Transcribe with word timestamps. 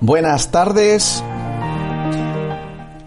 Buenas 0.00 0.50
tardes, 0.50 1.22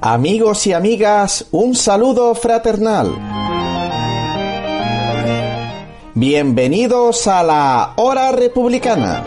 amigos 0.01 0.65
y 0.65 0.73
amigas, 0.73 1.45
un 1.51 1.75
saludo 1.75 2.33
fraternal. 2.33 3.11
Bienvenidos 6.15 7.27
a 7.27 7.43
la 7.43 7.93
Hora 7.97 8.31
Republicana, 8.31 9.23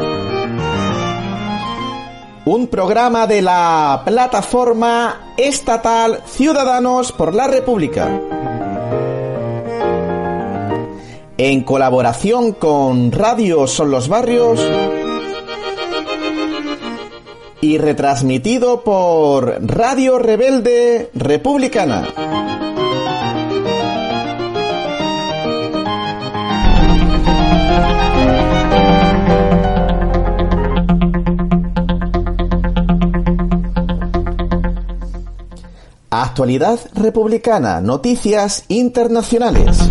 un 2.47 2.67
programa 2.67 3.29
de 3.29 3.43
la 3.43 4.03
plataforma 4.05 5.35
estatal 5.37 6.23
Ciudadanos 6.27 7.13
por 7.13 7.33
la 7.33 7.47
República. 7.47 8.36
En 11.39 11.65
colaboración 11.65 12.53
con 12.53 13.13
Radio 13.13 13.67
Son 13.67 13.91
los 13.91 14.09
Barrios, 14.09 14.61
y 17.61 17.79
retransmitido 17.79 18.83
por 18.83 19.59
Radio 19.61 20.19
Rebelde 20.19 21.11
Republicana. 21.15 22.07
Actualidad 36.11 36.79
republicana, 36.95 37.81
noticias 37.81 38.65
internacionales. 38.69 39.91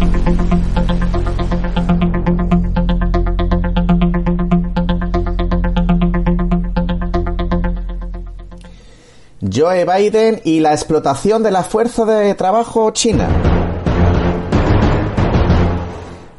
Joe 9.56 9.86
Biden 9.86 10.42
y 10.44 10.60
la 10.60 10.74
explotación 10.74 11.42
de 11.42 11.50
la 11.50 11.64
fuerza 11.64 12.04
de 12.04 12.36
trabajo 12.36 12.92
china. 12.92 13.30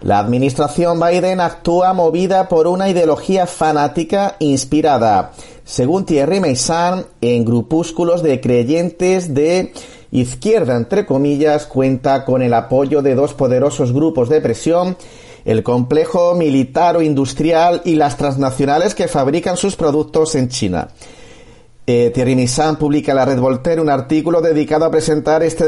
La 0.03 0.19
administración 0.19 1.01
Biden 1.01 1.41
actúa 1.41 1.95
movida 1.95 2.47
por 2.49 2.67
una 2.67 2.91
ideología 2.91 3.47
fanática 3.47 4.37
inspirada, 4.39 5.33
según 5.65 6.05
Thierry 6.05 6.41
Meissan, 6.41 7.07
en 7.23 7.45
grupúsculos 7.47 8.23
de 8.23 8.39
creyentes 8.41 9.33
de 9.33 9.73
izquierda, 10.13 10.77
entre 10.77 11.07
comillas, 11.07 11.65
cuenta 11.67 12.25
con 12.27 12.43
el 12.43 12.53
apoyo 12.53 13.01
de 13.01 13.15
dos 13.15 13.33
poderosos 13.33 13.93
grupos 13.93 14.29
de 14.29 14.43
presión, 14.43 14.97
el 15.47 15.63
complejo 15.63 16.35
militar 16.35 16.97
o 16.97 17.03
industrial 17.03 17.81
y 17.85 17.95
las 17.95 18.19
transnacionales 18.19 18.95
que 18.95 19.09
fabrican 19.09 19.57
sus 19.57 19.75
productos 19.75 20.35
en 20.35 20.49
China. 20.51 20.89
Eh, 21.89 22.11
Thierry 22.13 22.35
Nissan 22.35 22.77
publica 22.77 23.13
en 23.13 23.17
la 23.17 23.25
Red 23.25 23.39
Voltaire 23.39 23.81
un 23.81 23.89
artículo 23.89 24.41
dedicado 24.41 24.85
a 24.85 24.91
presentar 24.91 25.45
este 25.45 25.65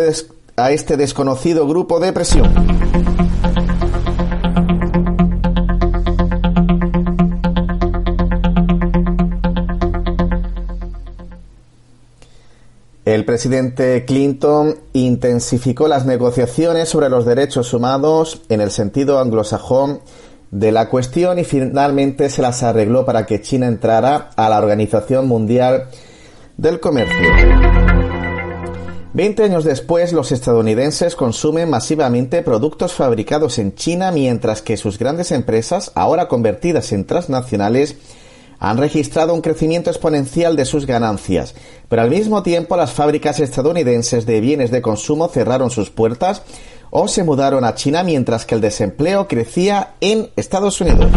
a 0.56 0.72
este 0.72 0.96
desconocido 0.96 1.68
grupo 1.68 2.00
de 2.00 2.12
presión. 2.12 2.52
El 13.04 13.24
presidente 13.24 14.04
Clinton 14.04 14.74
intensificó 14.94 15.86
las 15.86 16.04
negociaciones 16.04 16.88
sobre 16.88 17.08
los 17.08 17.24
derechos 17.24 17.72
humanos 17.72 18.42
en 18.48 18.60
el 18.60 18.72
sentido 18.72 19.20
anglosajón 19.20 20.00
de 20.50 20.72
la 20.72 20.88
cuestión 20.88 21.38
y 21.38 21.44
finalmente 21.44 22.28
se 22.28 22.42
las 22.42 22.64
arregló 22.64 23.04
para 23.04 23.24
que 23.24 23.40
China 23.40 23.68
entrara 23.68 24.30
a 24.34 24.48
la 24.48 24.58
Organización 24.58 25.28
Mundial 25.28 25.88
del 26.58 26.80
comercio. 26.80 27.16
Veinte 29.14 29.42
años 29.42 29.64
después, 29.64 30.12
los 30.12 30.30
estadounidenses 30.32 31.16
consumen 31.16 31.70
masivamente 31.70 32.42
productos 32.42 32.92
fabricados 32.92 33.58
en 33.58 33.74
China, 33.74 34.12
mientras 34.12 34.60
que 34.60 34.76
sus 34.76 34.98
grandes 34.98 35.32
empresas, 35.32 35.90
ahora 35.94 36.28
convertidas 36.28 36.92
en 36.92 37.06
transnacionales, 37.06 37.96
han 38.58 38.76
registrado 38.76 39.34
un 39.34 39.40
crecimiento 39.40 39.88
exponencial 39.90 40.56
de 40.56 40.64
sus 40.64 40.84
ganancias, 40.84 41.54
pero 41.88 42.02
al 42.02 42.10
mismo 42.10 42.42
tiempo 42.42 42.76
las 42.76 42.92
fábricas 42.92 43.40
estadounidenses 43.40 44.26
de 44.26 44.40
bienes 44.40 44.70
de 44.70 44.82
consumo 44.82 45.28
cerraron 45.28 45.70
sus 45.70 45.90
puertas 45.90 46.42
o 46.90 47.06
se 47.06 47.22
mudaron 47.22 47.64
a 47.64 47.74
China 47.74 48.02
mientras 48.02 48.44
que 48.44 48.56
el 48.56 48.60
desempleo 48.60 49.28
crecía 49.28 49.94
en 50.00 50.30
Estados 50.36 50.80
Unidos. 50.80 51.10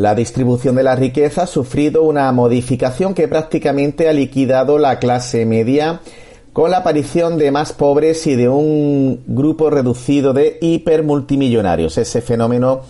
La 0.00 0.14
distribución 0.14 0.76
de 0.76 0.82
la 0.82 0.96
riqueza 0.96 1.42
ha 1.42 1.46
sufrido 1.46 2.04
una 2.04 2.32
modificación 2.32 3.12
que 3.12 3.28
prácticamente 3.28 4.08
ha 4.08 4.14
liquidado 4.14 4.78
la 4.78 4.98
clase 4.98 5.44
media 5.44 6.00
con 6.54 6.70
la 6.70 6.78
aparición 6.78 7.36
de 7.36 7.50
más 7.50 7.74
pobres 7.74 8.26
y 8.26 8.34
de 8.34 8.48
un 8.48 9.22
grupo 9.26 9.68
reducido 9.68 10.32
de 10.32 10.56
hipermultimillonarios. 10.62 11.98
Ese 11.98 12.22
fenómeno 12.22 12.80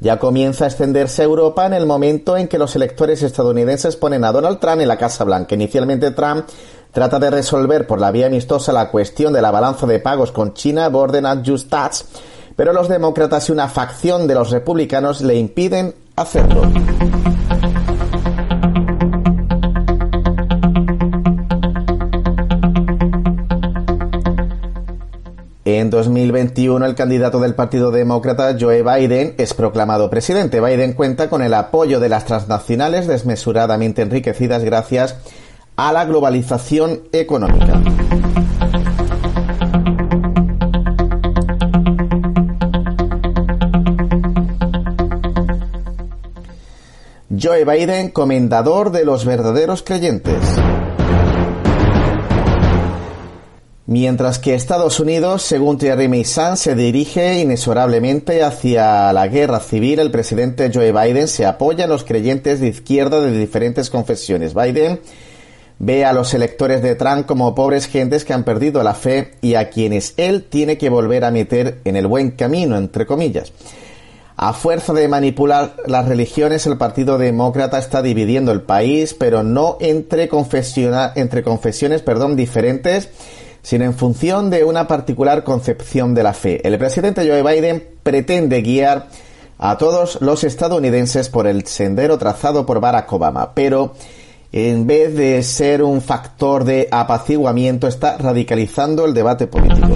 ya 0.00 0.18
comienza 0.18 0.64
a 0.64 0.66
extenderse 0.66 1.22
a 1.22 1.26
Europa 1.26 1.66
en 1.66 1.72
el 1.72 1.86
momento 1.86 2.36
en 2.36 2.48
que 2.48 2.58
los 2.58 2.74
electores 2.74 3.22
estadounidenses 3.22 3.94
ponen 3.94 4.24
a 4.24 4.32
Donald 4.32 4.58
Trump 4.58 4.80
en 4.80 4.88
la 4.88 4.98
Casa 4.98 5.22
Blanca. 5.22 5.54
Inicialmente 5.54 6.10
Trump 6.10 6.46
trata 6.90 7.20
de 7.20 7.30
resolver 7.30 7.86
por 7.86 8.00
la 8.00 8.10
vía 8.10 8.26
amistosa 8.26 8.72
la 8.72 8.90
cuestión 8.90 9.32
de 9.32 9.40
la 9.40 9.52
balanza 9.52 9.86
de 9.86 10.00
pagos 10.00 10.32
con 10.32 10.52
China, 10.52 10.88
Borden 10.88 11.26
and 11.26 11.48
Just 11.48 11.72
pero 12.56 12.72
los 12.72 12.88
demócratas 12.88 13.50
y 13.50 13.52
una 13.52 13.68
facción 13.68 14.26
de 14.26 14.34
los 14.34 14.50
republicanos 14.50 15.20
le 15.20 15.36
impiden 15.36 15.94
hacerlo. 16.16 16.62
En 25.66 25.90
2021, 25.90 26.86
el 26.86 26.94
candidato 26.94 27.40
del 27.40 27.54
Partido 27.54 27.90
Demócrata, 27.90 28.56
Joe 28.58 28.82
Biden, 28.82 29.34
es 29.36 29.52
proclamado 29.52 30.08
presidente. 30.08 30.60
Biden 30.60 30.92
cuenta 30.92 31.28
con 31.28 31.42
el 31.42 31.52
apoyo 31.54 32.00
de 32.00 32.08
las 32.08 32.24
transnacionales 32.24 33.06
desmesuradamente 33.06 34.02
enriquecidas 34.02 34.62
gracias 34.62 35.16
a 35.76 35.92
la 35.92 36.04
globalización 36.04 37.02
económica. 37.12 37.82
Joe 47.46 47.64
Biden, 47.64 48.08
comendador 48.08 48.90
de 48.90 49.04
los 49.04 49.24
verdaderos 49.24 49.84
creyentes. 49.84 50.34
Mientras 53.86 54.40
que 54.40 54.54
Estados 54.54 54.98
Unidos, 54.98 55.42
según 55.42 55.78
Thierry 55.78 56.08
Meissan, 56.08 56.56
se 56.56 56.74
dirige 56.74 57.38
inexorablemente 57.38 58.42
hacia 58.42 59.12
la 59.12 59.28
guerra 59.28 59.60
civil, 59.60 60.00
el 60.00 60.10
presidente 60.10 60.72
Joe 60.74 60.90
Biden 60.90 61.28
se 61.28 61.46
apoya 61.46 61.84
en 61.84 61.90
los 61.90 62.02
creyentes 62.02 62.58
de 62.58 62.66
izquierda 62.66 63.20
de 63.20 63.38
diferentes 63.38 63.90
confesiones. 63.90 64.52
Biden 64.52 64.98
ve 65.78 66.04
a 66.04 66.12
los 66.12 66.34
electores 66.34 66.82
de 66.82 66.96
Trump 66.96 67.26
como 67.26 67.54
pobres 67.54 67.86
gentes 67.86 68.24
que 68.24 68.32
han 68.32 68.42
perdido 68.42 68.82
la 68.82 68.94
fe 68.94 69.34
y 69.40 69.54
a 69.54 69.70
quienes 69.70 70.14
él 70.16 70.42
tiene 70.42 70.78
que 70.78 70.88
volver 70.88 71.24
a 71.24 71.30
meter 71.30 71.78
en 71.84 71.94
el 71.94 72.08
buen 72.08 72.32
camino, 72.32 72.76
entre 72.76 73.06
comillas. 73.06 73.52
A 74.38 74.52
fuerza 74.52 74.92
de 74.92 75.08
manipular 75.08 75.76
las 75.86 76.06
religiones, 76.06 76.66
el 76.66 76.76
Partido 76.76 77.16
Demócrata 77.16 77.78
está 77.78 78.02
dividiendo 78.02 78.52
el 78.52 78.60
país, 78.60 79.14
pero 79.14 79.42
no 79.42 79.78
entre, 79.80 80.28
entre 81.14 81.42
confesiones 81.42 82.02
perdón, 82.02 82.36
diferentes, 82.36 83.08
sino 83.62 83.86
en 83.86 83.94
función 83.94 84.50
de 84.50 84.62
una 84.64 84.86
particular 84.86 85.42
concepción 85.42 86.14
de 86.14 86.22
la 86.22 86.34
fe. 86.34 86.60
El 86.68 86.76
presidente 86.76 87.26
Joe 87.26 87.42
Biden 87.42 87.82
pretende 88.02 88.60
guiar 88.60 89.08
a 89.58 89.78
todos 89.78 90.18
los 90.20 90.44
estadounidenses 90.44 91.30
por 91.30 91.46
el 91.46 91.66
sendero 91.66 92.18
trazado 92.18 92.66
por 92.66 92.78
Barack 92.78 93.10
Obama, 93.10 93.54
pero 93.54 93.94
en 94.52 94.86
vez 94.86 95.16
de 95.16 95.42
ser 95.42 95.82
un 95.82 96.02
factor 96.02 96.64
de 96.64 96.88
apaciguamiento, 96.90 97.88
está 97.88 98.18
radicalizando 98.18 99.06
el 99.06 99.14
debate 99.14 99.46
político. 99.46 99.94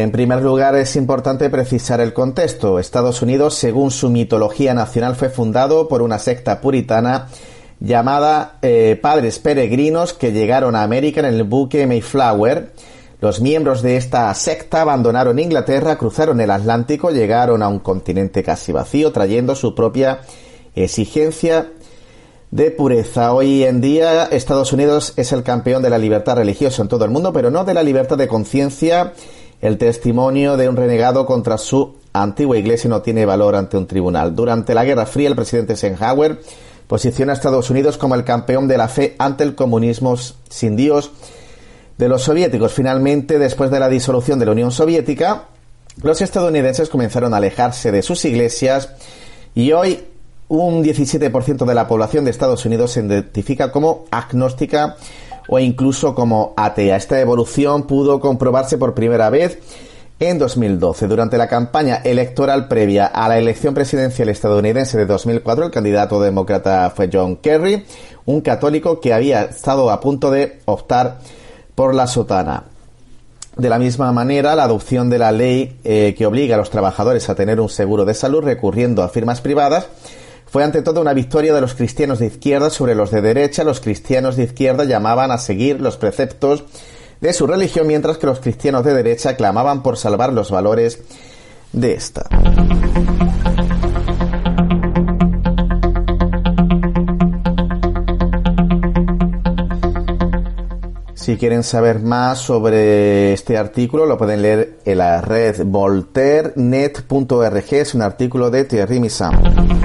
En 0.00 0.12
primer 0.12 0.40
lugar, 0.40 0.76
es 0.76 0.96
importante 0.96 1.50
precisar 1.50 2.00
el 2.00 2.14
contexto. 2.14 2.78
Estados 2.78 3.20
Unidos, 3.20 3.54
según 3.54 3.90
su 3.90 4.08
mitología 4.08 4.72
nacional, 4.72 5.14
fue 5.14 5.28
fundado 5.28 5.88
por 5.88 6.00
una 6.00 6.18
secta 6.18 6.62
puritana 6.62 7.28
llamada 7.80 8.56
eh, 8.62 8.98
Padres 9.00 9.38
Peregrinos 9.40 10.14
que 10.14 10.32
llegaron 10.32 10.74
a 10.74 10.84
América 10.84 11.20
en 11.20 11.26
el 11.26 11.44
buque 11.44 11.86
Mayflower. 11.86 12.72
Los 13.20 13.42
miembros 13.42 13.82
de 13.82 13.98
esta 13.98 14.32
secta 14.32 14.80
abandonaron 14.80 15.38
Inglaterra, 15.38 15.98
cruzaron 15.98 16.40
el 16.40 16.50
Atlántico, 16.50 17.10
llegaron 17.10 17.62
a 17.62 17.68
un 17.68 17.80
continente 17.80 18.42
casi 18.42 18.72
vacío, 18.72 19.12
trayendo 19.12 19.54
su 19.54 19.74
propia 19.74 20.20
exigencia 20.74 21.72
de 22.50 22.70
pureza. 22.70 23.34
Hoy 23.34 23.64
en 23.64 23.82
día 23.82 24.24
Estados 24.24 24.72
Unidos 24.72 25.12
es 25.18 25.32
el 25.32 25.42
campeón 25.42 25.82
de 25.82 25.90
la 25.90 25.98
libertad 25.98 26.36
religiosa 26.36 26.80
en 26.80 26.88
todo 26.88 27.04
el 27.04 27.10
mundo, 27.10 27.34
pero 27.34 27.50
no 27.50 27.64
de 27.64 27.74
la 27.74 27.82
libertad 27.82 28.16
de 28.16 28.28
conciencia. 28.28 29.12
El 29.60 29.76
testimonio 29.76 30.56
de 30.56 30.68
un 30.68 30.76
renegado 30.76 31.26
contra 31.26 31.58
su 31.58 31.96
antigua 32.12 32.56
iglesia 32.56 32.88
no 32.88 33.02
tiene 33.02 33.26
valor 33.26 33.54
ante 33.54 33.76
un 33.76 33.86
tribunal. 33.86 34.34
Durante 34.34 34.74
la 34.74 34.84
Guerra 34.84 35.06
Fría, 35.06 35.28
el 35.28 35.36
presidente 35.36 35.74
Eisenhower 35.74 36.40
posiciona 36.86 37.32
a 37.32 37.36
Estados 37.36 37.70
Unidos 37.70 37.98
como 37.98 38.14
el 38.14 38.24
campeón 38.24 38.66
de 38.66 38.78
la 38.78 38.88
fe 38.88 39.14
ante 39.18 39.44
el 39.44 39.54
comunismo 39.54 40.16
sin 40.48 40.76
Dios 40.76 41.12
de 41.98 42.08
los 42.08 42.22
soviéticos. 42.22 42.72
Finalmente, 42.72 43.38
después 43.38 43.70
de 43.70 43.78
la 43.78 43.88
disolución 43.88 44.38
de 44.38 44.46
la 44.46 44.52
Unión 44.52 44.72
Soviética, 44.72 45.44
los 46.02 46.20
estadounidenses 46.22 46.88
comenzaron 46.88 47.34
a 47.34 47.36
alejarse 47.36 47.92
de 47.92 48.02
sus 48.02 48.24
iglesias 48.24 48.90
y 49.54 49.72
hoy 49.72 50.00
un 50.48 50.82
17% 50.82 51.64
de 51.64 51.74
la 51.74 51.86
población 51.86 52.24
de 52.24 52.30
Estados 52.30 52.64
Unidos 52.64 52.92
se 52.92 53.00
identifica 53.00 53.70
como 53.70 54.06
agnóstica 54.10 54.96
o 55.50 55.58
incluso 55.58 56.14
como 56.14 56.54
atea. 56.56 56.96
Esta 56.96 57.20
evolución 57.20 57.82
pudo 57.82 58.20
comprobarse 58.20 58.78
por 58.78 58.94
primera 58.94 59.30
vez 59.30 59.58
en 60.20 60.38
2012. 60.38 61.08
Durante 61.08 61.38
la 61.38 61.48
campaña 61.48 61.96
electoral 61.96 62.68
previa 62.68 63.06
a 63.06 63.28
la 63.28 63.36
elección 63.36 63.74
presidencial 63.74 64.28
estadounidense 64.28 64.96
de 64.96 65.06
2004, 65.06 65.66
el 65.66 65.70
candidato 65.72 66.22
demócrata 66.22 66.88
fue 66.90 67.10
John 67.12 67.36
Kerry, 67.36 67.84
un 68.26 68.42
católico 68.42 69.00
que 69.00 69.12
había 69.12 69.42
estado 69.42 69.90
a 69.90 70.00
punto 70.00 70.30
de 70.30 70.60
optar 70.66 71.18
por 71.74 71.96
la 71.96 72.06
sotana. 72.06 72.64
De 73.56 73.68
la 73.68 73.80
misma 73.80 74.12
manera, 74.12 74.54
la 74.54 74.64
adopción 74.64 75.10
de 75.10 75.18
la 75.18 75.32
ley 75.32 75.80
eh, 75.82 76.14
que 76.16 76.26
obliga 76.26 76.54
a 76.54 76.58
los 76.58 76.70
trabajadores 76.70 77.28
a 77.28 77.34
tener 77.34 77.60
un 77.60 77.68
seguro 77.68 78.04
de 78.04 78.14
salud 78.14 78.44
recurriendo 78.44 79.02
a 79.02 79.08
firmas 79.08 79.40
privadas 79.40 79.88
fue 80.50 80.64
ante 80.64 80.82
todo 80.82 81.00
una 81.00 81.14
victoria 81.14 81.54
de 81.54 81.60
los 81.60 81.74
cristianos 81.74 82.18
de 82.18 82.26
izquierda 82.26 82.70
sobre 82.70 82.96
los 82.96 83.12
de 83.12 83.22
derecha. 83.22 83.62
Los 83.62 83.80
cristianos 83.80 84.36
de 84.36 84.42
izquierda 84.42 84.82
llamaban 84.82 85.30
a 85.30 85.38
seguir 85.38 85.80
los 85.80 85.96
preceptos 85.96 86.64
de 87.20 87.32
su 87.32 87.46
religión, 87.46 87.86
mientras 87.86 88.18
que 88.18 88.26
los 88.26 88.40
cristianos 88.40 88.84
de 88.84 88.92
derecha 88.92 89.36
clamaban 89.36 89.84
por 89.84 89.96
salvar 89.96 90.32
los 90.32 90.50
valores 90.50 91.02
de 91.72 91.92
esta. 91.92 92.26
Si 101.14 101.36
quieren 101.36 101.62
saber 101.62 102.00
más 102.00 102.40
sobre 102.40 103.34
este 103.34 103.56
artículo, 103.56 104.04
lo 104.04 104.18
pueden 104.18 104.42
leer 104.42 104.80
en 104.84 104.98
la 104.98 105.20
red 105.20 105.62
volternet.org. 105.64 107.64
Es 107.70 107.94
un 107.94 108.02
artículo 108.02 108.50
de 108.50 108.64
Thierry 108.64 108.98
Misam. 108.98 109.79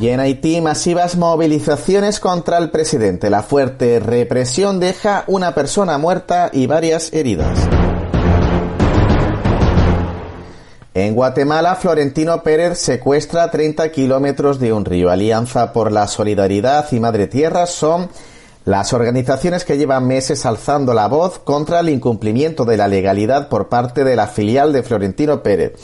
Y 0.00 0.08
en 0.08 0.18
Haití, 0.18 0.62
masivas 0.62 1.16
movilizaciones 1.16 2.20
contra 2.20 2.56
el 2.56 2.70
presidente. 2.70 3.28
La 3.28 3.42
fuerte 3.42 4.00
represión 4.00 4.80
deja 4.80 5.24
una 5.26 5.54
persona 5.54 5.98
muerta 5.98 6.48
y 6.54 6.66
varias 6.66 7.12
heridas. 7.12 7.58
En 10.94 11.14
Guatemala, 11.14 11.76
Florentino 11.76 12.42
Pérez 12.42 12.78
secuestra 12.78 13.50
30 13.50 13.92
kilómetros 13.92 14.58
de 14.58 14.72
un 14.72 14.86
río. 14.86 15.10
Alianza 15.10 15.70
por 15.74 15.92
la 15.92 16.06
Solidaridad 16.06 16.90
y 16.92 16.98
Madre 16.98 17.26
Tierra 17.26 17.66
son 17.66 18.08
las 18.64 18.94
organizaciones 18.94 19.66
que 19.66 19.76
llevan 19.76 20.06
meses 20.06 20.46
alzando 20.46 20.94
la 20.94 21.08
voz 21.08 21.40
contra 21.40 21.80
el 21.80 21.90
incumplimiento 21.90 22.64
de 22.64 22.78
la 22.78 22.88
legalidad 22.88 23.50
por 23.50 23.68
parte 23.68 24.02
de 24.02 24.16
la 24.16 24.28
filial 24.28 24.72
de 24.72 24.82
Florentino 24.82 25.42
Pérez. 25.42 25.74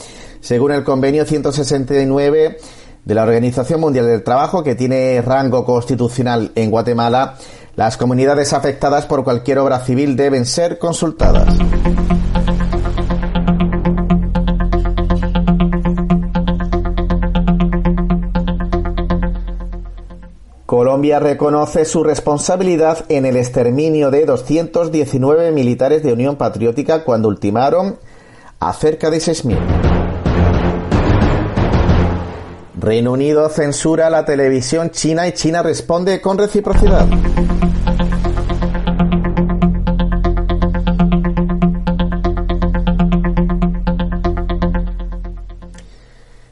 Según 0.41 0.71
el 0.71 0.83
convenio 0.83 1.23
169 1.23 2.57
de 3.07 3.15
la 3.15 3.23
Organización 3.23 3.79
Mundial 3.79 4.05
del 4.05 4.21
Trabajo, 4.21 4.63
que 4.63 4.75
tiene 4.75 5.21
rango 5.21 5.63
constitucional 5.63 6.51
en 6.55 6.69
Guatemala, 6.69 7.35
las 7.77 7.95
comunidades 7.95 8.51
afectadas 8.51 9.05
por 9.05 9.23
cualquier 9.23 9.59
obra 9.59 9.79
civil 9.79 10.17
deben 10.17 10.45
ser 10.45 10.77
consultadas. 10.77 11.47
Colombia 20.65 21.19
reconoce 21.19 21.85
su 21.85 22.03
responsabilidad 22.03 23.05
en 23.07 23.25
el 23.25 23.37
exterminio 23.37 24.11
de 24.11 24.25
219 24.25 25.53
militares 25.53 26.03
de 26.03 26.11
Unión 26.11 26.35
Patriótica 26.35 27.05
cuando 27.05 27.29
ultimaron 27.29 27.99
a 28.59 28.73
cerca 28.73 29.09
de 29.09 29.19
6.000. 29.19 29.86
Reino 32.79 33.11
Unido 33.11 33.49
censura 33.49 34.07
la 34.11 34.23
televisión 34.23 34.91
china 34.91 35.27
y 35.27 35.31
China 35.31 35.63
responde 35.63 36.21
con 36.21 36.37
reciprocidad. 36.37 37.07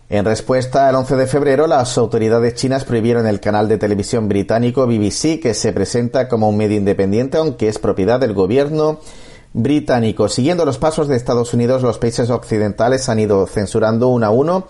En 0.09 0.25
respuesta 0.25 0.87
al 0.87 0.95
11 0.95 1.15
de 1.15 1.27
febrero, 1.27 1.67
las 1.67 1.95
autoridades 1.99 2.55
chinas 2.55 2.85
prohibieron 2.85 3.27
el 3.27 3.39
canal 3.39 3.67
de 3.67 3.77
televisión 3.77 4.27
británico 4.27 4.87
BBC, 4.87 5.39
que 5.39 5.53
se 5.53 5.73
presenta 5.73 6.27
como 6.27 6.49
un 6.49 6.57
medio 6.57 6.77
independiente, 6.77 7.37
aunque 7.37 7.67
es 7.67 7.77
propiedad 7.77 8.19
del 8.19 8.33
gobierno 8.33 8.99
británico. 9.53 10.27
Siguiendo 10.27 10.65
los 10.65 10.79
pasos 10.79 11.07
de 11.07 11.17
Estados 11.17 11.53
Unidos, 11.53 11.83
los 11.83 11.99
países 11.99 12.31
occidentales 12.31 13.09
han 13.09 13.19
ido 13.19 13.45
censurando 13.45 14.07
uno 14.07 14.25
a 14.25 14.31
uno 14.31 14.67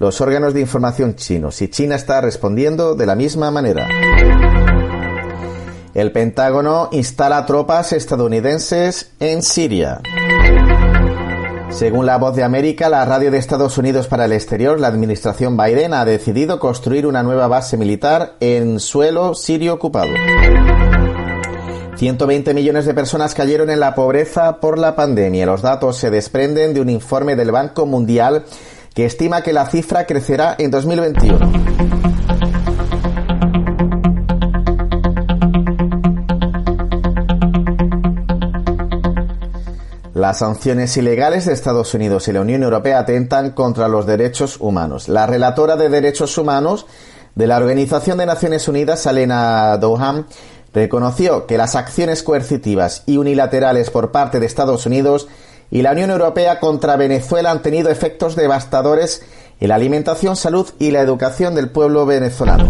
los 0.00 0.22
órganos 0.22 0.54
de 0.54 0.60
información 0.62 1.14
chinos 1.14 1.60
y 1.60 1.68
China 1.68 1.94
está 1.94 2.22
respondiendo 2.22 2.94
de 2.94 3.04
la 3.04 3.14
misma 3.14 3.50
manera. 3.50 3.86
El 5.92 6.10
Pentágono 6.10 6.88
instala 6.90 7.44
tropas 7.44 7.92
estadounidenses 7.92 9.12
en 9.20 9.42
Siria. 9.42 10.00
Según 11.68 12.06
La 12.06 12.16
Voz 12.16 12.34
de 12.34 12.42
América, 12.42 12.88
la 12.88 13.04
radio 13.04 13.30
de 13.30 13.36
Estados 13.36 13.76
Unidos 13.76 14.08
para 14.08 14.24
el 14.24 14.32
exterior, 14.32 14.80
la 14.80 14.88
administración 14.88 15.58
Biden 15.58 15.92
ha 15.92 16.06
decidido 16.06 16.58
construir 16.58 17.06
una 17.06 17.22
nueva 17.22 17.46
base 17.46 17.76
militar 17.76 18.36
en 18.40 18.80
suelo 18.80 19.34
sirio 19.34 19.74
ocupado. 19.74 20.12
120 21.96 22.54
millones 22.54 22.86
de 22.86 22.94
personas 22.94 23.34
cayeron 23.34 23.68
en 23.68 23.80
la 23.80 23.94
pobreza 23.94 24.60
por 24.60 24.78
la 24.78 24.96
pandemia. 24.96 25.44
Los 25.44 25.60
datos 25.60 25.98
se 25.98 26.08
desprenden 26.08 26.72
de 26.72 26.80
un 26.80 26.88
informe 26.88 27.36
del 27.36 27.52
Banco 27.52 27.84
Mundial 27.84 28.46
que 28.94 29.04
estima 29.04 29.42
que 29.42 29.52
la 29.52 29.66
cifra 29.66 30.06
crecerá 30.06 30.56
en 30.58 30.70
2021. 30.70 31.80
Las 40.14 40.40
sanciones 40.40 40.96
ilegales 40.98 41.46
de 41.46 41.54
Estados 41.54 41.94
Unidos 41.94 42.28
y 42.28 42.32
la 42.32 42.42
Unión 42.42 42.62
Europea 42.62 42.98
atentan 42.98 43.52
contra 43.52 43.88
los 43.88 44.04
derechos 44.04 44.58
humanos. 44.60 45.08
La 45.08 45.26
relatora 45.26 45.76
de 45.76 45.88
derechos 45.88 46.36
humanos 46.36 46.84
de 47.34 47.46
la 47.46 47.56
Organización 47.56 48.18
de 48.18 48.26
Naciones 48.26 48.68
Unidas, 48.68 49.06
Alena 49.06 49.78
Doham, 49.78 50.26
reconoció 50.74 51.46
que 51.46 51.56
las 51.56 51.74
acciones 51.74 52.22
coercitivas 52.22 53.02
y 53.06 53.16
unilaterales 53.16 53.88
por 53.88 54.12
parte 54.12 54.40
de 54.40 54.46
Estados 54.46 54.84
Unidos 54.84 55.26
y 55.70 55.82
la 55.82 55.92
Unión 55.92 56.10
Europea 56.10 56.58
contra 56.58 56.96
Venezuela 56.96 57.50
han 57.50 57.62
tenido 57.62 57.90
efectos 57.90 58.36
devastadores 58.36 59.22
en 59.60 59.68
la 59.68 59.76
alimentación, 59.76 60.36
salud 60.36 60.68
y 60.78 60.90
la 60.90 61.00
educación 61.00 61.54
del 61.54 61.70
pueblo 61.70 62.06
venezolano. 62.06 62.68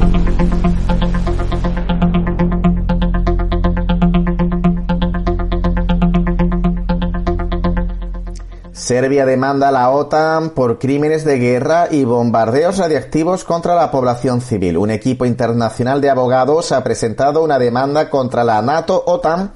Serbia 8.72 9.24
demanda 9.24 9.68
a 9.68 9.72
la 9.72 9.90
OTAN 9.90 10.50
por 10.50 10.80
crímenes 10.80 11.24
de 11.24 11.38
guerra 11.38 11.86
y 11.92 12.02
bombardeos 12.02 12.78
radiactivos 12.78 13.44
contra 13.44 13.76
la 13.76 13.92
población 13.92 14.40
civil. 14.40 14.76
Un 14.76 14.90
equipo 14.90 15.24
internacional 15.24 16.00
de 16.00 16.10
abogados 16.10 16.72
ha 16.72 16.82
presentado 16.82 17.44
una 17.44 17.60
demanda 17.60 18.10
contra 18.10 18.42
la 18.42 18.60
NATO-OTAN 18.62 19.52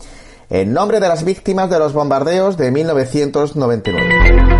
en 0.50 0.72
nombre 0.72 1.00
de 1.00 1.08
las 1.08 1.24
víctimas 1.24 1.70
de 1.70 1.78
los 1.78 1.92
bombardeos 1.92 2.56
de 2.56 2.70
1999. 2.70 4.54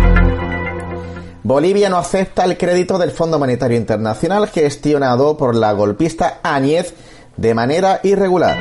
Bolivia 1.43 1.89
no 1.89 1.97
acepta 1.97 2.43
el 2.43 2.57
crédito 2.57 2.97
del 2.97 3.11
Fondo 3.11 3.37
Monetario 3.37 3.77
Internacional 3.77 4.47
gestionado 4.47 5.37
por 5.37 5.55
la 5.55 5.73
golpista 5.73 6.39
Áñez 6.41 6.93
de 7.37 7.53
manera 7.53 7.99
irregular. 8.03 8.57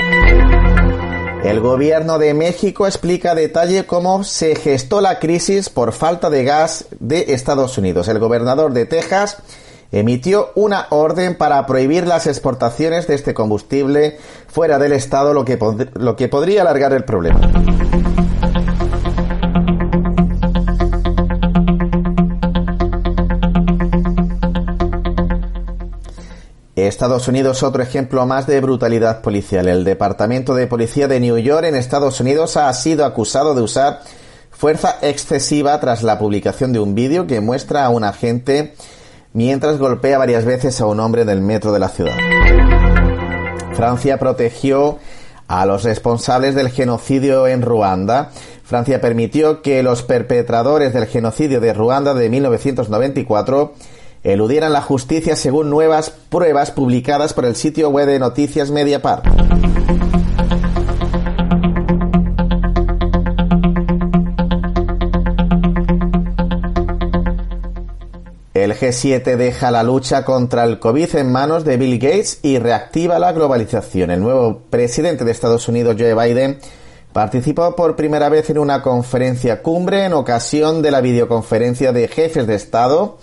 El 1.44 1.60
gobierno 1.60 2.18
de 2.18 2.34
México 2.34 2.86
explica 2.86 3.32
a 3.32 3.34
detalle 3.34 3.84
cómo 3.84 4.24
se 4.24 4.54
gestó 4.56 5.00
la 5.00 5.18
crisis 5.18 5.68
por 5.68 5.92
falta 5.92 6.30
de 6.30 6.44
gas 6.44 6.86
de 7.00 7.34
Estados 7.34 7.76
Unidos. 7.76 8.08
El 8.08 8.18
gobernador 8.18 8.72
de 8.72 8.86
Texas 8.86 9.38
emitió 9.94 10.50
una 10.56 10.88
orden 10.90 11.36
para 11.36 11.64
prohibir 11.66 12.06
las 12.06 12.26
exportaciones 12.26 13.06
de 13.06 13.14
este 13.14 13.32
combustible 13.32 14.18
fuera 14.48 14.78
del 14.80 14.92
Estado, 14.92 15.32
lo 15.32 15.44
que, 15.44 15.56
lo 15.94 16.16
que 16.16 16.28
podría 16.28 16.62
alargar 16.62 16.92
el 16.92 17.04
problema. 17.04 17.40
Estados 26.74 27.28
Unidos, 27.28 27.62
otro 27.62 27.82
ejemplo 27.82 28.26
más 28.26 28.46
de 28.46 28.60
brutalidad 28.60 29.22
policial. 29.22 29.68
El 29.68 29.84
Departamento 29.84 30.54
de 30.54 30.66
Policía 30.66 31.08
de 31.08 31.20
New 31.20 31.38
York 31.38 31.64
en 31.66 31.76
Estados 31.76 32.20
Unidos 32.20 32.56
ha 32.56 32.72
sido 32.72 33.04
acusado 33.04 33.54
de 33.54 33.62
usar 33.62 34.00
fuerza 34.50 34.98
excesiva 35.02 35.78
tras 35.80 36.02
la 36.02 36.18
publicación 36.18 36.72
de 36.72 36.80
un 36.80 36.94
vídeo 36.94 37.26
que 37.26 37.40
muestra 37.40 37.84
a 37.84 37.90
un 37.90 38.04
agente 38.04 38.74
mientras 39.34 39.78
golpea 39.78 40.16
varias 40.16 40.46
veces 40.46 40.80
a 40.80 40.86
un 40.86 41.00
hombre 41.00 41.26
del 41.26 41.42
metro 41.42 41.72
de 41.72 41.78
la 41.80 41.90
ciudad. 41.90 42.16
Francia 43.74 44.18
protegió 44.18 44.98
a 45.46 45.66
los 45.66 45.84
responsables 45.84 46.54
del 46.54 46.70
genocidio 46.70 47.46
en 47.46 47.60
Ruanda. 47.60 48.30
Francia 48.62 49.00
permitió 49.00 49.60
que 49.60 49.82
los 49.82 50.02
perpetradores 50.02 50.94
del 50.94 51.06
genocidio 51.06 51.60
de 51.60 51.74
Ruanda 51.74 52.14
de 52.14 52.30
1994 52.30 53.74
eludieran 54.22 54.72
la 54.72 54.80
justicia 54.80 55.36
según 55.36 55.68
nuevas 55.68 56.10
pruebas 56.10 56.70
publicadas 56.70 57.34
por 57.34 57.44
el 57.44 57.56
sitio 57.56 57.90
web 57.90 58.06
de 58.06 58.18
noticias 58.18 58.70
Mediapart. 58.70 59.26
El 68.54 68.72
G7 68.72 69.34
deja 69.36 69.72
la 69.72 69.82
lucha 69.82 70.24
contra 70.24 70.62
el 70.62 70.78
COVID 70.78 71.16
en 71.16 71.32
manos 71.32 71.64
de 71.64 71.76
Bill 71.76 71.98
Gates 71.98 72.38
y 72.42 72.60
reactiva 72.60 73.18
la 73.18 73.32
globalización. 73.32 74.12
El 74.12 74.20
nuevo 74.20 74.60
presidente 74.70 75.24
de 75.24 75.32
Estados 75.32 75.66
Unidos, 75.66 75.96
Joe 75.98 76.14
Biden, 76.14 76.60
participó 77.12 77.74
por 77.74 77.96
primera 77.96 78.28
vez 78.28 78.50
en 78.50 78.58
una 78.58 78.80
conferencia 78.80 79.60
cumbre 79.60 80.04
en 80.04 80.12
ocasión 80.12 80.82
de 80.82 80.92
la 80.92 81.00
videoconferencia 81.00 81.92
de 81.92 82.06
jefes 82.06 82.46
de 82.46 82.54
Estado 82.54 83.18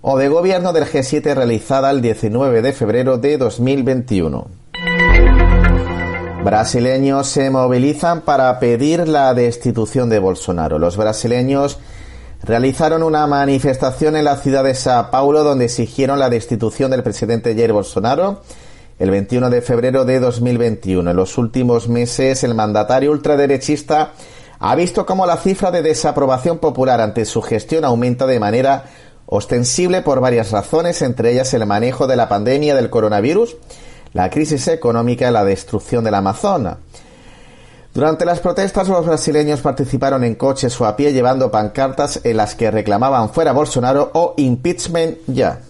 o 0.00 0.16
de 0.16 0.28
gobierno 0.28 0.72
del 0.72 0.84
G7 0.84 1.34
realizada 1.34 1.90
el 1.90 2.00
19 2.00 2.62
de 2.62 2.72
febrero 2.72 3.18
de 3.18 3.36
2021. 3.36 4.46
Brasileños 6.44 7.26
se 7.26 7.50
movilizan 7.50 8.20
para 8.20 8.60
pedir 8.60 9.08
la 9.08 9.34
destitución 9.34 10.08
de 10.08 10.20
Bolsonaro. 10.20 10.78
Los 10.78 10.96
brasileños 10.96 11.80
realizaron 12.42 13.02
una 13.02 13.26
manifestación 13.26 14.16
en 14.16 14.24
la 14.24 14.36
ciudad 14.36 14.64
de 14.64 14.74
Sao 14.74 15.10
Paulo 15.10 15.44
donde 15.44 15.66
exigieron 15.66 16.18
la 16.18 16.30
destitución 16.30 16.90
del 16.90 17.02
presidente 17.02 17.54
Jair 17.54 17.72
Bolsonaro 17.72 18.42
el 18.98 19.10
21 19.10 19.50
de 19.50 19.62
febrero 19.62 20.04
de 20.04 20.18
2021. 20.20 21.10
En 21.10 21.16
los 21.16 21.38
últimos 21.38 21.88
meses 21.88 22.42
el 22.44 22.54
mandatario 22.54 23.12
ultraderechista 23.12 24.12
ha 24.58 24.74
visto 24.74 25.06
cómo 25.06 25.26
la 25.26 25.36
cifra 25.36 25.70
de 25.70 25.82
desaprobación 25.82 26.58
popular 26.58 27.00
ante 27.00 27.24
su 27.24 27.42
gestión 27.42 27.84
aumenta 27.84 28.26
de 28.26 28.40
manera 28.40 28.84
ostensible 29.26 30.02
por 30.02 30.20
varias 30.20 30.50
razones, 30.50 31.02
entre 31.02 31.32
ellas 31.32 31.52
el 31.54 31.66
manejo 31.66 32.06
de 32.06 32.16
la 32.16 32.28
pandemia 32.28 32.74
del 32.74 32.90
coronavirus, 32.90 33.56
la 34.14 34.30
crisis 34.30 34.66
económica 34.68 35.28
y 35.28 35.32
la 35.32 35.44
destrucción 35.44 36.02
del 36.02 36.14
Amazonas. 36.14 36.78
Durante 37.94 38.24
las 38.24 38.40
protestas, 38.40 38.88
los 38.88 39.06
brasileños 39.06 39.60
participaron 39.60 40.22
en 40.22 40.34
coches 40.34 40.80
o 40.80 40.86
a 40.86 40.94
pie 40.94 41.12
llevando 41.12 41.50
pancartas 41.50 42.20
en 42.22 42.36
las 42.36 42.54
que 42.54 42.70
reclamaban 42.70 43.30
fuera 43.30 43.52
Bolsonaro 43.52 44.10
o 44.14 44.34
impeachment 44.36 45.18
ya. 45.26 45.60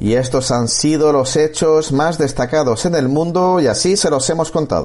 Y 0.00 0.16
estos 0.16 0.50
han 0.50 0.68
sido 0.68 1.12
los 1.12 1.34
hechos 1.36 1.90
más 1.90 2.18
destacados 2.18 2.84
en 2.84 2.94
el 2.94 3.08
mundo 3.08 3.58
y 3.58 3.68
así 3.68 3.96
se 3.96 4.10
los 4.10 4.28
hemos 4.28 4.50
contado. 4.50 4.84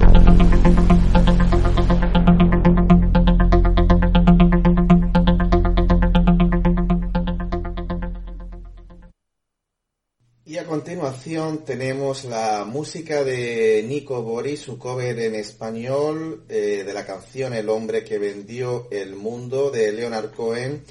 Continuación 10.70 11.64
tenemos 11.64 12.24
la 12.24 12.64
música 12.64 13.24
de 13.24 13.84
Nico 13.88 14.22
Boris, 14.22 14.60
su 14.60 14.78
cover 14.78 15.18
en 15.18 15.34
español 15.34 16.44
eh, 16.48 16.84
de 16.86 16.94
la 16.94 17.04
canción 17.04 17.54
El 17.54 17.68
hombre 17.68 18.04
que 18.04 18.20
vendió 18.20 18.86
el 18.92 19.16
mundo 19.16 19.72
de 19.72 19.90
Leonard 19.90 20.30
Cohen, 20.30 20.84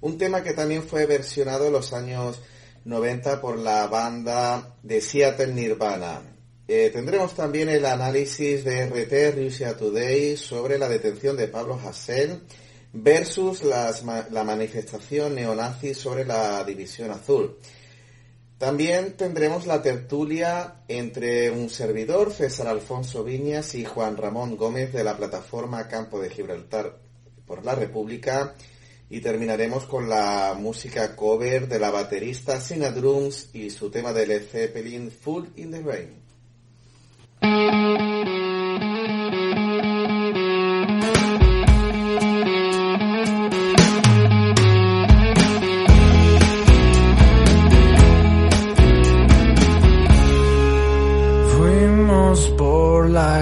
un 0.00 0.18
tema 0.18 0.42
que 0.42 0.52
también 0.52 0.82
fue 0.82 1.06
versionado 1.06 1.68
en 1.68 1.72
los 1.74 1.92
años 1.92 2.40
90 2.84 3.40
por 3.40 3.56
la 3.56 3.86
banda 3.86 4.74
de 4.82 5.00
Seattle 5.00 5.54
Nirvana. 5.54 6.22
Eh, 6.66 6.90
tendremos 6.92 7.32
también 7.36 7.68
el 7.68 7.86
análisis 7.86 8.64
de 8.64 8.86
RT 8.86 9.36
Russia 9.36 9.76
Today 9.76 10.36
sobre 10.36 10.76
la 10.76 10.88
detención 10.88 11.36
de 11.36 11.46
Pablo 11.46 11.78
Hassel 11.78 12.40
versus 12.92 13.62
la 13.62 14.42
manifestación 14.44 15.36
neonazi 15.36 15.94
sobre 15.94 16.24
la 16.24 16.64
División 16.64 17.12
Azul. 17.12 17.56
También 18.60 19.16
tendremos 19.16 19.66
la 19.66 19.80
tertulia 19.80 20.82
entre 20.86 21.50
un 21.50 21.70
servidor, 21.70 22.30
César 22.30 22.68
Alfonso 22.68 23.24
Viñas, 23.24 23.74
y 23.74 23.86
Juan 23.86 24.18
Ramón 24.18 24.58
Gómez 24.58 24.92
de 24.92 25.02
la 25.02 25.16
plataforma 25.16 25.88
Campo 25.88 26.20
de 26.20 26.28
Gibraltar 26.28 26.98
por 27.46 27.64
la 27.64 27.74
República 27.74 28.54
y 29.08 29.22
terminaremos 29.22 29.86
con 29.86 30.10
la 30.10 30.54
música 30.60 31.16
cover 31.16 31.68
de 31.68 31.78
la 31.78 31.90
baterista 31.90 32.60
Sina 32.60 32.90
Drums 32.90 33.48
y 33.54 33.70
su 33.70 33.90
tema 33.90 34.12
de 34.12 34.26
Led 34.26 34.42
Zeppelin 34.46 35.10
Full 35.10 35.46
in 35.56 35.70
the 35.70 35.80
Rain. 35.80 36.20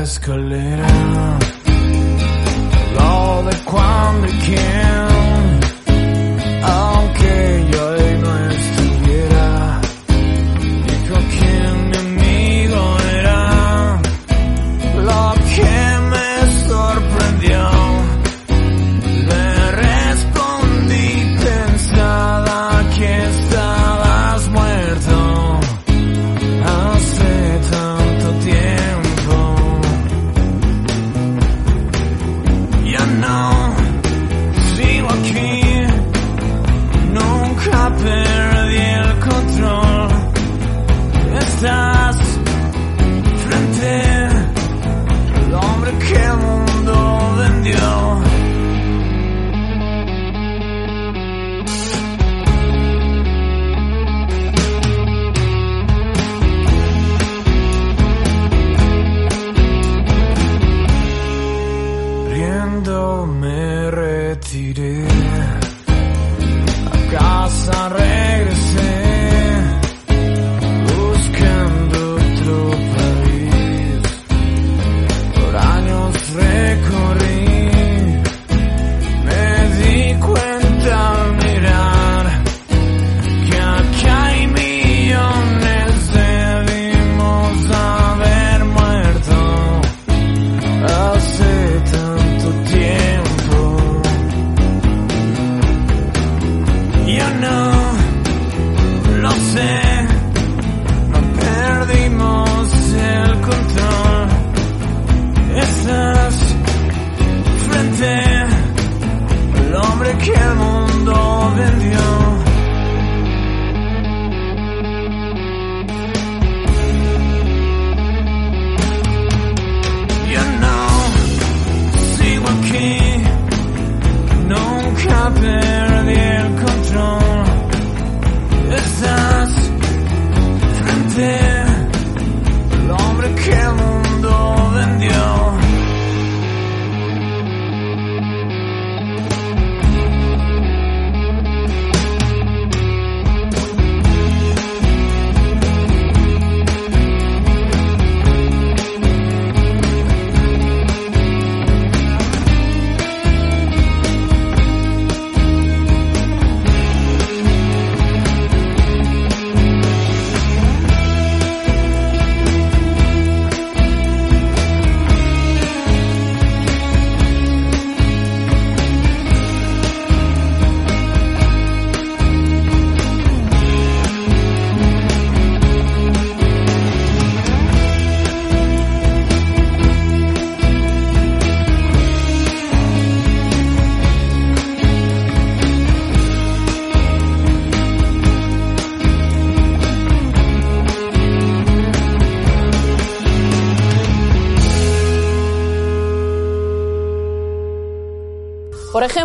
Escalera, 0.09 1.39
lo 2.95 3.43
de 3.43 3.57
cuando 3.65 4.27
y 4.27 4.39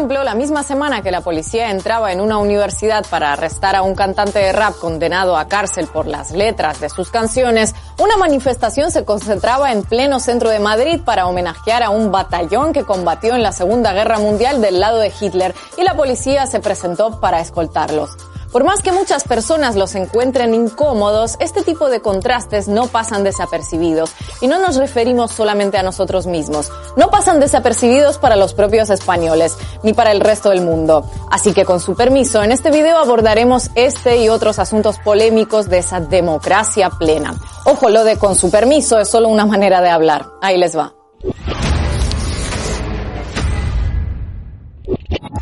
ejemplo, 0.03 0.25
la 0.25 0.35
misma 0.35 0.63
semana 0.63 1.01
que 1.01 1.11
la 1.11 1.21
policía 1.21 1.71
entraba 1.71 2.11
en 2.11 2.19
una 2.19 2.37
universidad 2.37 3.05
para 3.09 3.31
arrestar 3.31 3.77
a 3.77 3.83
un 3.83 3.95
cantante 3.95 4.39
de 4.39 4.51
rap 4.51 4.77
condenado 4.77 5.37
a 5.37 5.47
cárcel 5.47 5.87
por 5.87 6.07
las 6.07 6.31
letras 6.31 6.81
de 6.81 6.89
sus 6.89 7.09
canciones, 7.09 7.73
una 7.97 8.17
manifestación 8.17 8.91
se 8.91 9.05
concentraba 9.05 9.71
en 9.71 9.83
pleno 9.83 10.19
centro 10.19 10.49
de 10.49 10.59
Madrid 10.59 10.99
para 11.05 11.25
homenajear 11.25 11.83
a 11.83 11.89
un 11.89 12.11
batallón 12.11 12.73
que 12.73 12.83
combatió 12.83 13.33
en 13.33 13.43
la 13.43 13.53
Segunda 13.53 13.93
Guerra 13.93 14.19
Mundial 14.19 14.59
del 14.59 14.81
lado 14.81 14.99
de 14.99 15.13
Hitler 15.17 15.55
y 15.77 15.83
la 15.83 15.95
policía 15.95 16.47
se 16.47 16.59
presentó 16.59 17.21
para 17.21 17.39
escoltarlos. 17.39 18.17
Por 18.53 18.63
más 18.65 18.83
que 18.83 18.91
muchas 18.91 19.23
personas 19.23 19.75
los 19.75 19.95
encuentren 19.95 20.53
incómodos, 20.53 21.37
este 21.39 21.63
tipo 21.63 21.89
de 21.89 22.01
contrastes 22.01 22.67
no 22.67 22.85
pasan 22.85 23.23
desapercibidos. 23.23 24.11
Y 24.41 24.47
no 24.47 24.59
nos 24.59 24.75
referimos 24.75 25.31
solamente 25.31 25.79
a 25.79 25.81
nosotros 25.81 26.27
mismos. 26.27 26.71
No 26.95 27.09
pasan 27.09 27.39
desapercibidos 27.39 28.17
para 28.17 28.35
los 28.35 28.53
propios 28.53 28.89
españoles, 28.89 29.57
ni 29.81 29.93
para 29.93 30.11
el 30.11 30.19
resto 30.19 30.49
del 30.49 30.61
mundo. 30.61 31.09
Así 31.31 31.53
que 31.53 31.65
con 31.65 31.79
su 31.79 31.95
permiso, 31.95 32.43
en 32.43 32.51
este 32.51 32.69
video 32.69 32.97
abordaremos 32.97 33.71
este 33.75 34.17
y 34.17 34.29
otros 34.29 34.59
asuntos 34.59 34.99
polémicos 34.99 35.69
de 35.69 35.79
esa 35.79 35.99
democracia 35.99 36.89
plena. 36.91 37.35
Ojo, 37.65 37.89
lo 37.89 38.03
de 38.03 38.17
con 38.17 38.35
su 38.35 38.51
permiso 38.51 38.99
es 38.99 39.09
solo 39.09 39.29
una 39.29 39.45
manera 39.45 39.81
de 39.81 39.89
hablar. 39.89 40.25
Ahí 40.41 40.57
les 40.57 40.77
va. 40.77 40.93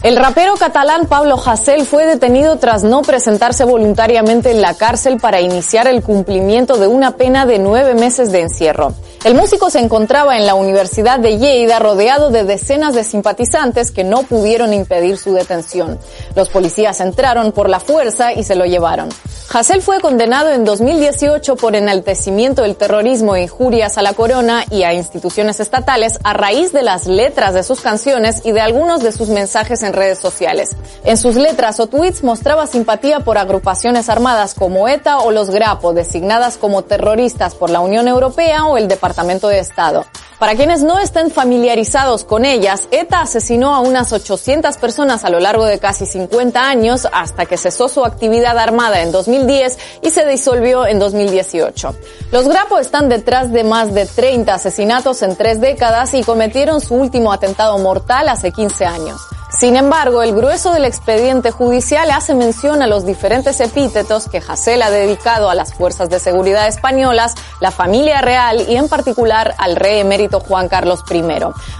El 0.03 0.15
rapero 0.15 0.55
catalán 0.55 1.05
Pablo 1.05 1.35
Hasél 1.35 1.85
fue 1.85 2.07
detenido 2.07 2.55
tras 2.55 2.83
no 2.83 3.03
presentarse 3.03 3.65
voluntariamente 3.65 4.49
en 4.49 4.59
la 4.59 4.73
cárcel 4.73 5.17
para 5.17 5.41
iniciar 5.41 5.85
el 5.87 6.01
cumplimiento 6.01 6.77
de 6.77 6.87
una 6.87 7.17
pena 7.17 7.45
de 7.45 7.59
nueve 7.59 7.93
meses 7.93 8.31
de 8.31 8.41
encierro. 8.41 8.93
El 9.23 9.35
músico 9.35 9.69
se 9.69 9.77
encontraba 9.77 10.35
en 10.35 10.47
la 10.47 10.55
Universidad 10.55 11.19
de 11.19 11.37
Lleida 11.37 11.77
rodeado 11.77 12.31
de 12.31 12.43
decenas 12.43 12.95
de 12.95 13.03
simpatizantes 13.03 13.91
que 13.91 14.03
no 14.03 14.23
pudieron 14.23 14.73
impedir 14.73 15.15
su 15.15 15.31
detención. 15.31 15.99
Los 16.35 16.49
policías 16.49 16.99
entraron 17.01 17.51
por 17.51 17.69
la 17.69 17.79
fuerza 17.79 18.33
y 18.33 18.43
se 18.43 18.55
lo 18.55 18.65
llevaron. 18.65 19.09
Hassel 19.53 19.81
fue 19.83 19.99
condenado 19.99 20.49
en 20.49 20.63
2018 20.63 21.55
por 21.57 21.75
enaltecimiento 21.75 22.63
del 22.63 22.77
terrorismo 22.77 23.35
e 23.35 23.43
injurias 23.43 23.97
a 23.97 24.01
la 24.01 24.13
corona 24.13 24.63
y 24.71 24.83
a 24.83 24.93
instituciones 24.93 25.59
estatales 25.59 26.17
a 26.23 26.33
raíz 26.33 26.71
de 26.71 26.81
las 26.81 27.05
letras 27.05 27.53
de 27.53 27.61
sus 27.61 27.81
canciones 27.81 28.41
y 28.43 28.53
de 28.53 28.61
algunos 28.61 29.03
de 29.03 29.11
sus 29.11 29.27
mensajes 29.27 29.83
en 29.83 29.93
redes 29.93 30.19
sociales. 30.19 30.69
En 31.03 31.17
sus 31.17 31.35
letras 31.35 31.79
o 31.79 31.87
tweets 31.87 32.23
mostraba 32.23 32.65
simpatía 32.65 33.19
por 33.19 33.37
agrupaciones 33.37 34.09
armadas 34.09 34.55
como 34.55 34.87
ETA 34.87 35.19
o 35.19 35.31
los 35.31 35.49
Grapo, 35.51 35.93
designadas 35.93 36.57
como 36.57 36.83
terroristas 36.83 37.53
por 37.53 37.69
la 37.69 37.81
Unión 37.81 38.07
Europea 38.07 38.65
o 38.65 38.77
el 38.77 38.87
Departamento 38.87 39.10
de 39.47 39.59
Estado. 39.59 40.05
Para 40.39 40.55
quienes 40.55 40.81
no 40.81 40.97
estén 40.97 41.29
familiarizados 41.29 42.23
con 42.23 42.45
ellas, 42.45 42.87
ETA 42.89 43.21
asesinó 43.21 43.75
a 43.75 43.79
unas 43.79 44.11
800 44.11 44.77
personas 44.77 45.23
a 45.23 45.29
lo 45.29 45.39
largo 45.39 45.65
de 45.65 45.77
casi 45.77 46.07
50 46.07 46.59
años 46.67 47.07
hasta 47.11 47.45
que 47.45 47.57
cesó 47.57 47.87
su 47.87 48.03
actividad 48.03 48.57
armada 48.57 49.01
en 49.01 49.11
2010 49.11 49.77
y 50.01 50.09
se 50.09 50.25
disolvió 50.25 50.87
en 50.87 50.97
2018. 50.97 51.95
Los 52.31 52.47
Grapo 52.47 52.79
están 52.79 53.07
detrás 53.07 53.51
de 53.51 53.63
más 53.63 53.93
de 53.93 54.07
30 54.07 54.53
asesinatos 54.53 55.21
en 55.21 55.35
tres 55.35 55.61
décadas 55.61 56.13
y 56.15 56.23
cometieron 56.23 56.81
su 56.81 56.95
último 56.95 57.31
atentado 57.31 57.77
mortal 57.77 58.27
hace 58.29 58.51
15 58.51 58.85
años. 58.85 59.21
Sin 59.59 59.75
embargo, 59.75 60.23
el 60.23 60.33
grueso 60.33 60.71
del 60.71 60.85
expediente 60.85 61.51
judicial 61.51 62.09
hace 62.09 62.33
mención 62.33 62.81
a 62.81 62.87
los 62.87 63.05
diferentes 63.05 63.59
epítetos 63.59 64.29
que 64.29 64.39
Hasél 64.39 64.81
ha 64.81 64.89
dedicado 64.89 65.49
a 65.49 65.55
las 65.55 65.73
fuerzas 65.73 66.09
de 66.09 66.19
seguridad 66.19 66.67
españolas, 66.67 67.35
la 67.59 67.69
familia 67.69 68.21
real 68.21 68.65
y 68.67 68.77
en 68.77 68.87
particular 68.87 69.53
al 69.57 69.75
rey 69.75 69.99
emérito 69.99 70.39
Juan 70.39 70.69
Carlos 70.69 71.01
I. 71.11 71.21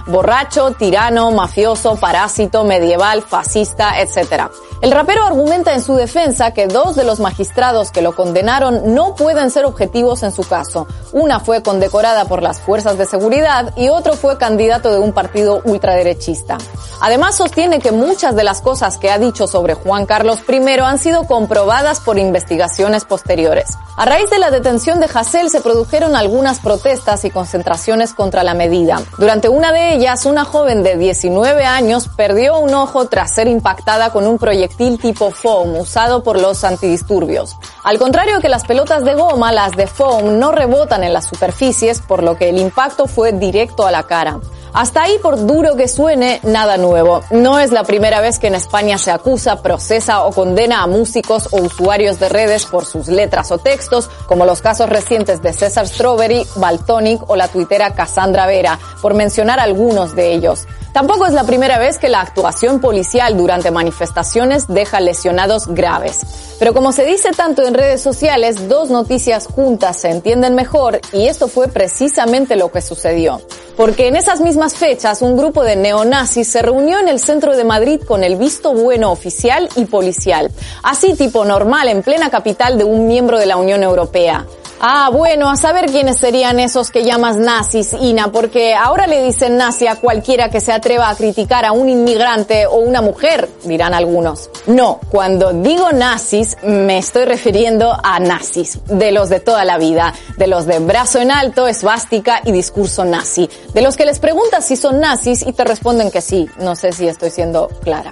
Borracho, 0.06 0.72
tirano, 0.72 1.30
mafioso, 1.30 1.96
parásito, 1.96 2.62
medieval, 2.62 3.22
fascista, 3.22 4.00
etc. 4.00 4.44
El 4.82 4.92
rapero 4.92 5.24
argumenta 5.24 5.72
en 5.72 5.82
su 5.82 5.96
defensa 5.96 6.52
que 6.52 6.66
dos 6.66 6.94
de 6.94 7.04
los 7.04 7.20
magistrados 7.20 7.90
que 7.90 8.02
lo 8.02 8.14
condenaron 8.14 8.94
no 8.94 9.14
pueden 9.14 9.50
ser 9.50 9.64
objetivos 9.64 10.22
en 10.22 10.32
su 10.32 10.44
caso. 10.44 10.86
Una 11.12 11.40
fue 11.40 11.62
condecorada 11.62 12.26
por 12.26 12.42
las 12.42 12.60
fuerzas 12.60 12.98
de 12.98 13.06
seguridad 13.06 13.72
y 13.76 13.88
otro 13.88 14.14
fue 14.14 14.38
candidato 14.38 14.92
de 14.92 14.98
un 14.98 15.12
partido 15.12 15.62
ultraderechista. 15.64 16.58
Además 17.00 17.36
sostiene 17.36 17.61
que 17.70 17.92
muchas 17.92 18.34
de 18.34 18.42
las 18.42 18.60
cosas 18.60 18.98
que 18.98 19.08
ha 19.08 19.18
dicho 19.18 19.46
sobre 19.46 19.74
Juan 19.74 20.04
Carlos 20.04 20.40
I 20.48 20.80
han 20.80 20.98
sido 20.98 21.24
comprobadas 21.24 22.00
por 22.00 22.18
investigaciones 22.18 23.04
posteriores. 23.04 23.78
A 23.96 24.04
raíz 24.04 24.28
de 24.30 24.40
la 24.40 24.50
detención 24.50 24.98
de 24.98 25.08
Hassel 25.12 25.48
se 25.48 25.60
produjeron 25.60 26.16
algunas 26.16 26.58
protestas 26.58 27.24
y 27.24 27.30
concentraciones 27.30 28.14
contra 28.14 28.42
la 28.42 28.54
medida. 28.54 29.00
Durante 29.16 29.48
una 29.48 29.72
de 29.72 29.94
ellas, 29.94 30.26
una 30.26 30.44
joven 30.44 30.82
de 30.82 30.96
19 30.96 31.64
años 31.64 32.08
perdió 32.08 32.58
un 32.58 32.74
ojo 32.74 33.06
tras 33.06 33.32
ser 33.32 33.46
impactada 33.46 34.10
con 34.10 34.26
un 34.26 34.38
proyectil 34.38 34.98
tipo 34.98 35.30
foam 35.30 35.76
usado 35.76 36.24
por 36.24 36.40
los 36.40 36.64
antidisturbios. 36.64 37.56
Al 37.84 37.98
contrario 37.98 38.40
que 38.40 38.48
las 38.48 38.64
pelotas 38.64 39.04
de 39.04 39.14
goma, 39.14 39.52
las 39.52 39.72
de 39.72 39.86
foam 39.86 40.38
no 40.40 40.50
rebotan 40.50 41.04
en 41.04 41.12
las 41.12 41.26
superficies, 41.26 42.00
por 42.00 42.24
lo 42.24 42.36
que 42.36 42.48
el 42.48 42.58
impacto 42.58 43.06
fue 43.06 43.32
directo 43.32 43.86
a 43.86 43.92
la 43.92 44.02
cara. 44.02 44.40
Hasta 44.74 45.02
ahí, 45.02 45.18
por 45.18 45.46
duro 45.46 45.76
que 45.76 45.86
suene, 45.86 46.40
nada 46.44 46.78
nuevo. 46.78 47.20
No 47.30 47.58
es 47.58 47.72
la 47.72 47.84
primera 47.84 48.22
vez 48.22 48.38
que 48.38 48.46
en 48.46 48.54
España 48.54 48.96
se 48.96 49.10
acusa, 49.10 49.60
procesa 49.60 50.24
o 50.24 50.32
condena 50.32 50.82
a 50.82 50.86
músicos 50.86 51.48
o 51.52 51.58
usuarios 51.58 52.18
de 52.18 52.30
redes 52.30 52.64
por 52.64 52.86
sus 52.86 53.08
letras 53.08 53.52
o 53.52 53.58
textos, 53.58 54.08
como 54.26 54.46
los 54.46 54.62
casos 54.62 54.88
recientes 54.88 55.42
de 55.42 55.52
César 55.52 55.86
Strawberry, 55.86 56.46
Baltonic 56.56 57.28
o 57.28 57.36
la 57.36 57.48
tuitera 57.48 57.92
Cassandra 57.92 58.46
Vera, 58.46 58.78
por 59.02 59.12
mencionar 59.12 59.60
algunos 59.60 60.16
de 60.16 60.32
ellos. 60.32 60.66
Tampoco 60.92 61.24
es 61.24 61.32
la 61.32 61.44
primera 61.44 61.78
vez 61.78 61.98
que 61.98 62.10
la 62.10 62.20
actuación 62.20 62.78
policial 62.80 63.36
durante 63.36 63.70
manifestaciones 63.70 64.68
deja 64.68 65.00
lesionados 65.00 65.68
graves. 65.68 66.20
Pero 66.58 66.74
como 66.74 66.92
se 66.92 67.06
dice 67.06 67.30
tanto 67.34 67.66
en 67.66 67.74
redes 67.74 68.02
sociales, 68.02 68.68
dos 68.68 68.90
noticias 68.90 69.46
juntas 69.46 69.96
se 69.96 70.10
entienden 70.10 70.54
mejor 70.54 71.00
y 71.12 71.28
esto 71.28 71.48
fue 71.48 71.68
precisamente 71.68 72.56
lo 72.56 72.70
que 72.70 72.82
sucedió. 72.82 73.40
Porque 73.76 74.06
en 74.06 74.16
esas 74.16 74.42
mismas 74.42 74.61
fechas 74.70 75.22
un 75.22 75.36
grupo 75.36 75.64
de 75.64 75.74
neonazis 75.74 76.46
se 76.46 76.62
reunió 76.62 77.00
en 77.00 77.08
el 77.08 77.18
centro 77.18 77.56
de 77.56 77.64
Madrid 77.64 78.00
con 78.06 78.22
el 78.22 78.36
visto 78.36 78.72
bueno 78.72 79.10
oficial 79.10 79.68
y 79.74 79.86
policial. 79.86 80.52
Así 80.84 81.14
tipo 81.14 81.44
normal 81.44 81.88
en 81.88 82.02
plena 82.02 82.30
capital 82.30 82.78
de 82.78 82.84
un 82.84 83.08
miembro 83.08 83.38
de 83.38 83.46
la 83.46 83.56
Unión 83.56 83.82
Europea. 83.82 84.46
Ah, 84.84 85.10
bueno, 85.12 85.48
a 85.48 85.54
saber 85.54 85.86
quiénes 85.86 86.18
serían 86.18 86.58
esos 86.58 86.90
que 86.90 87.04
llamas 87.04 87.36
nazis, 87.36 87.92
Ina, 87.92 88.32
porque 88.32 88.74
ahora 88.74 89.06
le 89.06 89.22
dicen 89.22 89.56
nazi 89.56 89.86
a 89.86 89.94
cualquiera 89.94 90.50
que 90.50 90.60
se 90.60 90.72
atreva 90.72 91.08
a 91.08 91.14
criticar 91.14 91.64
a 91.64 91.70
un 91.70 91.88
inmigrante 91.88 92.66
o 92.66 92.78
una 92.78 93.00
mujer, 93.00 93.48
dirán 93.62 93.94
algunos. 93.94 94.50
No, 94.66 94.98
cuando 95.08 95.52
digo 95.52 95.92
nazis 95.92 96.56
me 96.64 96.98
estoy 96.98 97.26
refiriendo 97.26 97.96
a 98.02 98.18
nazis, 98.18 98.80
de 98.86 99.12
los 99.12 99.28
de 99.28 99.38
toda 99.38 99.64
la 99.64 99.78
vida, 99.78 100.14
de 100.36 100.48
los 100.48 100.66
de 100.66 100.80
brazo 100.80 101.20
en 101.20 101.30
alto, 101.30 101.68
esvástica 101.68 102.40
y 102.44 102.50
discurso 102.50 103.04
nazi, 103.04 103.48
de 103.72 103.82
los 103.82 103.96
que 103.96 104.04
les 104.04 104.18
preguntas 104.18 104.66
si 104.66 104.74
son 104.74 104.98
nazis 104.98 105.46
y 105.46 105.52
te 105.52 105.62
responden 105.62 106.10
que 106.10 106.20
sí. 106.20 106.48
No 106.58 106.74
sé 106.74 106.90
si 106.90 107.06
estoy 107.06 107.30
siendo 107.30 107.68
clara. 107.84 108.10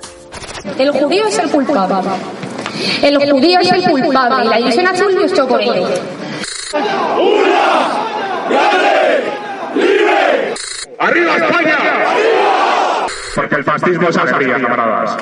El 0.78 0.92
judío 0.92 1.26
es 1.26 1.36
el 1.36 1.50
culpable. 1.50 1.96
El 3.02 3.18
judío 3.28 3.58
es 3.58 3.72
el 3.72 3.90
culpable 3.90 4.44
la 4.44 4.56
división 4.58 4.86
azul 4.86 5.16
por 5.48 6.19
ello. 6.74 7.50
¡Arriba 10.98 11.36
España! 11.36 11.78
Porque 13.34 13.54
el 13.54 13.64
fascismo 13.64 14.08
es 14.08 14.16
alegría, 14.16 14.60
camaradas. 14.60 15.16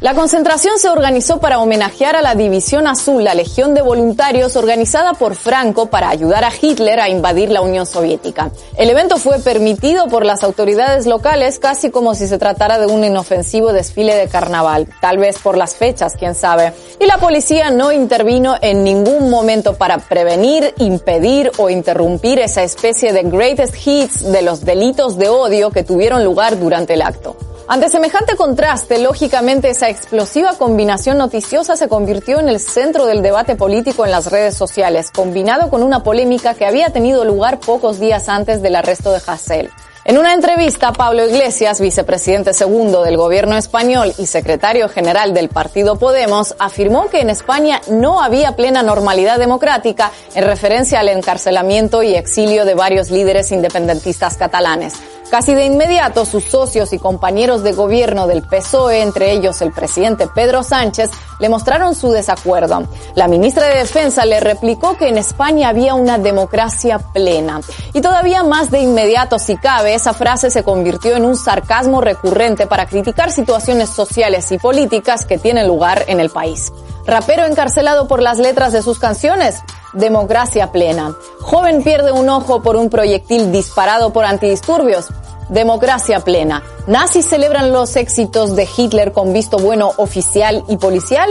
La 0.00 0.14
concentración 0.14 0.78
se 0.78 0.88
organizó 0.88 1.40
para 1.40 1.58
homenajear 1.58 2.16
a 2.16 2.22
la 2.22 2.34
División 2.34 2.86
Azul, 2.86 3.22
la 3.22 3.34
Legión 3.34 3.74
de 3.74 3.82
Voluntarios 3.82 4.56
organizada 4.56 5.12
por 5.12 5.34
Franco 5.34 5.90
para 5.90 6.08
ayudar 6.08 6.42
a 6.42 6.50
Hitler 6.58 7.00
a 7.00 7.10
invadir 7.10 7.50
la 7.50 7.60
Unión 7.60 7.84
Soviética. 7.84 8.50
El 8.78 8.88
evento 8.88 9.18
fue 9.18 9.40
permitido 9.40 10.08
por 10.08 10.24
las 10.24 10.42
autoridades 10.42 11.04
locales 11.04 11.58
casi 11.58 11.90
como 11.90 12.14
si 12.14 12.28
se 12.28 12.38
tratara 12.38 12.78
de 12.78 12.86
un 12.86 13.04
inofensivo 13.04 13.74
desfile 13.74 14.14
de 14.14 14.28
carnaval, 14.28 14.88
tal 15.02 15.18
vez 15.18 15.38
por 15.38 15.58
las 15.58 15.76
fechas, 15.76 16.14
quién 16.18 16.34
sabe. 16.34 16.72
Y 16.98 17.04
la 17.04 17.18
policía 17.18 17.70
no 17.70 17.92
intervino 17.92 18.56
en 18.62 18.82
ningún 18.82 19.28
momento 19.28 19.74
para 19.74 19.98
prevenir, 19.98 20.72
impedir 20.78 21.52
o 21.58 21.68
interrumpir 21.68 22.38
esa 22.38 22.62
especie 22.62 23.12
de 23.12 23.24
greatest 23.24 23.74
hits 23.86 24.32
de 24.32 24.40
los 24.40 24.64
delitos 24.64 25.18
de 25.18 25.28
odio 25.28 25.70
que 25.70 25.84
tuvieron 25.84 26.24
lugar 26.24 26.58
durante 26.58 26.94
el 26.94 27.02
acto. 27.02 27.36
Ante 27.72 27.88
semejante 27.88 28.34
contraste, 28.34 28.98
lógicamente 28.98 29.70
esa 29.70 29.88
explosiva 29.88 30.58
combinación 30.58 31.18
noticiosa 31.18 31.76
se 31.76 31.86
convirtió 31.86 32.40
en 32.40 32.48
el 32.48 32.58
centro 32.58 33.06
del 33.06 33.22
debate 33.22 33.54
político 33.54 34.04
en 34.04 34.10
las 34.10 34.28
redes 34.28 34.56
sociales, 34.56 35.12
combinado 35.12 35.70
con 35.70 35.84
una 35.84 36.02
polémica 36.02 36.54
que 36.54 36.66
había 36.66 36.90
tenido 36.90 37.24
lugar 37.24 37.60
pocos 37.60 38.00
días 38.00 38.28
antes 38.28 38.60
del 38.60 38.74
arresto 38.74 39.12
de 39.12 39.20
Hassel. 39.24 39.70
En 40.04 40.18
una 40.18 40.34
entrevista, 40.34 40.92
Pablo 40.92 41.24
Iglesias, 41.24 41.80
vicepresidente 41.80 42.54
segundo 42.54 43.04
del 43.04 43.16
gobierno 43.16 43.56
español 43.56 44.12
y 44.18 44.26
secretario 44.26 44.88
general 44.88 45.32
del 45.32 45.48
partido 45.48 45.96
Podemos, 45.96 46.56
afirmó 46.58 47.08
que 47.08 47.20
en 47.20 47.30
España 47.30 47.80
no 47.88 48.20
había 48.20 48.56
plena 48.56 48.82
normalidad 48.82 49.38
democrática 49.38 50.10
en 50.34 50.42
referencia 50.42 50.98
al 50.98 51.08
encarcelamiento 51.08 52.02
y 52.02 52.16
exilio 52.16 52.64
de 52.64 52.74
varios 52.74 53.12
líderes 53.12 53.52
independentistas 53.52 54.36
catalanes. 54.36 54.94
Casi 55.30 55.54
de 55.54 55.64
inmediato, 55.64 56.24
sus 56.24 56.44
socios 56.44 56.92
y 56.92 56.98
compañeros 56.98 57.62
de 57.62 57.72
gobierno 57.72 58.26
del 58.26 58.42
PSOE, 58.42 59.00
entre 59.00 59.30
ellos 59.30 59.62
el 59.62 59.70
presidente 59.70 60.26
Pedro 60.26 60.64
Sánchez, 60.64 61.08
le 61.38 61.48
mostraron 61.48 61.94
su 61.94 62.10
desacuerdo. 62.10 62.88
La 63.14 63.28
ministra 63.28 63.68
de 63.68 63.76
Defensa 63.76 64.24
le 64.24 64.40
replicó 64.40 64.96
que 64.96 65.08
en 65.08 65.18
España 65.18 65.68
había 65.68 65.94
una 65.94 66.18
democracia 66.18 66.98
plena. 66.98 67.60
Y 67.94 68.00
todavía 68.00 68.42
más 68.42 68.72
de 68.72 68.80
inmediato, 68.80 69.38
si 69.38 69.56
cabe, 69.56 69.94
esa 69.94 70.14
frase 70.14 70.50
se 70.50 70.64
convirtió 70.64 71.16
en 71.16 71.24
un 71.24 71.36
sarcasmo 71.36 72.00
recurrente 72.00 72.66
para 72.66 72.86
criticar 72.86 73.30
situaciones 73.30 73.88
sociales 73.88 74.50
y 74.50 74.58
políticas 74.58 75.26
que 75.26 75.38
tienen 75.38 75.68
lugar 75.68 76.06
en 76.08 76.18
el 76.18 76.30
país. 76.30 76.72
Rapero 77.10 77.44
encarcelado 77.44 78.06
por 78.06 78.22
las 78.22 78.38
letras 78.38 78.72
de 78.72 78.82
sus 78.82 79.00
canciones. 79.00 79.64
Democracia 79.94 80.70
plena. 80.70 81.16
Joven 81.40 81.82
pierde 81.82 82.12
un 82.12 82.28
ojo 82.28 82.62
por 82.62 82.76
un 82.76 82.88
proyectil 82.88 83.50
disparado 83.50 84.12
por 84.12 84.24
antidisturbios. 84.24 85.08
Democracia 85.48 86.20
plena. 86.20 86.62
Nazis 86.86 87.26
celebran 87.26 87.72
los 87.72 87.96
éxitos 87.96 88.54
de 88.54 88.68
Hitler 88.76 89.10
con 89.10 89.32
visto 89.32 89.58
bueno 89.58 89.90
oficial 89.96 90.62
y 90.68 90.76
policial. 90.76 91.28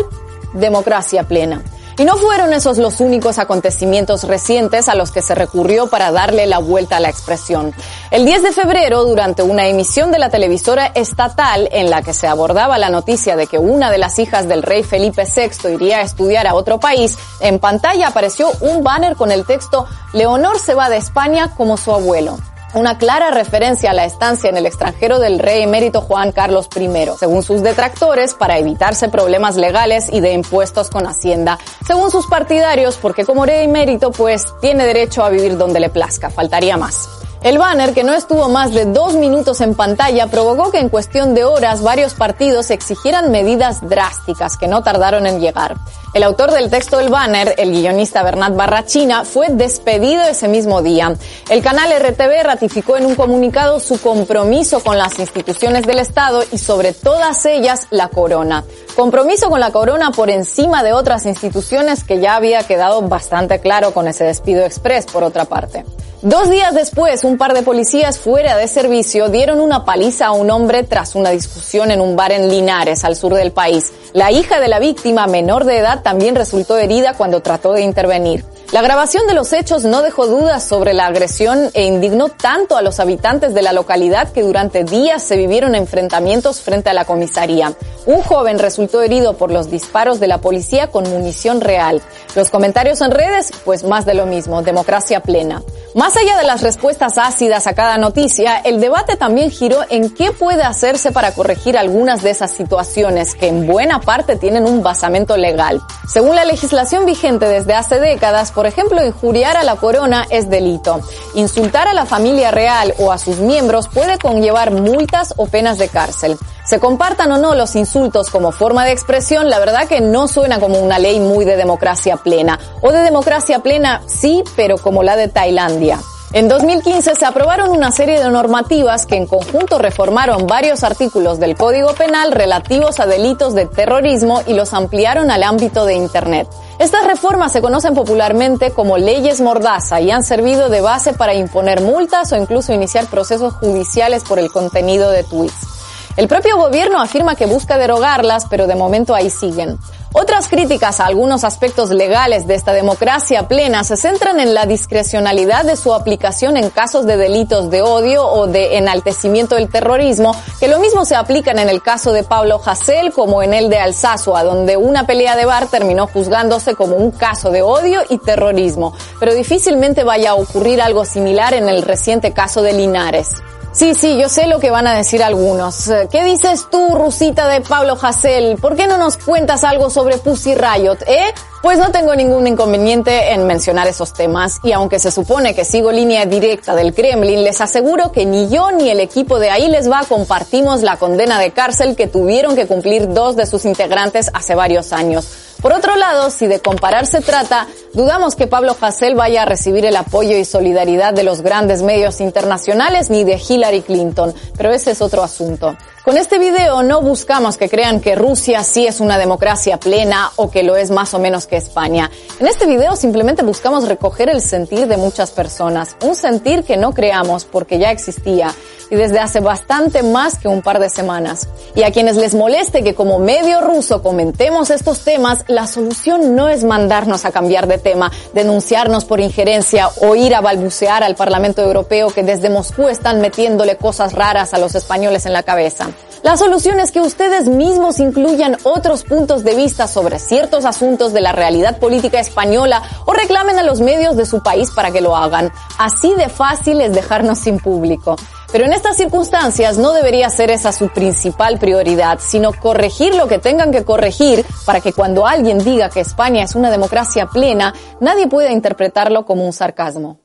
Democracia 0.52 1.24
plena. 1.24 1.64
Y 2.00 2.06
no 2.06 2.16
fueron 2.16 2.54
esos 2.54 2.78
los 2.78 3.02
únicos 3.02 3.40
acontecimientos 3.40 4.24
recientes 4.24 4.88
a 4.88 4.96
los 4.96 5.12
que 5.12 5.22
se 5.22 5.36
recurrió 5.36 5.88
para 5.88 6.14
darle 6.14 6.48
la 6.48 6.58
vuelta 6.60 6.96
a 6.96 7.00
la 7.02 7.10
expresión. 7.10 7.76
El 8.10 8.26
10 8.26 8.42
de 8.42 8.52
febrero, 8.54 9.04
durante 9.04 9.44
una 9.44 9.68
emisión 9.68 10.10
de 10.10 10.18
la 10.18 10.30
televisora 10.30 10.86
estatal 10.96 11.68
en 11.74 11.90
la 11.90 12.02
que 12.02 12.14
se 12.14 12.26
abordaba 12.26 12.78
la 12.78 12.90
noticia 12.90 13.36
de 13.36 13.48
que 13.48 13.58
una 13.58 13.92
de 13.92 13.98
las 13.98 14.18
hijas 14.18 14.48
del 14.48 14.64
rey 14.64 14.84
Felipe 14.84 15.26
VI 15.26 15.74
iría 15.74 15.98
a 15.98 16.04
estudiar 16.04 16.48
a 16.48 16.56
otro 16.56 16.80
país, 16.80 17.18
en 17.42 17.60
pantalla 17.60 18.08
apareció 18.08 18.50
un 18.62 18.82
banner 18.82 19.18
con 19.18 19.30
el 19.30 19.46
texto 19.46 19.86
Leonor 20.14 20.58
se 20.58 20.76
va 20.76 20.90
de 20.90 20.96
España 20.96 21.54
como 21.58 21.76
su 21.76 21.92
abuelo 21.92 22.38
una 22.74 22.98
clara 22.98 23.32
referencia 23.32 23.92
a 23.92 23.94
la 23.94 24.06
estancia 24.06 24.50
en 24.50 24.58
el 24.58 24.66
extranjero 24.66 25.20
del 25.20 25.40
rey 25.40 25.64
emérito 25.64 26.02
Juan 26.02 26.32
Carlos 26.32 26.70
I, 26.76 26.90
según 27.18 27.44
sus 27.44 27.64
detractores, 27.64 28.34
para 28.34 28.58
evitarse 28.58 29.10
problemas 29.10 29.56
legales 29.56 30.10
y 30.12 30.20
de 30.20 30.34
impuestos 30.34 30.90
con 30.90 31.08
Hacienda, 31.08 31.58
según 31.86 32.12
sus 32.12 32.28
partidarios, 32.28 32.98
porque 32.98 33.26
como 33.26 33.46
rey 33.46 33.66
emérito, 33.66 34.12
pues 34.12 34.46
tiene 34.62 34.86
derecho 34.86 35.24
a 35.24 35.30
vivir 35.30 35.58
donde 35.58 35.80
le 35.80 35.90
plazca, 35.90 36.30
faltaría 36.30 36.78
más. 36.78 37.10
El 37.42 37.58
banner, 37.58 37.94
que 37.94 38.04
no 38.04 38.14
estuvo 38.14 38.50
más 38.50 38.74
de 38.74 38.86
dos 38.86 39.16
minutos 39.16 39.62
en 39.62 39.74
pantalla, 39.74 40.28
provocó 40.28 40.72
que 40.72 40.80
en 40.80 40.90
cuestión 40.90 41.34
de 41.34 41.46
horas 41.46 41.82
varios 41.82 42.14
partidos 42.14 42.70
exigieran 42.70 43.32
medidas 43.32 43.88
drásticas 43.88 44.58
que 44.58 44.68
no 44.68 44.84
tardaron 44.84 45.26
en 45.26 45.40
llegar. 45.40 45.78
El 46.12 46.24
autor 46.24 46.52
del 46.52 46.72
texto 46.72 46.98
del 46.98 47.10
banner, 47.10 47.54
el 47.60 47.72
guionista 47.72 48.24
Bernat 48.24 48.56
Barrachina, 48.56 49.26
fue 49.26 49.50
despedido 49.50 50.24
ese 50.24 50.48
mismo 50.48 50.82
día. 50.82 51.14
El 51.52 51.62
canal 51.62 51.92
RTV 51.92 52.44
ratificó 52.44 52.98
en 52.98 53.06
un 53.06 53.14
comunicado 53.14 53.80
su 53.80 54.02
compromiso 54.02 54.80
con 54.80 54.98
las 54.98 55.20
instituciones 55.20 55.86
del 55.86 56.00
Estado 56.00 56.42
y 56.52 56.58
sobre 56.58 56.94
todas 56.94 57.46
ellas 57.46 57.86
la 57.92 58.08
corona. 58.08 58.64
Compromiso 58.96 59.50
con 59.50 59.60
la 59.60 59.72
corona 59.72 60.10
por 60.10 60.32
encima 60.32 60.82
de 60.82 60.94
otras 60.94 61.28
instituciones 61.28 62.04
que 62.04 62.20
ya 62.20 62.36
había 62.36 62.64
quedado 62.64 63.04
bastante 63.04 63.60
claro 63.60 63.94
con 63.94 64.08
ese 64.08 64.24
despido 64.24 64.66
express, 64.66 65.06
por 65.06 65.24
otra 65.24 65.46
parte. 65.46 65.86
Dos 66.22 66.50
días 66.50 66.76
después, 66.76 67.24
un 67.24 67.38
par 67.38 67.54
de 67.54 67.62
policías 67.62 68.20
fuera 68.20 68.58
de 68.58 68.68
servicio 68.68 69.30
dieron 69.30 69.62
una 69.62 69.86
paliza 69.86 70.26
a 70.26 70.32
un 70.34 70.52
hombre 70.52 70.84
tras 70.84 71.16
una 71.16 71.30
discusión 71.30 71.92
en 71.92 72.02
un 72.02 72.18
bar 72.18 72.34
en 72.34 72.50
Linares, 72.50 73.06
al 73.06 73.16
sur 73.16 73.34
del 73.36 73.54
país. 73.54 73.94
La 74.12 74.30
hija 74.30 74.60
de 74.60 74.68
la 74.68 74.80
víctima, 74.80 75.28
menor 75.28 75.64
de 75.64 75.78
edad, 75.78 75.99
también 76.02 76.36
resultó 76.36 76.78
herida 76.78 77.14
cuando 77.14 77.42
trató 77.42 77.74
de 77.74 77.82
intervenir. 77.82 78.46
La 78.72 78.84
grabación 78.84 79.26
de 79.26 79.34
los 79.34 79.52
hechos 79.52 79.84
no 79.84 80.04
dejó 80.04 80.28
dudas 80.28 80.64
sobre 80.64 80.94
la 80.94 81.08
agresión 81.08 81.72
e 81.74 81.86
indignó 81.86 82.30
tanto 82.30 82.78
a 82.78 82.84
los 82.84 83.00
habitantes 83.00 83.56
de 83.56 83.64
la 83.64 83.74
localidad 83.74 84.32
que 84.32 84.44
durante 84.44 84.84
días 84.84 85.24
se 85.24 85.38
vivieron 85.38 85.74
enfrentamientos 85.74 86.62
frente 86.62 86.88
a 86.88 86.94
la 86.94 87.06
comisaría. 87.06 87.74
Un 88.06 88.22
joven 88.22 88.60
resultó 88.60 89.02
herido 89.02 89.38
por 89.38 89.52
los 89.52 89.72
disparos 89.72 90.20
de 90.20 90.28
la 90.28 90.38
policía 90.38 90.92
con 90.92 91.10
munición 91.10 91.62
real. 91.62 92.04
Los 92.36 92.52
comentarios 92.52 93.02
en 93.02 93.10
redes, 93.10 93.52
pues 93.66 93.84
más 93.84 94.06
de 94.06 94.14
lo 94.14 94.28
mismo, 94.28 94.62
democracia 94.62 95.22
plena. 95.22 95.64
Más 95.96 96.16
allá 96.16 96.38
de 96.38 96.44
las 96.46 96.62
respuestas 96.62 97.18
ácidas 97.18 97.66
a 97.66 97.74
cada 97.74 97.98
noticia, 97.98 98.58
el 98.58 98.80
debate 98.80 99.16
también 99.16 99.50
giró 99.50 99.80
en 99.90 100.14
qué 100.14 100.32
puede 100.32 100.62
hacerse 100.62 101.12
para 101.12 101.34
corregir 101.34 101.76
algunas 101.76 102.22
de 102.22 102.30
esas 102.30 102.52
situaciones 102.52 103.34
que 103.34 103.48
en 103.48 103.66
buena 103.66 104.00
parte 104.00 104.36
tienen 104.36 104.66
un 104.66 104.84
basamento 104.84 105.38
legal. 105.38 105.82
Según 106.08 106.36
la 106.36 106.44
legislación 106.44 107.06
vigente 107.06 107.46
desde 107.46 107.76
hace 107.76 108.00
décadas, 108.00 108.52
por 108.52 108.66
ejemplo, 108.66 109.06
injuriar 109.06 109.58
a 109.58 109.64
la 109.64 109.76
corona 109.76 110.26
es 110.30 110.50
delito. 110.50 111.02
Insultar 111.36 111.88
a 111.88 111.94
la 111.94 112.06
familia 112.06 112.52
real 112.52 112.94
o 112.98 113.12
a 113.12 113.18
sus 113.18 113.38
miembros 113.38 113.88
puede 113.88 114.18
conllevar 114.18 114.72
multas 114.72 115.34
o 115.38 115.46
penas 115.46 115.78
de 115.78 115.88
cárcel. 115.88 116.38
Se 116.66 116.80
compartan 116.80 117.32
o 117.32 117.38
no 117.38 117.56
los 117.56 117.76
insultos 117.76 118.30
como 118.30 118.52
forma 118.52 118.86
de 118.86 118.92
expresión, 118.92 119.50
la 119.50 119.60
verdad 119.60 119.88
que 119.88 120.02
no 120.02 120.28
suena 120.28 120.60
como 120.60 120.80
una 120.80 121.00
ley 121.00 121.20
muy 121.20 121.46
de 121.46 121.58
democracia 121.58 122.18
plena. 122.18 122.60
O 122.82 122.92
de 122.92 123.02
democracia 123.02 123.60
plena, 123.60 124.02
sí, 124.08 124.44
pero 124.56 124.78
como 124.78 125.04
la 125.04 125.16
de 125.16 125.28
Tailandia. 125.28 126.00
En 126.32 126.48
2015 126.48 127.16
se 127.16 127.26
aprobaron 127.26 127.72
una 127.72 127.92
serie 127.92 128.20
de 128.20 128.30
normativas 128.30 129.08
que 129.08 129.16
en 129.16 129.26
conjunto 129.26 129.80
reformaron 129.80 130.46
varios 130.46 130.84
artículos 130.84 131.40
del 131.40 131.56
Código 131.56 131.96
Penal 131.96 132.32
relativos 132.32 133.00
a 133.00 133.08
delitos 133.08 133.56
de 133.56 133.66
terrorismo 133.66 134.44
y 134.46 134.54
los 134.54 134.76
ampliaron 134.76 135.32
al 135.32 135.42
ámbito 135.42 135.86
de 135.86 135.96
Internet. 135.96 136.48
Estas 136.78 137.08
reformas 137.08 137.52
se 137.52 137.64
conocen 137.64 137.96
popularmente 137.96 138.70
como 138.70 139.00
leyes 139.00 139.42
mordaza 139.42 140.02
y 140.02 140.12
han 140.12 140.24
servido 140.24 140.70
de 140.70 140.82
base 140.82 141.14
para 141.14 141.34
imponer 141.34 141.82
multas 141.82 142.32
o 142.32 142.36
incluso 142.36 142.74
iniciar 142.74 143.08
procesos 143.08 143.56
judiciales 143.56 144.24
por 144.24 144.38
el 144.38 144.52
contenido 144.52 145.10
de 145.10 145.24
tweets. 145.24 145.80
El 146.16 146.28
propio 146.28 146.58
gobierno 146.58 147.02
afirma 147.02 147.34
que 147.34 147.48
busca 147.48 147.80
derogarlas, 147.80 148.46
pero 148.52 148.68
de 148.68 148.76
momento 148.76 149.16
ahí 149.16 149.32
siguen. 149.32 149.80
Otras 150.12 150.48
críticas 150.48 151.00
a 151.00 151.06
algunos 151.06 151.44
aspectos 151.44 151.92
legales 151.92 152.48
de 152.48 152.56
esta 152.56 152.74
democracia 152.74 153.48
plena 153.48 153.84
se 153.84 153.96
centran 153.96 154.40
en 154.40 154.56
la 154.56 154.66
discrecionalidad 154.66 155.66
de 155.66 155.76
su 155.76 155.94
aplicación 155.94 156.58
en 156.58 156.72
casos 156.72 157.06
de 157.06 157.16
delitos 157.16 157.70
de 157.70 157.84
odio 157.84 158.26
o 158.26 158.48
de 158.48 158.78
enaltecimiento 158.78 159.54
del 159.54 159.70
terrorismo, 159.70 160.36
que 160.60 160.68
lo 160.68 160.80
mismo 160.80 161.06
se 161.06 161.16
aplican 161.16 161.60
en 161.60 161.70
el 161.70 161.84
caso 161.84 162.12
de 162.12 162.24
Pablo 162.24 162.60
Hasél 162.66 163.14
como 163.14 163.44
en 163.44 163.54
el 163.54 163.70
de 163.70 163.78
Alsasua, 163.78 164.44
donde 164.44 164.78
una 164.78 165.06
pelea 165.06 165.36
de 165.36 165.46
bar 165.46 165.68
terminó 165.68 166.08
juzgándose 166.08 166.74
como 166.74 166.96
un 166.96 167.12
caso 167.12 167.52
de 167.52 167.62
odio 167.62 168.02
y 168.10 168.18
terrorismo. 168.18 168.96
Pero 169.20 169.36
difícilmente 169.36 170.04
vaya 170.04 170.32
a 170.32 170.36
ocurrir 170.36 170.82
algo 170.82 171.06
similar 171.06 171.54
en 171.54 171.70
el 171.70 171.84
reciente 171.84 172.34
caso 172.34 172.64
de 172.64 172.74
Linares. 172.74 173.36
Sí, 173.80 173.96
sí, 173.96 174.18
yo 174.18 174.28
sé 174.28 174.46
lo 174.48 174.60
que 174.60 174.72
van 174.72 174.88
a 174.88 174.94
decir 174.94 175.24
algunos. 175.24 175.88
Eh, 175.88 176.10
¿Qué 176.12 176.26
dices 176.26 176.68
tú, 176.70 176.96
Rusita 176.96 177.48
de 177.48 177.62
Pablo 177.62 177.98
Hassel? 178.02 178.58
¿Por 178.58 178.76
qué 178.76 178.88
no 178.88 178.98
nos 178.98 179.16
cuentas 179.16 179.64
algo 179.64 179.90
sobre 179.90 180.18
Pussy 180.18 180.54
Riot, 180.54 180.98
eh? 181.08 181.34
Pues 181.62 181.80
no 181.80 181.90
tengo 181.90 182.14
ningún 182.14 182.46
inconveniente 182.46 183.32
en 183.32 183.48
mencionar 183.48 183.88
esos 183.88 184.12
temas 184.12 184.60
y 184.64 184.74
aunque 184.74 185.00
se 185.00 185.12
supone 185.12 185.56
que 185.56 185.64
sigo 185.64 185.94
línea 185.94 186.26
directa 186.26 186.76
del 186.76 186.94
Kremlin, 186.94 187.42
les 187.42 187.62
aseguro 187.62 188.12
que 188.12 188.26
ni 188.26 188.50
yo 188.50 188.70
ni 188.72 188.90
el 188.90 189.00
equipo 189.00 189.40
de 189.40 189.50
ahí 189.50 189.70
les 189.70 189.90
va 189.90 190.04
compartimos 190.04 190.82
la 190.82 190.98
condena 190.98 191.40
de 191.40 191.52
cárcel 191.52 191.96
que 191.96 192.08
tuvieron 192.08 192.58
que 192.58 192.68
cumplir 192.68 193.14
dos 193.14 193.38
de 193.38 193.46
sus 193.46 193.64
integrantes 193.64 194.30
hace 194.34 194.56
varios 194.56 194.92
años. 194.92 195.26
Por 195.62 195.74
otro 195.74 195.98
lado, 195.98 196.30
si 196.30 196.48
de 196.48 196.62
comparar 196.62 197.06
se 197.06 197.20
trata, 197.20 197.68
dudamos 197.94 198.36
que 198.36 198.48
Pablo 198.48 198.76
Hassel 198.80 199.16
vaya 199.16 199.44
a 199.44 199.46
recibir 199.46 199.86
el 199.86 199.96
apoyo 199.96 200.38
y 200.38 200.46
solidaridad 200.46 201.14
de 201.14 201.24
los 201.24 201.42
grandes 201.42 201.82
medios 201.82 202.22
internacionales 202.22 203.10
ni 203.10 203.24
de 203.24 203.40
Hillary 203.40 203.82
Clinton, 203.82 204.34
pero 204.58 204.72
ese 204.72 204.92
es 204.92 205.02
otro 205.02 205.24
asunto. 205.24 205.76
Con 206.04 206.18
este 206.18 206.40
video 206.40 206.82
no 206.82 207.02
buscamos 207.02 207.58
que 207.58 207.70
crean 207.70 208.00
que 208.00 208.16
Rusia 208.16 208.64
sí 208.64 208.88
es 208.88 209.00
una 209.00 209.18
democracia 209.18 209.78
plena 209.78 210.32
o 210.38 210.50
que 210.50 210.64
lo 210.64 210.76
es 210.76 210.92
más 210.92 211.14
o 211.14 211.20
menos 211.20 211.46
que 211.46 211.58
España. 211.58 212.10
En 212.40 212.48
este 212.48 212.66
video 212.66 212.96
simplemente 212.96 213.44
buscamos 213.44 213.88
recoger 213.88 214.30
el 214.30 214.42
sentir 214.42 214.88
de 214.88 214.98
muchas 214.98 215.32
personas, 215.32 215.96
un 216.04 216.16
sentir 216.16 216.64
que 216.64 216.78
no 216.78 216.94
creamos 216.94 217.46
porque 217.46 217.80
ya 217.80 217.92
existía 217.92 218.54
y 218.90 218.96
desde 218.96 219.20
hace 219.20 219.40
bastante 219.40 220.04
más 220.04 220.38
que 220.38 220.48
un 220.48 220.62
par 220.62 220.80
de 220.80 220.90
semanas. 220.90 221.48
Y 221.76 221.84
a 221.84 221.92
quienes 221.92 222.16
les 222.16 222.34
moleste 222.34 222.84
que 222.84 222.96
como 222.96 223.20
medio 223.20 223.62
ruso 223.62 224.02
comentemos 224.02 224.70
estos 224.70 225.00
temas, 225.02 225.46
la 225.48 225.68
solución 225.68 226.36
no 226.36 226.50
es 226.50 226.64
mandarnos 226.64 227.26
a 227.26 227.32
cambiar 227.32 227.68
de 227.68 227.78
tema, 227.80 228.12
denunciarnos 228.34 229.06
por 229.06 229.20
injerencia 229.20 229.90
o 230.02 230.16
ir 230.16 230.36
a 230.36 230.42
balbucear 230.42 231.04
al 231.04 231.16
Parlamento 231.16 231.62
Europeo 231.62 232.10
que 232.10 232.24
desde 232.24 232.50
Moscú 232.50 232.88
están 232.88 233.22
metiéndole 233.22 233.78
cosas 233.78 234.14
raras 234.14 234.54
a 234.54 234.60
los 234.60 234.76
españoles 234.76 235.26
en 235.26 235.34
la 235.34 235.44
cabeza. 235.44 235.90
La 236.22 236.36
solución 236.36 236.82
es 236.82 236.92
que 236.92 237.00
ustedes 237.00 237.48
mismos 237.48 238.00
incluyan 238.00 238.58
otros 238.64 239.04
puntos 239.04 239.46
de 239.46 239.56
vista 239.56 239.88
sobre 239.88 240.20
ciertos 240.20 240.66
asuntos 240.66 241.14
de 241.14 241.22
la 241.22 241.32
realidad 241.32 241.78
política 241.78 242.20
española 242.20 242.84
o 243.06 243.14
reclamen 243.14 243.58
a 243.58 243.64
los 243.64 243.80
medios 243.80 244.18
de 244.18 244.26
su 244.26 244.44
país 244.44 244.70
para 244.72 244.92
que 244.92 245.00
lo 245.00 245.16
hagan. 245.16 245.50
Así 245.78 246.14
de 246.16 246.28
fácil 246.28 246.82
es 246.82 246.94
dejarnos 246.94 247.40
sin 247.40 247.58
público. 247.58 248.18
Pero 248.52 248.66
en 248.66 248.74
estas 248.74 248.98
circunstancias 248.98 249.78
no 249.78 249.94
debería 249.94 250.28
ser 250.32 250.50
esa 250.50 250.72
su 250.72 250.90
principal 250.90 251.60
prioridad, 251.60 252.20
sino 252.20 252.52
corregir 252.52 253.14
lo 253.14 253.28
que 253.28 253.38
tengan 253.38 253.72
que 253.72 253.86
corregir 253.86 254.44
para 254.66 254.82
que 254.82 254.92
cuando 254.92 255.28
alguien 255.28 255.64
diga 255.64 255.92
que 255.92 256.00
España 256.00 256.44
es 256.44 256.56
una 256.56 256.72
democracia 256.72 257.28
plena, 257.28 257.76
nadie 258.00 258.28
pueda 258.28 258.52
interpretarlo 258.52 259.24
como 259.24 259.46
un 259.46 259.54
sarcasmo. 259.54 260.20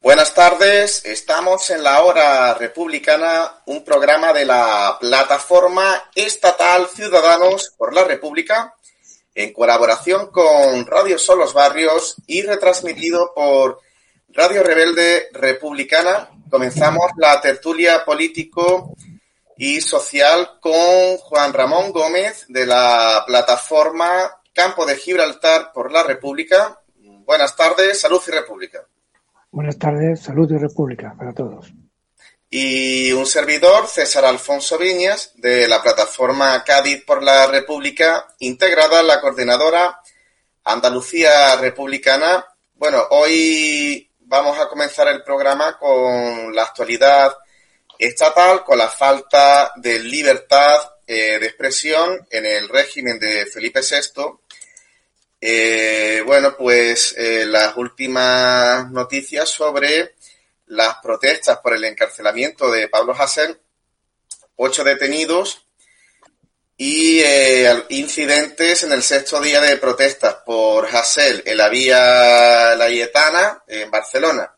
Buenas 0.00 0.34
tardes, 0.34 1.04
estamos 1.04 1.70
en 1.70 1.82
la 1.82 2.02
hora 2.02 2.54
republicana, 2.54 3.62
un 3.66 3.84
programa 3.84 4.32
de 4.32 4.44
la 4.44 4.96
plataforma 5.00 6.10
estatal 6.14 6.88
Ciudadanos 6.88 7.72
por 7.76 7.92
la 7.94 8.04
República, 8.04 8.76
en 9.34 9.52
colaboración 9.52 10.30
con 10.30 10.86
Radio 10.86 11.18
Solos 11.18 11.54
Barrios 11.54 12.16
y 12.26 12.42
retransmitido 12.42 13.32
por 13.34 13.80
Radio 14.28 14.62
Rebelde 14.62 15.28
Republicana. 15.32 16.30
Comenzamos 16.52 17.12
la 17.16 17.40
tertulia 17.40 18.04
político 18.04 18.94
y 19.56 19.80
social 19.80 20.58
con 20.60 21.16
Juan 21.16 21.50
Ramón 21.50 21.92
Gómez 21.92 22.44
de 22.46 22.66
la 22.66 23.24
plataforma 23.26 24.30
Campo 24.52 24.84
de 24.84 24.96
Gibraltar 24.96 25.72
por 25.72 25.90
la 25.90 26.02
República. 26.02 26.78
Buenas 27.24 27.56
tardes, 27.56 27.98
salud 27.98 28.20
y 28.28 28.32
república. 28.32 28.86
Buenas 29.50 29.78
tardes, 29.78 30.20
salud 30.20 30.52
y 30.52 30.58
república 30.58 31.14
para 31.16 31.32
todos. 31.32 31.72
Y 32.50 33.12
un 33.12 33.24
servidor, 33.24 33.86
César 33.86 34.26
Alfonso 34.26 34.76
Viñas, 34.76 35.32
de 35.36 35.66
la 35.66 35.82
plataforma 35.82 36.62
Cádiz 36.64 37.02
por 37.02 37.22
la 37.22 37.46
República, 37.46 38.26
integrada 38.40 39.00
en 39.00 39.06
la 39.06 39.22
coordinadora 39.22 40.00
Andalucía 40.64 41.56
Republicana. 41.56 42.44
Bueno, 42.74 43.04
hoy 43.08 44.11
vamos 44.32 44.58
a 44.58 44.66
comenzar 44.66 45.08
el 45.08 45.22
programa 45.22 45.78
con 45.78 46.54
la 46.54 46.62
actualidad 46.62 47.36
estatal, 47.98 48.64
con 48.64 48.78
la 48.78 48.88
falta 48.88 49.72
de 49.76 49.98
libertad 49.98 50.90
eh, 51.06 51.38
de 51.38 51.48
expresión 51.48 52.26
en 52.30 52.46
el 52.46 52.66
régimen 52.66 53.18
de 53.18 53.44
Felipe 53.44 53.80
VI. 53.80 54.22
Eh, 55.38 56.22
bueno, 56.24 56.56
pues 56.56 57.14
eh, 57.18 57.44
las 57.44 57.76
últimas 57.76 58.90
noticias 58.90 59.50
sobre 59.50 60.14
las 60.68 60.96
protestas 61.02 61.58
por 61.58 61.74
el 61.74 61.84
encarcelamiento 61.84 62.72
de 62.72 62.88
Pablo 62.88 63.12
Hasél, 63.12 63.60
ocho 64.56 64.82
detenidos 64.82 65.66
y 66.84 67.20
eh, 67.20 67.84
incidentes 67.90 68.82
en 68.82 68.90
el 68.90 69.04
sexto 69.04 69.40
día 69.40 69.60
de 69.60 69.76
protestas 69.76 70.38
por 70.44 70.84
Hassel 70.88 71.40
en 71.46 71.56
la 71.56 71.68
vía 71.68 72.74
Layetana 72.74 73.62
en 73.68 73.88
Barcelona. 73.88 74.52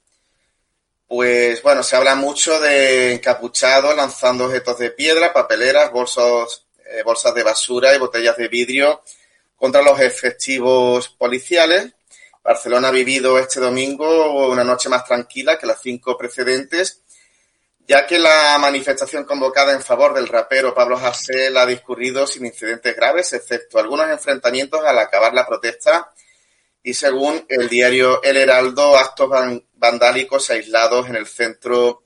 Pues 1.06 1.62
bueno, 1.62 1.82
se 1.82 1.96
habla 1.96 2.14
mucho 2.14 2.58
de 2.60 3.12
encapuchados 3.12 3.94
lanzando 3.94 4.46
objetos 4.46 4.78
de 4.78 4.92
piedra, 4.92 5.34
papeleras, 5.34 5.92
bolsos, 5.92 6.66
eh, 6.87 7.02
bolsas 7.04 7.34
de 7.34 7.42
basura 7.42 7.94
y 7.94 7.98
botellas 7.98 8.38
de 8.38 8.48
vidrio 8.48 9.02
contra 9.54 9.82
los 9.82 10.00
efectivos 10.00 11.10
policiales. 11.10 11.92
Barcelona 12.42 12.88
ha 12.88 12.90
vivido 12.90 13.38
este 13.38 13.60
domingo 13.60 14.48
una 14.48 14.64
noche 14.64 14.88
más 14.88 15.04
tranquila 15.04 15.58
que 15.58 15.66
las 15.66 15.82
cinco 15.82 16.16
precedentes 16.16 17.02
ya 17.87 18.07
que 18.07 18.18
la 18.18 18.57
manifestación 18.59 19.25
convocada 19.25 19.73
en 19.73 19.83
favor 19.83 20.14
del 20.14 20.29
rapero 20.29 20.75
Pablo 20.75 20.97
Hasél 20.97 21.57
ha 21.57 21.66
discurrido 21.66 22.27
sin 22.27 22.47
incidentes 22.47 22.97
graves, 22.97 23.33
excepto 23.33 23.79
algunos 23.79 24.09
enfrentamientos 24.09 24.83
al 24.85 24.99
acabar 24.99 25.35
la 25.35 25.47
protesta 25.47 26.11
y 26.83 26.94
según 26.94 27.44
el 27.49 27.68
diario 27.68 28.23
El 28.23 28.37
Heraldo, 28.37 28.97
actos 28.97 29.31
vandálicos 29.75 30.51
aislados 30.51 31.09
en 31.09 31.16
el 31.16 31.27
centro 31.27 32.03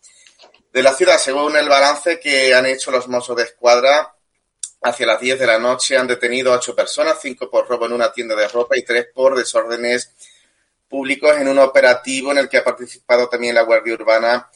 de 0.72 0.82
la 0.82 0.94
ciudad. 0.94 1.18
Según 1.18 1.56
el 1.56 1.68
balance 1.68 2.20
que 2.20 2.54
han 2.54 2.66
hecho 2.66 2.92
los 2.92 3.08
mozos 3.08 3.36
de 3.36 3.42
escuadra, 3.42 4.14
hacia 4.82 5.06
las 5.06 5.20
10 5.20 5.38
de 5.40 5.46
la 5.46 5.58
noche 5.58 5.96
han 5.96 6.06
detenido 6.06 6.52
a 6.52 6.56
ocho 6.56 6.76
personas, 6.76 7.18
cinco 7.20 7.50
por 7.50 7.68
robo 7.68 7.86
en 7.86 7.92
una 7.92 8.12
tienda 8.12 8.36
de 8.36 8.46
ropa 8.46 8.76
y 8.76 8.84
tres 8.84 9.08
por 9.12 9.36
desórdenes 9.36 10.12
públicos 10.88 11.36
en 11.36 11.48
un 11.48 11.58
operativo 11.58 12.30
en 12.30 12.38
el 12.38 12.48
que 12.48 12.58
ha 12.58 12.64
participado 12.64 13.28
también 13.28 13.56
la 13.56 13.62
Guardia 13.62 13.94
Urbana 13.94 14.48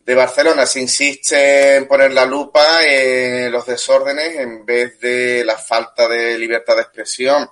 de 0.00 0.14
Barcelona 0.14 0.66
se 0.66 0.80
insiste 0.80 1.76
en 1.76 1.86
poner 1.86 2.12
la 2.12 2.24
lupa 2.24 2.84
en 2.84 3.52
los 3.52 3.66
desórdenes 3.66 4.36
en 4.36 4.64
vez 4.64 4.98
de 4.98 5.44
la 5.44 5.56
falta 5.56 6.08
de 6.08 6.38
libertad 6.38 6.76
de 6.76 6.82
expresión. 6.82 7.48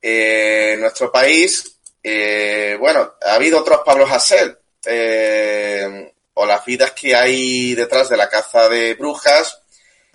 Eh, 0.00 0.72
en 0.74 0.80
nuestro 0.80 1.10
país, 1.10 1.78
eh, 2.02 2.76
bueno, 2.78 3.14
ha 3.20 3.34
habido 3.34 3.60
otros 3.60 3.80
Pablo 3.84 4.06
Hasél, 4.06 4.56
eh, 4.86 6.12
o 6.34 6.46
las 6.46 6.64
vidas 6.64 6.92
que 6.92 7.16
hay 7.16 7.74
detrás 7.74 8.08
de 8.08 8.16
la 8.16 8.28
caza 8.28 8.68
de 8.68 8.94
brujas, 8.94 9.60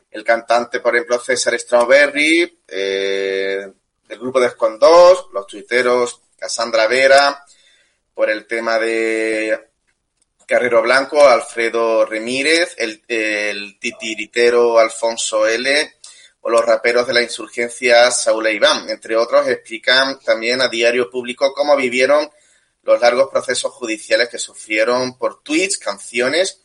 el 0.10 0.24
cantante, 0.24 0.80
por 0.80 0.96
ejemplo, 0.96 1.20
César 1.20 1.60
Strawberry, 1.60 2.62
del 2.66 4.20
grupo 4.20 4.40
de 4.40 4.48
Escondos, 4.48 5.28
los 5.34 5.46
tuiteros 5.48 6.22
Cassandra 6.38 6.88
Vera, 6.88 7.44
por 8.14 8.30
el 8.30 8.46
tema 8.48 8.80
de 8.80 9.73
Carrero 10.48 10.82
Blanco, 10.82 11.28
Alfredo 11.28 12.06
Remírez, 12.06 12.76
el, 12.78 13.80
titiritero 13.80 14.80
Alfonso 14.80 15.48
L. 15.48 15.94
o 16.42 16.50
los 16.50 16.66
raperos 16.66 17.08
de 17.08 17.14
la 17.14 17.22
insurgencia 17.22 18.12
Saúl 18.12 18.48
e 18.48 18.54
Iván, 18.54 18.90
entre 18.90 19.16
otros, 19.16 19.48
explican 19.48 20.20
también 20.20 20.62
a 20.62 20.68
Diario 20.68 21.10
Público 21.10 21.54
cómo 21.54 21.76
vivieron 21.76 22.30
los 22.84 23.00
largos 23.00 23.30
procesos 23.30 23.72
judiciales 23.72 24.30
que 24.30 24.38
sufrieron 24.38 25.18
por 25.18 25.42
tweets, 25.42 25.78
canciones 25.78 26.62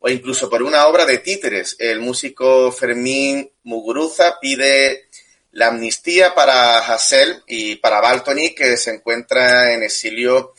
o 0.00 0.08
incluso 0.08 0.50
por 0.50 0.62
una 0.62 0.86
obra 0.86 1.06
de 1.06 1.18
títeres. 1.18 1.76
El 1.78 2.00
músico 2.00 2.72
Fermín 2.72 3.50
Muguruza 3.62 4.38
pide 4.40 5.08
la 5.52 5.68
amnistía 5.68 6.34
para 6.34 6.78
Hassel 6.78 7.42
y 7.46 7.76
para 7.76 8.00
Baltony, 8.00 8.54
que 8.56 8.76
se 8.76 8.90
encuentra 8.90 9.72
en 9.72 9.84
exilio 9.84 10.54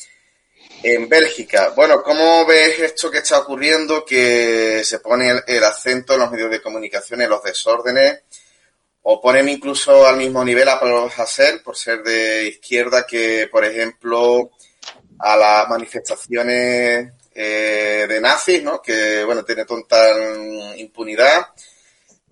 en 0.84 1.08
Bélgica. 1.08 1.70
Bueno, 1.70 2.04
¿cómo 2.04 2.46
ves 2.46 2.78
esto 2.80 3.10
que 3.10 3.20
está 3.20 3.40
ocurriendo, 3.40 4.04
que 4.06 4.84
se 4.84 5.00
pone 5.00 5.42
el, 5.48 5.64
acento 5.64 6.14
en 6.14 6.20
los 6.20 6.32
medios 6.32 6.52
de 6.52 6.62
comunicación 6.62 7.22
en 7.22 7.30
los 7.30 7.42
desórdenes 7.42 8.24
o 9.04 9.22
ponen 9.22 9.48
incluso 9.50 10.06
al 10.06 10.18
mismo 10.18 10.44
nivel 10.44 10.68
a 10.68 10.80
Pablo 10.80 11.10
Hasél 11.16 11.62
por 11.62 11.78
ser 11.78 12.04
de 12.04 12.48
izquierda 12.48 13.06
que, 13.06 13.48
por 13.50 13.64
ejemplo, 13.64 14.52
a 15.20 15.38
las 15.38 15.70
manifestaciones 15.70 17.12
eh, 17.34 18.06
de 18.08 18.22
nazis, 18.22 18.62
¿no? 18.62 18.82
Que, 18.82 19.24
bueno, 19.24 19.44
tiene 19.46 19.66
total 19.66 20.78
impunidad. 20.78 21.48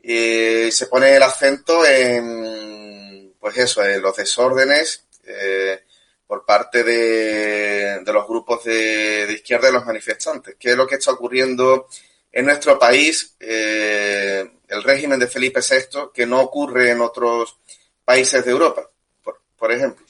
Y 0.03 0.71
se 0.71 0.87
pone 0.87 1.15
el 1.15 1.23
acento 1.23 1.85
en, 1.85 3.33
pues 3.39 3.57
eso, 3.57 3.83
en 3.83 4.01
los 4.01 4.15
desórdenes 4.15 5.05
eh, 5.23 5.83
por 6.31 6.45
parte 6.45 6.81
de, 6.81 7.99
de 8.05 8.13
los 8.13 8.25
grupos 8.25 8.63
de, 8.63 9.33
izquierda 9.33 9.67
y 9.67 9.73
los 9.73 9.85
manifestantes. 9.85 10.55
¿Qué 10.57 10.69
es 10.69 10.77
lo 10.77 10.87
que 10.87 10.95
está 10.95 11.11
ocurriendo 11.11 11.87
en 12.31 12.45
nuestro 12.45 12.79
país? 12.79 13.35
Eh, 13.37 14.49
el 14.69 14.81
régimen 14.81 15.19
de 15.19 15.27
Felipe 15.27 15.59
VI, 15.59 16.11
que 16.13 16.25
no 16.25 16.39
ocurre 16.39 16.91
en 16.91 17.01
otros 17.01 17.59
países 18.05 18.45
de 18.45 18.51
Europa, 18.51 18.81
por, 19.21 19.41
por 19.59 19.73
ejemplo. 19.73 20.05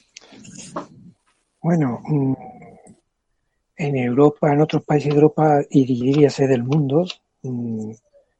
Bueno, 1.60 2.00
mm, 2.04 2.34
en 3.78 3.96
Europa, 3.96 4.52
en 4.52 4.60
otros 4.60 4.84
países 4.84 5.08
de 5.08 5.16
Europa 5.16 5.60
y 5.70 5.84
diríase 5.84 6.46
del 6.46 6.62
mundo, 6.62 7.04
mmm, 7.42 7.90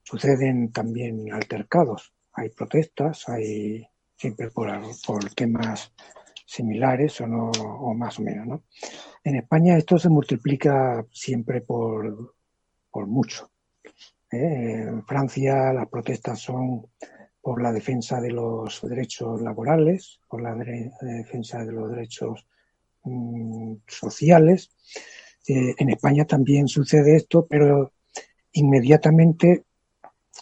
suceden 0.05 0.71
también 0.71 1.33
altercados. 1.33 2.13
Hay 2.35 2.51
protestas, 2.51 3.29
hay 3.29 3.85
siempre 4.15 4.51
por, 4.51 4.71
por 5.05 5.35
temas 5.35 5.91
similares 6.53 7.21
o, 7.21 7.27
no, 7.27 7.51
o 7.51 7.95
más 7.95 8.19
o 8.19 8.23
menos. 8.23 8.47
¿no? 8.47 8.63
En 9.25 9.37
España 9.37 9.77
esto 9.77 9.99
se 9.99 10.09
multiplica 10.09 11.05
siempre 11.11 11.63
por, 11.63 12.35
por 12.91 13.07
mucho. 13.07 13.51
¿eh? 14.31 14.85
En 14.89 15.05
Francia 15.05 15.73
las 15.73 15.89
protestas 15.89 16.41
son 16.41 16.87
por 17.41 17.63
la 17.63 17.73
defensa 17.73 18.21
de 18.21 18.31
los 18.31 18.81
derechos 18.83 19.41
laborales, 19.41 20.21
por 20.29 20.43
la 20.43 20.55
de 20.55 20.91
defensa 21.01 21.65
de 21.65 21.73
los 21.73 21.91
derechos 21.91 22.47
mmm, 23.05 23.75
sociales. 23.87 24.71
Eh, 25.49 25.75
en 25.77 25.91
España 25.91 26.25
también 26.25 26.69
sucede 26.69 27.17
esto, 27.17 27.47
pero 27.49 27.93
inmediatamente 28.53 29.65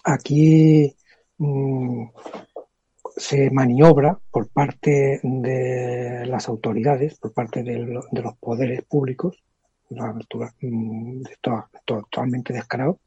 aquí 0.04 0.94
mmm, 1.38 2.04
se 3.20 3.50
maniobra 3.50 4.18
por 4.30 4.48
parte 4.48 5.20
de 5.22 6.24
las 6.26 6.48
autoridades, 6.48 7.18
por 7.18 7.34
parte 7.34 7.62
de, 7.62 7.78
lo, 7.78 8.02
de 8.10 8.22
los 8.22 8.36
poderes 8.38 8.82
públicos, 8.84 9.44
mm, 9.90 11.22
to, 11.42 11.68
totalmente 11.84 12.54
descarado, 12.54 13.00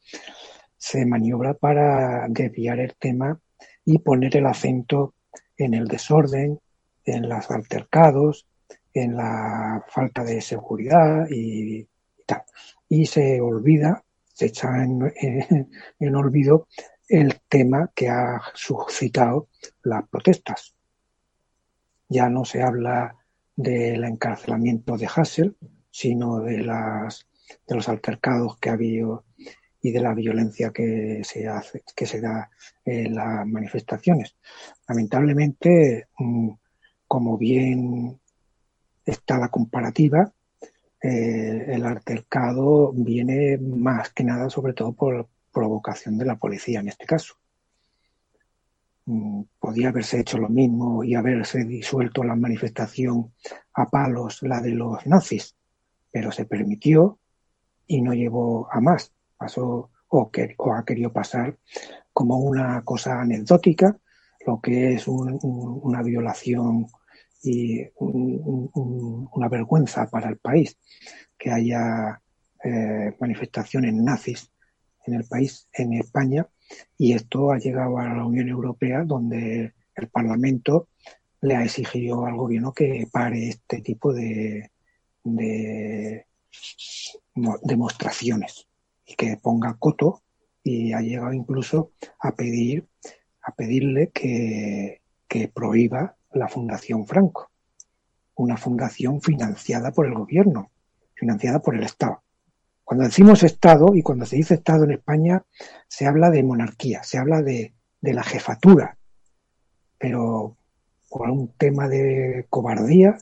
se 0.78 1.06
maniobra 1.08 1.56
para 1.56 2.28
desviar 2.30 2.80
el 2.80 2.94
tema 2.96 3.40
y 3.86 4.00
poner 4.00 4.38
el 4.38 4.46
acento 4.46 5.16
en 5.58 5.74
el 5.74 5.88
desorden, 5.88 6.60
en 7.06 7.28
los 7.28 7.50
altercados, 7.50 8.46
en 8.94 9.18
la 9.18 9.84
falta 9.90 10.24
de 10.24 10.42
seguridad 10.42 11.26
y, 11.28 11.88
tal. 12.28 12.44
Y 12.88 13.08
se 13.08 13.42
olvida, 13.42 14.04
se 14.32 14.46
echa 14.46 14.84
en, 14.84 15.12
en 16.00 16.16
olvido 16.16 16.68
el 17.14 17.42
tema 17.48 17.92
que 17.94 18.10
ha 18.10 18.42
suscitado 18.56 19.48
las 19.84 20.08
protestas. 20.10 20.74
Ya 22.10 22.28
no 22.28 22.44
se 22.44 22.64
habla 22.64 23.16
del 23.56 24.04
encarcelamiento 24.04 24.98
de 24.98 25.08
Hassel, 25.16 25.56
sino 25.92 26.40
de, 26.40 26.64
las, 26.64 27.28
de 27.68 27.76
los 27.76 27.88
altercados 27.88 28.58
que 28.58 28.72
ha 28.72 28.74
habido 28.74 29.26
y 29.80 29.92
de 29.92 30.02
la 30.02 30.16
violencia 30.16 30.72
que 30.72 31.22
se, 31.24 31.48
hace, 31.48 31.84
que 31.96 32.08
se 32.08 32.20
da 32.20 32.50
en 32.84 33.14
las 33.14 33.46
manifestaciones. 33.46 34.36
Lamentablemente, 34.88 36.08
mm, 36.18 36.50
como 37.08 37.38
bien 37.38 38.20
está 39.06 39.38
la 39.38 39.50
comparativa, 39.50 40.34
eh, 41.00 41.66
el 41.68 41.86
altercado 41.86 42.92
viene 42.92 43.60
más 43.60 44.10
que 44.14 44.24
nada 44.24 44.50
sobre 44.50 44.74
todo 44.74 44.94
por, 44.94 45.28
provocación 45.54 46.18
de 46.18 46.26
la 46.26 46.38
policía 46.38 46.80
en 46.80 46.90
este 46.90 47.06
caso. 47.06 47.36
Mm, 49.06 49.44
podía 49.60 49.90
haberse 49.90 50.20
hecho 50.20 50.38
lo 50.38 50.50
mismo 50.50 51.04
y 51.04 51.16
haberse 51.16 51.66
disuelto 51.66 52.24
la 52.24 52.36
manifestación 52.36 53.34
a 53.74 53.90
palos, 53.90 54.42
la 54.44 54.62
de 54.62 54.72
los 54.72 55.06
nazis, 55.06 55.56
pero 56.12 56.32
se 56.32 56.46
permitió 56.46 57.20
y 57.88 58.02
no 58.02 58.14
llevó 58.14 58.68
a 58.72 58.80
más. 58.80 59.14
Pasó 59.38 59.92
o, 60.08 60.32
que, 60.32 60.56
o 60.58 60.74
ha 60.74 60.86
querido 60.86 61.12
pasar 61.12 61.58
como 62.14 62.38
una 62.40 62.82
cosa 62.84 63.22
anecdótica, 63.22 63.98
lo 64.46 64.62
que 64.62 64.94
es 64.94 65.08
un, 65.08 65.40
un, 65.42 65.80
una 65.84 66.02
violación 66.02 66.88
y 67.42 67.82
un, 67.96 69.30
una 69.34 69.50
vergüenza 69.50 70.08
para 70.08 70.30
el 70.30 70.38
país 70.38 70.78
que 71.38 71.52
haya 71.52 72.22
eh, 72.64 73.16
manifestaciones 73.20 73.94
nazis 73.94 74.53
en 75.06 75.14
el 75.16 75.26
país, 75.26 75.68
en 75.74 75.94
España, 75.94 76.48
y 76.98 77.14
esto 77.14 77.52
ha 77.52 77.60
llegado 77.60 77.98
a 77.98 78.14
la 78.14 78.26
Unión 78.26 78.50
Europea, 78.50 79.04
donde 79.04 79.74
el 79.96 80.08
Parlamento 80.10 80.90
le 81.42 81.56
ha 81.56 81.64
exigido 81.64 82.26
al 82.26 82.36
gobierno 82.36 82.74
que 82.74 83.08
pare 83.12 83.50
este 83.50 83.82
tipo 83.82 84.14
de, 84.14 84.72
de 85.24 86.26
demostraciones 87.64 88.68
y 89.06 89.16
que 89.16 89.38
ponga 89.38 89.76
coto 89.78 90.24
y 90.64 90.94
ha 90.94 91.02
llegado 91.02 91.34
incluso 91.34 91.92
a 92.20 92.34
pedir 92.36 92.88
a 93.44 93.54
pedirle 93.54 94.10
que, 94.12 95.02
que 95.28 95.48
prohíba 95.50 96.16
la 96.32 96.48
Fundación 96.48 97.06
Franco, 97.06 97.52
una 98.36 98.58
fundación 98.58 99.22
financiada 99.22 99.92
por 99.92 100.08
el 100.08 100.14
gobierno, 100.14 100.72
financiada 101.14 101.60
por 101.60 101.76
el 101.76 101.84
Estado. 101.84 102.23
Cuando 102.84 103.06
decimos 103.06 103.44
Estado 103.44 103.96
y 103.96 104.02
cuando 104.02 104.26
se 104.26 104.36
dice 104.36 104.56
Estado 104.56 104.84
en 104.84 104.92
España, 104.92 105.44
se 105.88 106.06
habla 106.06 106.30
de 106.30 106.44
monarquía, 106.44 107.04
se 107.04 107.18
habla 107.18 107.42
de, 107.42 107.74
de 108.02 108.14
la 108.14 108.24
jefatura, 108.24 108.98
pero 109.98 110.58
por 111.10 111.30
un 111.30 111.48
tema 111.50 111.88
de 111.88 112.46
cobardía, 112.50 113.18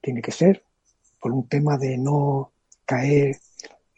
tiene 0.00 0.20
que 0.20 0.32
ser, 0.32 0.64
por 1.20 1.32
un 1.32 1.48
tema 1.48 1.78
de 1.78 1.96
no 1.96 2.52
caer 2.84 3.36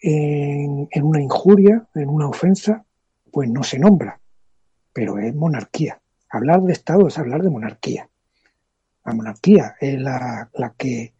en, 0.00 0.86
en, 0.90 1.02
una 1.02 1.22
injuria, 1.22 1.86
en 1.94 2.08
una 2.08 2.28
ofensa, 2.28 2.84
pues 3.32 3.48
no 3.48 3.62
se 3.62 3.78
nombra, 3.78 4.20
pero 4.92 5.18
es 5.18 5.34
monarquía. 5.34 6.00
Hablar 6.28 6.62
de 6.62 6.72
Estado 6.72 7.08
es 7.08 7.18
hablar 7.18 7.42
de 7.42 7.50
monarquía. 7.50 8.08
La 9.04 9.14
monarquía 9.14 9.76
es 9.80 9.98
la, 10.00 10.50
la 10.52 10.74
que 10.76 11.13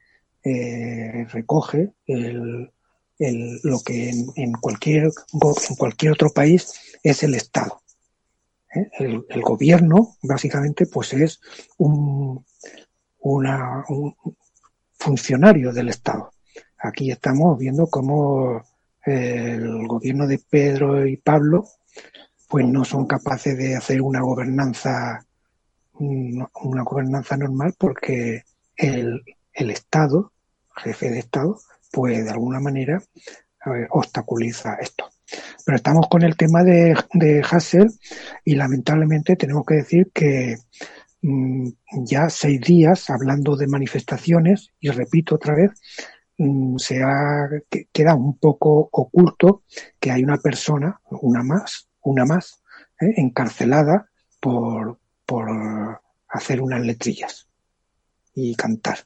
eh, 0.45 1.27
recoge 1.31 1.95
lo 2.07 3.81
que 3.81 4.11
en, 4.37 4.53
cualquier, 4.53 5.05
en 5.05 5.77
cualquier 5.77 6.13
otro 6.13 6.31
país 6.31 6.99
es 7.03 7.23
el 7.23 7.35
Estado. 7.35 7.81
¿Eh? 8.75 8.91
El, 8.99 9.43
gobierno, 9.43 10.17
básicamente, 10.23 10.87
pues 10.87 11.13
es 11.15 11.41
un, 11.79 12.45
un 13.21 14.17
funcionario 14.99 15.73
del 15.73 15.89
Estado. 15.89 16.31
Aquí 16.79 17.11
estamos 17.11 17.59
viendo 17.59 17.87
cómo 17.87 18.63
el 19.05 19.87
gobierno 19.87 20.27
de 20.27 20.39
Pedro 20.39 21.07
y 21.07 21.17
Pablo 21.17 21.65
pues 22.49 22.67
no 22.67 22.85
son 22.85 23.07
capaces 23.07 23.57
de 23.57 23.77
hacer 23.77 24.01
una 24.01 24.21
gobernanza 24.21 25.25
una 25.97 26.83
gobernanza 26.83 27.37
normal 27.37 27.75
porque 27.79 28.43
el, 28.77 29.23
el 29.53 29.71
Estado 29.71 30.33
jefe 30.77 31.11
de 31.11 31.21
Estado, 31.21 31.59
pues 31.93 32.25
de 32.25 32.31
alguna 32.31 32.61
manera 32.61 33.03
obstaculiza 33.91 34.75
esto. 34.75 35.11
Pero 35.65 35.77
estamos 35.77 36.09
con 36.09 36.23
el 36.23 36.37
tema 36.37 36.63
de, 36.63 36.95
de 37.15 37.43
Hassel 37.43 37.91
y 38.45 38.55
lamentablemente 38.57 39.37
tenemos 39.37 39.65
que 39.65 39.77
decir 39.77 40.11
que 40.13 40.57
mmm, 41.23 41.69
ya 42.05 42.29
seis 42.29 42.61
días 42.61 43.09
hablando 43.09 43.57
de 43.57 43.67
manifestaciones, 43.67 44.71
y 44.81 44.91
repito 44.91 45.37
otra 45.37 45.55
vez, 45.55 45.71
mmm, 46.37 46.77
se 46.77 47.03
ha 47.03 47.49
queda 47.93 48.15
un 48.15 48.39
poco 48.39 48.89
oculto 48.93 49.63
que 49.99 50.11
hay 50.11 50.23
una 50.23 50.37
persona, 50.37 51.01
una 51.11 51.43
más, 51.43 51.89
una 52.03 52.27
más, 52.27 52.63
¿eh? 53.01 53.15
encarcelada 53.17 54.11
por, 54.41 54.99
por 55.25 55.49
hacer 56.29 56.61
unas 56.61 56.83
letrillas 56.85 57.49
y 58.35 58.55
cantar 58.57 58.99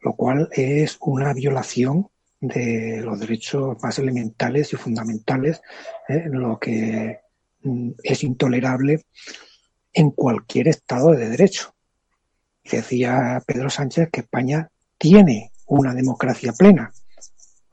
lo 0.00 0.14
cual 0.14 0.48
es 0.52 0.96
una 1.00 1.32
violación 1.32 2.08
de 2.40 3.02
los 3.02 3.20
derechos 3.20 3.76
más 3.82 3.98
elementales 3.98 4.72
y 4.72 4.76
fundamentales, 4.76 5.60
¿eh? 6.08 6.24
lo 6.30 6.58
que 6.58 7.20
mm, 7.62 7.90
es 8.02 8.24
intolerable 8.24 9.04
en 9.92 10.10
cualquier 10.10 10.68
Estado 10.68 11.12
de 11.12 11.28
Derecho. 11.28 11.74
Decía 12.64 13.42
Pedro 13.46 13.68
Sánchez 13.68 14.08
que 14.10 14.20
España 14.20 14.70
tiene 14.96 15.52
una 15.66 15.94
democracia 15.94 16.52
plena. 16.52 16.92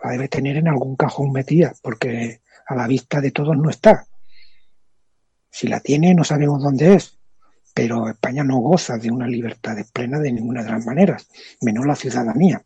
La 0.03 0.11
debe 0.11 0.28
tener 0.28 0.57
en 0.57 0.67
algún 0.67 0.95
cajón 0.95 1.32
metida, 1.32 1.73
porque 1.82 2.41
a 2.67 2.75
la 2.75 2.88
vista 2.88 3.21
de 3.21 3.32
todos 3.32 3.57
no 3.57 3.69
está. 3.69 4.05
Si 5.49 5.67
la 5.67 5.80
tiene, 5.80 6.13
no 6.13 6.23
sabemos 6.23 6.61
dónde 6.61 6.95
es. 6.95 7.16
Pero 7.78 8.09
España 8.09 8.43
no 8.43 8.57
goza 8.57 8.97
de 8.97 9.11
una 9.11 9.28
libertad 9.28 9.78
plena 9.93 10.17
de 10.17 10.32
ninguna 10.32 10.63
de 10.63 10.71
las 10.71 10.84
maneras, 10.84 11.30
menos 11.61 11.86
la 11.86 11.95
ciudadanía, 11.95 12.65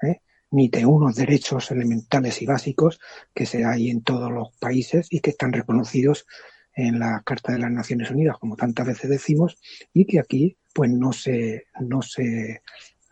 ¿eh? 0.00 0.20
ni 0.52 0.68
de 0.68 0.86
unos 0.86 1.16
derechos 1.16 1.72
elementales 1.72 2.40
y 2.40 2.46
básicos 2.46 3.00
que 3.34 3.46
se 3.46 3.64
hay 3.64 3.90
en 3.90 4.04
todos 4.04 4.30
los 4.30 4.56
países 4.60 5.08
y 5.10 5.18
que 5.18 5.30
están 5.30 5.52
reconocidos 5.52 6.24
en 6.72 7.00
la 7.00 7.20
Carta 7.26 7.52
de 7.52 7.58
las 7.58 7.72
Naciones 7.72 8.12
Unidas, 8.12 8.38
como 8.38 8.54
tantas 8.54 8.86
veces 8.86 9.10
decimos, 9.10 9.58
y 9.92 10.06
que 10.06 10.20
aquí 10.20 10.56
pues 10.72 10.88
no 10.88 11.12
se, 11.12 11.64
no 11.80 12.00
se, 12.00 12.62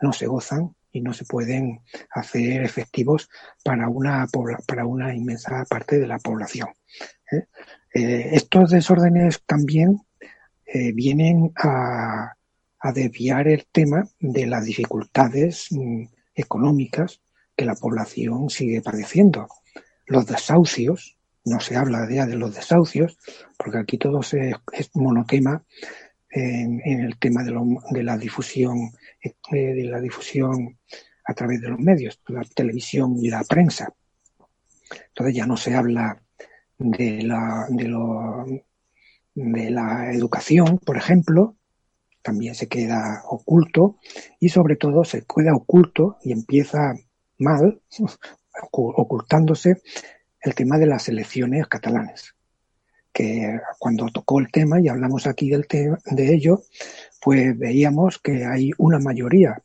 no 0.01 0.13
se 0.13 0.29
gozan 0.29 0.77
y 0.93 1.01
no 1.01 1.13
se 1.13 1.25
pueden 1.25 1.81
hacer 2.15 2.63
efectivos 2.63 3.29
para 3.65 3.89
una, 3.89 4.29
para 4.65 4.87
una 4.87 5.13
inmensa 5.13 5.65
parte 5.69 5.99
de 5.99 6.07
la 6.07 6.21
población. 6.21 6.69
¿eh? 7.33 7.47
Eh, 7.95 8.31
estos 8.35 8.71
desórdenes 8.71 9.43
también 9.45 9.99
eh, 10.75 10.93
vienen 10.93 11.53
a, 11.57 12.33
a, 12.79 12.93
desviar 12.93 13.47
el 13.49 13.67
tema 13.71 14.09
de 14.19 14.47
las 14.47 14.65
dificultades 14.65 15.69
mm, 15.71 16.05
económicas 16.35 17.21
que 17.55 17.65
la 17.65 17.75
población 17.75 18.49
sigue 18.49 18.81
padeciendo. 18.81 19.49
Los 20.07 20.27
desahucios, 20.27 21.19
no 21.45 21.61
se 21.61 21.77
habla 21.77 22.09
ya 22.11 22.27
de 22.27 22.37
los 22.37 22.55
desahucios, 22.55 23.19
porque 23.57 23.79
aquí 23.79 23.99
todo 23.99 24.21
es, 24.21 24.91
monotema 24.95 25.65
en, 26.31 26.81
el 26.85 27.19
tema 27.19 27.43
de, 27.45 28.03
la 28.03 28.17
difusión 28.17 28.93
eh, 29.23 29.35
de 29.57 29.85
la 29.85 30.01
difusión 30.01 30.79
a 31.25 31.35
través 31.35 31.61
de 31.61 31.69
los 31.69 31.79
medios, 31.79 32.21
la 32.29 32.43
televisión 32.43 33.17
y 33.21 33.29
la 33.29 33.45
prensa. 33.45 33.93
Entonces 35.09 35.35
ya 35.35 35.47
no 35.47 35.57
se 35.57 35.75
habla 35.75 36.23
de 36.79 37.23
la, 37.23 37.67
de 39.35 39.71
la 39.71 40.13
educación, 40.13 40.79
por 40.79 40.97
ejemplo, 40.97 41.57
también 42.23 42.55
se 42.55 42.69
queda 42.69 43.23
oculto 43.29 43.99
y 44.39 44.49
sobre 44.49 44.77
todo 44.77 45.05
se 45.05 45.25
queda 45.25 45.55
oculto 45.55 46.19
y 46.23 46.33
empieza 46.33 46.95
mal, 47.39 47.81
ocultándose 48.71 49.83
el 50.41 50.55
tema 50.55 50.79
de 50.79 50.87
las 50.87 51.09
elecciones 51.09 51.67
catalanas 51.67 52.35
que 53.13 53.61
cuando 53.79 54.07
tocó 54.09 54.41
el 54.41 54.51
tema 54.51 54.81
y 54.81 54.89
hablamos 54.89 55.27
aquí 55.27 55.51
del 55.51 55.67
de 55.69 56.35
ello, 56.35 56.63
pues 57.21 57.57
veíamos 57.59 58.19
que 58.19 58.45
hay 58.45 58.71
una 58.79 58.99
mayoría 58.99 59.63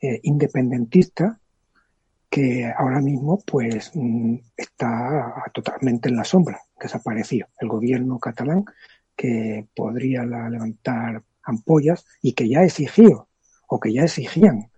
eh, 0.00 0.20
independentista 0.22 1.38
que 2.28 2.70
ahora 2.76 3.00
mismo 3.00 3.42
pues 3.46 3.90
mm, 3.94 4.36
está 4.56 5.34
totalmente 5.52 6.08
en 6.08 6.16
la 6.16 6.24
sombra, 6.24 6.60
desapareció. 6.80 7.48
El 7.58 7.68
gobierno 7.68 8.18
catalán 8.18 8.64
que 9.16 9.66
podría 9.74 10.24
levantar 10.24 11.22
ampollas 11.42 12.06
y 12.20 12.32
que 12.32 12.48
ya 12.48 12.62
exigió 12.62 13.28
o 13.66 13.80
que 13.80 13.92
ya 13.92 14.04
exigían 14.04 14.70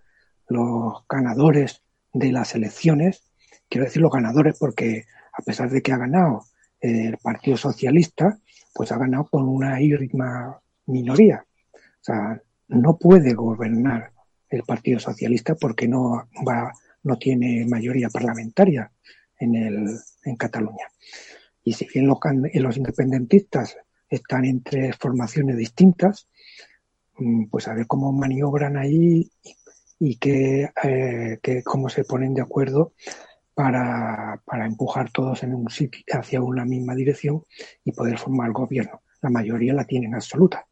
los 0.47 1.03
ganadores 1.09 1.83
de 2.13 2.31
las 2.31 2.55
elecciones, 2.55 3.23
quiero 3.69 3.85
decir 3.85 4.01
los 4.01 4.11
ganadores 4.11 4.57
porque 4.59 5.05
a 5.33 5.41
pesar 5.41 5.69
de 5.69 5.81
que 5.81 5.91
ha 5.91 5.97
ganado 5.97 6.45
el 6.79 7.17
Partido 7.17 7.57
Socialista, 7.57 8.39
pues 8.73 8.91
ha 8.91 8.97
ganado 8.97 9.25
con 9.25 9.47
una 9.47 9.81
ínfima 9.81 10.59
minoría. 10.85 11.45
O 11.73 12.03
sea, 12.03 12.41
no 12.67 12.97
puede 12.97 13.33
gobernar 13.33 14.11
el 14.49 14.63
Partido 14.63 14.99
Socialista 14.99 15.55
porque 15.55 15.87
no 15.87 16.27
va, 16.47 16.71
no 17.03 17.17
tiene 17.17 17.65
mayoría 17.65 18.09
parlamentaria 18.09 18.91
en, 19.39 19.55
el, 19.55 19.99
en 20.23 20.35
Cataluña. 20.35 20.87
Y 21.63 21.73
si 21.73 21.87
bien 21.91 22.07
los, 22.07 22.19
los 22.53 22.77
independentistas 22.77 23.77
están 24.09 24.45
entre 24.45 24.93
formaciones 24.93 25.57
distintas, 25.57 26.27
mm, 27.17 27.45
pues 27.45 27.67
a 27.67 27.73
ver 27.73 27.87
cómo 27.87 28.11
maniobran 28.11 28.77
ahí 28.77 29.29
y, 29.99 30.17
que, 30.17 30.69
eh, 30.83 31.63
cómo 31.63 31.89
se 31.89 32.03
ponen 32.03 32.33
de 32.33 32.41
acuerdo 32.41 32.93
para, 33.53 34.41
para 34.45 34.65
empujar 34.65 35.11
todos 35.11 35.43
en 35.43 35.55
un 35.55 35.69
sitio 35.69 36.03
hacia 36.13 36.41
una 36.41 36.65
misma 36.65 36.93
dirección 36.95 37.43
y 37.83 37.91
poder 37.91 38.17
formar 38.17 38.51
gobierno. 38.51 39.01
La 39.21 39.29
mayoría 39.29 39.73
la 39.73 39.85
tienen 39.85 40.13
absoluta. 40.13 40.65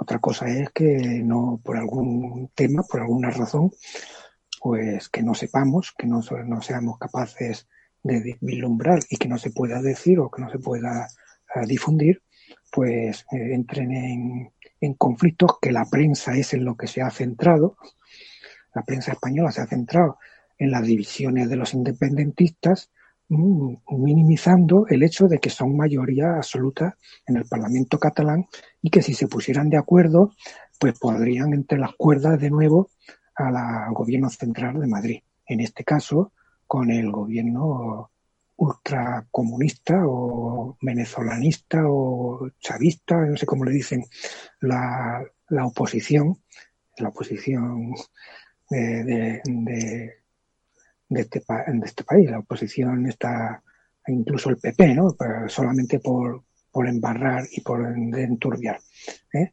Otra 0.00 0.20
cosa 0.20 0.48
es 0.48 0.70
que 0.70 1.22
no, 1.24 1.60
por 1.62 1.76
algún 1.76 2.50
tema, 2.54 2.84
por 2.84 3.00
alguna 3.00 3.30
razón, 3.30 3.72
pues 4.60 5.08
que 5.08 5.22
no 5.22 5.34
sepamos, 5.34 5.92
que 5.96 6.06
no, 6.06 6.20
no 6.46 6.62
seamos 6.62 6.98
capaces 6.98 7.66
de 8.02 8.38
vislumbrar 8.40 9.00
y 9.10 9.16
que 9.16 9.28
no 9.28 9.38
se 9.38 9.50
pueda 9.50 9.82
decir 9.82 10.20
o 10.20 10.30
que 10.30 10.42
no 10.42 10.50
se 10.50 10.58
pueda 10.60 11.08
uh, 11.54 11.66
difundir, 11.66 12.22
pues 12.70 13.26
eh, 13.32 13.54
entren 13.54 13.92
en, 13.92 14.52
en 14.80 14.94
conflictos 14.94 15.58
que 15.60 15.72
la 15.72 15.84
prensa 15.84 16.36
es 16.36 16.54
en 16.54 16.64
lo 16.64 16.76
que 16.76 16.86
se 16.86 17.02
ha 17.02 17.10
centrado. 17.10 17.76
La 18.74 18.82
prensa 18.82 19.12
española 19.12 19.50
se 19.50 19.60
ha 19.60 19.66
centrado 19.66 20.18
en 20.58 20.70
las 20.70 20.84
divisiones 20.84 21.48
de 21.48 21.56
los 21.56 21.74
independentistas, 21.74 22.90
mm, 23.28 23.74
minimizando 23.98 24.86
el 24.88 25.02
hecho 25.02 25.26
de 25.28 25.38
que 25.38 25.50
son 25.50 25.76
mayoría 25.76 26.36
absoluta 26.36 26.96
en 27.26 27.36
el 27.36 27.44
Parlamento 27.44 27.98
catalán 27.98 28.46
y 28.82 28.90
que 28.90 29.02
si 29.02 29.14
se 29.14 29.28
pusieran 29.28 29.70
de 29.70 29.78
acuerdo, 29.78 30.32
pues 30.78 30.98
podrían 30.98 31.52
entre 31.54 31.78
las 31.78 31.94
cuerdas 31.96 32.40
de 32.40 32.50
nuevo 32.50 32.90
al 33.34 33.94
gobierno 33.94 34.28
central 34.30 34.80
de 34.80 34.86
Madrid. 34.86 35.20
En 35.46 35.60
este 35.60 35.84
caso, 35.84 36.32
con 36.66 36.90
el 36.90 37.10
gobierno 37.10 38.10
ultracomunista 38.58 40.02
o 40.06 40.76
venezolanista 40.82 41.82
o 41.86 42.48
chavista, 42.60 43.16
no 43.16 43.36
sé 43.36 43.46
cómo 43.46 43.64
le 43.64 43.72
dicen, 43.72 44.04
la, 44.60 45.24
la 45.48 45.66
oposición, 45.66 46.38
la 46.98 47.08
oposición 47.08 47.94
de, 48.70 49.04
de, 49.04 49.42
de 49.44 50.18
de 51.08 51.20
este, 51.22 51.42
de 51.48 51.86
este 51.86 52.04
país. 52.04 52.30
La 52.30 52.40
oposición 52.40 53.06
está, 53.06 53.62
incluso 54.06 54.50
el 54.50 54.58
PP, 54.58 54.94
¿no? 54.94 55.16
solamente 55.48 55.98
por, 56.00 56.44
por 56.70 56.88
embarrar 56.88 57.44
y 57.50 57.60
por 57.60 57.86
enturbiar. 57.86 58.78
¿eh? 59.32 59.52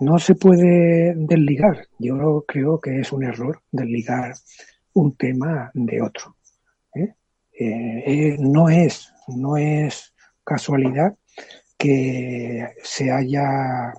No 0.00 0.18
se 0.18 0.34
puede 0.34 1.14
desligar. 1.16 1.86
Yo 1.98 2.44
creo 2.46 2.80
que 2.80 3.00
es 3.00 3.12
un 3.12 3.24
error 3.24 3.62
desligar 3.70 4.34
un 4.94 5.16
tema 5.16 5.70
de 5.74 6.02
otro. 6.02 6.36
¿eh? 6.94 7.14
Eh, 7.62 8.36
no 8.38 8.70
es, 8.70 9.12
no 9.28 9.58
es 9.58 10.14
casualidad 10.42 11.14
que 11.76 12.74
se 12.82 13.10
haya 13.10 13.92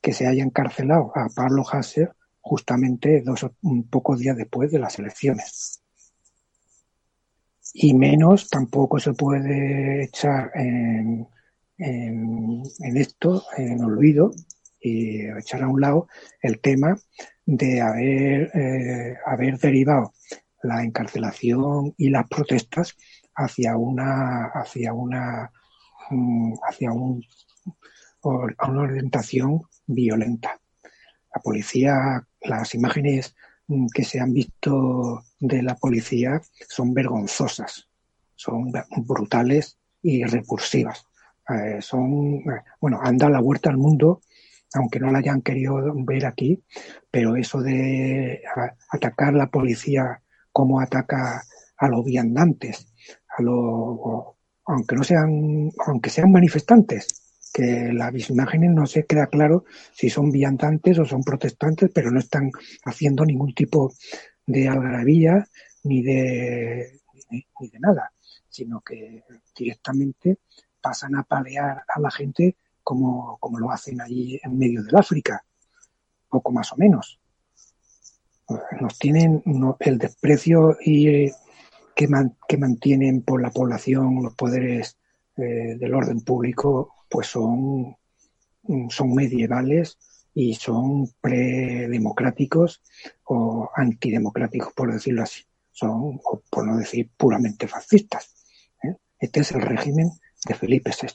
que 0.00 0.14
se 0.14 0.26
haya 0.26 0.42
encarcelado 0.42 1.12
a 1.14 1.28
Pablo 1.28 1.64
Hasser 1.70 2.12
justamente 2.40 3.20
dos 3.20 3.44
un 3.60 3.86
pocos 3.90 4.20
días 4.20 4.38
después 4.38 4.70
de 4.70 4.78
las 4.78 4.98
elecciones. 4.98 5.82
Y 7.74 7.92
menos 7.92 8.48
tampoco 8.48 8.98
se 8.98 9.12
puede 9.12 10.04
echar 10.04 10.50
en, 10.54 11.28
en, 11.76 12.62
en, 12.78 12.96
esto, 12.96 13.44
en 13.58 13.84
olvido, 13.84 14.30
y 14.80 15.26
echar 15.26 15.62
a 15.62 15.68
un 15.68 15.82
lado 15.82 16.08
el 16.40 16.60
tema 16.60 16.96
de 17.44 17.82
haber, 17.82 18.50
eh, 18.54 19.16
haber 19.26 19.58
derivado 19.58 20.14
la 20.62 20.82
encarcelación 20.82 21.94
y 21.96 22.10
las 22.10 22.28
protestas 22.28 22.96
hacia 23.34 23.76
una, 23.76 24.46
hacia 24.46 24.92
una, 24.92 25.50
mm, 26.10 26.54
hacia 26.68 26.92
un, 26.92 27.24
una 28.22 28.80
orientación 28.80 29.62
violenta. 29.86 30.60
La 31.34 31.40
policía, 31.40 32.26
las 32.40 32.74
imágenes 32.74 33.34
que 33.92 34.04
se 34.04 34.18
han 34.18 34.32
visto 34.32 35.24
de 35.38 35.62
la 35.62 35.76
policía 35.76 36.40
son 36.68 36.94
vergonzosas, 36.94 37.88
son 38.34 38.72
brutales 38.96 39.78
y 40.02 40.24
repulsivas. 40.24 41.06
Eh, 41.48 41.80
son, 41.80 42.42
bueno, 42.80 43.00
anda 43.02 43.28
la 43.30 43.40
vuelta 43.40 43.70
al 43.70 43.78
mundo, 43.78 44.20
aunque 44.74 45.00
no 45.00 45.10
la 45.10 45.18
hayan 45.18 45.42
querido 45.42 45.92
ver 46.04 46.26
aquí, 46.26 46.62
pero 47.10 47.36
eso 47.36 47.60
de 47.62 48.42
atacar 48.90 49.34
la 49.34 49.48
policía 49.48 50.22
como 50.58 50.80
ataca 50.80 51.44
a 51.76 51.88
los 51.88 52.04
viandantes, 52.04 52.92
a 53.28 53.42
los, 53.42 53.96
aunque 54.66 54.96
no 54.96 55.04
sean, 55.04 55.70
aunque 55.86 56.10
sean 56.10 56.32
manifestantes, 56.32 57.06
que 57.54 57.92
las 57.92 58.28
imágenes 58.28 58.72
no 58.72 58.84
se 58.84 59.06
queda 59.06 59.28
claro 59.28 59.66
si 59.92 60.10
son 60.10 60.32
viandantes 60.32 60.98
o 60.98 61.04
son 61.04 61.22
protestantes, 61.22 61.92
pero 61.94 62.10
no 62.10 62.18
están 62.18 62.50
haciendo 62.84 63.24
ningún 63.24 63.54
tipo 63.54 63.92
de 64.48 64.66
algarabía 64.66 65.46
ni 65.84 66.02
de, 66.02 67.02
ni 67.30 67.68
de 67.68 67.78
nada, 67.78 68.10
sino 68.48 68.80
que 68.80 69.22
directamente 69.56 70.38
pasan 70.80 71.14
a 71.14 71.22
palear 71.22 71.84
a 71.86 72.00
la 72.00 72.10
gente 72.10 72.56
como, 72.82 73.38
como 73.38 73.60
lo 73.60 73.70
hacen 73.70 74.00
allí 74.00 74.40
en 74.42 74.58
medio 74.58 74.82
del 74.82 74.96
África, 74.96 75.44
poco 76.28 76.50
más 76.50 76.72
o 76.72 76.76
menos. 76.76 77.17
Nos 78.80 78.98
tienen 78.98 79.42
el 79.80 79.98
desprecio 79.98 80.76
y, 80.80 81.30
que, 81.98 82.08
man, 82.08 82.36
que 82.48 82.56
mantienen 82.56 83.22
por 83.22 83.42
la 83.42 83.50
población 83.50 84.22
los 84.22 84.34
poderes 84.34 84.96
eh, 85.36 85.76
del 85.78 85.94
orden 85.94 86.20
público 86.20 86.94
pues 87.08 87.26
son, 87.26 87.96
son 88.88 89.14
medievales 89.14 89.98
y 90.32 90.54
son 90.54 91.08
predemocráticos 91.20 92.82
o 93.24 93.68
antidemocráticos, 93.74 94.72
por 94.74 94.92
decirlo 94.92 95.24
así. 95.24 95.42
Son, 95.72 96.20
o 96.22 96.42
por 96.48 96.66
no 96.66 96.76
decir, 96.76 97.10
puramente 97.16 97.66
fascistas. 97.66 98.34
¿eh? 98.82 98.94
Este 99.18 99.40
es 99.40 99.50
el 99.52 99.62
régimen 99.62 100.10
de 100.46 100.54
Felipe 100.54 100.90
VI. 100.90 101.08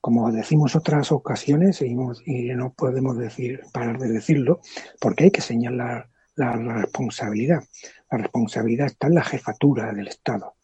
Como 0.00 0.32
decimos 0.32 0.74
otras 0.74 1.12
ocasiones, 1.12 1.80
y 1.82 1.94
no 1.94 2.72
podemos 2.72 3.16
decir, 3.18 3.60
parar 3.72 3.98
de 3.98 4.08
decirlo, 4.08 4.60
porque 5.00 5.24
hay 5.24 5.30
que 5.30 5.42
señalar 5.42 6.09
la, 6.40 6.52
responsabilidad. 6.52 7.62
La 8.10 8.18
responsabilidad 8.18 8.86
está 8.86 9.06
en 9.06 9.14
la 9.14 9.24
jefatura 9.24 9.92
del 9.92 10.08
Estado, 10.08 10.54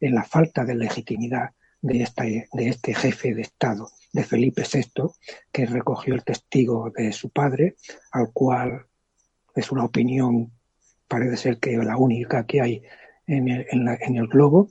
en 0.00 0.14
la 0.14 0.24
falta 0.24 0.64
de 0.64 0.74
legitimidad 0.74 1.50
de, 1.80 2.02
esta, 2.02 2.24
de 2.24 2.68
este 2.68 2.94
jefe 2.94 3.34
de 3.34 3.42
Estado, 3.42 3.88
de 4.12 4.24
Felipe 4.24 4.62
VI, 4.70 5.10
que 5.52 5.66
recogió 5.66 6.14
el 6.14 6.24
testigo 6.24 6.90
de 6.90 7.12
su 7.12 7.30
padre, 7.30 7.76
al 8.10 8.32
cual 8.32 8.86
es 9.54 9.70
una 9.72 9.84
opinión, 9.84 10.52
parece 11.08 11.36
ser 11.36 11.58
que 11.58 11.76
la 11.76 11.96
única 11.96 12.44
que 12.44 12.60
hay 12.60 12.82
en 13.26 13.48
el, 13.48 13.66
en 13.70 13.84
la, 13.84 13.94
en 13.94 14.16
el 14.16 14.26
globo, 14.26 14.68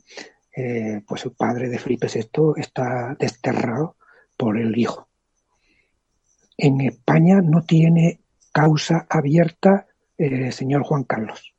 eh, 0.56 1.02
pues 1.08 1.26
el 1.26 1.32
padre 1.32 1.70
de 1.70 1.80
Felipe 1.80 2.08
VI 2.14 2.54
está 2.58 3.16
desterrado 3.20 3.96
por 4.36 4.58
el 4.58 4.78
hijo. 4.78 5.08
En 6.58 6.82
España 6.82 7.42
no 7.42 7.64
tiene 7.64 8.20
causa 8.52 9.06
abierta 9.10 9.89
eh, 10.20 10.52
señor 10.52 10.84
Juan 10.84 11.06
Carlos. 11.06 11.56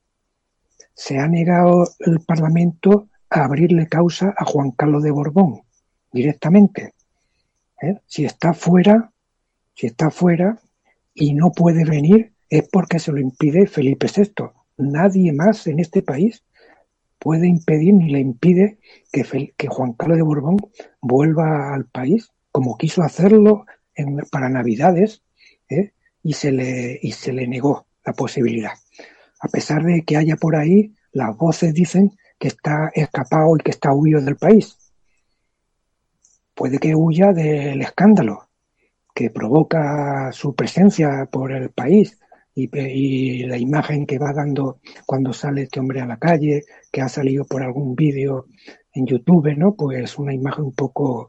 Se 0.95 1.19
ha 1.19 1.27
negado 1.27 1.89
el 2.01 2.21
Parlamento 2.21 3.09
a 3.31 3.45
abrirle 3.45 3.89
causa 3.89 4.35
a 4.37 4.45
Juan 4.45 4.73
Carlos 4.73 5.03
de 5.03 5.11
Borbón 5.11 5.63
directamente. 6.13 6.93
¿Eh? 7.81 7.97
Si 8.07 8.27
está 8.27 8.53
fuera, 8.53 9.11
si 9.75 9.87
está 9.87 10.11
fuera 10.11 10.59
y 11.15 11.33
no 11.33 11.53
puede 11.53 11.85
venir, 11.85 12.35
es 12.51 12.69
porque 12.69 12.99
se 12.99 13.13
lo 13.13 13.19
impide 13.19 13.67
Felipe 13.67 14.09
VI. 14.15 14.51
Nadie 14.77 15.33
más 15.33 15.67
en 15.67 15.81
este 15.81 16.03
país 16.03 16.45
puede 17.19 17.47
impedir 17.47 17.95
ni 17.95 18.11
le 18.11 18.21
impide 18.21 18.79
que, 19.11 19.25
Juan 19.69 19.95
Carlos 19.95 20.19
de 20.19 20.23
Borbón 20.23 20.59
vuelva 21.01 21.75
al 21.75 21.87
país, 21.87 22.29
como 22.53 22.77
quiso 22.77 23.03
hacerlo 23.03 23.65
en, 23.95 24.19
para 24.31 24.51
Navidades, 24.51 25.23
¿eh? 25.71 25.93
y, 26.23 26.35
se 26.35 26.53
le, 26.53 26.99
y 27.01 27.13
se 27.13 27.33
le 27.33 27.47
negó 27.47 27.87
la 28.05 28.13
posibilidad. 28.13 28.73
A 29.41 29.49
pesar 29.49 29.83
de 29.85 30.03
que 30.05 30.17
haya 30.17 30.37
por 30.37 30.57
ahí, 30.57 30.95
las 31.13 31.37
voces 31.37 31.75
dicen 31.75 32.13
que 32.39 32.49
está 32.49 32.91
escapado 32.95 33.57
y 33.57 33.63
que 33.63 33.71
está 33.71 33.93
huido 33.93 34.21
del 34.21 34.37
país. 34.37 34.77
Puede 36.55 36.79
que 36.79 36.95
huya 36.95 37.33
del 37.33 37.81
escándalo 37.81 38.51
que 39.15 39.31
provoca 39.31 40.31
su 40.33 40.55
presencia 40.55 41.29
por 41.31 41.53
el 41.53 41.71
país 41.71 42.19
y, 42.55 42.71
y, 42.77 43.47
la 43.47 43.59
imagen 43.59 44.07
que 44.07 44.19
va 44.19 44.33
dando 44.33 44.81
cuando 45.07 45.33
sale 45.33 45.63
este 45.63 45.81
hombre 45.81 46.01
a 46.01 46.07
la 46.07 46.19
calle, 46.19 46.65
que 46.91 47.01
ha 47.01 47.09
salido 47.09 47.45
por 47.45 47.63
algún 47.63 47.95
vídeo 47.95 48.47
en 48.93 49.07
YouTube, 49.07 49.57
¿no? 49.57 49.75
Pues 49.75 50.19
una 50.19 50.35
imagen 50.35 50.65
un 50.67 50.75
poco, 50.75 51.29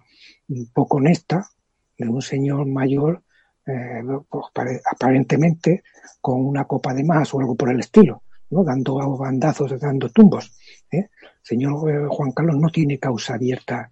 un 0.49 0.71
poco 0.73 0.97
honesta 0.97 1.49
de 1.97 2.07
un 2.07 2.21
señor 2.21 2.65
mayor, 2.65 3.23
eh, 3.71 4.03
pues, 4.29 4.45
aparentemente 4.91 5.83
con 6.19 6.45
una 6.45 6.65
copa 6.65 6.93
de 6.93 7.03
más 7.03 7.33
o 7.33 7.39
algo 7.39 7.55
por 7.55 7.71
el 7.71 7.79
estilo. 7.79 8.23
Dando 8.49 9.17
bandazos, 9.17 9.79
dando 9.79 10.09
tumbos. 10.09 10.51
¿eh? 10.91 11.07
Señor 11.41 11.89
eh, 11.89 12.07
Juan 12.09 12.31
Carlos 12.33 12.57
no 12.57 12.69
tiene 12.69 12.99
causa 12.99 13.35
abierta 13.35 13.91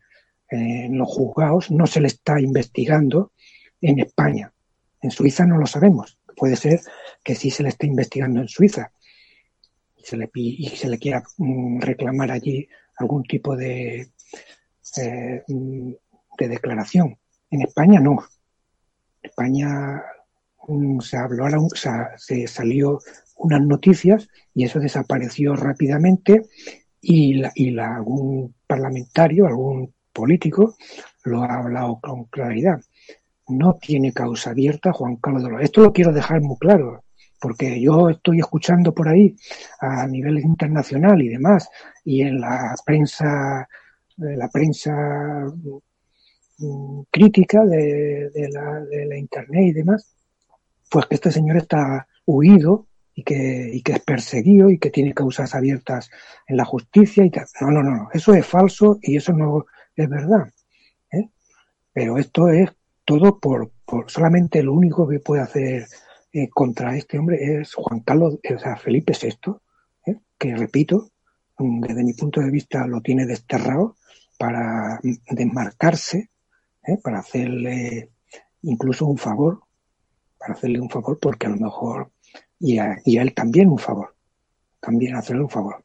en 0.50 0.98
los 0.98 1.08
juzgados, 1.08 1.70
no 1.72 1.86
se 1.86 2.02
le 2.02 2.08
está 2.08 2.42
investigando 2.42 3.32
en 3.82 4.00
España. 4.00 4.52
En 5.02 5.12
Suiza 5.12 5.46
no 5.46 5.58
lo 5.58 5.68
sabemos. 5.68 6.18
Puede 6.36 6.56
ser 6.56 6.82
que 7.24 7.36
sí 7.36 7.52
se 7.52 7.64
le 7.64 7.70
esté 7.70 7.88
investigando 7.88 8.42
en 8.42 8.48
Suiza 8.48 8.92
y 9.96 10.04
se 10.04 10.18
le, 10.18 10.30
y 10.34 10.68
se 10.70 10.90
le 10.90 10.98
quiera 10.98 11.24
mm, 11.38 11.82
reclamar 11.82 12.32
allí 12.32 12.68
algún 12.98 13.24
tipo 13.24 13.56
de, 13.56 14.12
eh, 14.98 15.44
mm, 15.48 15.92
de 16.38 16.48
declaración. 16.48 17.18
En 17.50 17.62
España 17.62 18.00
no. 18.00 18.24
En 19.22 19.30
España 19.30 20.04
se 21.02 21.18
habló, 21.18 21.46
se 22.18 22.48
salió 22.48 23.00
unas 23.38 23.62
noticias 23.62 24.28
y 24.54 24.66
eso 24.66 24.80
desapareció 24.80 25.56
rápidamente 25.56 26.44
y, 27.02 27.36
la, 27.36 27.52
y 27.56 27.78
algún 27.80 28.54
parlamentario, 28.68 29.48
algún 29.48 29.94
político 30.14 30.76
lo 31.24 31.44
ha 31.44 31.56
hablado 31.56 32.00
con 32.02 32.26
claridad. 32.26 32.80
No 33.48 33.78
tiene 33.82 34.14
causa 34.14 34.52
abierta 34.52 34.94
Juan 34.94 35.16
Carlos 35.16 35.44
de 35.44 35.50
los. 35.50 35.62
Esto 35.62 35.82
lo 35.82 35.94
quiero 35.94 36.12
dejar 36.12 36.42
muy 36.42 36.58
claro, 36.58 37.04
porque 37.40 37.82
yo 37.82 38.10
estoy 38.10 38.40
escuchando 38.40 38.94
por 38.94 39.08
ahí 39.08 39.36
a 39.80 40.06
nivel 40.06 40.40
internacional 40.40 41.22
y 41.22 41.30
demás, 41.30 41.70
y 42.04 42.22
en 42.22 42.42
la 42.42 42.76
prensa, 42.86 43.68
la 44.18 44.48
prensa 44.50 44.94
crítica 47.12 47.66
de, 47.66 48.32
la, 48.52 48.82
de 48.82 49.06
la 49.06 49.18
internet 49.18 49.68
y 49.68 49.74
demás, 49.74 50.16
pues 50.90 51.06
que 51.06 51.16
este 51.16 51.32
señor 51.32 51.58
está 51.58 52.08
huido 52.26 52.88
y 53.14 53.24
que, 53.24 53.70
y 53.74 53.82
que 53.82 53.94
es 53.94 54.00
perseguido 54.02 54.70
y 54.70 54.78
que 54.78 54.90
tiene 54.90 55.14
causas 55.14 55.56
abiertas 55.56 56.10
en 56.48 56.58
la 56.58 56.66
justicia 56.66 57.26
y 57.26 57.30
tal. 57.30 57.46
No, 57.62 57.72
no, 57.72 57.84
no, 57.84 58.10
eso 58.14 58.34
es 58.34 58.46
falso 58.46 58.98
y 59.02 59.18
eso 59.18 59.34
no 59.34 59.66
es 59.96 60.10
verdad. 60.10 60.50
¿eh? 61.12 61.30
Pero 61.94 62.18
esto 62.18 62.50
es 62.50 62.70
todo 63.06 63.40
por, 63.40 63.72
por, 63.86 64.10
solamente 64.10 64.64
lo 64.64 64.74
único 64.74 65.08
que 65.08 65.20
puede 65.20 65.42
hacer 65.42 65.88
eh, 66.32 66.48
contra 66.50 66.96
este 66.96 67.18
hombre 67.18 67.60
es 67.60 67.74
Juan 67.74 68.02
Carlos, 68.02 68.36
o 68.36 68.60
sea, 68.60 68.78
Felipe 68.78 69.14
VI, 69.20 69.56
¿eh? 70.06 70.20
que 70.38 70.56
repito, 70.56 71.10
desde 71.58 72.04
mi 72.04 72.14
punto 72.14 72.40
de 72.40 72.52
vista 72.52 72.88
lo 72.88 73.02
tiene 73.02 73.26
desterrado 73.26 73.98
para 74.38 75.00
desmarcarse, 75.30 76.30
¿eh? 76.90 77.00
para 77.04 77.20
hacerle 77.20 78.12
incluso 78.62 79.06
un 79.06 79.18
favor, 79.18 79.62
para 80.38 80.54
hacerle 80.54 80.80
un 80.80 80.90
favor 80.90 81.20
porque 81.20 81.48
a 81.48 81.50
lo 81.50 81.58
mejor 81.58 82.12
y 82.60 82.78
a, 82.78 82.98
él 83.06 83.34
también 83.34 83.70
un 83.70 83.80
favor, 83.80 84.16
también 84.80 85.16
hacerle 85.16 85.44
un 85.44 85.50
favor. 85.50 85.84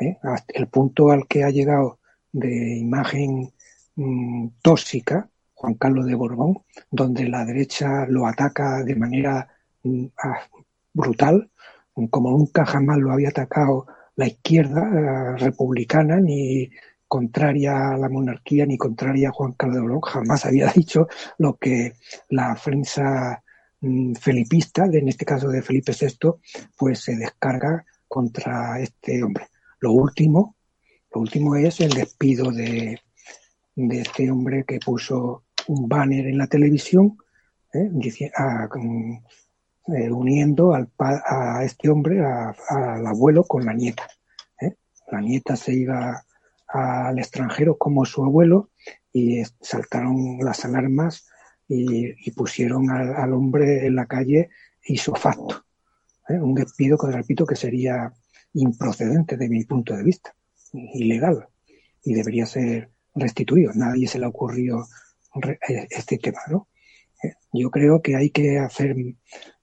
¿eh? 0.00 0.18
El 0.48 0.68
punto 0.68 1.10
al 1.10 1.26
que 1.26 1.44
ha 1.44 1.50
llegado 1.50 2.00
de 2.32 2.78
imagen 2.78 3.52
mmm, 3.94 4.48
tóxica, 4.62 5.28
Juan 5.54 5.74
Carlos 5.74 6.06
de 6.06 6.14
Borbón, 6.14 6.58
donde 6.90 7.28
la 7.28 7.44
derecha 7.44 8.06
lo 8.06 8.26
ataca 8.26 8.82
de 8.82 8.96
manera 8.96 9.48
mmm, 9.82 10.06
brutal, 10.92 11.50
como 12.10 12.30
nunca 12.30 12.66
jamás 12.66 12.98
lo 12.98 13.12
había 13.12 13.30
atacado 13.30 13.86
la 14.16 14.26
izquierda 14.26 14.82
uh, 14.82 15.36
republicana, 15.36 16.20
ni 16.20 16.70
contraria 17.08 17.90
a 17.90 17.96
la 17.96 18.08
monarquía, 18.08 18.66
ni 18.66 18.76
contraria 18.76 19.28
a 19.28 19.32
Juan 19.32 19.52
Carlos 19.52 19.76
de 19.76 19.82
Borbón, 19.82 20.00
jamás 20.00 20.46
había 20.46 20.66
dicho 20.74 21.08
lo 21.38 21.56
que 21.56 21.94
la 22.28 22.58
prensa 22.62 23.42
Mm, 23.80 24.14
felipista, 24.14 24.86
en 24.86 25.08
este 25.08 25.24
caso 25.24 25.48
de 25.48 25.62
Felipe 25.62 25.92
VI, 25.92 26.30
pues 26.76 27.00
se 27.00 27.16
descarga 27.16 27.84
contra 28.08 28.80
este 28.80 29.22
hombre. 29.22 29.48
Lo 29.80 29.92
último, 29.92 30.56
lo 31.14 31.20
último 31.20 31.56
es 31.56 31.80
el 31.80 31.90
despido 31.90 32.50
de, 32.50 32.98
de 33.74 34.00
este 34.00 34.30
hombre 34.30 34.64
que 34.64 34.80
puso 34.80 35.44
un 35.68 35.88
banner 35.88 36.26
en 36.26 36.38
la 36.38 36.46
televisión 36.46 37.18
¿eh? 37.74 37.88
Dice, 37.92 38.32
a, 38.34 38.68
eh, 39.88 40.10
uniendo 40.10 40.74
al, 40.74 40.90
a 40.98 41.62
este 41.62 41.90
hombre, 41.90 42.20
al 42.24 43.06
abuelo, 43.06 43.44
con 43.44 43.66
la 43.66 43.74
nieta. 43.74 44.08
¿eh? 44.60 44.74
La 45.12 45.20
nieta 45.20 45.54
se 45.56 45.74
iba 45.74 46.24
al 46.68 47.18
extranjero 47.18 47.78
como 47.78 48.04
su 48.04 48.24
abuelo 48.24 48.70
y 49.12 49.42
saltaron 49.60 50.38
las 50.40 50.64
alarmas 50.64 51.26
y, 51.68 52.30
pusieron 52.32 52.90
al, 52.90 53.14
al, 53.14 53.32
hombre 53.32 53.86
en 53.86 53.96
la 53.96 54.06
calle 54.06 54.50
isofacto. 54.84 55.64
¿eh? 56.28 56.34
Un 56.34 56.54
despido 56.54 56.96
que, 56.98 57.10
repito, 57.10 57.46
que 57.46 57.56
sería 57.56 58.12
improcedente 58.54 59.36
de 59.36 59.48
mi 59.48 59.64
punto 59.64 59.96
de 59.96 60.02
vista, 60.02 60.34
ilegal, 60.72 61.48
y 62.02 62.14
debería 62.14 62.46
ser 62.46 62.90
restituido. 63.14 63.72
Nadie 63.74 64.06
se 64.06 64.18
le 64.18 64.26
ocurrió 64.26 64.86
eh, 65.42 65.86
este 65.90 66.18
tema, 66.18 66.40
¿no? 66.50 66.68
Eh, 67.22 67.32
yo 67.52 67.70
creo 67.70 68.02
que 68.02 68.16
hay 68.16 68.30
que 68.30 68.58
hacer 68.58 68.96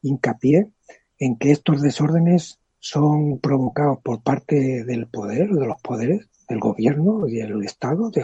hincapié 0.01 0.69
en 1.17 1.37
que 1.37 1.51
estos 1.51 1.81
desórdenes 1.81 2.59
son 2.79 3.39
provocados 3.39 3.99
por 4.03 4.21
parte 4.23 4.83
del 4.83 5.07
poder, 5.07 5.49
de 5.49 5.65
los 5.65 5.81
poderes, 5.81 6.27
del 6.53 6.59
gobierno 6.59 7.27
y 7.27 7.37
del 7.37 7.63
Estado, 7.63 8.11
de, 8.11 8.23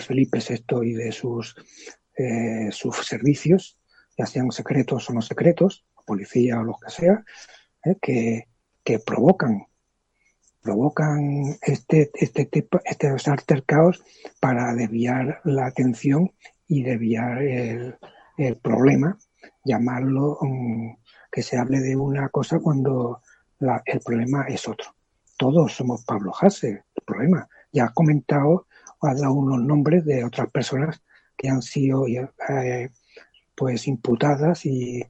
Felipe 0.00 0.38
VI 0.38 0.84
y 0.84 0.92
de 0.92 1.12
sus 1.12 1.56
eh, 2.16 2.68
sus 2.70 2.96
servicios, 3.06 3.78
ya 4.18 4.26
sean 4.26 4.50
secretos 4.52 5.08
o 5.08 5.14
no 5.14 5.22
secretos, 5.22 5.84
policía 6.04 6.60
o 6.60 6.64
lo 6.64 6.76
que 6.78 6.90
sea, 6.90 7.24
eh, 7.84 7.96
que, 8.00 8.48
que 8.84 8.98
provocan 8.98 9.66
provocan 10.62 11.56
este, 11.60 12.10
este 12.14 12.46
tipo, 12.46 12.80
estos 12.84 13.28
altercados 13.28 14.02
para 14.40 14.74
desviar 14.74 15.40
la 15.44 15.66
atención 15.66 16.32
y 16.66 16.82
desviar 16.82 17.42
el, 17.42 17.98
el 18.38 18.56
problema, 18.56 19.18
llamarlo 19.64 20.38
um, 20.40 20.96
que 21.30 21.42
se 21.42 21.58
hable 21.58 21.80
de 21.80 21.96
una 21.96 22.30
cosa 22.30 22.60
cuando 22.60 23.20
la, 23.58 23.82
el 23.84 24.00
problema 24.00 24.46
es 24.48 24.66
otro. 24.66 24.94
Todos 25.36 25.74
somos 25.74 26.04
Pablo 26.04 26.32
Hasse, 26.40 26.84
el 27.04 27.14
problema. 27.14 27.48
Ya 27.72 27.86
ha 27.86 27.92
comentado, 27.92 28.66
ha 29.00 29.14
dado 29.14 29.34
unos 29.34 29.62
nombres 29.62 30.04
de 30.04 30.24
otras 30.24 30.50
personas 30.50 31.02
que 31.36 31.48
han 31.48 31.62
sido 31.62 32.06
eh, 32.06 32.90
pues 33.54 33.86
imputadas 33.86 34.64
y, 34.64 35.04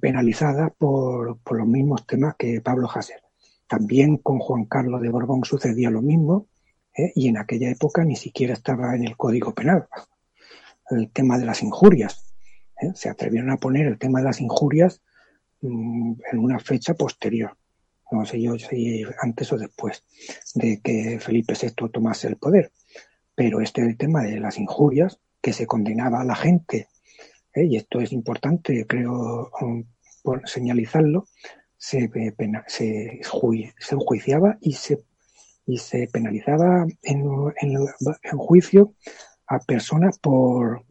penalizadas 0.00 0.72
por, 0.78 1.38
los 1.50 1.66
mismos 1.66 2.06
temas 2.06 2.34
que 2.36 2.60
Pablo 2.60 2.88
Hasél. 2.92 3.20
También 3.68 4.16
con 4.18 4.38
Juan 4.38 4.64
Carlos 4.64 5.00
de 5.00 5.10
Borbón 5.10 5.44
sucedía 5.44 5.90
lo 5.90 6.02
mismo 6.02 6.46
¿eh? 6.96 7.12
y 7.14 7.28
en 7.28 7.38
aquella 7.38 7.70
época 7.70 8.04
ni 8.04 8.16
siquiera 8.16 8.52
estaba 8.52 8.94
en 8.96 9.04
el 9.04 9.16
Código 9.16 9.54
Penal 9.54 9.86
el 10.90 11.10
tema 11.10 11.38
de 11.38 11.46
las 11.46 11.62
injurias. 11.62 12.34
¿eh? 12.80 12.90
Se 12.94 13.08
atrevieron 13.08 13.50
a 13.50 13.56
poner 13.56 13.86
el 13.86 13.98
tema 13.98 14.20
de 14.20 14.26
las 14.26 14.40
injurias 14.40 15.02
mmm, 15.60 16.14
en 16.30 16.38
una 16.38 16.58
fecha 16.58 16.94
posterior. 16.94 17.56
No 18.12 18.24
sé 18.24 18.40
yo 18.40 18.58
si 18.58 19.04
antes 19.20 19.52
o 19.52 19.58
después 19.58 20.04
de 20.54 20.80
que 20.82 21.18
Felipe 21.20 21.54
VI 21.60 21.88
tomase 21.90 22.28
el 22.28 22.36
poder. 22.36 22.72
Pero 23.34 23.60
este 23.60 23.82
el 23.82 23.96
tema 23.96 24.22
de 24.22 24.38
las 24.38 24.58
injurias, 24.58 25.18
que 25.40 25.52
se 25.52 25.66
condenaba 25.66 26.20
a 26.20 26.24
la 26.24 26.36
gente, 26.36 26.88
¿eh? 27.54 27.64
y 27.64 27.76
esto 27.76 28.00
es 28.00 28.12
importante, 28.12 28.86
creo, 28.86 29.50
um, 29.60 29.84
por 30.22 30.48
señalizarlo, 30.48 31.26
se, 31.76 32.08
pena, 32.36 32.64
se, 32.68 33.20
se 33.78 33.94
enjuiciaba 33.94 34.56
y 34.60 34.74
se, 34.74 35.02
y 35.66 35.78
se 35.78 36.06
penalizaba 36.12 36.86
en, 37.02 37.24
en, 37.60 38.38
juicio 38.38 38.94
a 39.48 39.58
personas 39.58 40.18
por, 40.18 40.84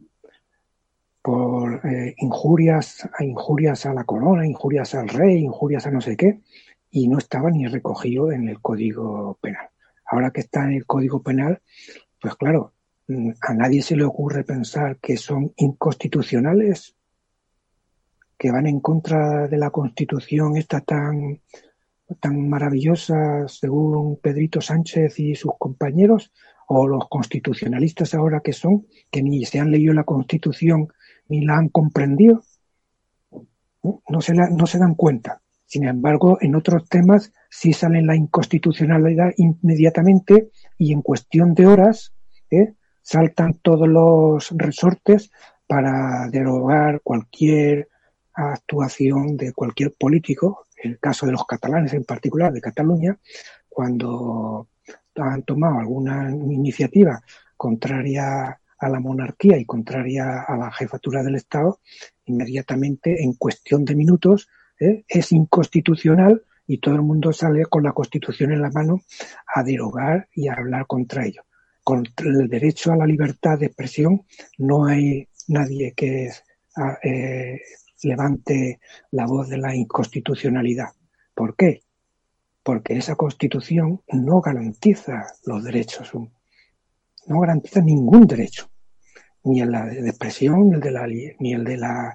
por 1.22 1.86
eh, 1.86 2.14
injurias, 2.18 3.08
injurias 3.20 3.86
a 3.86 3.94
la 3.94 4.04
corona, 4.04 4.46
injurias 4.46 4.94
al 4.94 5.08
rey, 5.08 5.38
injurias 5.38 5.86
a 5.86 5.90
no 5.90 6.02
sé 6.02 6.16
qué, 6.16 6.40
y 6.92 7.08
no 7.08 7.18
estaba 7.18 7.50
ni 7.50 7.66
recogido 7.66 8.30
en 8.30 8.48
el 8.48 8.60
Código 8.60 9.38
Penal. 9.40 9.70
Ahora 10.04 10.30
que 10.30 10.42
está 10.42 10.64
en 10.64 10.74
el 10.74 10.86
Código 10.86 11.22
Penal, 11.22 11.62
pues 12.20 12.36
claro, 12.36 12.74
mm, 13.08 13.30
a 13.40 13.54
nadie 13.54 13.82
se 13.82 13.96
le 13.96 14.04
ocurre 14.04 14.44
pensar 14.44 14.98
que 14.98 15.16
son 15.16 15.52
inconstitucionales, 15.56 16.94
que 18.38 18.52
van 18.52 18.66
en 18.66 18.80
contra 18.80 19.48
de 19.48 19.56
la 19.56 19.70
Constitución 19.70 20.58
esta 20.58 20.82
tan, 20.82 21.40
tan 22.20 22.48
maravillosa 22.48 23.48
según 23.48 24.18
Pedrito 24.20 24.60
Sánchez 24.60 25.18
y 25.18 25.34
sus 25.34 25.52
compañeros, 25.58 26.30
o 26.68 26.86
los 26.86 27.08
constitucionalistas 27.08 28.14
ahora 28.14 28.40
que 28.40 28.52
son, 28.52 28.86
que 29.10 29.22
ni 29.22 29.44
se 29.46 29.60
han 29.60 29.70
leído 29.70 29.94
la 29.94 30.04
Constitución 30.04 30.88
ni 31.28 31.44
la 31.44 31.56
han 31.56 31.70
comprendido, 31.70 32.42
no 33.82 34.20
se, 34.20 34.34
la, 34.34 34.50
no 34.50 34.66
se 34.66 34.78
dan 34.78 34.94
cuenta. 34.94 35.41
Sin 35.72 35.84
embargo, 35.84 36.36
en 36.42 36.54
otros 36.54 36.86
temas 36.86 37.32
sí 37.48 37.72
sale 37.72 38.02
la 38.02 38.14
inconstitucionalidad 38.14 39.32
inmediatamente 39.38 40.50
y 40.76 40.92
en 40.92 41.00
cuestión 41.00 41.54
de 41.54 41.66
horas 41.66 42.12
¿eh? 42.50 42.74
saltan 43.00 43.54
todos 43.54 43.88
los 43.88 44.50
resortes 44.50 45.30
para 45.66 46.28
derogar 46.28 47.00
cualquier 47.02 47.88
actuación 48.34 49.38
de 49.38 49.54
cualquier 49.54 49.94
político, 49.94 50.66
el 50.76 50.98
caso 50.98 51.24
de 51.24 51.32
los 51.32 51.46
catalanes 51.46 51.94
en 51.94 52.04
particular, 52.04 52.52
de 52.52 52.60
Cataluña, 52.60 53.18
cuando 53.66 54.68
han 55.16 55.42
tomado 55.42 55.78
alguna 55.78 56.30
iniciativa 56.30 57.22
contraria 57.56 58.60
a 58.76 58.88
la 58.90 59.00
monarquía 59.00 59.56
y 59.56 59.64
contraria 59.64 60.42
a 60.42 60.54
la 60.54 60.70
jefatura 60.70 61.22
del 61.22 61.36
Estado, 61.36 61.80
inmediatamente 62.26 63.24
en 63.24 63.32
cuestión 63.32 63.86
de 63.86 63.96
minutos 63.96 64.50
¿eh? 64.80 65.04
es 65.08 65.32
inconstitucional 65.32 66.42
y 66.66 66.78
todo 66.78 66.94
el 66.94 67.02
mundo 67.02 67.32
sale 67.32 67.66
con 67.66 67.82
la 67.82 67.92
Constitución 67.92 68.52
en 68.52 68.62
la 68.62 68.70
mano 68.70 69.02
a 69.54 69.62
derogar 69.62 70.28
y 70.34 70.48
a 70.48 70.54
hablar 70.54 70.86
contra 70.86 71.26
ello. 71.26 71.42
Con 71.84 72.04
el 72.18 72.48
derecho 72.48 72.92
a 72.92 72.96
la 72.96 73.06
libertad 73.06 73.58
de 73.58 73.66
expresión 73.66 74.24
no 74.58 74.86
hay 74.86 75.28
nadie 75.48 75.92
que 75.94 76.30
eh, 77.02 77.60
levante 78.04 78.80
la 79.10 79.26
voz 79.26 79.48
de 79.48 79.58
la 79.58 79.74
inconstitucionalidad. 79.74 80.90
¿Por 81.34 81.56
qué? 81.56 81.82
porque 82.62 82.96
esa 82.96 83.16
constitución 83.16 84.02
no 84.12 84.40
garantiza 84.40 85.26
los 85.44 85.64
derechos, 85.64 86.12
no 86.14 87.40
garantiza 87.40 87.80
ningún 87.80 88.26
derecho, 88.26 88.70
ni 89.44 89.60
el 89.60 89.72
de 89.72 90.08
expresión, 90.08 90.68
ni 90.68 90.74
el 90.74 90.80
de 90.80 90.90
la, 90.90 91.06
ni 91.06 91.52
el 91.52 91.64
de 91.64 91.76
la, 91.76 92.14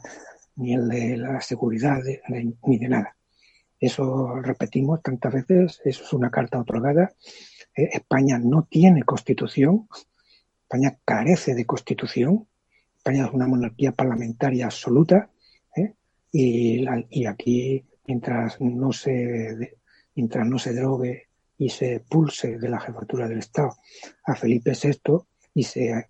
ni 0.57 0.73
el 0.73 0.87
de 0.87 1.17
la 1.17 1.41
seguridad, 1.41 1.99
ni 2.29 2.77
de 2.77 2.89
nada. 2.89 3.15
Eso 3.79 4.35
repetimos 4.41 5.01
tantas 5.01 5.33
veces, 5.33 5.81
eso 5.85 6.03
es 6.03 6.13
una 6.13 6.31
carta 6.31 6.59
otorgada. 6.59 7.13
Eh, 7.75 7.89
España 7.93 8.39
no 8.39 8.67
tiene 8.69 9.03
constitución, 9.03 9.87
España 10.63 10.97
carece 11.05 11.53
de 11.53 11.65
constitución, 11.65 12.47
España 12.97 13.25
es 13.25 13.33
una 13.33 13.47
monarquía 13.47 13.91
parlamentaria 13.91 14.65
absoluta, 14.65 15.29
¿eh? 15.75 15.93
y, 16.31 16.79
la, 16.79 17.03
y, 17.09 17.25
aquí, 17.25 17.85
mientras 18.07 18.59
no 18.59 18.91
se 18.91 19.77
mientras 20.15 20.47
no 20.47 20.57
se 20.57 20.73
drogue 20.73 21.27
y 21.59 21.69
se 21.69 21.99
pulse 21.99 22.57
de 22.57 22.69
la 22.69 22.79
jefatura 22.79 23.27
del 23.27 23.39
Estado 23.39 23.75
a 24.25 24.35
Felipe 24.35 24.71
VI 24.71 25.19
y 25.53 25.63
se, 25.63 26.07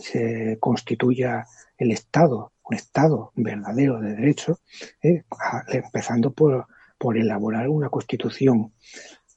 se 0.00 0.58
constituya 0.58 1.46
el 1.78 1.92
Estado, 1.92 2.51
un 2.64 2.76
Estado 2.76 3.32
verdadero 3.34 4.00
de 4.00 4.14
derecho, 4.14 4.60
eh, 5.02 5.24
empezando 5.68 6.32
por, 6.32 6.66
por 6.98 7.16
elaborar 7.16 7.68
una 7.68 7.88
constitución 7.88 8.72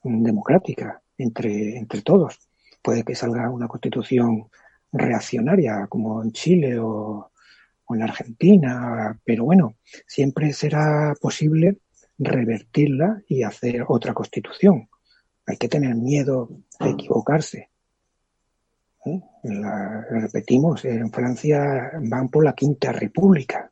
democrática 0.03 1.01
entre, 1.17 1.77
entre 1.77 2.01
todos. 2.01 2.39
Puede 2.81 3.03
que 3.03 3.15
salga 3.15 3.49
una 3.49 3.67
constitución 3.67 4.49
reaccionaria 4.91 5.87
como 5.87 6.21
en 6.23 6.31
Chile 6.31 6.79
o, 6.79 7.31
o 7.85 7.95
en 7.95 8.01
Argentina, 8.01 9.19
pero 9.23 9.45
bueno, 9.45 9.75
siempre 10.07 10.53
será 10.53 11.15
posible 11.19 11.79
revertirla 12.17 13.21
y 13.27 13.43
hacer 13.43 13.83
otra 13.87 14.13
constitución. 14.13 14.89
Hay 15.47 15.57
que 15.57 15.67
tener 15.67 15.95
miedo 15.95 16.49
de 16.79 16.91
equivocarse. 16.91 17.69
¿Eh? 19.05 19.21
La, 19.43 20.05
repetimos, 20.09 20.83
en 20.85 21.11
Francia 21.11 21.91
van 22.01 22.29
por 22.29 22.43
la 22.43 22.53
Quinta 22.53 22.91
República. 22.91 23.71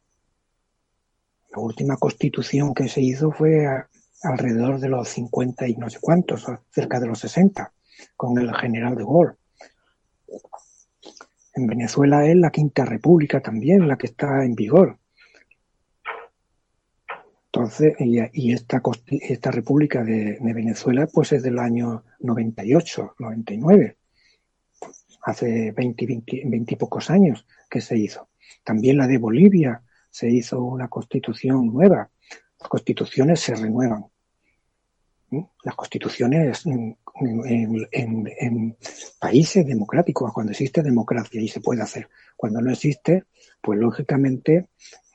La 1.52 1.60
última 1.60 1.98
constitución 1.98 2.74
que 2.74 2.88
se 2.88 3.02
hizo 3.02 3.32
fue 3.32 3.66
alrededor 4.24 4.80
de 4.80 4.90
los 4.90 5.10
50 5.10 5.68
y 5.68 5.76
no 5.76 5.90
sé 5.90 6.00
cuántos, 6.00 6.46
cerca 6.72 7.00
de 7.00 7.08
los 7.08 7.20
60, 7.20 7.74
con 8.16 8.38
el 8.38 8.54
general 8.56 8.96
de 8.96 9.04
Gaulle. 9.04 9.34
En 11.56 11.68
Venezuela 11.68 12.26
es 12.26 12.36
la 12.36 12.52
Quinta 12.52 12.86
República 12.86 13.42
también 13.42 13.88
la 13.88 13.98
que 13.98 14.08
está 14.08 14.44
en 14.44 14.56
vigor. 14.56 14.98
Entonces, 17.46 17.94
y, 18.00 18.20
y 18.34 18.54
esta, 18.54 18.82
esta 19.08 19.52
República 19.52 20.04
de, 20.04 20.40
de, 20.40 20.54
Venezuela, 20.54 21.08
pues 21.12 21.34
es 21.34 21.44
del 21.44 21.60
año 21.60 22.04
98, 22.20 23.16
99, 23.20 23.98
hace 25.24 25.72
20, 25.72 26.06
20, 26.06 26.44
20 26.46 26.74
y 26.74 26.78
pocos 26.78 27.10
años 27.10 27.46
que 27.70 27.82
se 27.82 27.98
hizo. 27.98 28.30
También 28.64 28.98
la 28.98 29.08
de 29.08 29.18
Bolivia 29.18 29.82
se 30.10 30.30
hizo 30.30 30.62
una 30.62 30.88
constitución 30.90 31.68
nueva. 31.68 32.10
Las 32.60 32.70
constituciones 32.70 33.40
se 33.40 33.56
renuevan. 33.56 34.06
Las 35.64 35.76
constituciones 35.76 36.66
en, 36.66 36.98
países 39.20 39.66
democráticos, 39.66 40.32
cuando 40.32 40.52
existe 40.52 40.84
democracia 40.84 41.42
y 41.42 41.48
se 41.48 41.62
puede 41.62 41.82
hacer. 41.82 42.10
Cuando 42.36 42.62
no 42.62 42.72
existe, 42.72 43.24
pues 43.62 43.80
lógicamente 43.80 44.68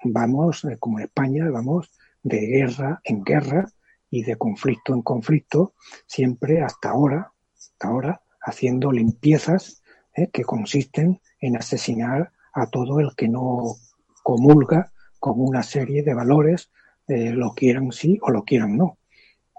vamos, 0.02 0.64
eh, 0.64 0.76
como 0.80 0.98
en 0.98 1.04
España, 1.04 1.48
vamos 1.50 1.92
de 2.22 2.40
guerra 2.40 3.00
en 3.04 3.22
guerra 3.22 3.66
y 4.10 4.22
de 4.22 4.36
conflicto 4.36 4.94
en 4.94 5.02
conflicto, 5.02 5.74
siempre 6.06 6.62
hasta 6.62 6.90
ahora, 6.90 7.32
hasta 7.56 7.88
ahora, 7.88 8.22
haciendo 8.40 8.90
limpiezas 8.90 9.77
eh, 10.18 10.30
que 10.32 10.42
consisten 10.42 11.20
en 11.40 11.56
asesinar 11.56 12.32
a 12.52 12.66
todo 12.66 12.98
el 12.98 13.14
que 13.14 13.28
no 13.28 13.76
comulga 14.24 14.90
con 15.20 15.40
una 15.40 15.62
serie 15.62 16.02
de 16.02 16.12
valores, 16.12 16.70
eh, 17.06 17.30
lo 17.30 17.54
quieran 17.54 17.92
sí 17.92 18.18
o 18.22 18.30
lo 18.30 18.42
quieran 18.42 18.76
no, 18.76 18.98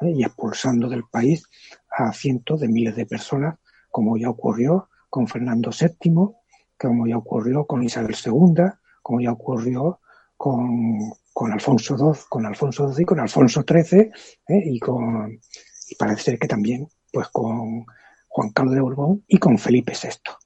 eh, 0.01 0.11
y 0.11 0.23
expulsando 0.23 0.89
del 0.89 1.05
país 1.05 1.45
a 1.97 2.11
cientos 2.11 2.59
de 2.59 2.67
miles 2.67 2.95
de 2.97 3.05
personas, 3.05 3.57
como 3.89 4.17
ya 4.17 4.29
ocurrió 4.29 4.89
con 5.09 5.27
Fernando 5.27 5.71
VII, 5.71 6.35
como 6.77 7.07
ya 7.07 7.17
ocurrió 7.17 7.65
con 7.65 7.81
Isabel 7.83 8.15
II, 8.25 8.63
como 9.01 9.21
ya 9.21 9.31
ocurrió 9.31 10.01
con, 10.35 11.13
con 11.33 11.53
Alfonso 11.53 11.97
XII, 11.97 12.25
con 12.27 12.45
Alfonso 12.45 12.91
XII 12.91 13.03
y 13.03 13.05
con 13.05 13.19
Alfonso 13.19 13.63
XIII 13.63 14.11
y, 14.47 14.79
con, 14.79 15.39
y 15.87 15.95
parece 15.95 16.23
ser 16.23 16.39
que 16.39 16.47
también 16.47 16.87
pues 17.11 17.29
con 17.29 17.85
Juan 18.27 18.51
Carlos 18.51 18.75
de 18.75 18.81
Borbón 18.81 19.23
y 19.27 19.37
con 19.37 19.57
Felipe 19.57 19.93
VI. 19.93 20.38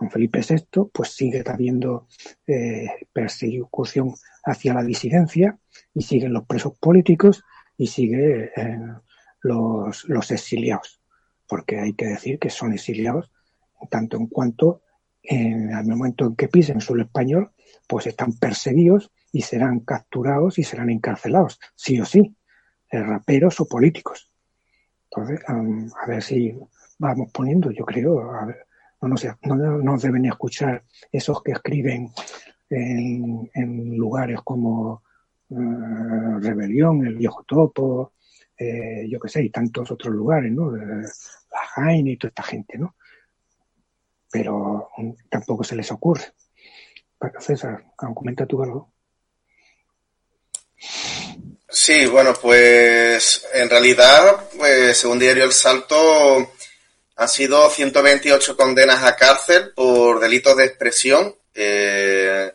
Con 0.00 0.10
Felipe 0.10 0.40
VI 0.40 0.88
pues 0.94 1.10
sigue 1.10 1.44
habiendo 1.46 2.08
eh, 2.46 2.88
persecución 3.12 4.14
hacia 4.46 4.72
la 4.72 4.82
disidencia 4.82 5.58
y 5.92 6.00
siguen 6.00 6.32
los 6.32 6.46
presos 6.46 6.72
políticos 6.78 7.44
y 7.76 7.86
sigue 7.86 8.50
eh, 8.56 8.78
los, 9.42 10.30
exiliados, 10.30 11.02
porque 11.46 11.80
hay 11.80 11.92
que 11.92 12.06
decir 12.06 12.38
que 12.38 12.48
son 12.48 12.72
exiliados 12.72 13.30
tanto 13.90 14.16
en 14.16 14.28
cuanto 14.28 14.80
en 15.22 15.70
el 15.70 15.84
momento 15.84 16.24
en 16.24 16.34
que 16.34 16.48
pisen 16.48 16.80
suelo 16.80 17.02
español, 17.02 17.52
pues 17.86 18.06
están 18.06 18.32
perseguidos 18.38 19.12
y 19.32 19.42
serán 19.42 19.80
capturados 19.80 20.58
y 20.58 20.62
serán 20.64 20.88
encarcelados, 20.88 21.60
sí 21.74 22.00
o 22.00 22.06
sí, 22.06 22.34
eh, 22.90 23.02
raperos 23.02 23.60
o 23.60 23.68
políticos. 23.68 24.32
Entonces, 25.10 25.40
a 25.46 26.06
ver 26.06 26.22
si 26.22 26.58
vamos 26.98 27.30
poniendo, 27.32 27.70
yo 27.70 27.84
creo, 27.84 28.32
a 28.32 28.46
ver, 28.46 28.66
no, 29.00 29.08
no, 29.08 29.16
sé, 29.16 29.34
no, 29.42 29.54
nos 29.54 30.02
deben 30.02 30.26
escuchar 30.26 30.82
esos 31.10 31.42
que 31.42 31.52
escriben 31.52 32.10
en, 32.68 33.50
en 33.54 33.96
lugares 33.96 34.40
como 34.44 35.02
eh, 35.50 35.54
Rebelión, 36.40 37.06
El 37.06 37.16
Viejo 37.16 37.42
Topo, 37.44 38.12
eh, 38.56 39.06
yo 39.08 39.18
qué 39.18 39.28
sé, 39.28 39.42
y 39.42 39.50
tantos 39.50 39.90
otros 39.90 40.14
lugares, 40.14 40.52
¿no? 40.52 40.70
La 40.76 41.66
Jaime 41.74 42.12
y 42.12 42.16
toda 42.16 42.28
esta 42.28 42.42
gente, 42.42 42.78
¿no? 42.78 42.94
Pero 44.30 44.90
tampoco 45.28 45.64
se 45.64 45.76
les 45.76 45.90
ocurre. 45.90 46.24
César, 47.38 47.84
comenta 48.14 48.46
tú 48.46 48.62
algo. 48.62 48.92
Sí, 51.68 52.06
bueno, 52.06 52.32
pues 52.40 53.46
en 53.54 53.68
realidad, 53.68 54.48
pues 54.56 54.96
según 54.98 55.18
Diario 55.18 55.44
El 55.44 55.52
Salto, 55.52 56.52
han 57.20 57.28
sido 57.28 57.68
128 57.68 58.56
condenas 58.56 59.04
a 59.04 59.14
cárcel 59.14 59.72
por 59.74 60.20
delitos 60.20 60.56
de 60.56 60.64
expresión, 60.64 61.36
eh, 61.54 62.50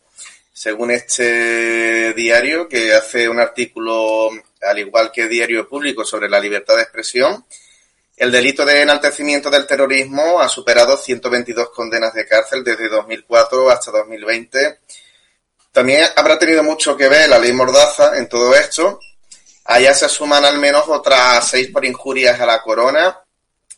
según 0.51 0.89
este 0.89 2.13
diario, 2.13 2.68
que 2.68 2.95
hace 2.95 3.30
un 3.30 3.39
artículo, 3.39 4.32
al 4.63 4.80
igual 4.80 5.11
que 5.11 5.28
Diario 5.28 5.70
Público, 5.70 6.03
sobre 6.03 6.28
la 6.28 6.39
libertad 6.39 6.78
de 6.78 6.82
expresión. 6.82 7.45
El 8.18 8.32
delito 8.32 8.66
de 8.66 8.82
enaltecimiento 8.82 9.51
del 9.51 9.68
terrorismo 9.68 10.41
ha 10.41 10.49
superado 10.49 10.97
122 10.97 11.70
condenas 11.70 12.16
de 12.16 12.26
cárcel 12.26 12.63
desde 12.63 12.89
2004 12.89 13.70
hasta 13.70 13.91
2020 13.91 14.80
también 15.72 16.07
habrá 16.16 16.39
tenido 16.39 16.63
mucho 16.63 16.95
que 16.95 17.09
ver 17.09 17.28
la 17.28 17.38
ley 17.38 17.51
Mordaza 17.51 18.18
en 18.18 18.30
todo 18.30 18.55
esto. 18.55 18.97
Allá 19.66 19.93
se 19.93 20.07
suman 20.07 20.45
al 20.45 20.57
menos 20.57 20.86
otras 20.88 21.49
seis 21.49 21.70
por 21.70 21.84
injurias 21.84 22.39
a 22.39 22.45
la 22.45 22.61
corona, 22.61 23.25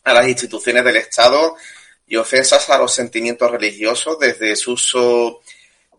a 0.08 0.14
las 0.14 0.28
instituciones 0.28 0.84
del 0.84 0.96
Estado 0.96 1.56
y 2.06 2.16
ofensas 2.16 2.68
a 2.70 2.78
los 2.78 2.94
sentimientos 2.94 3.50
religiosos, 3.50 4.18
desde 4.18 4.56
Suso 4.56 5.40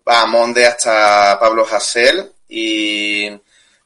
Bahamonde 0.03 0.65
hasta 0.65 1.37
Pablo 1.39 1.67
Hasél. 1.69 2.31
Y 2.47 3.29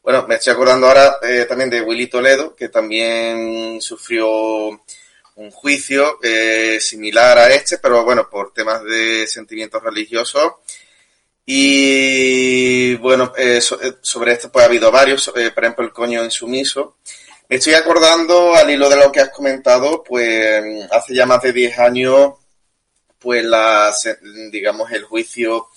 bueno, 0.01 0.25
me 0.27 0.35
estoy 0.35 0.53
acordando 0.53 0.87
ahora 0.87 1.17
eh, 1.21 1.45
también 1.47 1.69
de 1.69 1.81
Willy 1.81 2.07
Toledo, 2.07 2.55
que 2.55 2.69
también 2.69 3.81
sufrió 3.81 4.81
un 5.35 5.51
juicio 5.51 6.19
eh, 6.21 6.79
similar 6.79 7.37
a 7.37 7.53
este, 7.53 7.77
pero 7.77 8.03
bueno, 8.03 8.29
por 8.29 8.53
temas 8.53 8.83
de 8.83 9.27
sentimientos 9.27 9.81
religiosos. 9.81 10.53
Y 11.45 12.95
bueno, 12.95 13.33
eh, 13.37 13.59
eh, 13.59 13.93
sobre 14.01 14.33
esto 14.33 14.51
pues 14.51 14.63
ha 14.63 14.67
habido 14.67 14.91
varios, 14.91 15.29
por 15.29 15.63
ejemplo 15.63 15.83
el 15.83 15.91
coño 15.91 16.23
insumiso. 16.23 16.97
Estoy 17.53 17.75
acordando 17.75 18.55
al 18.55 18.71
hilo 18.71 18.89
de 18.89 18.95
lo 18.95 19.11
que 19.11 19.19
has 19.19 19.29
comentado, 19.29 20.03
pues 20.03 20.89
hace 20.89 21.13
ya 21.13 21.27
más 21.27 21.39
de 21.43 21.53
10 21.53 21.77
años, 21.77 22.33
pues 23.19 23.45
la, 23.45 23.93
digamos 24.51 24.91
el 24.91 25.03
juicio 25.03 25.67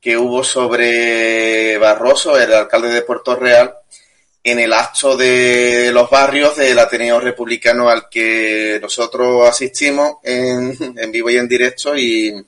que 0.00 0.16
hubo 0.16 0.42
sobre 0.42 1.76
Barroso, 1.76 2.38
el 2.38 2.54
alcalde 2.54 2.88
de 2.88 3.02
Puerto 3.02 3.36
Real, 3.36 3.74
en 4.42 4.58
el 4.58 4.72
acto 4.72 5.14
de 5.14 5.90
los 5.92 6.08
barrios 6.08 6.56
del 6.56 6.78
Ateneo 6.78 7.20
Republicano 7.20 7.90
al 7.90 8.08
que 8.08 8.78
nosotros 8.80 9.46
asistimos 9.46 10.14
en, 10.22 10.94
en 10.96 11.12
vivo 11.12 11.28
y 11.28 11.36
en 11.36 11.46
directo 11.46 11.94
y 11.94 12.42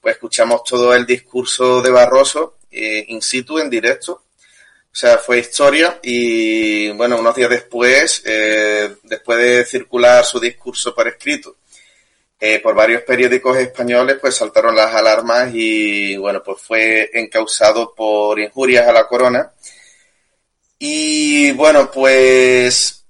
pues 0.00 0.14
escuchamos 0.14 0.64
todo 0.64 0.94
el 0.94 1.04
discurso 1.04 1.82
de 1.82 1.90
Barroso 1.90 2.54
eh, 2.70 3.04
in 3.08 3.20
situ, 3.20 3.58
en 3.58 3.68
directo. 3.68 4.22
O 4.90 4.96
sea, 5.00 5.18
fue 5.18 5.38
historia 5.38 6.00
y 6.02 6.90
bueno, 6.90 7.18
unos 7.18 7.36
días 7.36 7.50
después, 7.50 8.22
eh, 8.24 8.96
después 9.04 9.38
de 9.38 9.64
circular 9.64 10.24
su 10.24 10.40
discurso 10.40 10.94
por 10.94 11.06
escrito 11.06 11.56
eh, 12.40 12.60
por 12.60 12.74
varios 12.74 13.02
periódicos 13.02 13.56
españoles, 13.56 14.18
pues 14.20 14.36
saltaron 14.36 14.76
las 14.76 14.94
alarmas 14.94 15.50
y 15.52 16.16
bueno, 16.16 16.40
pues 16.42 16.62
fue 16.62 17.10
encausado 17.12 17.92
por 17.94 18.38
injurias 18.38 18.86
a 18.86 18.92
la 18.92 19.08
corona. 19.08 19.52
Y 20.78 21.50
bueno, 21.52 21.90
pues 21.90 23.04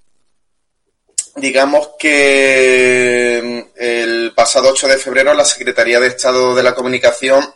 digamos 1.36 1.90
que 1.98 3.70
el 3.76 4.32
pasado 4.34 4.70
8 4.70 4.88
de 4.88 4.96
febrero 4.96 5.34
la 5.34 5.44
Secretaría 5.44 6.00
de 6.00 6.08
Estado 6.08 6.54
de 6.54 6.62
la 6.62 6.74
Comunicación 6.74 7.54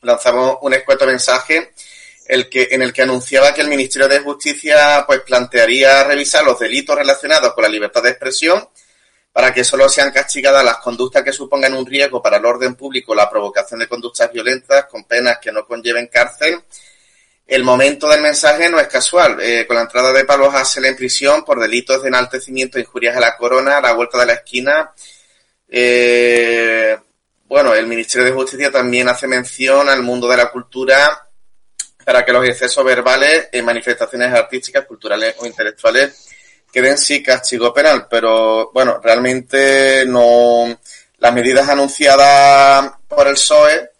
lanzamos 0.00 0.58
un 0.62 0.74
escueto 0.74 1.06
mensaje 1.06 1.72
el 2.26 2.48
que, 2.48 2.68
en 2.70 2.82
el 2.82 2.92
que 2.92 3.02
anunciaba 3.02 3.52
que 3.52 3.60
el 3.60 3.68
Ministerio 3.68 4.08
de 4.08 4.20
Justicia 4.20 5.04
pues 5.06 5.20
plantearía 5.20 6.04
revisar 6.04 6.44
los 6.44 6.58
delitos 6.58 6.96
relacionados 6.96 7.52
con 7.54 7.62
la 7.62 7.68
libertad 7.68 8.02
de 8.02 8.10
expresión 8.10 8.68
para 9.32 9.52
que 9.52 9.64
solo 9.64 9.88
sean 9.88 10.12
castigadas 10.12 10.64
las 10.64 10.78
conductas 10.78 11.22
que 11.22 11.32
supongan 11.32 11.74
un 11.74 11.86
riesgo 11.86 12.22
para 12.22 12.36
el 12.36 12.44
orden 12.44 12.74
público, 12.74 13.14
la 13.14 13.30
provocación 13.30 13.80
de 13.80 13.88
conductas 13.88 14.30
violentas 14.32 14.86
con 14.86 15.04
penas 15.04 15.38
que 15.40 15.52
no 15.52 15.66
conlleven 15.66 16.08
cárcel 16.08 16.62
el 17.46 17.64
momento 17.64 18.08
del 18.08 18.22
mensaje 18.22 18.70
no 18.70 18.80
es 18.80 18.88
casual. 18.88 19.38
Eh, 19.40 19.66
con 19.66 19.76
la 19.76 19.82
entrada 19.82 20.12
de 20.12 20.24
Pablo 20.24 20.50
Hassel 20.50 20.84
en 20.86 20.96
prisión 20.96 21.44
por 21.44 21.60
delitos 21.60 22.02
de 22.02 22.08
enaltecimiento 22.08 22.78
e 22.78 22.82
injurias 22.82 23.16
a 23.16 23.20
la 23.20 23.36
corona 23.36 23.78
a 23.78 23.80
la 23.80 23.92
vuelta 23.92 24.18
de 24.18 24.26
la 24.26 24.32
esquina, 24.34 24.92
eh, 25.68 26.96
bueno, 27.44 27.74
el 27.74 27.86
Ministerio 27.86 28.24
de 28.24 28.32
Justicia 28.32 28.70
también 28.70 29.08
hace 29.08 29.26
mención 29.26 29.88
al 29.88 30.02
mundo 30.02 30.28
de 30.28 30.36
la 30.38 30.50
cultura 30.50 31.28
para 32.04 32.24
que 32.24 32.32
los 32.32 32.46
excesos 32.46 32.84
verbales 32.84 33.48
en 33.52 33.64
manifestaciones 33.64 34.32
artísticas, 34.32 34.86
culturales 34.86 35.36
o 35.38 35.46
intelectuales 35.46 36.28
queden 36.72 36.96
sí 36.98 37.22
castigo 37.22 37.72
penal. 37.72 38.06
Pero 38.08 38.70
bueno, 38.72 39.00
realmente 39.02 40.04
no. 40.06 40.78
Las 41.18 41.32
medidas 41.32 41.68
anunciadas 41.68 42.92
por 43.06 43.28
el 43.28 43.34
PSOE 43.34 43.90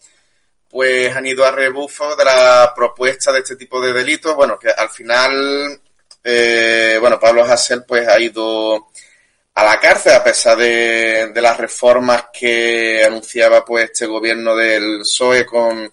pues 0.68 1.14
han 1.14 1.26
ido 1.26 1.44
a 1.44 1.52
rebufo 1.52 2.16
de 2.16 2.24
la 2.24 2.72
propuesta 2.74 3.30
de 3.30 3.40
este 3.40 3.56
tipo 3.56 3.80
de 3.80 3.92
delitos. 3.92 4.34
Bueno, 4.34 4.58
que 4.58 4.70
al 4.70 4.88
final, 4.88 5.80
eh, 6.24 6.96
bueno, 6.98 7.20
Pablo 7.20 7.44
Hassel 7.44 7.84
pues 7.84 8.08
ha 8.08 8.18
ido 8.18 8.88
a 9.54 9.64
la 9.64 9.78
cárcel 9.78 10.14
a 10.14 10.24
pesar 10.24 10.56
de, 10.56 11.30
las 11.36 11.58
reformas 11.58 12.26
que 12.32 13.04
anunciaba 13.04 13.64
pues 13.64 13.84
este 13.84 14.06
gobierno 14.06 14.56
del 14.56 15.00
PSOE 15.00 15.44
con, 15.44 15.92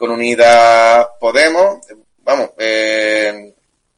con 0.00 0.10
Unidas 0.10 1.08
Podemos. 1.20 1.86
Vamos, 2.24 2.52
eh, 2.56 3.54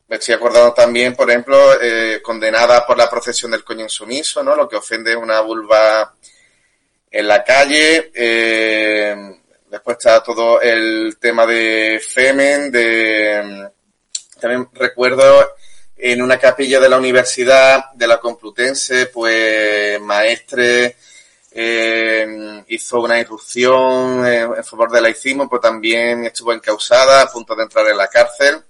me 0.08 0.16
estoy 0.16 0.34
acordando 0.34 0.74
también, 0.74 1.14
por 1.14 1.30
ejemplo, 1.30 1.80
eh, 1.80 2.20
condenada 2.20 2.84
por 2.84 2.98
la 2.98 3.08
procesión 3.08 3.52
del 3.52 3.62
coño 3.62 3.84
insumiso, 3.84 4.42
¿no? 4.42 4.56
Lo 4.56 4.68
que 4.68 4.74
ofende 4.74 5.14
una 5.14 5.40
vulva 5.40 6.12
en 7.08 7.28
la 7.28 7.44
calle. 7.44 8.10
Eh, 8.12 9.38
Después 9.72 9.96
está 9.96 10.22
todo 10.22 10.60
el 10.60 11.16
tema 11.18 11.46
de 11.46 11.98
Femen, 12.06 12.70
de 12.70 13.70
también 14.38 14.68
recuerdo 14.74 15.54
en 15.96 16.20
una 16.20 16.38
capilla 16.38 16.78
de 16.78 16.90
la 16.90 16.98
Universidad 16.98 17.90
de 17.94 18.06
la 18.06 18.20
Complutense, 18.20 19.06
pues 19.06 19.98
maestre 19.98 20.96
eh, 21.54 22.64
hizo 22.68 23.00
una 23.00 23.18
irrupción 23.18 24.26
en, 24.26 24.64
favor 24.64 24.90
del 24.90 25.02
laicismo, 25.02 25.48
pues 25.48 25.62
también 25.62 26.24
estuvo 26.24 26.52
encausada, 26.52 27.22
a 27.22 27.30
punto 27.30 27.54
de 27.54 27.64
entrar 27.64 27.86
en 27.88 27.96
la 27.96 28.08
cárcel. 28.08 28.62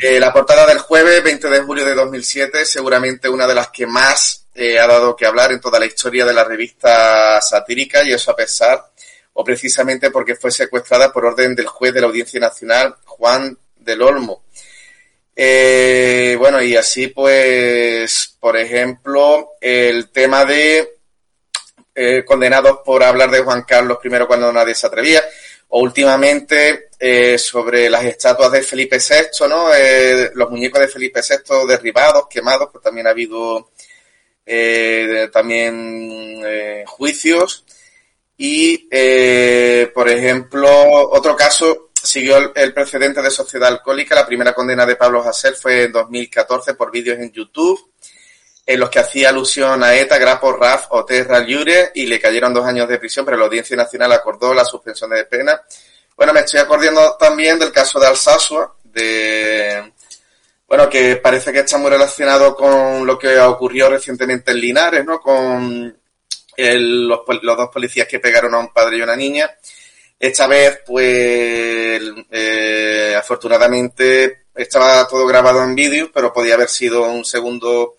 Eh, 0.00 0.20
la 0.20 0.32
portada 0.32 0.66
del 0.66 0.78
jueves 0.78 1.22
20 1.22 1.48
de 1.48 1.60
julio 1.60 1.84
de 1.84 1.94
2007, 1.94 2.64
seguramente 2.64 3.28
una 3.28 3.46
de 3.46 3.54
las 3.54 3.70
que 3.70 3.86
más 3.86 4.46
eh, 4.54 4.78
ha 4.78 4.86
dado 4.86 5.16
que 5.16 5.26
hablar 5.26 5.50
en 5.52 5.60
toda 5.60 5.80
la 5.80 5.86
historia 5.86 6.24
de 6.24 6.32
la 6.32 6.44
revista 6.44 7.40
satírica, 7.40 8.04
y 8.04 8.12
eso 8.12 8.30
a 8.30 8.36
pesar 8.36 8.92
o 9.34 9.44
precisamente 9.44 10.10
porque 10.10 10.36
fue 10.36 10.50
secuestrada 10.50 11.12
por 11.12 11.24
orden 11.24 11.54
del 11.54 11.66
juez 11.66 11.92
de 11.92 12.00
la 12.00 12.06
Audiencia 12.06 12.40
Nacional, 12.40 12.94
Juan 13.04 13.58
del 13.76 14.02
Olmo. 14.02 14.44
Eh, 15.36 16.36
bueno, 16.38 16.62
y 16.62 16.76
así 16.76 17.08
pues, 17.08 18.36
por 18.38 18.56
ejemplo, 18.56 19.54
el 19.60 20.10
tema 20.10 20.44
de 20.44 20.98
eh, 21.96 22.24
condenados 22.24 22.80
por 22.84 23.04
hablar 23.04 23.30
de 23.30 23.40
Juan 23.40 23.62
Carlos 23.62 23.98
I 24.02 24.08
cuando 24.26 24.52
nadie 24.52 24.74
se 24.74 24.86
atrevía. 24.86 25.22
o 25.68 25.80
últimamente 25.80 26.88
eh, 26.98 27.38
sobre 27.38 27.88
las 27.90 28.04
estatuas 28.04 28.52
de 28.52 28.62
Felipe 28.62 28.98
VI, 28.98 29.48
¿no? 29.48 29.72
Eh, 29.74 30.30
los 30.34 30.50
muñecos 30.50 30.80
de 30.80 30.88
Felipe 30.88 31.20
VI 31.20 31.66
derribados, 31.66 32.26
quemados, 32.28 32.68
pues 32.72 32.82
también 32.82 33.06
ha 33.06 33.10
habido 33.10 33.70
también 35.32 36.42
juicios. 36.86 37.64
Y, 38.36 38.88
por 39.94 40.08
ejemplo, 40.08 40.68
otro 41.10 41.34
caso 41.34 41.90
siguió 41.94 42.36
el, 42.36 42.52
el, 42.54 42.74
precedente 42.74 43.22
de 43.22 43.30
Sociedad 43.30 43.68
Alcohólica. 43.68 44.14
La 44.14 44.26
primera 44.26 44.52
condena 44.52 44.84
de 44.84 44.96
Pablo 44.96 45.26
Hasél 45.26 45.54
fue 45.54 45.84
en 45.84 45.92
2014 45.92 46.74
por 46.74 46.90
vídeos 46.90 47.18
en 47.18 47.32
YouTube 47.32 47.93
en 48.66 48.80
los 48.80 48.88
que 48.88 48.98
hacía 48.98 49.28
alusión 49.28 49.82
a 49.82 49.94
ETA, 49.94 50.18
Grapo, 50.18 50.52
RAF 50.52 50.86
o 50.90 51.04
Terra 51.04 51.40
Liure 51.40 51.92
y 51.94 52.06
le 52.06 52.20
cayeron 52.20 52.54
dos 52.54 52.64
años 52.64 52.88
de 52.88 52.98
prisión, 52.98 53.24
pero 53.24 53.36
la 53.36 53.44
Audiencia 53.44 53.76
Nacional 53.76 54.12
acordó 54.12 54.54
la 54.54 54.64
suspensión 54.64 55.10
de 55.10 55.24
pena. 55.24 55.62
Bueno, 56.16 56.32
me 56.32 56.40
estoy 56.40 56.60
acordando 56.60 57.16
también 57.18 57.58
del 57.58 57.72
caso 57.72 58.00
de 58.00 58.06
Alsasua, 58.06 58.76
de, 58.84 59.92
bueno, 60.66 60.88
que 60.88 61.16
parece 61.16 61.52
que 61.52 61.60
está 61.60 61.76
muy 61.76 61.90
relacionado 61.90 62.54
con 62.56 63.06
lo 63.06 63.18
que 63.18 63.38
ocurrió 63.38 63.90
recientemente 63.90 64.52
en 64.52 64.60
Linares, 64.60 65.04
¿no? 65.04 65.20
Con 65.20 65.96
el, 66.56 67.06
los, 67.06 67.20
los, 67.42 67.56
dos 67.56 67.68
policías 67.70 68.08
que 68.08 68.20
pegaron 68.20 68.54
a 68.54 68.60
un 68.60 68.72
padre 68.72 68.98
y 68.98 69.02
una 69.02 69.16
niña. 69.16 69.50
Esta 70.18 70.46
vez, 70.46 70.80
pues, 70.86 72.02
eh, 72.30 73.14
afortunadamente 73.18 74.46
estaba 74.54 75.06
todo 75.06 75.26
grabado 75.26 75.62
en 75.62 75.74
vídeo, 75.74 76.10
pero 76.14 76.32
podía 76.32 76.54
haber 76.54 76.68
sido 76.68 77.02
un 77.10 77.24
segundo 77.24 77.96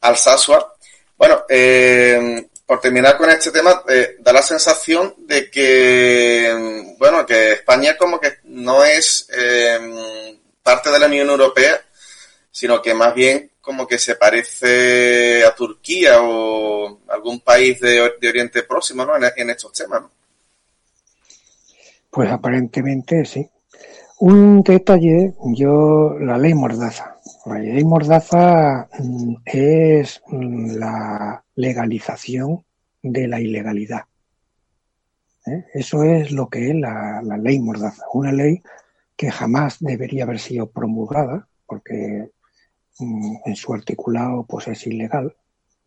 Alsasua. 0.00 0.74
Bueno, 1.16 1.42
eh, 1.48 2.48
por 2.64 2.80
terminar 2.80 3.16
con 3.16 3.30
este 3.30 3.50
tema, 3.50 3.82
eh, 3.88 4.16
da 4.20 4.32
la 4.32 4.42
sensación 4.42 5.14
de 5.18 5.50
que, 5.50 6.94
bueno, 6.98 7.24
que 7.24 7.52
España 7.52 7.96
como 7.96 8.20
que 8.20 8.38
no 8.44 8.84
es 8.84 9.28
eh, 9.32 10.38
parte 10.62 10.90
de 10.90 10.98
la 10.98 11.06
Unión 11.06 11.30
Europea, 11.30 11.80
sino 12.50 12.82
que 12.82 12.94
más 12.94 13.14
bien 13.14 13.50
como 13.60 13.86
que 13.86 13.98
se 13.98 14.16
parece 14.16 15.44
a 15.44 15.54
Turquía 15.54 16.22
o 16.22 17.00
algún 17.08 17.40
país 17.40 17.80
de, 17.80 18.00
Oriente 18.00 18.62
Próximo, 18.62 19.04
¿no? 19.04 19.12
En, 19.16 19.50
estos 19.50 19.72
temas. 19.72 20.02
Pues 22.10 22.30
aparentemente 22.30 23.24
sí. 23.24 23.48
Un 24.20 24.62
detalle, 24.62 25.34
yo, 25.54 26.16
la 26.18 26.38
ley 26.38 26.54
Mordaza. 26.54 27.17
Ley 27.46 27.84
Mordaza 27.84 28.88
mm, 28.98 29.34
es 29.44 30.22
mm, 30.28 30.76
la 30.76 31.44
legalización 31.54 32.64
de 33.02 33.28
la 33.28 33.40
ilegalidad. 33.40 34.02
¿Eh? 35.46 35.64
Eso 35.74 36.04
es 36.04 36.32
lo 36.32 36.48
que 36.48 36.70
es 36.70 36.74
la, 36.74 37.22
ley 37.22 37.58
Mordaza. 37.60 38.04
Una 38.12 38.32
ley 38.32 38.62
que 39.16 39.30
jamás 39.30 39.78
debería 39.80 40.24
haber 40.24 40.38
sido 40.38 40.70
promulgada, 40.70 41.48
porque 41.66 42.30
mm, 42.98 43.36
en 43.44 43.56
su 43.56 43.74
articulado 43.74 44.44
pues 44.46 44.68
es 44.68 44.86
ilegal. 44.86 45.36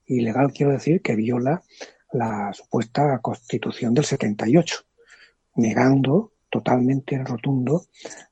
Ilegal 0.06 0.52
quiero 0.54 0.74
decir 0.74 1.02
que 1.02 1.16
viola 1.16 1.62
la 2.12 2.52
supuesta 2.54 3.20
constitución 3.20 3.94
del 3.94 4.06
78, 4.06 4.84
negando 5.56 6.34
totalmente 6.50 7.24
rotundo 7.24 7.86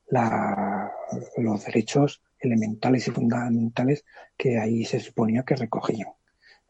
la, 0.08 0.92
los 1.38 1.64
derechos 1.64 2.20
elementales 2.40 3.06
y 3.06 3.10
fundamentales 3.10 4.04
que 4.36 4.58
ahí 4.58 4.84
se 4.84 5.00
suponía 5.00 5.42
que 5.42 5.56
recogían. 5.56 6.08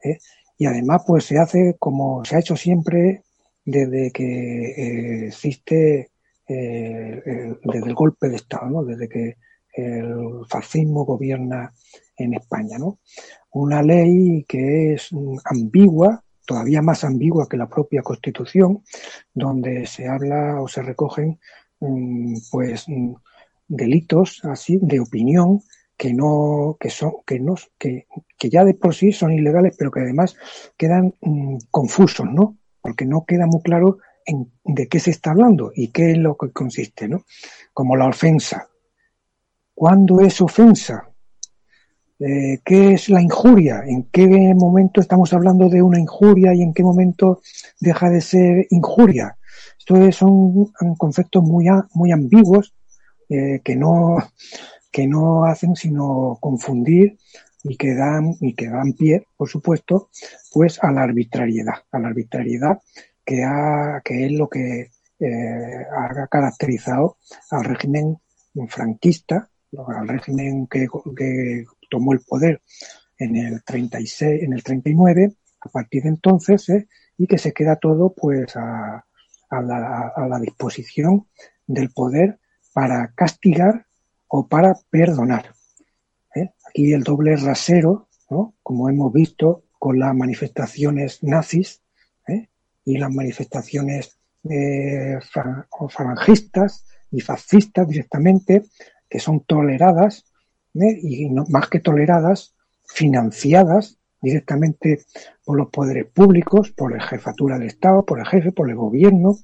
¿eh? 0.02 0.18
Y 0.58 0.66
además, 0.66 1.02
pues 1.06 1.24
se 1.24 1.38
hace 1.38 1.76
como 1.78 2.24
se 2.24 2.36
ha 2.36 2.40
hecho 2.40 2.56
siempre 2.56 3.22
desde 3.64 4.10
que 4.10 4.24
eh, 4.24 5.26
existe 5.28 6.10
eh, 6.46 7.22
desde 7.62 7.86
el 7.86 7.94
golpe 7.94 8.28
de 8.28 8.36
Estado, 8.36 8.68
¿no? 8.68 8.84
desde 8.84 9.08
que 9.08 9.36
el 9.72 10.44
fascismo 10.48 11.04
gobierna 11.04 11.72
en 12.16 12.34
España. 12.34 12.76
¿no? 12.78 12.98
Una 13.52 13.82
ley 13.82 14.44
que 14.48 14.94
es 14.94 15.10
ambigua, 15.44 16.24
todavía 16.44 16.82
más 16.82 17.04
ambigua 17.04 17.48
que 17.48 17.56
la 17.56 17.68
propia 17.68 18.02
Constitución, 18.02 18.82
donde 19.32 19.86
se 19.86 20.08
habla 20.08 20.60
o 20.60 20.68
se 20.68 20.82
recogen 20.82 21.38
pues 22.50 22.86
delitos 23.70 24.40
así 24.44 24.78
de 24.82 25.00
opinión 25.00 25.62
que 25.96 26.12
no 26.12 26.76
que 26.78 26.90
son 26.90 27.12
que 27.26 27.40
no 27.40 27.54
que, 27.78 28.06
que 28.36 28.50
ya 28.50 28.64
de 28.64 28.74
por 28.74 28.94
sí 28.94 29.12
son 29.12 29.32
ilegales 29.32 29.76
pero 29.78 29.90
que 29.90 30.00
además 30.00 30.36
quedan 30.76 31.14
mmm, 31.20 31.56
confusos 31.70 32.26
no 32.30 32.58
porque 32.82 33.06
no 33.06 33.24
queda 33.24 33.46
muy 33.46 33.62
claro 33.62 33.98
en, 34.26 34.50
de 34.64 34.88
qué 34.88 34.98
se 34.98 35.10
está 35.10 35.30
hablando 35.30 35.72
y 35.74 35.88
qué 35.88 36.12
es 36.12 36.18
lo 36.18 36.36
que 36.36 36.50
consiste 36.50 37.08
no 37.08 37.24
como 37.72 37.96
la 37.96 38.08
ofensa 38.08 38.68
¿cuándo 39.80 40.20
es 40.20 40.42
ofensa? 40.42 41.08
Eh, 42.18 42.60
¿Qué 42.62 42.92
es 42.92 43.08
la 43.08 43.22
injuria? 43.22 43.82
¿En 43.86 44.10
qué 44.12 44.54
momento 44.54 45.00
estamos 45.00 45.32
hablando 45.32 45.70
de 45.70 45.80
una 45.80 45.98
injuria 45.98 46.52
y 46.52 46.60
en 46.60 46.74
qué 46.74 46.82
momento 46.82 47.40
deja 47.80 48.10
de 48.10 48.20
ser 48.20 48.66
injuria? 48.68 49.38
Esto 49.78 50.12
son 50.12 50.70
conceptos 50.98 51.42
muy, 51.42 51.64
muy 51.94 52.12
ambiguos 52.12 52.74
eh, 53.30 53.60
que, 53.64 53.76
no, 53.76 54.16
que 54.90 55.06
no 55.06 55.44
hacen 55.44 55.76
sino 55.76 56.36
confundir 56.40 57.16
y 57.62 57.76
que 57.76 57.94
dan, 57.94 58.34
y 58.40 58.54
que 58.54 58.68
dan 58.68 58.92
pie, 58.94 59.24
por 59.36 59.48
supuesto, 59.48 60.10
pues 60.52 60.82
a 60.82 60.90
la 60.90 61.02
arbitrariedad, 61.02 61.74
a 61.92 61.98
la 61.98 62.08
arbitrariedad 62.08 62.80
que, 63.24 63.44
ha, 63.44 64.00
que 64.04 64.26
es 64.26 64.32
lo 64.32 64.48
que 64.48 64.90
eh, 65.20 65.86
ha 65.96 66.26
caracterizado 66.26 67.18
al 67.50 67.64
régimen 67.64 68.18
franquista, 68.68 69.48
al 69.86 70.08
régimen 70.08 70.66
que, 70.66 70.88
que 71.16 71.64
tomó 71.88 72.12
el 72.12 72.20
poder 72.20 72.62
en 73.18 73.36
el 73.36 73.62
36, 73.62 74.42
en 74.42 74.52
el 74.54 74.62
39, 74.64 75.34
a 75.60 75.68
partir 75.68 76.02
de 76.02 76.08
entonces, 76.08 76.68
¿eh? 76.70 76.88
y 77.18 77.26
que 77.26 77.38
se 77.38 77.52
queda 77.52 77.76
todo 77.76 78.14
pues 78.14 78.56
a, 78.56 79.04
a, 79.50 79.62
la, 79.62 80.12
a 80.16 80.26
la 80.26 80.40
disposición 80.40 81.28
del 81.66 81.90
poder 81.90 82.40
para 82.72 83.12
castigar 83.14 83.86
o 84.28 84.46
para 84.46 84.74
perdonar. 84.90 85.54
¿eh? 86.34 86.50
Aquí 86.68 86.92
el 86.92 87.02
doble 87.02 87.36
rasero, 87.36 88.08
¿no? 88.30 88.54
como 88.62 88.88
hemos 88.88 89.12
visto 89.12 89.64
con 89.78 89.98
las 89.98 90.14
manifestaciones 90.14 91.22
nazis 91.22 91.82
¿eh? 92.28 92.48
y 92.84 92.98
las 92.98 93.10
manifestaciones 93.10 94.18
eh, 94.48 95.18
falangistas 95.88 96.84
y 97.10 97.20
fascistas 97.20 97.88
directamente, 97.88 98.64
que 99.08 99.18
son 99.18 99.40
toleradas 99.40 100.24
¿eh? 100.74 100.98
y 101.02 101.28
no, 101.30 101.44
más 101.48 101.68
que 101.68 101.80
toleradas, 101.80 102.54
financiadas 102.86 103.98
directamente 104.22 105.04
por 105.44 105.56
los 105.56 105.70
poderes 105.70 106.06
públicos, 106.06 106.72
por 106.72 106.94
la 106.96 107.02
jefatura 107.02 107.58
del 107.58 107.68
Estado, 107.68 108.04
por 108.04 108.18
el 108.18 108.26
jefe, 108.26 108.52
por 108.52 108.68
el 108.68 108.76
gobierno, 108.76 109.36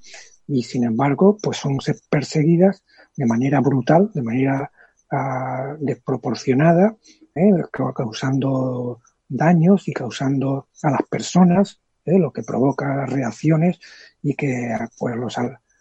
y 0.47 0.63
sin 0.63 0.83
embargo, 0.83 1.37
pues 1.41 1.57
son 1.57 1.77
perseguidas 2.09 2.83
de 3.17 3.25
manera 3.25 3.59
brutal, 3.59 4.11
de 4.13 4.21
manera 4.21 4.71
uh, 5.11 5.83
desproporcionada, 5.83 6.95
¿eh? 7.35 7.51
causando 7.95 9.01
daños 9.27 9.87
y 9.87 9.93
causando 9.93 10.67
a 10.83 10.91
las 10.91 11.03
personas, 11.09 11.81
¿eh? 12.05 12.19
lo 12.19 12.31
que 12.31 12.43
provoca 12.43 13.05
reacciones 13.07 13.79
y 14.21 14.35
que 14.35 14.77
pues 14.97 15.15
los 15.15 15.35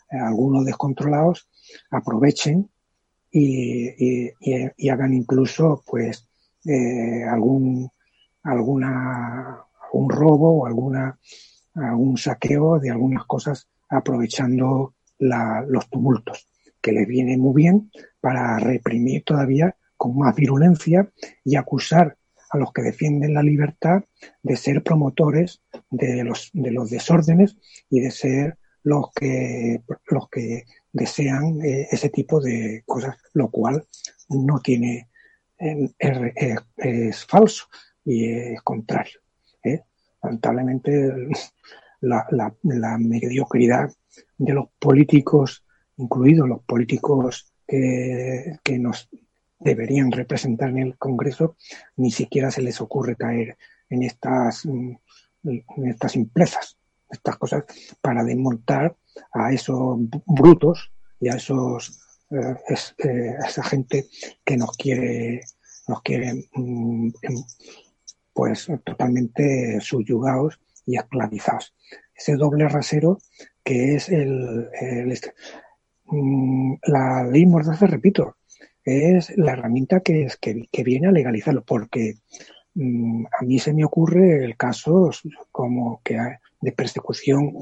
algunos 0.08 0.64
descontrolados 0.64 1.48
aprovechen 1.90 2.70
y, 3.30 4.88
hagan 4.88 5.12
incluso 5.12 5.82
pues 5.86 6.26
eh, 6.64 7.24
algún 7.24 7.90
alguna 8.44 9.64
algún 9.82 10.10
robo 10.10 10.60
o 10.60 10.66
alguna 10.66 11.18
algún 11.74 12.16
saqueo 12.16 12.78
de 12.78 12.90
algunas 12.90 13.24
cosas 13.26 13.68
aprovechando 13.88 14.94
los 15.18 15.90
tumultos 15.90 16.46
que 16.86 16.92
les 16.92 17.08
viene 17.08 17.36
muy 17.36 17.52
bien 17.62 17.90
para 18.20 18.60
reprimir 18.60 19.24
todavía 19.24 19.74
con 19.96 20.16
más 20.16 20.36
virulencia 20.36 21.10
y 21.44 21.56
acusar 21.56 22.16
a 22.50 22.58
los 22.58 22.72
que 22.72 22.82
defienden 22.82 23.34
la 23.34 23.42
libertad 23.42 24.04
de 24.40 24.56
ser 24.56 24.84
promotores 24.84 25.62
de 25.90 26.22
los, 26.22 26.48
de 26.52 26.70
los 26.70 26.88
desórdenes 26.88 27.56
y 27.90 27.98
de 27.98 28.12
ser 28.12 28.58
los 28.84 29.10
que, 29.12 29.82
los 30.10 30.28
que 30.28 30.62
desean 30.92 31.60
eh, 31.60 31.88
ese 31.90 32.08
tipo 32.08 32.40
de 32.40 32.84
cosas, 32.86 33.16
lo 33.32 33.50
cual 33.50 33.84
no 34.28 34.60
tiene, 34.60 35.08
eh, 35.58 35.90
es, 36.76 37.26
falso 37.26 37.64
y 38.04 38.30
es 38.30 38.62
contrario. 38.62 39.18
¿eh? 39.64 39.80
Lamentablemente, 40.22 41.12
la, 42.00 42.24
la, 42.30 42.54
la 42.62 42.96
mediocridad 42.96 43.90
de 44.38 44.52
los 44.52 44.68
políticos 44.78 45.65
incluidos 45.96 46.48
los 46.48 46.62
políticos 46.62 47.52
que, 47.66 48.58
que, 48.62 48.78
nos 48.78 49.08
deberían 49.58 50.12
representar 50.12 50.70
en 50.70 50.78
el 50.78 50.98
Congreso, 50.98 51.56
ni 51.96 52.10
siquiera 52.10 52.50
se 52.50 52.62
les 52.62 52.80
ocurre 52.80 53.16
caer 53.16 53.56
en 53.88 54.02
estas, 54.02 54.64
en 54.64 54.98
estas 55.86 56.12
simplezas. 56.12 56.76
estas 57.10 57.36
cosas 57.36 57.64
para 58.00 58.24
desmontar 58.24 58.96
a 59.32 59.52
esos 59.52 59.98
brutos 60.26 60.90
y 61.20 61.28
a 61.28 61.34
esos 61.34 62.00
eh, 62.30 62.56
eh, 62.98 63.34
esa 63.46 63.62
gente 63.62 64.06
que 64.44 64.56
nos 64.56 64.76
quiere 64.76 65.40
nos 65.88 66.02
quiere 66.02 66.48
mm, 66.54 67.08
em, 67.22 67.44
pues 68.32 68.68
totalmente 68.84 69.80
subyugados 69.80 70.58
y 70.84 70.96
esclavizados 70.96 71.74
ese 72.14 72.34
doble 72.34 72.68
rasero 72.68 73.18
que 73.62 73.94
es 73.94 74.08
el, 74.08 74.68
mm, 75.06 75.12
la 76.86 77.24
ley 77.24 77.46
Mordaza 77.46 77.86
repito 77.86 78.36
es 78.84 79.36
la 79.36 79.52
herramienta 79.52 80.00
que, 80.00 80.22
es, 80.22 80.36
que, 80.36 80.68
que 80.70 80.84
viene 80.84 81.08
a 81.08 81.12
legalizarlo 81.12 81.64
porque 81.64 82.14
mm, 82.74 83.24
a 83.40 83.44
mí 83.44 83.58
se 83.58 83.74
me 83.74 83.84
ocurre 83.84 84.44
el 84.44 84.56
caso 84.56 85.10
como 85.50 86.00
que 86.04 86.16
de 86.60 86.72
persecución 86.72 87.52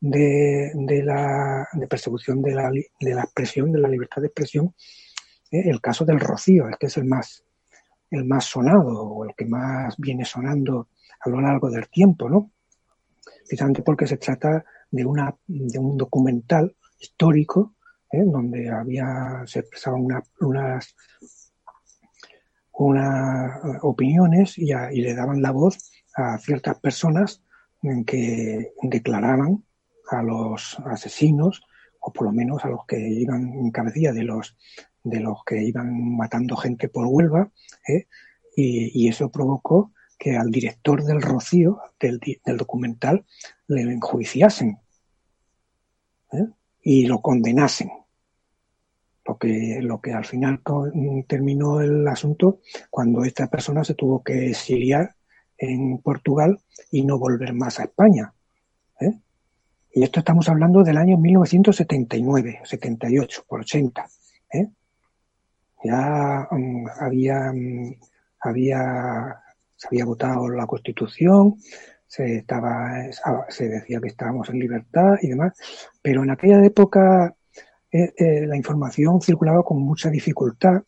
de, 0.00 0.70
de 0.74 1.02
la 1.02 1.68
de 1.72 1.86
persecución 1.88 2.42
de 2.42 2.54
la, 2.54 2.70
de 2.70 3.14
la 3.14 3.22
expresión 3.22 3.72
de 3.72 3.80
la 3.80 3.88
libertad 3.88 4.22
de 4.22 4.28
expresión 4.28 4.74
eh, 5.50 5.68
el 5.68 5.80
caso 5.80 6.04
del 6.04 6.20
Rocío 6.20 6.68
este 6.68 6.86
es 6.86 6.96
el 6.96 7.04
más 7.04 7.44
el 8.10 8.24
más 8.24 8.44
sonado 8.44 9.02
o 9.02 9.24
el 9.24 9.34
que 9.36 9.46
más 9.46 9.96
viene 9.98 10.24
sonando 10.24 10.88
a 11.20 11.28
lo 11.28 11.40
largo 11.40 11.70
del 11.70 11.88
tiempo 11.88 12.28
no 12.28 12.52
precisamente 13.40 13.82
porque 13.82 14.06
se 14.06 14.16
trata 14.16 14.64
de 14.90 15.04
una 15.04 15.34
de 15.46 15.78
un 15.78 15.96
documental 15.96 16.74
histórico 17.00 17.74
¿eh? 18.12 18.24
donde 18.24 18.70
había 18.70 19.42
se 19.46 19.60
expresaban 19.60 20.04
una- 20.04 20.22
unas 20.40 20.94
unas 22.78 23.60
opiniones 23.82 24.56
y, 24.56 24.66
le 24.66 25.14
daban 25.14 25.42
la 25.42 25.50
voz 25.50 25.90
a 26.14 26.38
ciertas 26.38 26.78
personas 26.78 27.42
en 27.82 28.04
que 28.04 28.72
declaraban 28.82 29.64
a 30.10 30.22
los 30.22 30.78
asesinos 30.86 31.62
o 32.00 32.12
por 32.12 32.26
lo 32.26 32.32
menos 32.32 32.64
a 32.64 32.68
los 32.68 32.86
que 32.86 32.98
iban 32.98 33.52
en 33.52 33.70
cabecilla 33.72 34.12
de 34.12 34.22
los 34.22 34.56
de 35.02 35.20
los 35.20 35.42
que 35.44 35.62
iban 35.62 36.16
matando 36.16 36.56
gente 36.56 36.88
por 36.88 37.06
Huelva 37.06 37.50
¿eh? 37.88 38.06
y, 38.54 39.08
eso 39.08 39.30
provocó 39.30 39.92
que 40.18 40.36
al 40.36 40.50
director 40.50 41.04
del 41.04 41.22
Rocío 41.22 41.80
del, 41.98 42.20
del 42.44 42.56
documental 42.56 43.24
le 43.68 43.82
enjuiciasen 43.82 44.78
¿eh? 46.32 46.46
Y 46.90 47.04
lo 47.06 47.20
condenasen 47.20 47.90
lo 49.26 49.36
que 49.36 49.80
lo 49.82 50.00
que 50.00 50.12
al 50.14 50.24
final 50.24 50.62
co- 50.62 50.90
terminó 51.26 51.82
el 51.82 52.08
asunto 52.08 52.60
cuando 52.88 53.24
esta 53.24 53.46
persona 53.48 53.84
se 53.84 53.92
tuvo 53.94 54.22
que 54.22 54.46
exiliar 54.48 55.14
en 55.58 55.98
Portugal 55.98 56.58
y 56.90 57.04
no 57.04 57.18
volver 57.18 57.52
más 57.52 57.78
a 57.78 57.84
España. 57.84 58.32
¿eh? 59.00 59.12
Y 59.92 60.02
esto 60.02 60.20
estamos 60.20 60.48
hablando 60.48 60.82
del 60.82 60.96
año 60.96 61.18
1979, 61.18 62.60
78, 62.64 63.44
por 63.46 63.60
80. 63.60 64.06
¿eh? 64.54 64.68
Ya 65.84 66.48
mm, 66.50 66.86
había, 67.00 67.52
mm, 67.52 67.94
había, 68.40 69.42
se 69.76 69.88
había 69.88 70.06
votado 70.06 70.48
la 70.48 70.66
Constitución, 70.66 71.56
se, 72.08 72.38
estaba, 72.38 72.90
se 73.48 73.68
decía 73.68 74.00
que 74.00 74.08
estábamos 74.08 74.48
en 74.48 74.58
libertad 74.58 75.14
y 75.22 75.28
demás, 75.28 75.52
pero 76.02 76.24
en 76.24 76.30
aquella 76.30 76.64
época 76.64 77.36
eh, 77.92 78.12
eh, 78.16 78.46
la 78.46 78.56
información 78.56 79.20
circulaba 79.20 79.62
con 79.62 79.80
mucha 79.80 80.10
dificultad 80.10 80.82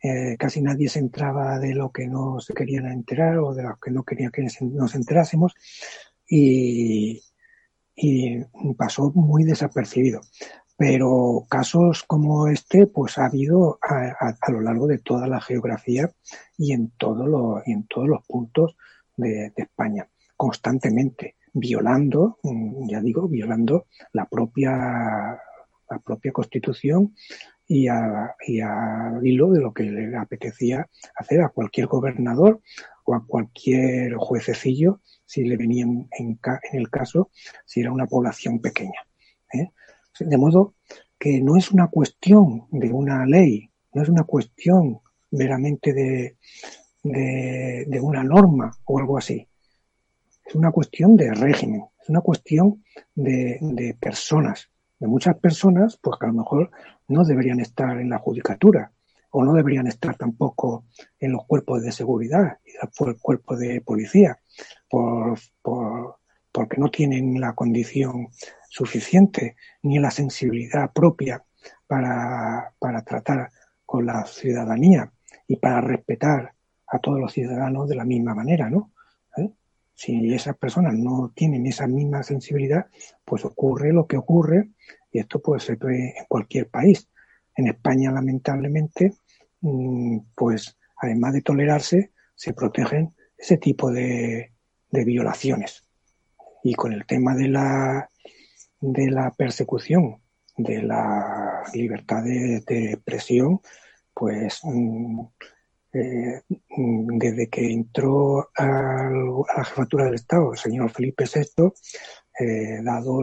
eh, 0.00 0.36
casi 0.38 0.62
nadie 0.62 0.88
se 0.88 1.00
entraba 1.00 1.58
de 1.58 1.74
lo 1.74 1.90
que 1.90 2.06
no 2.06 2.38
se 2.40 2.54
querían 2.54 2.86
enterar 2.86 3.38
o 3.38 3.52
de 3.52 3.64
lo 3.64 3.76
que 3.82 3.90
no 3.90 4.04
quería 4.04 4.30
que 4.30 4.46
nos 4.60 4.94
enterásemos 4.94 5.54
y, 6.28 7.20
pasó 8.76 9.10
muy 9.14 9.42
desapercibido. 9.44 10.20
Pero 10.76 11.44
casos 11.50 12.04
como 12.04 12.46
este, 12.46 12.86
pues 12.86 13.18
ha 13.18 13.26
habido 13.26 13.78
a, 13.82 14.14
a, 14.20 14.36
a 14.40 14.50
lo 14.52 14.60
largo 14.60 14.86
de 14.86 14.98
toda 14.98 15.26
la 15.26 15.40
geografía 15.40 16.08
y 16.56 16.72
en, 16.72 16.92
en 17.66 17.86
todos 17.88 18.08
los 18.08 18.24
puntos 18.26 18.76
de 19.16 19.52
España, 19.56 20.08
constantemente, 20.38 21.34
violando, 21.52 22.38
mm, 22.44 22.88
ya 22.88 23.00
digo, 23.00 23.28
violando 23.28 23.86
la 24.12 24.24
propia, 24.26 24.72
la 25.90 25.98
propia 25.98 26.32
Constitución 26.32 27.16
y 27.66 27.88
a, 27.88 28.36
y 28.46 28.60
a 28.60 29.18
hilo 29.22 29.50
de 29.50 29.60
lo 29.60 29.74
que 29.74 29.82
le 29.82 30.16
apetecía 30.16 30.88
hacer 31.16 31.42
a 31.42 31.48
cualquier 31.48 31.88
gobernador 31.88 32.60
o 33.04 33.14
a 33.14 33.26
cualquier 33.26 34.14
juececillo 34.14 35.00
si 35.26 35.42
le 35.42 35.56
venía 35.56 35.84
en, 35.84 36.38
el 36.72 36.88
caso 36.88 37.30
si 37.66 37.80
era 37.80 37.90
una 37.90 38.06
población 38.06 38.60
pequeña. 38.60 39.00
¿eh? 39.52 39.70
De 40.20 40.38
modo 40.38 40.76
que 41.18 41.40
no 41.40 41.56
es 41.56 41.72
una 41.72 41.88
cuestión 41.88 42.68
de 42.70 42.92
una 42.92 43.26
ley, 43.26 43.72
no 43.92 44.02
es 44.02 44.08
una 44.08 44.22
cuestión 44.22 45.00
meramente 45.32 45.92
de, 45.92 46.36
de 47.02 48.00
una 48.00 48.22
norma 48.22 48.70
o 48.84 49.00
algo 49.00 49.18
así. 49.18 49.47
Es 50.48 50.54
una 50.54 50.72
cuestión 50.72 51.14
de 51.14 51.30
régimen, 51.34 51.84
es 52.00 52.08
una 52.08 52.22
cuestión 52.22 52.82
de, 53.14 53.58
de 53.60 53.94
personas, 54.00 54.70
de 54.98 55.06
muchas 55.06 55.36
personas, 55.36 55.98
pues 56.02 56.18
que 56.18 56.24
a 56.24 56.30
lo 56.30 56.36
mejor 56.36 56.70
no 57.06 57.22
deberían 57.22 57.60
estar 57.60 58.00
en 58.00 58.08
la 58.08 58.18
judicatura 58.18 58.90
o 59.30 59.44
no 59.44 59.52
deberían 59.52 59.86
estar 59.88 60.16
tampoco 60.16 60.86
en 61.20 61.32
los 61.32 61.44
cuerpos 61.44 61.82
de 61.82 61.92
seguridad 61.92 62.58
y 62.64 62.72
por 62.96 63.10
el 63.10 63.18
cuerpo 63.18 63.56
de 63.56 63.82
policía, 63.82 64.38
por, 64.88 65.38
por, 65.60 66.16
porque 66.50 66.78
no 66.78 66.90
tienen 66.90 67.38
la 67.38 67.54
condición 67.54 68.28
suficiente 68.70 69.56
ni 69.82 69.98
la 69.98 70.10
sensibilidad 70.10 70.90
propia 70.94 71.44
para, 71.86 72.72
para 72.78 73.02
tratar 73.02 73.50
con 73.84 74.06
la 74.06 74.24
ciudadanía 74.24 75.12
y 75.46 75.56
para 75.56 75.82
respetar 75.82 76.54
a 76.86 76.98
todos 77.00 77.20
los 77.20 77.34
ciudadanos 77.34 77.86
de 77.86 77.96
la 77.96 78.06
misma 78.06 78.34
manera, 78.34 78.70
¿no? 78.70 78.92
Si 79.98 80.32
esas 80.32 80.56
personas 80.56 80.94
no 80.94 81.32
tienen 81.34 81.66
esa 81.66 81.88
misma 81.88 82.22
sensibilidad, 82.22 82.86
pues 83.24 83.44
ocurre 83.44 83.92
lo 83.92 84.06
que 84.06 84.16
ocurre 84.16 84.70
y 85.10 85.18
esto 85.18 85.42
pues 85.42 85.64
se 85.64 85.74
ve 85.74 86.14
en 86.16 86.24
cualquier 86.28 86.68
país. 86.68 87.08
En 87.56 87.66
España, 87.66 88.12
lamentablemente, 88.12 89.14
pues 90.36 90.78
además 91.02 91.32
de 91.32 91.42
tolerarse, 91.42 92.12
se 92.36 92.52
protegen 92.52 93.12
ese 93.36 93.56
tipo 93.56 93.90
de, 93.90 94.52
de 94.92 95.04
violaciones. 95.04 95.84
Y 96.62 96.74
con 96.74 96.92
el 96.92 97.04
tema 97.04 97.34
de 97.34 97.48
la, 97.48 98.08
de 98.80 99.10
la 99.10 99.32
persecución 99.32 100.22
de 100.56 100.80
la 100.80 101.64
libertad 101.74 102.22
de, 102.22 102.62
de 102.64 102.92
expresión, 102.92 103.60
pues 104.14 104.60
eh, 105.92 106.42
desde 106.48 107.48
que 107.48 107.72
entró 107.72 108.50
a 108.56 109.10
la 109.56 109.64
jefatura 109.64 110.04
del 110.04 110.14
Estado 110.14 110.52
el 110.52 110.58
señor 110.58 110.90
Felipe 110.90 111.24
VI, 111.24 111.72
eh, 112.38 112.82
dado 112.82 113.22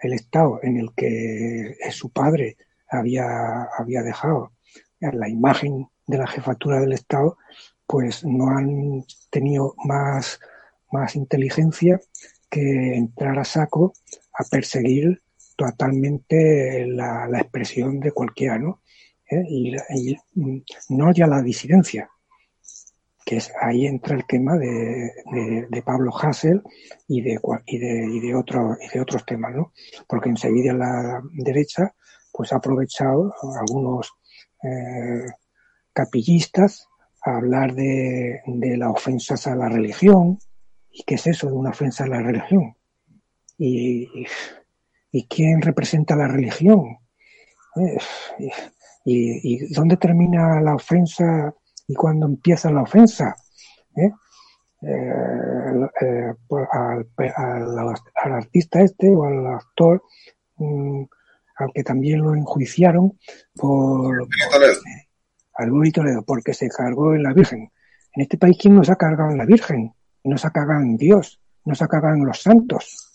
el 0.00 0.12
estado 0.12 0.60
en 0.62 0.76
el 0.76 0.92
que 0.94 1.76
su 1.90 2.10
padre 2.10 2.56
había, 2.88 3.64
había 3.76 4.02
dejado 4.02 4.52
la 5.00 5.28
imagen 5.28 5.88
de 6.06 6.18
la 6.18 6.26
jefatura 6.26 6.80
del 6.80 6.92
Estado, 6.92 7.38
pues 7.86 8.24
no 8.24 8.50
han 8.50 9.04
tenido 9.30 9.74
más, 9.84 10.40
más 10.92 11.16
inteligencia 11.16 12.00
que 12.50 12.96
entrar 12.96 13.38
a 13.38 13.44
saco 13.44 13.92
a 14.32 14.44
perseguir 14.44 15.22
totalmente 15.56 16.86
la, 16.86 17.26
la 17.28 17.40
expresión 17.40 18.00
de 18.00 18.12
cualquiera, 18.12 18.58
¿no? 18.58 18.80
¿Eh? 19.28 19.44
Y, 19.48 19.76
y, 19.94 20.16
no 20.90 21.12
ya 21.12 21.26
la 21.26 21.42
disidencia, 21.42 22.08
que 23.24 23.38
es 23.38 23.52
ahí 23.60 23.86
entra 23.86 24.14
el 24.14 24.24
tema 24.24 24.56
de, 24.56 25.12
de, 25.32 25.66
de 25.68 25.82
Pablo 25.82 26.12
Hassel 26.16 26.62
y 27.08 27.22
de, 27.22 27.40
y 27.66 27.78
de, 27.78 28.06
y 28.08 28.20
de, 28.20 28.34
otro, 28.36 28.76
y 28.80 28.88
de 28.88 29.00
otros 29.00 29.26
temas, 29.26 29.54
¿no? 29.54 29.72
Porque 30.06 30.28
enseguida 30.28 30.72
la 30.72 31.20
derecha 31.32 31.92
pues 32.32 32.52
ha 32.52 32.56
aprovechado 32.56 33.34
algunos 33.60 34.12
eh, 34.62 35.26
capillistas 35.92 36.86
a 37.24 37.36
hablar 37.36 37.74
de, 37.74 38.42
de 38.46 38.76
las 38.76 38.90
ofensas 38.90 39.46
a 39.46 39.56
la 39.56 39.68
religión. 39.68 40.38
¿Y 40.90 41.02
qué 41.02 41.16
es 41.16 41.26
eso 41.26 41.48
de 41.48 41.54
una 41.54 41.70
ofensa 41.70 42.04
a 42.04 42.08
la 42.08 42.20
religión? 42.20 42.76
¿Y, 43.58 44.08
y 45.10 45.26
quién 45.26 45.62
representa 45.62 46.14
la 46.14 46.28
religión? 46.28 46.98
Eh, 47.76 47.98
y, 49.06 49.54
¿Y 49.54 49.72
dónde 49.72 49.96
termina 49.96 50.60
la 50.60 50.74
ofensa 50.74 51.54
y 51.86 51.94
cuándo 51.94 52.26
empieza 52.26 52.70
la 52.72 52.82
ofensa? 52.82 53.36
¿Eh? 53.96 54.10
Eh, 54.82 55.88
eh, 56.02 56.34
al, 56.72 57.06
al, 57.36 57.78
al, 58.14 58.32
artista 58.32 58.82
este 58.82 59.08
o 59.08 59.24
al 59.24 59.46
actor 59.46 60.02
mmm, 60.56 61.04
al 61.56 61.72
que 61.72 61.82
también 61.82 62.20
lo 62.20 62.34
enjuiciaron 62.34 63.18
por, 63.54 64.28
por 64.28 64.62
al 65.54 65.70
Buri 65.70 65.92
Toledo 65.92 66.22
porque 66.22 66.52
se 66.52 66.68
cargó 66.68 67.14
en 67.14 67.22
la 67.22 67.32
Virgen. 67.32 67.70
En 68.14 68.22
este 68.22 68.36
país 68.36 68.58
quién 68.60 68.74
nos 68.74 68.90
ha 68.90 68.96
cargado 68.96 69.30
en 69.30 69.38
la 69.38 69.46
Virgen, 69.46 69.94
no 70.24 70.36
se 70.36 70.46
ha 70.46 70.50
cargado 70.50 70.82
en 70.82 70.96
Dios, 70.96 71.40
no 71.64 71.74
se 71.74 71.84
ha 71.84 71.88
cargado 71.88 72.16
en 72.16 72.26
los 72.26 72.42
santos. 72.42 73.05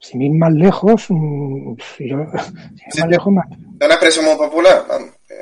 Sin 0.00 0.22
ir 0.22 0.32
más 0.32 0.52
lejos, 0.52 1.06
mm, 1.10 1.74
si 1.96 2.08
yo, 2.08 2.24
Sí, 2.90 3.00
más 3.00 3.08
lejos, 3.10 3.32
más, 3.32 3.46
una 3.48 3.94
expresión 3.94 4.24
muy 4.24 4.36
popular. 4.36 4.82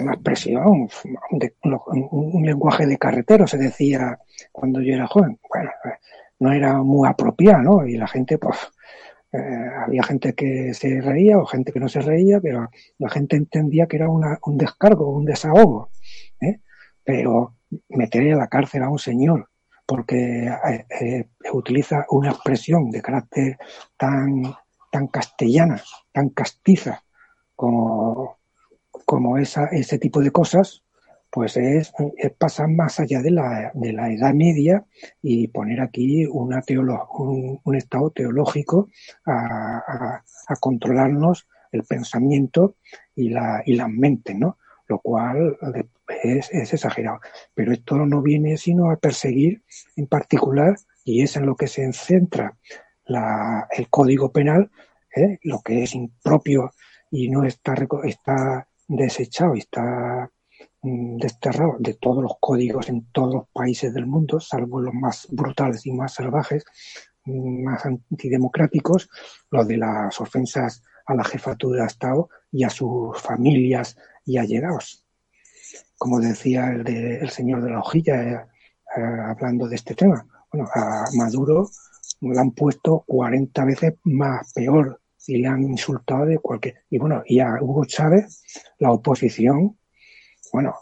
una 0.01 0.13
expresión, 0.13 0.65
un, 0.67 1.39
de- 1.39 1.55
un- 1.65 2.09
un 2.11 2.45
lenguaje 2.47 2.87
de 2.87 2.99
carretero, 2.99 3.47
se 3.47 3.57
decía 3.59 4.19
cuando 4.53 4.81
yo 4.81 4.95
era 4.95 5.07
joven. 5.07 5.39
Bueno, 5.49 5.71
eh, 5.85 5.89
no 6.41 6.53
era 6.53 6.75
muy 6.83 7.09
apropiado, 7.09 7.63
¿no? 7.63 7.87
Y 7.87 7.97
la 7.97 8.07
gente, 8.07 8.39
pues, 8.39 8.57
eh, 9.33 9.39
había 9.85 10.03
gente 10.05 10.35
que 10.35 10.73
se 10.75 11.01
reía 11.01 11.39
o 11.39 11.47
gente 11.47 11.73
que 11.73 11.81
no 11.81 11.89
se 11.89 12.01
reía, 12.01 12.41
pero 12.41 12.69
la 12.99 13.11
gente 13.11 13.37
entendía 13.37 13.87
que 13.87 13.97
era 13.97 14.09
una- 14.09 14.39
un 14.45 14.57
descargo, 14.57 15.11
un 15.11 15.25
desahogo. 15.25 15.91
¿eh? 16.41 16.61
Pero 17.05 17.55
meter 17.89 18.33
a 18.33 18.37
la 18.37 18.47
cárcel 18.49 18.83
a 18.85 18.89
un 18.91 18.99
señor 18.99 19.49
porque 19.89 20.47
eh, 20.49 20.87
eh, 21.01 21.29
utiliza 21.55 22.05
una 22.11 22.29
expresión 22.33 22.91
de 22.91 23.01
carácter 23.01 23.57
tan, 23.97 24.43
tan 24.93 25.07
castellana, 25.09 25.83
tan 26.13 26.29
castiza 26.29 27.03
como, 27.57 28.37
como 29.07 29.39
esa, 29.39 29.65
ese 29.69 29.99
tipo 29.99 30.21
de 30.21 30.31
cosas, 30.31 30.85
pues 31.31 31.57
es, 31.57 31.91
es 32.19 32.33
pasar 32.33 32.69
más 32.69 33.01
allá 33.01 33.23
de 33.23 33.31
la, 33.31 33.71
de 33.73 33.95
la 33.95 34.13
Edad 34.13 34.35
Media 34.35 34.85
y 35.23 35.49
poner 35.49 35.81
aquí 35.81 36.27
una 36.27 36.61
teolo- 36.61 37.07
un, 37.65 37.75
estado 37.75 38.11
teológico 38.11 38.91
a, 39.25 39.79
a- 40.49 40.57
controlarnos 40.61 41.47
el 41.73 41.85
pensamiento 41.85 42.77
y, 43.15 43.31
la, 43.31 43.63
y 43.65 43.75
las 43.75 43.89
mentes, 43.89 44.37
¿no? 44.37 44.59
Lo 44.89 44.99
cual 45.01 45.59
es, 46.25 46.51
es 46.53 46.73
exagerado. 46.73 47.21
Pero 47.55 47.73
esto 47.73 47.97
no 47.97 48.23
viene 48.23 48.57
sino 48.57 48.91
a 48.91 48.97
perseguir 48.97 49.63
en 49.97 50.07
particular, 50.07 50.77
y 51.05 51.23
es 51.23 51.37
en 51.37 51.47
lo 51.47 51.55
que 51.57 51.67
se 51.67 51.91
centra 51.93 52.57
la- 53.05 53.67
el 53.71 53.89
Código 53.89 54.33
Penal, 54.33 54.71
¿eh? 55.15 55.39
lo 55.43 55.61
que 55.61 55.83
es 55.83 55.95
impropio 55.95 56.71
y 57.11 57.29
no 57.31 57.45
está, 57.45 57.75
está 58.05 58.69
desechado 58.87 59.55
está 59.55 60.31
mm, 60.83 61.17
desterrado 61.19 61.77
de 61.79 61.95
todos 61.95 62.23
los 62.23 62.35
códigos 62.41 62.89
en 62.89 63.07
todos 63.13 63.35
los 63.35 63.49
países 63.53 63.93
del 63.95 64.07
mundo, 64.07 64.41
salvo 64.41 64.81
los 64.81 64.95
más 64.95 65.27
brutales 65.31 65.87
y 65.87 65.93
más 65.93 66.15
salvajes, 66.15 66.65
mm, 67.25 67.65
más 67.65 67.85
antidemocráticos, 67.87 69.09
los 69.51 69.67
de 69.69 69.77
las 69.79 70.21
ofensas 70.21 70.83
a 71.09 71.15
la 71.15 71.25
jefatura 71.25 71.83
de 71.83 71.89
Estado 71.89 72.29
y 72.53 72.65
a 72.65 72.71
sus 72.71 73.21
familias 73.21 73.97
y 74.25 74.39
allegados. 74.39 75.05
Como 75.97 76.21
decía 76.21 76.71
el, 76.71 76.85
de- 76.85 77.19
el 77.19 77.31
señor 77.31 77.63
de 77.63 77.71
la 77.71 77.81
hojilla, 77.81 78.15
eh, 78.23 78.47
eh, 78.97 79.01
hablando 79.27 79.69
de 79.69 79.77
este 79.77 79.95
tema. 79.95 80.27
Bueno, 80.53 80.69
a 80.75 81.05
Maduro 81.17 81.69
le 82.21 82.39
han 82.39 82.53
puesto 82.53 83.05
40 83.07 83.65
veces 83.65 83.95
más 84.05 84.53
peor 84.55 85.01
y 85.27 85.39
le 85.39 85.49
han 85.49 85.63
insultado 85.63 86.25
de 86.27 86.39
cualquier. 86.39 86.85
Y 86.91 86.99
bueno, 86.99 87.23
y 87.27 87.41
a 87.41 87.57
Hugo 87.61 87.85
Chávez, 87.85 88.43
la 88.79 88.93
oposición, 88.93 89.77
bueno, 90.53 90.75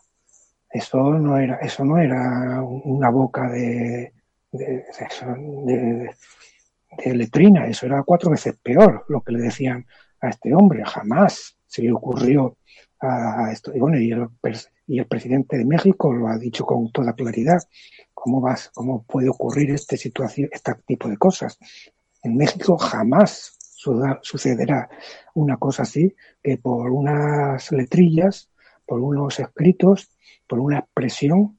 eso 0.70 0.98
no 1.18 1.38
era, 1.38 1.56
eso 1.56 1.84
no 1.84 1.98
era 1.98 2.62
una 2.62 3.10
boca 3.10 3.48
de, 3.50 4.12
de, 4.52 6.14
letrina, 7.14 7.66
eso 7.66 7.86
era 7.86 8.02
cuatro 8.02 8.30
veces 8.30 8.56
peor 8.62 9.04
lo 9.08 9.20
que 9.22 9.32
le 9.32 9.40
decían 9.40 9.86
a 10.20 10.28
este 10.28 10.54
hombre. 10.54 10.84
Jamás 10.84 11.56
se 11.66 11.82
le 11.82 11.92
ocurrió 11.92 12.56
a 13.00 13.50
esto. 13.52 13.74
Y 13.74 13.80
bueno, 13.80 13.98
y 13.98 14.10
el, 14.10 14.28
y 14.86 14.98
el 14.98 15.06
presidente 15.06 15.58
de 15.58 15.64
México 15.64 16.12
lo 16.12 16.28
ha 16.28 16.38
dicho 16.38 16.64
con 16.64 16.90
toda 16.92 17.14
claridad. 17.14 17.62
¿Cómo 18.14 18.40
vas, 18.40 18.70
cómo 18.74 19.04
puede 19.04 19.28
ocurrir 19.28 19.70
este 19.70 19.96
situación, 19.96 20.48
este 20.52 20.74
tipo 20.86 21.08
de 21.08 21.16
cosas? 21.16 21.58
En 22.22 22.36
México 22.36 22.76
jamás 22.78 23.56
sucederá 24.22 24.88
una 25.34 25.58
cosa 25.58 25.82
así 25.82 26.14
que 26.42 26.56
por 26.58 26.90
unas 26.90 27.70
letrillas, 27.70 28.50
por 28.84 29.00
unos 29.00 29.38
escritos, 29.38 30.10
por 30.48 30.58
una 30.58 30.80
expresión, 30.80 31.58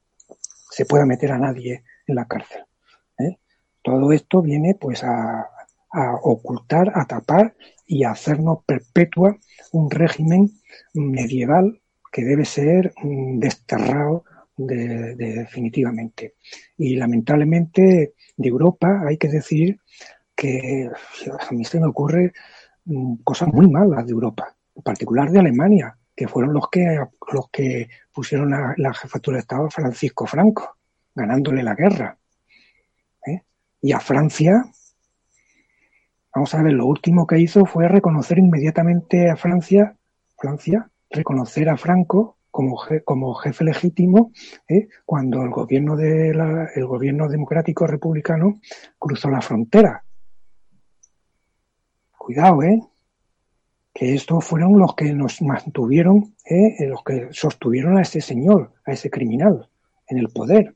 se 0.69 0.85
pueda 0.85 1.05
meter 1.05 1.31
a 1.31 1.37
nadie 1.37 1.83
en 2.05 2.15
la 2.15 2.25
cárcel. 2.25 2.63
¿eh? 3.19 3.37
Todo 3.81 4.11
esto 4.11 4.41
viene 4.41 4.75
pues 4.75 5.03
a, 5.03 5.49
a 5.91 6.13
ocultar, 6.21 6.91
a 6.95 7.05
tapar 7.05 7.55
y 7.85 8.03
a 8.03 8.11
hacernos 8.11 8.59
perpetua 8.65 9.37
un 9.71 9.89
régimen 9.89 10.51
medieval 10.93 11.81
que 12.11 12.23
debe 12.23 12.45
ser 12.45 12.93
mm, 13.03 13.39
desterrado 13.39 14.23
de- 14.57 15.15
de- 15.15 15.33
definitivamente. 15.35 16.35
Y 16.77 16.95
lamentablemente 16.95 18.13
de 18.35 18.49
Europa 18.49 19.01
hay 19.07 19.17
que 19.17 19.27
decir 19.29 19.79
que 20.35 20.89
a 21.49 21.51
mí 21.53 21.63
se 21.65 21.79
me 21.79 21.87
ocurre 21.87 22.33
mm, 22.85 23.15
cosas 23.23 23.49
muy 23.53 23.67
malas 23.69 24.05
de 24.05 24.11
Europa, 24.13 24.55
en 24.75 24.81
particular 24.83 25.31
de 25.31 25.39
Alemania, 25.39 25.97
que 26.15 26.27
fueron 26.27 26.53
los 26.53 26.69
que 26.69 26.99
los 27.31 27.49
que 27.51 27.89
pusieron 28.13 28.49
la, 28.49 28.73
la 28.77 28.93
jefatura 28.93 29.37
de 29.37 29.41
Estado 29.41 29.65
a 29.67 29.69
Francisco 29.71 30.25
Franco, 30.25 30.77
ganándole 31.13 31.61
la 31.63 31.75
guerra. 31.75 32.17
¿eh? 33.25 33.41
Y 33.81 33.91
a 33.91 33.99
Francia, 33.99 34.63
vamos 36.37 36.53
a 36.53 36.61
ver, 36.61 36.73
lo 36.73 36.85
último 36.85 37.25
que 37.25 37.39
hizo 37.39 37.65
fue 37.65 37.87
reconocer 37.87 38.37
inmediatamente 38.37 39.27
a 39.29 39.35
Francia, 39.35 39.95
Francia, 40.37 40.87
reconocer 41.09 41.67
a 41.67 41.77
Franco 41.77 42.37
como, 42.51 42.79
como 43.03 43.33
jefe 43.33 43.63
legítimo 43.63 44.31
¿eh? 44.67 44.87
cuando 45.03 45.41
el 45.41 45.49
gobierno 45.49 45.95
de 45.95 46.35
la- 46.35 46.69
el 46.75 46.85
gobierno 46.85 47.27
democrático 47.27 47.87
republicano 47.87 48.59
cruzó 48.99 49.29
la 49.31 49.41
frontera. 49.41 50.03
Cuidado, 52.17 52.61
¿eh? 52.61 52.81
Que 53.93 54.13
estos 54.13 54.45
fueron 54.45 54.77
los 54.77 54.93
que 54.93 55.11
nos 55.13 55.41
mantuvieron, 55.41 56.35
¿eh? 56.45 56.85
los 56.87 57.03
que 57.03 57.29
sostuvieron 57.31 57.97
a 57.97 58.01
ese 58.03 58.21
señor, 58.21 58.73
a 58.85 58.91
ese 58.91 59.09
criminal, 59.09 59.67
en 60.07 60.19
el 60.19 60.29
poder. 60.29 60.75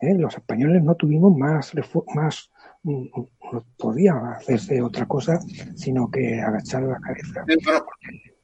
¿eh? 0.00 0.14
Los 0.14 0.34
españoles 0.36 0.82
no 0.82 0.96
tuvimos 0.96 1.36
más, 1.36 1.72
más 2.14 2.50
mm, 2.82 3.04
no 3.52 3.64
podía 3.76 4.14
hacerse 4.36 4.80
otra 4.82 5.06
cosa 5.06 5.38
sino 5.76 6.10
que 6.10 6.40
agachar 6.40 6.82
la 6.82 6.98
cabeza. 6.98 7.44
Sí, 7.46 7.56
bueno, 7.64 7.86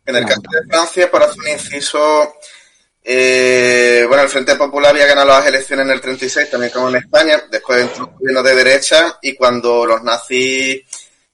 en 0.05 0.17
el 0.17 0.25
caso 0.25 0.41
de 0.41 0.67
Francia, 0.69 1.11
para 1.11 1.27
hacer 1.27 1.41
un 1.41 1.49
inciso, 1.49 2.35
eh, 3.03 4.05
bueno, 4.09 4.23
el 4.23 4.29
Frente 4.29 4.57
Popular 4.57 4.91
había 4.91 5.07
ganado 5.07 5.29
las 5.29 5.47
elecciones 5.47 5.87
en 5.87 5.93
el 5.93 6.01
36, 6.01 6.51
también 6.51 6.73
como 6.73 6.89
en 6.89 6.97
España, 6.97 7.43
después 7.51 7.83
entró 7.83 8.07
un 8.07 8.15
gobierno 8.15 8.43
de 8.43 8.55
derecha 8.55 9.19
y 9.23 9.35
cuando 9.35 9.87
los 9.87 10.03
nazis 10.03 10.83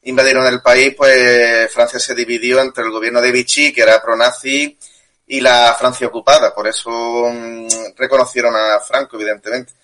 invadieron 0.02 0.46
el 0.46 0.60
país, 0.60 0.94
pues 0.96 1.70
Francia 1.72 1.98
se 1.98 2.14
dividió 2.14 2.60
entre 2.60 2.84
el 2.84 2.90
gobierno 2.90 3.20
de 3.20 3.32
Vichy, 3.32 3.72
que 3.72 3.82
era 3.82 4.00
pro-nazi, 4.00 4.78
y 5.26 5.40
la 5.40 5.74
Francia 5.78 6.06
ocupada. 6.06 6.54
Por 6.54 6.66
eso 6.66 6.90
mm, 6.90 7.68
reconocieron 7.96 8.54
a 8.56 8.80
Franco, 8.80 9.16
evidentemente. 9.16 9.74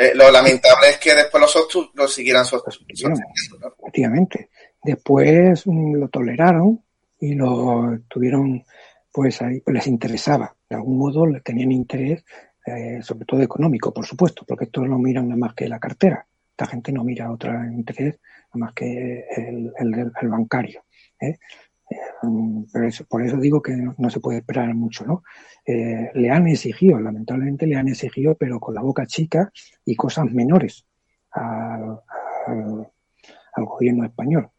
Eh, 0.00 0.12
lo 0.14 0.30
lamentable 0.30 0.90
es 0.90 0.98
que 0.98 1.12
después 1.14 1.40
lo, 1.40 1.48
sostu- 1.48 1.90
lo 1.94 2.06
siguieran 2.06 2.44
sosteniendo. 2.44 3.18
¿no? 3.60 3.74
efectivamente. 3.82 4.50
Después 4.82 5.66
mm, 5.66 5.94
lo 5.96 6.08
toleraron 6.08 6.84
y 7.18 7.34
lo 7.34 7.98
tuvieron, 8.08 8.64
pues 9.12 9.42
ahí 9.42 9.60
pues 9.60 9.74
les 9.74 9.86
interesaba. 9.88 10.54
De 10.70 10.76
algún 10.76 10.98
modo 10.98 11.26
le 11.26 11.40
tenían 11.40 11.72
interés, 11.72 12.24
eh, 12.64 13.00
sobre 13.02 13.24
todo 13.24 13.42
económico, 13.42 13.92
por 13.92 14.06
supuesto, 14.06 14.44
porque 14.46 14.66
estos 14.66 14.86
no 14.88 14.98
miran 14.98 15.28
nada 15.28 15.38
más 15.38 15.54
que 15.54 15.68
la 15.68 15.80
cartera. 15.80 16.24
Esta 16.50 16.66
gente 16.66 16.92
no 16.92 17.02
mira 17.02 17.30
otro 17.32 17.50
interés 17.64 18.20
nada 18.54 18.66
más 18.66 18.74
que 18.74 19.24
el, 19.36 19.72
el, 19.78 19.90
del- 19.90 20.12
el 20.22 20.28
bancario. 20.28 20.84
¿eh? 21.20 21.38
Mm, 22.22 22.64
por 23.08 23.22
eso 23.22 23.36
digo 23.36 23.62
que 23.62 23.72
no, 23.76 24.10
se 24.10 24.20
puede 24.20 24.38
esperar 24.38 24.74
mucho, 24.74 25.04
¿no? 25.06 25.22
Eh, 25.64 26.10
le 26.14 26.30
han 26.30 26.46
exigido, 26.46 26.98
lamentablemente 27.00 27.66
le 27.66 27.76
han 27.76 27.88
exigido, 27.88 28.34
pero 28.36 28.60
con 28.60 28.74
la 28.74 28.82
boca 28.82 29.06
chica 29.06 29.50
y 29.84 29.94
cosas 29.96 30.26
menores 30.32 30.86
al- 31.30 32.00
al 33.54 33.64
gobierno 33.64 34.04
español. 34.04 34.50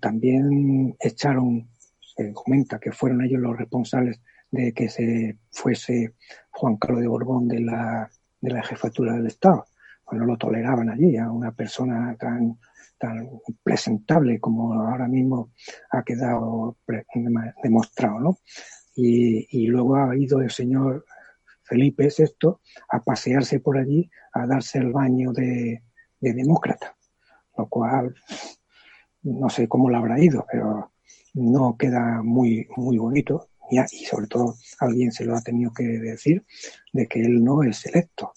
También 0.00 0.96
echaron, 1.00 1.68
se 2.00 2.32
comenta 2.32 2.78
que 2.78 2.92
fueron 2.92 3.22
ellos 3.22 3.40
los 3.40 3.56
responsables 3.56 4.20
de 4.50 4.72
que 4.72 4.88
se 4.88 5.38
fuese 5.52 6.14
Juan 6.50 6.76
Carlos 6.76 7.00
de 7.02 7.08
Borbón 7.08 7.46
de 7.46 7.60
la, 7.60 8.10
de 8.40 8.50
la 8.50 8.62
jefatura 8.62 9.14
del 9.14 9.26
Estado. 9.26 9.66
Pues 10.10 10.18
no 10.18 10.26
lo 10.26 10.36
toleraban 10.36 10.90
allí, 10.90 11.16
a 11.18 11.30
una 11.30 11.52
persona 11.52 12.16
tan, 12.18 12.58
presentable 13.62 14.40
como 14.40 14.74
ahora 14.74 15.06
mismo 15.06 15.52
ha 15.90 16.02
quedado 16.02 16.76
demostrado, 17.62 18.18
¿no? 18.18 18.38
Y, 18.96 19.68
luego 19.68 19.94
ha 19.94 20.16
ido 20.16 20.40
el 20.40 20.50
señor 20.50 21.04
Felipe 21.62 22.08
VI 22.08 22.56
a 22.88 23.00
pasearse 23.00 23.60
por 23.60 23.78
allí, 23.78 24.10
a 24.32 24.46
darse 24.46 24.78
el 24.78 24.90
baño 24.90 25.32
de, 25.32 25.84
de 26.18 26.32
demócrata, 26.32 26.96
lo 27.56 27.68
cual 27.68 28.12
no 29.22 29.48
sé 29.48 29.68
cómo 29.68 29.88
lo 29.88 29.96
habrá 29.96 30.18
ido, 30.18 30.44
pero 30.50 30.92
no 31.34 31.76
queda 31.78 32.20
muy, 32.24 32.66
muy 32.76 32.98
bonito. 32.98 33.48
Y 33.70 34.04
sobre 34.04 34.26
todo 34.26 34.56
alguien 34.80 35.12
se 35.12 35.24
lo 35.24 35.36
ha 35.36 35.40
tenido 35.40 35.72
que 35.72 35.84
decir 35.84 36.44
de 36.92 37.06
que 37.06 37.20
él 37.20 37.44
no 37.44 37.62
es 37.62 37.86
electo, 37.86 38.32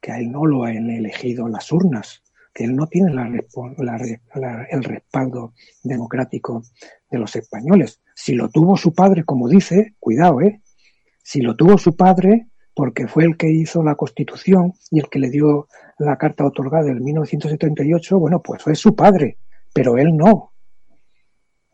que 0.00 0.12
a 0.12 0.18
él 0.18 0.30
no 0.30 0.46
lo 0.46 0.64
han 0.64 0.90
elegido 0.90 1.48
las 1.48 1.70
urnas, 1.72 2.22
que 2.52 2.64
él 2.64 2.74
no 2.74 2.86
tiene 2.86 3.12
la, 3.12 4.66
el 4.70 4.84
respaldo 4.84 5.54
democrático 5.82 6.62
de 7.10 7.18
los 7.18 7.36
españoles. 7.36 8.00
Si 8.14 8.34
lo 8.34 8.48
tuvo 8.48 8.76
su 8.76 8.92
padre, 8.92 9.24
como 9.24 9.48
dice, 9.48 9.94
cuidado, 9.98 10.40
¿eh? 10.40 10.60
Si 11.22 11.40
lo 11.40 11.54
tuvo 11.54 11.78
su 11.78 11.96
padre, 11.96 12.48
porque 12.74 13.06
fue 13.06 13.24
el 13.24 13.36
que 13.36 13.50
hizo 13.50 13.82
la 13.82 13.94
Constitución 13.94 14.72
y 14.90 15.00
el 15.00 15.08
que 15.08 15.18
le 15.18 15.30
dio 15.30 15.68
la 15.98 16.16
carta 16.16 16.44
otorgada 16.44 16.90
en 16.90 17.04
1978, 17.04 18.18
bueno, 18.18 18.40
pues 18.42 18.62
fue 18.62 18.74
su 18.74 18.94
padre, 18.94 19.38
pero 19.72 19.98
él 19.98 20.16
no. 20.16 20.52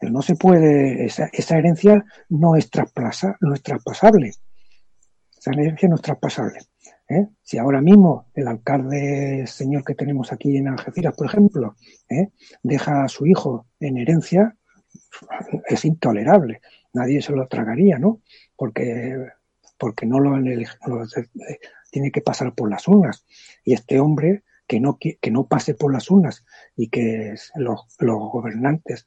Él 0.00 0.12
no 0.12 0.20
se 0.20 0.34
puede, 0.34 1.06
esa, 1.06 1.30
esa 1.32 1.56
herencia 1.56 2.04
no 2.28 2.54
es, 2.56 2.68
trasplasa, 2.70 3.36
no 3.40 3.54
es 3.54 3.62
traspasable. 3.62 4.32
Esa 5.38 5.50
herencia 5.52 5.88
no 5.88 5.94
es 5.94 6.02
traspasable. 6.02 6.58
¿Eh? 7.08 7.28
Si 7.42 7.58
ahora 7.58 7.80
mismo 7.80 8.26
el 8.34 8.48
alcalde 8.48 9.46
señor 9.46 9.84
que 9.84 9.94
tenemos 9.94 10.32
aquí 10.32 10.56
en 10.56 10.68
Algeciras, 10.68 11.14
por 11.14 11.26
ejemplo, 11.26 11.76
¿eh? 12.08 12.30
deja 12.62 13.04
a 13.04 13.08
su 13.08 13.26
hijo 13.26 13.66
en 13.80 13.98
herencia, 13.98 14.56
es 15.68 15.84
intolerable. 15.84 16.60
Nadie 16.92 17.22
se 17.22 17.32
lo 17.32 17.46
tragaría, 17.46 17.98
¿no? 17.98 18.20
Porque, 18.56 19.16
porque 19.78 20.06
no 20.06 20.20
lo, 20.20 20.36
lo 20.38 21.06
tiene 21.90 22.10
que 22.10 22.22
pasar 22.22 22.54
por 22.54 22.70
las 22.70 22.88
urnas. 22.88 23.24
Y 23.64 23.74
este 23.74 24.00
hombre 24.00 24.42
que 24.66 24.80
no, 24.80 24.98
que 24.98 25.30
no 25.30 25.46
pase 25.46 25.74
por 25.74 25.92
las 25.92 26.10
urnas 26.10 26.44
y 26.76 26.88
que 26.88 27.34
los, 27.56 27.86
gobernantes, 27.98 29.06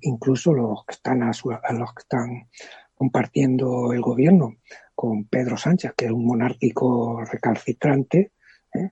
incluso 0.00 0.52
los 0.52 0.84
que 0.84 0.94
están 0.94 1.22
a, 1.22 1.30
a 1.30 1.72
los 1.72 1.94
que 1.94 2.00
están 2.00 2.48
compartiendo 2.94 3.92
el 3.92 4.00
gobierno, 4.00 4.56
con 4.96 5.26
Pedro 5.26 5.56
Sánchez, 5.58 5.92
que 5.94 6.06
es 6.06 6.10
un 6.10 6.26
monárquico 6.26 7.22
recalcitrante, 7.22 8.32
¿eh? 8.72 8.90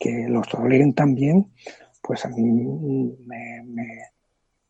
que 0.00 0.26
los 0.26 0.48
toleren 0.48 0.94
también, 0.94 1.52
pues 2.02 2.24
a 2.24 2.30
mí 2.30 2.42
me, 3.26 3.62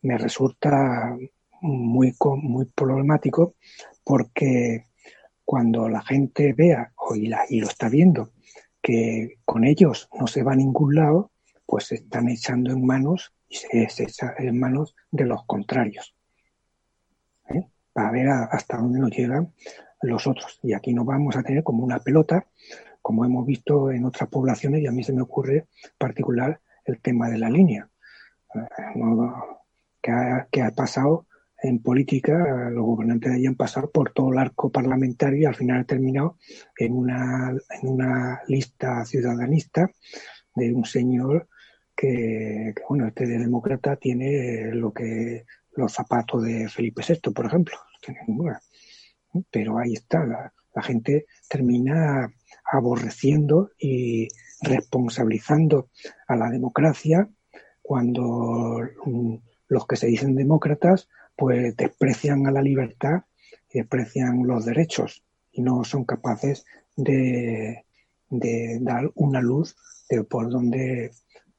me, 0.01 0.17
resulta 0.17 1.17
muy, 1.61 2.13
muy 2.43 2.65
problemático 2.65 3.55
porque 4.03 4.83
cuando 5.45 5.87
la 5.87 6.01
gente 6.01 6.53
vea 6.53 6.91
y, 7.15 7.59
lo 7.59 7.67
está 7.67 7.87
viendo 7.87 8.31
que 8.81 9.37
con 9.45 9.63
ellos 9.63 10.09
no 10.19 10.27
se 10.27 10.43
va 10.43 10.53
a 10.53 10.57
ningún 10.57 10.95
lado, 10.95 11.31
pues 11.65 11.85
se 11.85 11.95
están 11.95 12.27
echando 12.27 12.71
en 12.71 12.85
manos 12.85 13.33
y 13.47 13.55
se, 13.55 13.87
se 13.87 14.09
en 14.39 14.59
manos 14.59 14.93
de 15.09 15.25
los 15.25 15.45
contrarios 15.45 16.15
para 17.93 18.11
ver 18.11 18.27
hasta 18.29 18.77
dónde 18.77 18.99
nos 18.99 19.11
llegan 19.11 19.53
los 20.01 20.27
otros. 20.27 20.59
Y 20.63 20.73
aquí 20.73 20.93
nos 20.93 21.05
vamos 21.05 21.35
a 21.35 21.43
tener 21.43 21.63
como 21.63 21.83
una 21.83 21.99
pelota, 21.99 22.45
como 23.01 23.25
hemos 23.25 23.45
visto 23.45 23.91
en 23.91 24.05
otras 24.05 24.29
poblaciones, 24.29 24.81
y 24.81 24.87
a 24.87 24.91
mí 24.91 25.03
se 25.03 25.13
me 25.13 25.21
ocurre 25.21 25.67
particular 25.97 26.59
el 26.85 26.99
tema 27.01 27.29
de 27.29 27.37
la 27.37 27.49
línea. 27.49 27.89
Eh, 28.55 28.61
que, 30.01 30.61
ha, 30.61 30.71
pasado 30.71 31.27
en 31.61 31.81
política, 31.81 32.69
los 32.71 32.83
gobernantes 32.83 33.31
de 33.31 33.37
allí 33.37 33.45
han 33.45 33.55
pasado 33.55 33.91
por 33.91 34.11
todo 34.11 34.31
el 34.31 34.39
arco 34.39 34.71
parlamentario 34.71 35.41
y 35.41 35.45
al 35.45 35.55
final 35.55 35.81
ha 35.81 35.83
terminado 35.83 36.37
en 36.77 36.93
una, 36.93 37.51
en 37.81 37.87
una 37.87 38.41
lista 38.47 39.05
ciudadanista 39.05 39.91
de 40.55 40.73
un 40.73 40.85
señor 40.85 41.47
que, 41.95 42.73
que, 42.75 42.83
bueno, 42.89 43.07
este 43.07 43.27
de 43.27 43.37
demócrata 43.37 43.95
tiene 43.95 44.73
lo 44.73 44.91
que 44.91 45.45
los 45.75 45.93
zapatos 45.93 46.43
de 46.43 46.69
Felipe 46.69 47.03
VI, 47.07 47.31
por 47.33 47.45
ejemplo. 47.45 47.75
Pero 49.49 49.77
ahí 49.77 49.93
está, 49.93 50.25
la, 50.25 50.53
gente 50.81 51.25
termina 51.49 52.33
aborreciendo 52.71 53.71
y 53.77 54.27
responsabilizando 54.61 55.89
a 56.27 56.35
la 56.35 56.49
democracia 56.49 57.29
cuando 57.81 58.79
mm, 59.05 59.35
los 59.67 59.85
que 59.85 59.95
se 59.95 60.07
dicen 60.07 60.35
demócratas 60.35 61.09
pues 61.35 61.75
desprecian 61.75 62.47
a 62.47 62.51
la 62.51 62.61
libertad 62.61 63.23
y 63.69 63.79
desprecian 63.79 64.47
los 64.47 64.65
derechos 64.65 65.23
y 65.51 65.61
no 65.61 65.83
son 65.83 66.05
capaces 66.05 66.65
de, 66.95 67.85
dar 68.29 69.11
una 69.15 69.41
luz 69.41 69.75
de 70.09 70.23
por 70.23 70.49
donde 70.49 71.11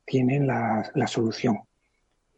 tienen 0.07 0.47
la 0.47 1.07
solución 1.07 1.59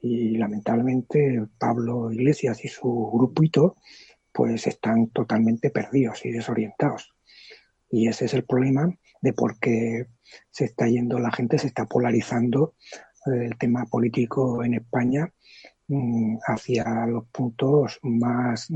y 0.05 0.36
lamentablemente 0.36 1.47
Pablo 1.59 2.12
Iglesias 2.12 2.62
y 2.62 2.68
su 2.68 3.10
grupito 3.10 3.78
pues 4.31 4.66
están 4.66 5.09
totalmente 5.09 5.70
perdidos 5.70 6.26
y 6.26 6.31
desorientados. 6.31 7.14
Y 7.89 8.09
ese 8.09 8.26
es 8.26 8.35
el 8.35 8.44
problema 8.44 8.93
de 9.22 9.32
por 9.32 9.59
qué 9.59 10.09
se 10.51 10.66
está 10.66 10.89
yendo 10.89 11.18
la 11.18 11.32
gente, 11.32 11.56
se 11.56 11.68
está 11.68 11.86
polarizando 11.86 12.74
eh, 13.26 13.47
el 13.47 13.56
tema 13.56 13.86
político 13.86 14.62
en 14.62 14.74
España 14.74 15.32
mm, 15.89 16.36
hacia 16.48 17.06
los 17.06 17.26
puntos 17.28 17.98
más, 18.02 18.68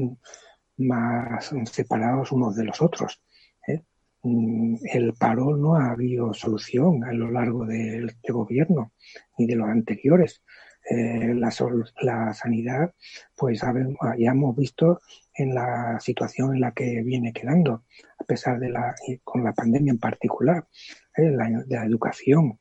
más 0.79 1.55
separados 1.71 2.33
unos 2.33 2.57
de 2.57 2.65
los 2.65 2.81
otros. 2.81 3.21
¿eh? 3.67 3.83
Mm, 4.23 4.77
el 4.95 5.13
paro 5.13 5.59
no 5.59 5.75
ha 5.75 5.91
habido 5.91 6.33
solución 6.33 7.05
a 7.05 7.13
lo 7.13 7.31
largo 7.31 7.67
del 7.67 8.09
este 8.09 8.33
gobierno 8.33 8.93
ni 9.37 9.47
de 9.47 9.57
los 9.57 9.69
anteriores. 9.69 10.43
Eh, 10.91 11.35
la, 11.35 11.53
la, 12.01 12.33
sanidad, 12.33 12.95
pues 13.37 13.61
ya 13.61 14.31
hemos 14.31 14.57
visto 14.57 15.01
en 15.35 15.55
la 15.55 16.01
situación 16.01 16.55
en 16.55 16.63
la 16.63 16.73
que 16.73 17.03
viene 17.03 17.35
quedando, 17.35 17.85
a 18.19 18.25
pesar 18.25 18.59
de 18.59 18.71
la, 18.71 18.95
con 19.23 19.45
la 19.45 19.53
pandemia 19.53 19.93
en 19.93 19.99
particular, 19.99 20.67
eh, 21.15 21.31
la, 21.31 21.63
la, 21.69 21.85
educación, 21.85 22.59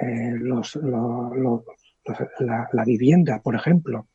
eh, 0.00 0.32
la, 2.40 2.84
vivienda, 2.86 3.42
por 3.42 3.54
ejemplo, 3.54 4.08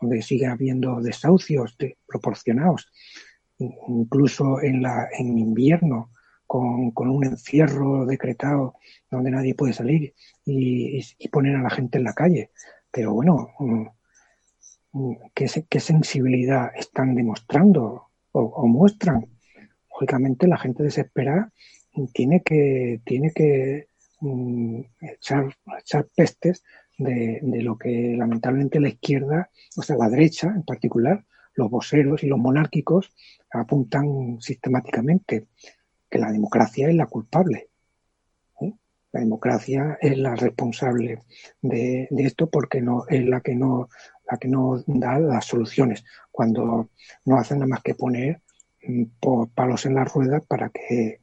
donde 0.00 0.22
sigue 0.22 0.46
habiendo 0.46 1.00
desahucios 1.00 1.76
proporcionados, 2.06 2.88
incluso 3.58 4.62
en, 4.62 4.80
la, 4.80 5.08
en 5.18 5.38
invierno, 5.38 6.12
con, 6.46 6.92
un 6.96 7.24
encierro 7.24 8.06
decretado 8.06 8.76
donde 9.10 9.30
nadie 9.30 9.54
puede 9.54 9.72
salir 9.72 10.14
y, 10.44 11.00
y, 11.18 11.28
poner 11.28 11.56
a 11.56 11.62
la 11.62 11.70
gente 11.70 11.98
en 11.98 12.04
la 12.04 12.14
calle. 12.14 12.50
Pero 12.90 13.14
bueno, 13.14 13.50
mm, 13.58 13.86
mm, 14.92 15.16
¿qué, 15.34 15.80
sensibilidad 15.80 16.70
están 16.76 17.14
demostrando 17.14 18.08
o, 18.32 18.66
muestran? 18.66 19.26
Lógicamente 19.90 20.46
la 20.46 20.58
gente 20.58 20.82
desesperada 20.82 21.52
tiene 22.12 22.42
que, 22.42 23.00
tiene 23.04 23.32
que 23.32 23.88
mm, 24.20 24.80
echar, 25.00 25.54
echar 25.80 26.06
pestes 26.14 26.64
de, 26.98 27.40
de, 27.42 27.62
lo 27.62 27.76
que 27.78 28.14
lamentablemente 28.16 28.80
la 28.80 28.88
izquierda, 28.88 29.50
o 29.76 29.82
sea, 29.82 29.96
la 29.96 30.08
derecha 30.08 30.48
en 30.54 30.62
particular, 30.64 31.24
los 31.54 31.70
voceros 31.70 32.22
y 32.22 32.28
los 32.28 32.38
monárquicos 32.38 33.12
apuntan 33.50 34.40
sistemáticamente 34.40 35.46
que 36.10 36.18
la 36.18 36.32
democracia 36.32 36.88
es 36.88 36.94
la 36.94 37.06
culpable. 37.06 37.67
Democracia 39.18 39.98
es 40.00 40.16
la 40.18 40.34
responsable 40.34 41.22
de, 41.60 42.08
esto 42.18 42.48
porque 42.48 42.80
no 42.80 43.04
es 43.08 43.24
la 43.24 43.40
que 43.40 43.54
no 43.54 43.88
la 44.30 44.36
que 44.36 44.48
no 44.48 44.82
da 44.86 45.18
las 45.18 45.46
soluciones 45.46 46.04
cuando 46.30 46.90
no 47.24 47.38
hacen 47.38 47.58
nada 47.58 47.68
más 47.68 47.82
que 47.82 47.94
poner 47.94 48.40
mm, 48.82 49.04
palos 49.54 49.86
en 49.86 49.94
la 49.94 50.04
rueda 50.04 50.40
para 50.40 50.68
que 50.70 51.20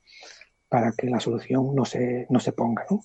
para 0.67 0.91
que 0.91 1.07
la 1.07 1.19
solución 1.19 1.75
no 1.75 1.85
se 1.85 2.25
no 2.29 2.39
se 2.39 2.51
ponga, 2.51 2.85
¿no? 2.89 3.01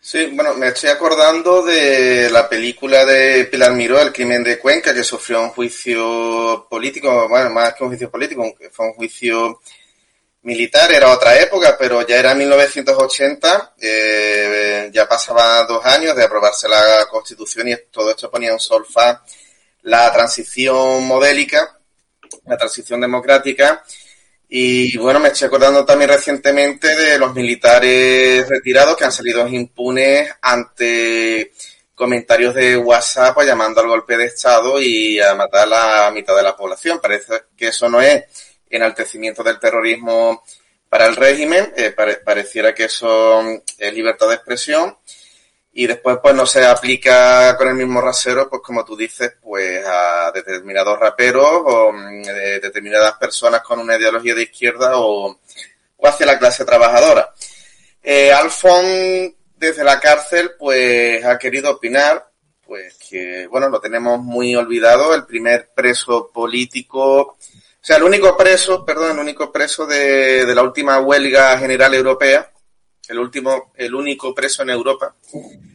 Sí, 0.00 0.30
bueno, 0.32 0.54
me 0.54 0.68
estoy 0.68 0.88
acordando 0.88 1.62
de 1.62 2.30
la 2.30 2.48
película 2.48 3.04
de 3.04 3.44
Pilar 3.44 3.74
Miró, 3.74 4.00
El 4.00 4.10
crimen 4.10 4.42
de 4.42 4.58
Cuenca, 4.58 4.94
que 4.94 5.04
sufrió 5.04 5.42
un 5.42 5.50
juicio 5.50 6.66
político, 6.70 7.28
bueno, 7.28 7.50
más 7.50 7.74
que 7.74 7.82
un 7.82 7.90
juicio 7.90 8.10
político, 8.10 8.42
fue 8.72 8.86
un 8.86 8.94
juicio 8.94 9.60
militar, 10.42 10.92
era 10.92 11.12
otra 11.12 11.38
época, 11.40 11.76
pero 11.78 12.06
ya 12.06 12.18
era 12.18 12.34
1980, 12.34 13.74
eh, 13.80 14.90
ya 14.92 15.08
pasaba 15.08 15.64
dos 15.64 15.84
años 15.84 16.16
de 16.16 16.24
aprobarse 16.24 16.68
la 16.68 17.06
Constitución 17.10 17.68
y 17.68 17.76
todo 17.90 18.10
esto 18.10 18.30
ponía 18.30 18.52
en 18.52 18.60
solfa 18.60 19.22
la 19.82 20.12
transición 20.12 21.06
modélica, 21.06 21.78
la 22.46 22.56
transición 22.56 23.00
democrática. 23.00 23.82
Y 24.50 24.96
bueno, 24.96 25.20
me 25.20 25.28
estoy 25.28 25.46
acordando 25.46 25.84
también 25.84 26.10
recientemente 26.10 26.96
de 26.96 27.18
los 27.18 27.34
militares 27.34 28.48
retirados 28.48 28.96
que 28.96 29.04
han 29.04 29.12
salido 29.12 29.46
impunes 29.46 30.30
ante 30.40 31.52
comentarios 31.94 32.54
de 32.54 32.76
WhatsApp 32.78 33.36
llamando 33.42 33.80
al 33.80 33.88
golpe 33.88 34.16
de 34.16 34.26
Estado 34.26 34.80
y 34.80 35.20
a 35.20 35.34
matar 35.34 35.64
a 35.64 36.04
la 36.06 36.10
mitad 36.12 36.34
de 36.34 36.44
la 36.44 36.56
población. 36.56 37.00
Parece 37.00 37.42
que 37.56 37.68
eso 37.68 37.88
no 37.90 38.00
es 38.00 38.24
enaltecimiento 38.70 39.42
del 39.42 39.58
terrorismo 39.58 40.42
para 40.88 41.06
el 41.06 41.16
régimen, 41.16 41.72
eh, 41.76 41.94
pareciera 42.24 42.74
que 42.74 42.84
eso 42.84 43.42
es 43.78 43.94
libertad 43.94 44.28
de 44.28 44.36
expresión 44.36 44.96
y 45.72 45.86
después 45.86 46.18
pues 46.22 46.34
no 46.34 46.46
se 46.46 46.64
aplica 46.66 47.56
con 47.56 47.68
el 47.68 47.74
mismo 47.74 48.00
rasero, 48.00 48.48
pues 48.48 48.62
como 48.62 48.84
tú 48.84 48.96
dices, 48.96 49.34
pues 49.40 49.84
a 49.86 50.32
determinados 50.32 50.98
raperos 50.98 51.46
o 51.46 51.92
mm, 51.92 52.22
de 52.22 52.60
determinadas 52.60 53.12
personas 53.14 53.62
con 53.62 53.78
una 53.78 53.96
ideología 53.96 54.34
de 54.34 54.42
izquierda 54.42 54.98
o, 54.98 55.38
o 55.96 56.08
hacia 56.08 56.26
la 56.26 56.38
clase 56.38 56.64
trabajadora. 56.64 57.32
Eh, 58.02 58.32
Alfon, 58.32 59.34
desde 59.56 59.84
la 59.84 60.00
cárcel, 60.00 60.52
pues 60.58 61.24
ha 61.24 61.38
querido 61.38 61.70
opinar, 61.70 62.28
pues 62.66 62.94
que, 62.94 63.46
bueno, 63.48 63.68
lo 63.68 63.80
tenemos 63.80 64.18
muy 64.20 64.56
olvidado, 64.56 65.14
el 65.14 65.26
primer 65.26 65.70
preso 65.74 66.30
político, 66.32 67.36
o 67.80 67.84
sea, 67.88 67.96
el 67.96 68.02
único 68.02 68.36
preso, 68.36 68.84
perdón, 68.84 69.12
el 69.12 69.18
único 69.18 69.52
preso 69.52 69.86
de, 69.86 70.44
de 70.44 70.54
la 70.54 70.62
última 70.62 70.98
huelga 71.00 71.58
general 71.58 71.94
europea, 71.94 72.50
el 73.08 73.18
último, 73.18 73.72
el 73.76 73.94
único 73.94 74.34
preso 74.34 74.62
en 74.62 74.70
Europa. 74.70 75.14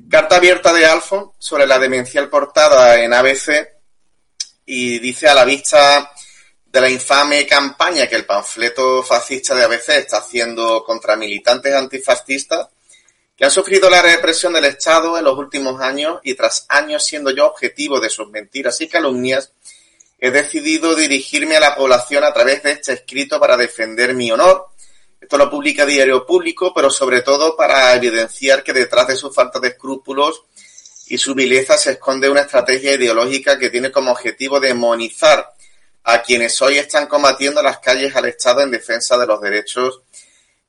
Carta 0.09 0.35
abierta 0.35 0.71
de 0.73 0.85
Alfon 0.85 1.31
sobre 1.39 1.65
la 1.65 1.79
demencial 1.79 2.29
portada 2.29 3.01
en 3.01 3.13
ABC 3.13 3.67
y 4.65 4.99
dice 4.99 5.27
a 5.27 5.33
la 5.33 5.45
vista 5.45 6.11
de 6.65 6.81
la 6.81 6.89
infame 6.89 7.45
campaña 7.47 8.07
que 8.07 8.15
el 8.15 8.25
panfleto 8.25 9.03
fascista 9.03 9.55
de 9.55 9.63
ABC 9.63 9.89
está 9.89 10.17
haciendo 10.17 10.83
contra 10.83 11.15
militantes 11.15 11.73
antifascistas 11.73 12.67
que 13.35 13.45
han 13.45 13.51
sufrido 13.51 13.89
la 13.89 14.01
represión 14.01 14.53
del 14.53 14.65
Estado 14.65 15.17
en 15.17 15.23
los 15.23 15.37
últimos 15.37 15.81
años 15.81 16.19
y 16.23 16.35
tras 16.35 16.65
años 16.69 17.03
siendo 17.03 17.31
yo 17.31 17.47
objetivo 17.47 17.99
de 17.99 18.09
sus 18.09 18.29
mentiras 18.29 18.79
y 18.81 18.87
calumnias, 18.87 19.51
he 20.23 20.31
decidido 20.31 20.95
dirigirme 20.95 21.57
a 21.57 21.59
la 21.59 21.75
población 21.75 22.23
a 22.23 22.33
través 22.33 22.63
de 22.63 22.71
este 22.71 22.93
escrito 22.93 23.41
para 23.41 23.57
defender 23.57 24.13
mi 24.13 24.31
honor. 24.31 24.67
Esto 25.19 25.37
lo 25.37 25.49
publica 25.49 25.85
Diario 25.85 26.25
Público, 26.25 26.71
pero 26.73 26.89
sobre 26.89 27.23
todo 27.23 27.57
para 27.57 27.93
evidenciar 27.93 28.63
que 28.63 28.71
detrás 28.71 29.09
de 29.09 29.17
su 29.17 29.33
falta 29.33 29.59
de 29.59 29.67
escrúpulos 29.67 30.43
y 31.07 31.17
su 31.17 31.35
vileza 31.35 31.77
se 31.77 31.91
esconde 31.91 32.29
una 32.29 32.39
estrategia 32.39 32.93
ideológica 32.93 33.59
que 33.59 33.69
tiene 33.69 33.91
como 33.91 34.11
objetivo 34.13 34.61
demonizar 34.61 35.53
a 36.05 36.21
quienes 36.21 36.61
hoy 36.61 36.77
están 36.77 37.07
combatiendo 37.07 37.61
las 37.61 37.79
calles 37.79 38.15
al 38.15 38.23
Estado 38.23 38.61
en 38.61 38.71
defensa 38.71 39.17
de 39.17 39.27
los 39.27 39.41
derechos 39.41 40.03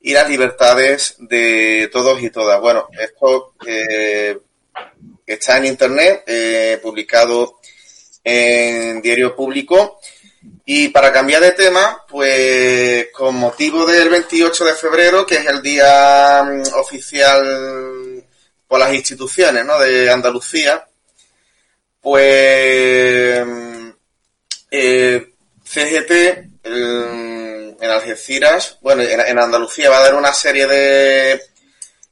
y 0.01 0.15
las 0.15 0.29
libertades 0.29 1.15
de 1.21 1.89
todos 1.93 2.21
y 2.21 2.31
todas. 2.31 2.61
Bueno, 2.61 2.89
esto 3.01 3.55
eh, 3.65 4.37
está 5.25 5.59
en 5.59 5.67
Internet, 5.67 6.25
eh, 6.27 6.81
publicado 6.83 7.61
en 8.25 9.01
Diario 9.03 9.37
Público. 9.37 10.01
Y 10.67 10.89
para 10.89 11.13
cambiar 11.13 11.43
de 11.43 11.53
tema, 11.53 12.03
pues 12.09 13.09
con 13.13 13.35
motivo 13.37 13.85
del 13.87 14.09
28 14.09 14.65
de 14.65 14.73
febrero, 14.75 15.27
que 15.27 15.37
es 15.37 15.47
el 15.47 15.61
día 15.63 16.43
mm, 16.43 16.63
oficial 16.79 18.25
por 18.67 18.81
las 18.81 18.93
instituciones 18.95 19.65
¿no? 19.65 19.79
de 19.79 20.11
Andalucía, 20.11 20.87
pues 22.01 23.47
mm, 23.47 23.89
eh, 24.71 25.33
CGT 25.65 26.11
el- 26.65 27.77
en 27.81 27.91
Algeciras, 27.91 28.79
bueno, 28.81 29.03
en, 29.03 29.21
en 29.21 29.39
Andalucía 29.39 29.91
va 29.91 29.99
a 29.99 30.03
dar 30.05 30.15
una 30.15 30.33
serie 30.33 30.67
de, 30.67 31.43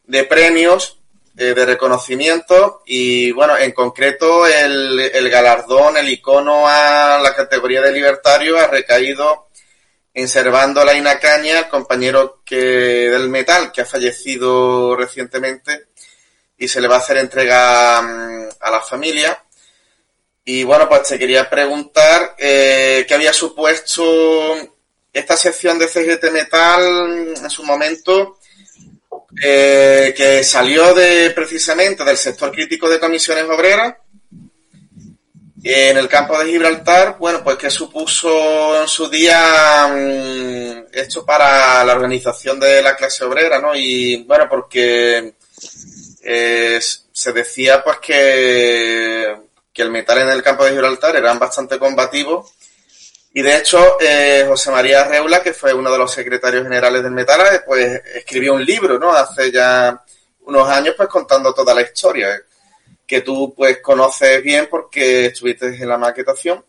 de 0.05 0.25
premios 0.25 0.99
eh, 1.37 1.55
de 1.55 1.67
reconocimiento 1.67 2.83
y 2.87 3.33
bueno, 3.33 3.57
en 3.57 3.73
concreto 3.73 4.47
el, 4.47 5.01
el 5.01 5.31
galardón, 5.31 5.97
el 5.97 6.09
icono 6.09 6.69
a 6.69 7.19
la 7.23 7.35
categoría 7.35 7.81
de 7.81 7.93
libertario 7.93 8.59
ha 8.59 8.67
recaído 8.67 9.49
en 10.15 10.29
Servando 10.29 10.85
la 10.85 10.95
Inacaña, 10.95 11.61
el 11.61 11.69
compañero 11.69 12.43
que, 12.45 12.57
del 12.57 13.29
metal 13.29 13.73
que 13.73 13.81
ha 13.81 13.87
fallecido 13.87 14.95
recientemente 14.95 15.87
y 16.59 16.69
se 16.69 16.81
le 16.81 16.89
va 16.89 16.97
a 16.97 16.99
hacer 16.99 17.17
entrega 17.17 18.03
mm, 18.03 18.49
a 18.61 18.71
la 18.71 18.81
familia. 18.81 19.43
Y 20.45 20.65
bueno, 20.65 20.89
pues 20.89 21.05
te 21.05 21.19
quería 21.19 21.49
preguntar 21.49 22.35
eh, 22.39 23.05
qué 23.07 23.15
había 23.15 23.33
supuesto 23.33 24.05
esta 25.13 25.37
sección 25.37 25.79
de 25.79 25.89
CGT 25.89 26.31
Metal 26.31 27.35
en 27.37 27.51
su 27.51 27.65
momento, 27.65 28.39
eh, 29.41 30.13
que 30.17 30.45
salió 30.45 30.95
de 30.95 31.31
precisamente 31.31 32.05
del 32.05 32.17
sector 32.17 32.53
crítico 32.53 32.89
de 32.89 33.01
comisiones 33.01 33.45
obreras. 33.45 33.95
En 35.65 35.97
el 35.97 36.09
campo 36.09 36.37
de 36.37 36.51
Gibraltar, 36.51 37.17
bueno, 37.21 37.45
pues 37.45 37.57
que 37.57 37.71
supuso 37.71 38.83
en 38.83 38.89
su 38.89 39.09
día 39.09 39.87
mm, 39.89 40.87
esto 40.93 41.25
para 41.25 41.85
la 41.85 41.93
organización 41.93 42.59
de 42.59 42.83
la 42.83 42.97
clase 42.97 43.25
obrera, 43.25 43.61
¿no? 43.61 43.73
Y 43.75 44.25
bueno, 44.25 44.49
porque 44.51 45.35
eh, 46.25 46.81
se 47.13 47.33
decía 47.33 47.83
pues 47.85 47.99
que, 47.99 49.37
que 49.73 49.83
el 49.83 49.91
metal 49.91 50.19
en 50.19 50.31
el 50.31 50.43
campo 50.43 50.65
de 50.65 50.73
Gibraltar 50.73 51.15
eran 51.15 51.39
bastante 51.39 51.79
combativos 51.79 52.53
y 53.35 53.43
de 53.43 53.57
hecho 53.57 53.97
eh, 54.01 54.45
José 54.47 54.71
María 54.71 55.05
Reula, 55.05 55.43
que 55.43 55.55
fue 55.55 55.73
uno 55.73 55.91
de 55.91 55.99
los 55.99 56.13
secretarios 56.13 56.65
generales 56.65 57.03
del 57.03 57.13
metal, 57.13 57.41
eh, 57.41 57.61
pues 57.65 58.03
escribió 58.15 58.55
un 58.55 58.65
libro, 58.65 58.99
¿no? 58.99 59.13
Hace 59.13 59.51
ya 59.51 60.03
unos 60.41 60.69
años 60.69 60.95
pues 60.97 61.09
contando 61.09 61.55
toda 61.55 61.75
la 61.75 61.83
historia 61.83 62.43
que 63.07 63.23
tú 63.23 63.55
pues 63.55 63.79
conoces 63.81 64.43
bien 64.43 64.69
porque 64.71 65.27
estuviste 65.27 65.67
en 65.67 65.89
la 65.89 65.99
maquetación. 65.99 66.65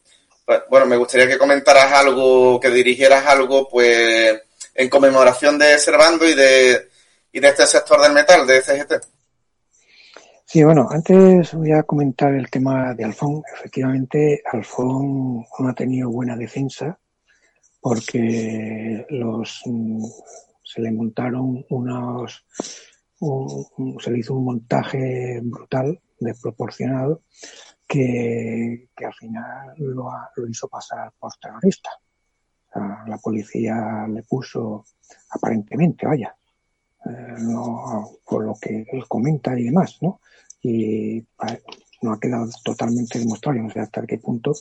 Pues, 0.46 0.62
bueno, 0.70 0.86
me 0.86 0.98
gustaría 0.98 1.28
que 1.28 1.38
comentaras 1.38 1.92
algo, 1.94 2.60
que 2.60 2.70
dirigieras 2.70 3.26
algo 3.26 3.68
pues 3.70 4.42
en 4.74 4.90
conmemoración 4.90 5.58
de 5.58 5.78
Servando 5.78 6.28
y 6.28 6.34
de, 6.34 6.90
y 7.32 7.40
de 7.40 7.48
este 7.48 7.66
sector 7.66 8.02
del 8.02 8.14
metal, 8.14 8.46
de 8.48 8.62
CGT. 8.62 8.94
Sí, 10.54 10.64
bueno, 10.64 10.88
antes 10.92 11.56
voy 11.56 11.72
a 11.72 11.82
comentar 11.82 12.32
el 12.36 12.48
tema 12.52 12.94
de 12.94 13.04
Alfón. 13.06 13.42
Efectivamente, 13.56 14.44
Alfón 14.52 15.38
no 15.58 15.68
ha 15.68 15.74
tenido 15.74 16.12
buena 16.12 16.36
defensa 16.38 17.00
porque 17.82 19.04
los 19.10 19.64
mm, 19.66 20.06
se 20.64 20.80
le 20.82 20.92
montaron 20.92 21.66
unos 21.72 22.46
un- 23.22 23.66
un- 23.78 24.00
se 24.00 24.12
le 24.12 24.20
hizo 24.20 24.36
un 24.36 24.46
montaje 24.46 25.40
brutal, 25.44 26.00
desproporcionado, 26.20 27.24
que, 27.88 28.90
al 29.04 29.14
final 29.16 29.74
lo, 29.80 30.08
lo 30.36 30.48
hizo 30.48 30.68
pasar 30.68 31.12
por 31.20 31.32
terrorista. 31.42 31.90
La 33.08 33.18
policía 33.18 34.06
le 34.08 34.22
puso, 34.22 34.86
aparentemente, 35.32 36.06
vaya, 36.06 36.36
eh, 37.06 37.36
no, 37.40 38.12
por 38.24 38.46
lo 38.46 38.54
que 38.62 38.86
él 38.92 39.08
comenta 39.08 39.60
y 39.60 39.64
demás, 39.64 39.98
¿no? 40.04 40.20
Y 40.64 41.22
pa- 41.38 41.60
no 42.02 42.14
ha 42.14 42.20
quedado 42.20 42.50
totalmente 42.64 43.20
demostrado, 43.20 43.60
no 43.60 43.70
sé 43.70 43.80
hasta 43.80 44.06
qué 44.06 44.18
punto, 44.18 44.54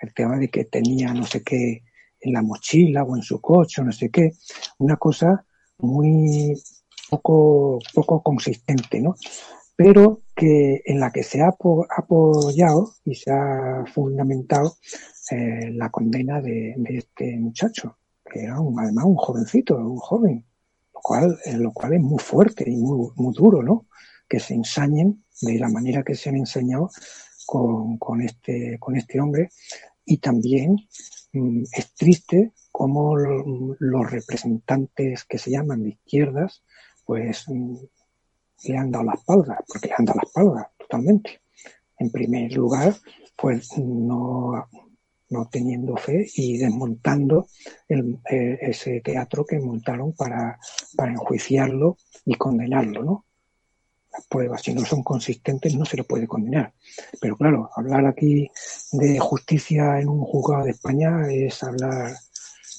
el 0.00 0.12
tema 0.14 0.36
de 0.38 0.48
que 0.48 0.64
tenía 0.66 1.12
no 1.14 1.24
sé 1.26 1.42
qué 1.42 1.82
en 2.20 2.32
la 2.32 2.42
mochila 2.42 3.04
o 3.04 3.16
en 3.16 3.22
su 3.22 3.40
coche 3.40 3.80
o 3.82 3.84
no 3.84 3.92
sé 3.92 4.10
qué, 4.10 4.32
una 4.78 4.96
cosa 4.96 5.44
muy 5.78 6.54
poco, 7.10 7.78
poco 7.94 8.22
consistente, 8.22 9.00
¿no? 9.00 9.14
Pero 9.76 10.22
que 10.36 10.82
en 10.84 11.00
la 11.00 11.10
que 11.12 11.22
se 11.22 11.40
ha 11.42 11.48
apo- 11.48 11.86
apoyado 11.96 12.92
y 13.04 13.14
se 13.16 13.32
ha 13.32 13.84
fundamentado 13.92 14.76
eh, 15.30 15.70
la 15.72 15.90
condena 15.90 16.40
de, 16.40 16.74
de 16.76 16.98
este 16.98 17.36
muchacho, 17.38 17.98
que 18.30 18.42
era 18.44 18.60
un- 18.60 18.78
además 18.78 19.04
un 19.06 19.16
jovencito, 19.16 19.76
un 19.76 19.96
joven, 19.98 20.44
lo 20.94 21.00
cual, 21.02 21.38
eh, 21.44 21.56
lo 21.56 21.72
cual 21.72 21.94
es 21.94 22.00
muy 22.00 22.18
fuerte 22.18 22.70
y 22.70 22.76
muy, 22.76 23.08
muy 23.16 23.34
duro, 23.34 23.62
¿no? 23.62 23.86
Que 24.28 24.38
se 24.40 24.54
ensañen 24.54 25.23
de 25.52 25.58
la 25.58 25.68
manera 25.68 26.02
que 26.02 26.14
se 26.14 26.28
han 26.30 26.36
enseñado 26.36 26.90
con, 27.46 27.98
con 27.98 28.20
este, 28.22 28.78
con 28.78 28.96
este 28.96 29.20
hombre 29.20 29.50
y 30.04 30.18
también 30.18 30.76
mm, 31.32 31.62
es 31.72 31.94
triste 31.94 32.52
cómo 32.72 33.16
lo- 33.16 33.76
los 33.78 34.10
representantes 34.10 35.24
que 35.24 35.38
se 35.38 35.50
llaman 35.50 35.82
de 35.82 35.90
izquierdas 35.90 36.62
pues 37.04 37.44
mm, 37.48 37.76
le 38.66 38.76
han 38.78 38.90
dado 38.90 39.04
la 39.04 39.14
espalda, 39.14 39.62
porque 39.68 39.88
le 39.88 39.94
han 39.98 40.04
dado 40.06 40.20
la 40.20 40.26
espalda 40.26 40.72
totalmente. 40.78 41.42
En 41.98 42.10
primer 42.10 42.52
lugar, 42.52 42.94
pues 43.36 43.76
no, 43.78 44.68
no 45.28 45.48
teniendo 45.50 45.96
fe 45.96 46.26
y 46.34 46.56
desmontando 46.58 47.46
eh, 47.88 48.58
ese 48.60 49.00
teatro 49.02 49.44
que 49.44 49.58
montaron 49.60 50.12
para, 50.14 50.58
para 50.96 51.12
enjuiciarlo 51.12 51.98
y 52.24 52.34
condenarlo, 52.36 53.04
¿no? 53.04 53.24
Las 54.16 54.26
pruebas, 54.28 54.62
si 54.62 54.72
no 54.72 54.84
son 54.84 55.02
consistentes, 55.02 55.74
no 55.74 55.84
se 55.84 55.96
le 55.96 56.04
puede 56.04 56.28
condenar. 56.28 56.72
Pero 57.20 57.36
claro, 57.36 57.68
hablar 57.74 58.06
aquí 58.06 58.48
de 58.92 59.18
justicia 59.18 59.98
en 60.00 60.08
un 60.08 60.20
juzgado 60.20 60.64
de 60.64 60.70
España 60.70 61.22
es 61.30 61.62
hablar 61.64 62.14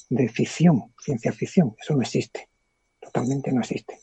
de 0.10 0.30
ficción, 0.30 0.94
ciencia 1.04 1.34
ficción. 1.34 1.76
Eso 1.82 1.94
no 1.96 2.02
existe. 2.02 2.48
Totalmente 3.02 3.52
no 3.52 3.60
existe. 3.62 4.00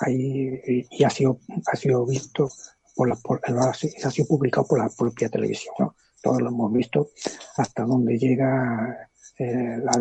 Ahí, 0.00 0.60
y- 0.90 1.04
ha 1.04 1.08
sido, 1.10 1.40
ha 1.72 1.76
sido 1.76 2.04
visto 2.04 2.48
por 2.94 3.08
la, 3.08 3.16
por, 3.16 3.40
ha 3.46 3.72
sido 4.10 4.26
publicado 4.28 4.66
por 4.66 4.78
la 4.78 4.90
propia 4.90 5.30
televisión, 5.30 5.74
¿no? 5.78 5.96
Todos 6.22 6.42
lo 6.42 6.48
hemos 6.48 6.72
visto 6.72 7.10
hasta 7.56 7.84
dónde 7.84 8.18
llega 8.18 9.10
eh, 9.38 9.78
la, 9.82 9.92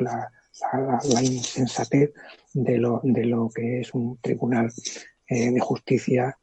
la, 0.00 0.32
la- 0.72 1.00
la 1.04 1.22
insensatez 1.22 2.10
de 2.54 2.78
lo, 2.78 3.00
de 3.04 3.24
lo 3.24 3.48
que 3.50 3.80
es 3.80 3.94
un 3.94 4.18
tribunal 4.20 4.72
eh, 5.28 5.50
de 5.50 5.60
justicia 5.60 6.38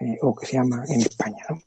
eh, 0.00 0.18
o 0.22 0.34
que 0.34 0.46
se 0.46 0.56
llama 0.56 0.84
en 0.88 1.00
España, 1.00 1.44
¿no? 1.48 1.60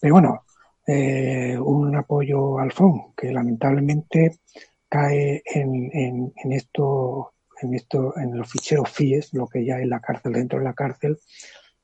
Pero 0.00 0.14
bueno, 0.14 0.44
eh, 0.86 1.58
un 1.58 1.94
apoyo 1.96 2.58
al 2.58 2.72
FON 2.72 3.14
que 3.16 3.32
lamentablemente 3.32 4.40
cae 4.88 5.42
en, 5.44 5.90
en, 5.92 6.32
en 6.36 6.52
esto 6.52 7.32
en 7.60 7.74
esto, 7.74 8.16
en 8.18 8.36
los 8.36 8.50
ficheros 8.50 8.90
FIES, 8.90 9.32
lo 9.32 9.46
que 9.46 9.64
ya 9.64 9.78
es 9.78 9.86
la 9.86 10.00
cárcel 10.00 10.32
dentro 10.32 10.58
de 10.58 10.64
la 10.64 10.74
cárcel, 10.74 11.18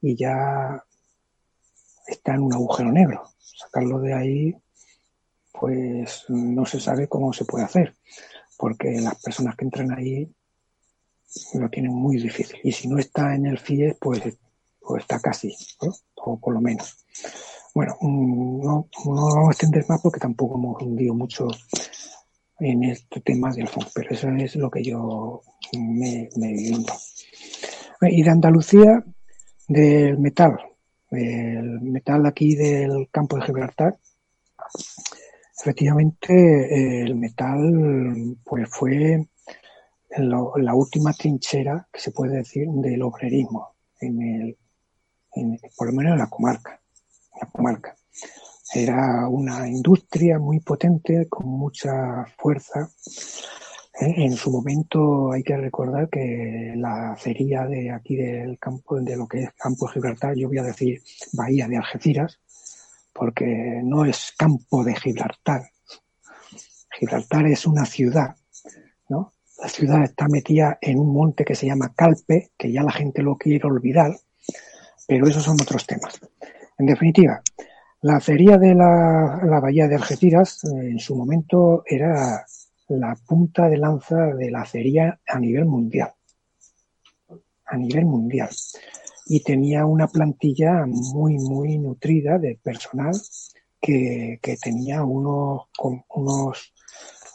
y 0.00 0.16
ya 0.16 0.82
está 2.06 2.34
en 2.34 2.42
un 2.42 2.52
agujero 2.52 2.92
negro. 2.92 3.24
Sacarlo 3.38 4.00
de 4.00 4.14
ahí, 4.14 4.56
pues 5.52 6.24
no 6.28 6.66
se 6.66 6.80
sabe 6.80 7.08
cómo 7.08 7.32
se 7.32 7.44
puede 7.44 7.64
hacer, 7.64 7.94
porque 8.58 9.00
las 9.00 9.20
personas 9.22 9.56
que 9.56 9.64
entran 9.64 9.92
ahí 9.92 10.30
lo 11.54 11.68
tienen 11.68 11.92
muy 11.92 12.16
difícil. 12.16 12.58
Y 12.62 12.72
si 12.72 12.88
no 12.88 12.98
está 12.98 13.34
en 13.34 13.46
el 13.46 13.58
FIES, 13.58 13.96
pues, 14.00 14.20
pues 14.80 15.02
está 15.02 15.20
casi, 15.20 15.54
o 16.16 16.38
por 16.38 16.54
lo 16.54 16.60
menos. 16.60 17.04
Bueno, 17.74 17.96
mm, 18.00 18.64
no, 18.64 18.88
no 19.06 19.34
vamos 19.34 19.48
a 19.48 19.52
extender 19.52 19.84
más 19.88 20.00
porque 20.02 20.20
tampoco 20.20 20.56
hemos 20.56 20.82
hundido 20.82 21.14
mucho 21.14 21.48
en 22.58 22.84
este 22.84 23.20
tema 23.20 23.50
del 23.50 23.62
Alfonso, 23.62 23.90
pero 23.94 24.10
eso 24.10 24.28
es 24.28 24.56
lo 24.56 24.70
que 24.70 24.84
yo 24.84 25.42
me, 25.72 26.28
me 26.36 26.48
viviendo. 26.48 26.92
Y 28.02 28.22
de 28.22 28.30
Andalucía, 28.30 29.04
del 29.68 30.18
metal, 30.18 30.58
el 31.10 31.80
metal 31.80 32.26
aquí 32.26 32.54
del 32.54 33.08
campo 33.10 33.36
de 33.36 33.46
Gibraltar, 33.46 33.96
efectivamente 35.58 37.02
el 37.02 37.14
metal 37.14 38.36
pues 38.44 38.68
fue 38.68 39.28
lo- 40.18 40.54
la 40.56 40.74
última 40.74 41.12
trinchera 41.12 41.88
que 41.92 42.00
se 42.00 42.10
puede 42.10 42.36
decir 42.38 42.66
del 42.68 43.02
obrerismo 43.02 43.74
en 44.00 44.20
el, 44.22 44.58
en- 45.34 45.58
por 45.76 45.86
lo 45.88 45.92
menos 45.94 46.12
en 46.12 46.18
la 46.18 46.28
comarca, 46.30 46.80
en 47.34 47.40
la 47.40 47.46
comarca. 47.50 47.96
Era 48.74 49.28
una 49.28 49.68
industria 49.68 50.38
muy 50.38 50.60
potente, 50.60 51.28
con 51.28 51.46
mucha 51.46 52.24
fuerza. 52.38 52.88
Eh, 54.00 54.14
En 54.24 54.32
su 54.36 54.50
momento 54.50 55.32
hay 55.32 55.42
que 55.42 55.56
recordar 55.56 56.08
que 56.08 56.72
la 56.76 57.12
acería 57.12 57.66
de 57.66 57.90
aquí 57.90 58.16
del 58.16 58.58
campo, 58.58 58.98
de 59.00 59.16
lo 59.16 59.26
que 59.28 59.42
es 59.42 59.52
Campo 59.52 59.86
Gibraltar, 59.88 60.34
yo 60.34 60.48
voy 60.48 60.58
a 60.58 60.62
decir 60.62 61.02
Bahía 61.34 61.68
de 61.68 61.76
Algeciras, 61.76 62.40
porque 63.12 63.80
no 63.84 64.06
es 64.06 64.32
Campo 64.38 64.82
de 64.82 64.94
Gibraltar. 64.96 65.70
Gibraltar 66.98 67.46
es 67.46 67.66
una 67.66 67.84
ciudad. 67.84 68.34
La 69.62 69.68
ciudad 69.68 70.02
está 70.02 70.26
metida 70.26 70.76
en 70.80 70.98
un 70.98 71.12
monte 71.12 71.44
que 71.44 71.54
se 71.54 71.66
llama 71.66 71.94
Calpe, 71.94 72.50
que 72.58 72.72
ya 72.72 72.82
la 72.82 72.90
gente 72.90 73.22
lo 73.22 73.36
quiere 73.36 73.64
olvidar, 73.64 74.12
pero 75.06 75.28
esos 75.28 75.44
son 75.44 75.56
otros 75.60 75.86
temas. 75.86 76.20
En 76.78 76.86
definitiva, 76.86 77.40
la 78.00 78.16
acería 78.16 78.58
de 78.58 78.74
la, 78.74 79.40
la 79.44 79.60
bahía 79.60 79.86
de 79.86 79.94
Algeciras 79.94 80.64
eh, 80.64 80.88
en 80.90 80.98
su 80.98 81.14
momento 81.14 81.84
era 81.86 82.44
la 82.88 83.16
punta 83.24 83.68
de 83.68 83.76
lanza 83.76 84.34
de 84.34 84.50
la 84.50 84.62
acería 84.62 85.20
a 85.28 85.38
nivel 85.38 85.66
mundial. 85.66 86.12
A 87.66 87.76
nivel 87.76 88.06
mundial. 88.06 88.50
Y 89.26 89.44
tenía 89.44 89.86
una 89.86 90.08
plantilla 90.08 90.86
muy, 90.86 91.38
muy 91.38 91.78
nutrida 91.78 92.36
de 92.36 92.58
personal 92.60 93.14
que, 93.80 94.40
que 94.42 94.56
tenía 94.56 95.04
unos, 95.04 95.68
unos, 96.08 96.74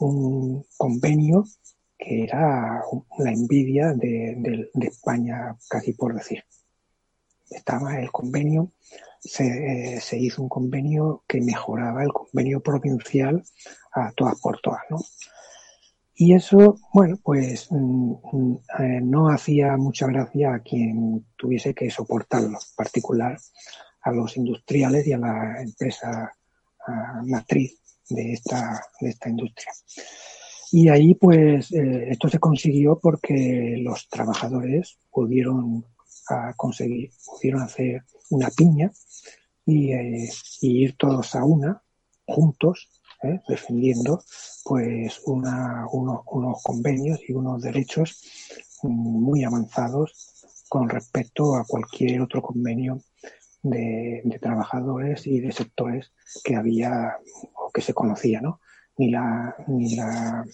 un 0.02 0.66
convenio 0.76 1.46
que 1.98 2.24
era 2.24 2.84
la 3.18 3.32
envidia 3.32 3.94
de, 3.94 4.70
España, 4.82 5.56
casi 5.70 5.94
por 5.94 6.14
decir. 6.14 6.44
Estaba 7.50 8.00
el 8.00 8.12
convenio, 8.12 8.74
se, 9.20 9.96
eh, 9.96 10.02
se 10.02 10.18
hizo 10.18 10.44
un 10.44 10.50
convenio 10.50 11.24
que 11.28 11.42
mejoraba 11.42 12.04
el 12.04 12.12
convenio 12.12 12.62
provincial 12.62 13.44
a 13.94 14.12
todas 14.12 14.40
por 14.40 14.60
todas, 14.60 14.82
¿no? 14.90 14.98
Y 16.20 16.34
eso, 16.34 16.80
bueno, 16.94 17.20
pues 17.24 17.68
mm, 17.70 18.14
eh, 18.80 19.02
no 19.04 19.30
hacía 19.30 19.78
mucha 19.78 20.08
gracia 20.08 20.56
a 20.56 20.60
quien 20.60 21.28
tuviese 21.38 21.76
que 21.76 21.92
soportarlo, 21.92 22.58
en 22.58 22.76
particular 22.76 23.38
a 24.02 24.12
los 24.12 24.36
industriales 24.36 25.06
y 25.06 25.14
a 25.14 25.20
la 25.20 25.62
empresa 25.62 26.32
matriz 27.26 27.80
de 28.10 28.34
esta, 28.34 28.82
de 29.00 29.10
esta 29.10 29.30
industria. 29.30 29.72
Y 30.72 30.90
ahí, 30.90 31.16
pues, 31.16 31.72
eh, 31.72 32.08
esto 32.10 32.28
se 32.30 32.40
consiguió 32.40 33.00
porque 33.00 33.76
los 33.82 34.08
trabajadores 34.10 34.98
pudieron 35.12 35.86
conseguir, 36.58 37.12
pudieron 37.26 37.62
hacer 37.62 38.04
una 38.32 38.50
piña 38.50 38.92
y, 39.66 39.94
eh, 39.94 40.30
y 40.62 40.84
ir 40.84 40.98
todos 40.98 41.36
a 41.36 41.44
una, 41.46 41.82
juntos, 42.26 42.90
¿eh? 43.24 43.40
defendiendo 43.48 44.22
pues 44.66 45.22
una, 45.26 45.88
uno- 45.92 46.24
unos 46.32 46.62
convenios 46.64 47.20
y 47.28 47.34
unos 47.34 47.62
derechos 47.62 48.22
muy 48.84 49.44
avanzados 49.46 50.14
con 50.68 50.90
respecto 50.90 51.56
a 51.56 51.64
cualquier 51.66 52.22
otro 52.22 52.42
convenio 52.42 53.00
de, 53.64 54.22
de 54.26 54.40
trabajadores 54.40 55.26
y 55.28 55.40
de 55.40 55.52
sectores 55.54 56.12
que 56.44 56.56
había 56.56 57.18
o 57.56 57.72
que 57.72 57.82
se 57.82 57.94
conocía, 57.94 58.42
¿no? 58.42 58.60
Ni 58.98 59.12
la, 59.12 59.56
ni 59.68 59.96
la 59.96 60.46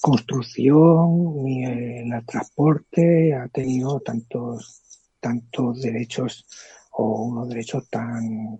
construcción 0.00 1.42
ni 1.44 1.64
el, 1.64 2.26
transporte 2.26 3.34
ha 3.34 3.48
tenido 3.48 4.00
tantos, 4.00 4.82
tantos 5.20 5.80
derechos 5.82 6.46
o 6.92 7.22
unos 7.24 7.48
derechos 7.48 7.88
tan, 7.88 8.58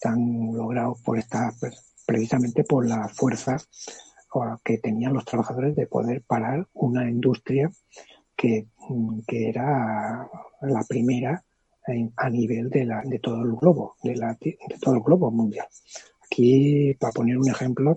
tan 0.00 0.52
logrados 0.52 1.00
por 1.02 1.18
esta, 1.18 1.52
pues, 1.58 1.94
precisamente 2.06 2.64
por 2.64 2.86
la 2.86 3.08
fuerza 3.08 3.56
que 4.64 4.78
tenían 4.78 5.12
los 5.12 5.24
trabajadores 5.24 5.74
de 5.74 5.86
poder 5.86 6.22
parar 6.22 6.68
una 6.74 7.08
industria 7.08 7.70
que, 8.36 8.68
mm, 8.88 9.20
que 9.26 9.48
era 9.48 10.28
la 10.62 10.84
primera 10.88 11.44
en- 11.86 12.12
a 12.16 12.30
nivel 12.30 12.70
de, 12.70 12.84
la, 12.84 13.02
de 13.04 13.18
todo 13.18 13.42
el 13.42 13.52
globo, 13.56 13.96
de, 14.02 14.16
la, 14.16 14.36
de 14.40 14.56
todo 14.80 14.94
el 14.94 15.00
globo 15.02 15.30
mundial. 15.30 15.66
Aquí, 16.32 16.94
para 17.00 17.12
poner 17.12 17.36
un 17.38 17.50
ejemplo, 17.50 17.96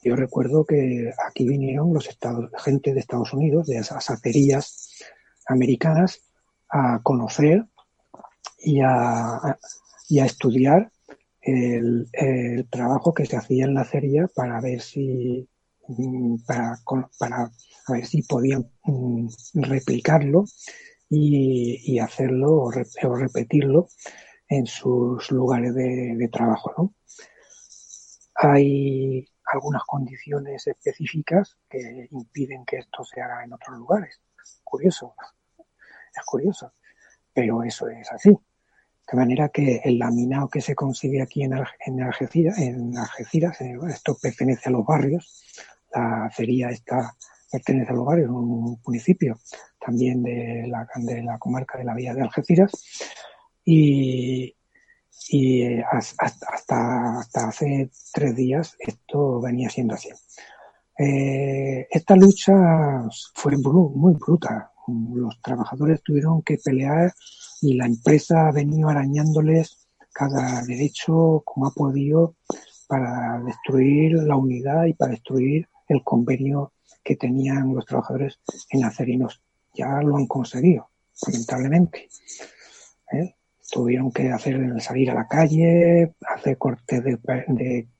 yo 0.00 0.14
recuerdo 0.14 0.64
que 0.64 1.10
aquí 1.26 1.44
vinieron 1.44 1.92
los 1.92 2.08
estados, 2.08 2.48
gente 2.62 2.94
de 2.94 3.00
Estados 3.00 3.32
Unidos, 3.32 3.66
de 3.66 3.78
esas 3.78 4.08
acerías 4.10 4.94
americanas, 5.48 6.20
a 6.70 7.00
conocer 7.02 7.64
y 8.60 8.80
a, 8.80 9.58
y 10.08 10.20
a 10.20 10.24
estudiar 10.24 10.92
el, 11.42 12.06
el 12.12 12.68
trabajo 12.70 13.12
que 13.12 13.26
se 13.26 13.36
hacía 13.36 13.64
en 13.64 13.74
la 13.74 13.80
acería 13.80 14.28
para 14.32 14.60
ver 14.60 14.80
si 14.80 15.48
mm, 15.88 16.44
para, 16.46 16.78
para 17.18 17.50
a 17.86 17.92
ver 17.92 18.06
si 18.06 18.22
podían 18.22 18.70
mm, 18.84 19.26
replicarlo 19.54 20.44
y, 21.10 21.92
y 21.92 21.98
hacerlo 21.98 22.52
o 22.52 22.70
repetirlo 22.70 23.88
en 24.48 24.64
sus 24.66 25.28
lugares 25.32 25.74
de, 25.74 26.14
de 26.16 26.28
trabajo, 26.28 26.72
¿no? 26.78 26.94
Hay 28.46 29.26
algunas 29.52 29.82
condiciones 29.84 30.66
específicas 30.66 31.56
que 31.68 32.08
impiden 32.10 32.64
que 32.64 32.76
esto 32.76 33.04
se 33.04 33.20
haga 33.20 33.42
en 33.44 33.52
otros 33.52 33.78
lugares. 33.78 34.20
Curioso, 34.62 35.14
es 36.14 36.24
curioso, 36.26 36.72
pero 37.32 37.62
eso 37.62 37.88
es 37.88 38.10
así. 38.12 38.30
De 39.10 39.16
manera 39.16 39.48
que 39.48 39.80
el 39.84 39.98
laminado 39.98 40.48
que 40.48 40.60
se 40.60 40.74
consigue 40.74 41.22
aquí 41.22 41.42
en, 41.42 41.52
Alge- 41.52 41.76
en 41.86 42.02
Algeciras, 42.02 42.58
en 42.58 42.96
Algeciras, 42.96 43.60
esto 43.60 44.16
pertenece 44.20 44.68
a 44.68 44.72
los 44.72 44.84
barrios, 44.84 45.42
la 45.94 46.26
acería 46.26 46.68
esta 46.68 47.14
pertenece 47.50 47.92
a 47.92 47.94
los 47.94 48.04
barrios, 48.04 48.30
un 48.30 48.80
municipio 48.84 49.38
también 49.78 50.22
de 50.22 50.66
la, 50.66 50.86
de 50.96 51.22
la 51.22 51.38
comarca 51.38 51.78
de 51.78 51.84
la 51.84 51.94
Vía 51.94 52.12
de 52.12 52.22
Algeciras, 52.22 52.72
y, 53.64 54.54
y 55.28 55.62
eh, 55.62 55.84
has- 55.90 56.14
hasta, 56.18 56.46
hasta, 56.52 57.18
hasta 57.20 57.48
hace 57.48 57.90
tres 58.12 58.36
días 58.36 58.76
esto 58.78 59.40
venía 59.40 59.70
siendo 59.70 59.94
así. 59.94 60.10
Eh, 60.98 61.86
esta 61.90 62.14
lucha 62.16 62.52
fue 63.34 63.56
muy 63.56 64.14
bruta. 64.14 64.70
Los 65.14 65.40
trabajadores 65.42 66.02
tuvieron 66.02 66.42
que 66.42 66.58
pelear 66.58 67.12
y 67.62 67.74
la 67.74 67.86
empresa 67.86 68.48
ha 68.48 68.52
venido 68.52 68.88
arañándoles 68.88 69.88
cada 70.12 70.62
derecho 70.62 71.42
como 71.44 71.66
ha 71.66 71.70
podido 71.72 72.36
para 72.86 73.40
destruir 73.40 74.12
la 74.22 74.36
unidad 74.36 74.84
y 74.84 74.92
para 74.92 75.12
destruir 75.12 75.68
el 75.88 76.02
convenio 76.04 76.72
que 77.02 77.16
tenían 77.16 77.74
los 77.74 77.86
trabajadores 77.86 78.38
en 78.70 78.84
Acerinos. 78.84 79.42
Ya 79.74 80.00
lo 80.02 80.16
han 80.16 80.26
conseguido, 80.26 80.88
lamentablemente. 81.26 82.08
¿eh? 83.12 83.34
Tuvieron 83.74 84.12
que 84.12 84.30
hacer 84.30 84.80
salir 84.80 85.10
a 85.10 85.14
la 85.14 85.26
calle, 85.26 86.14
hacer 86.32 86.56
cortes 86.56 87.02
de, 87.02 87.18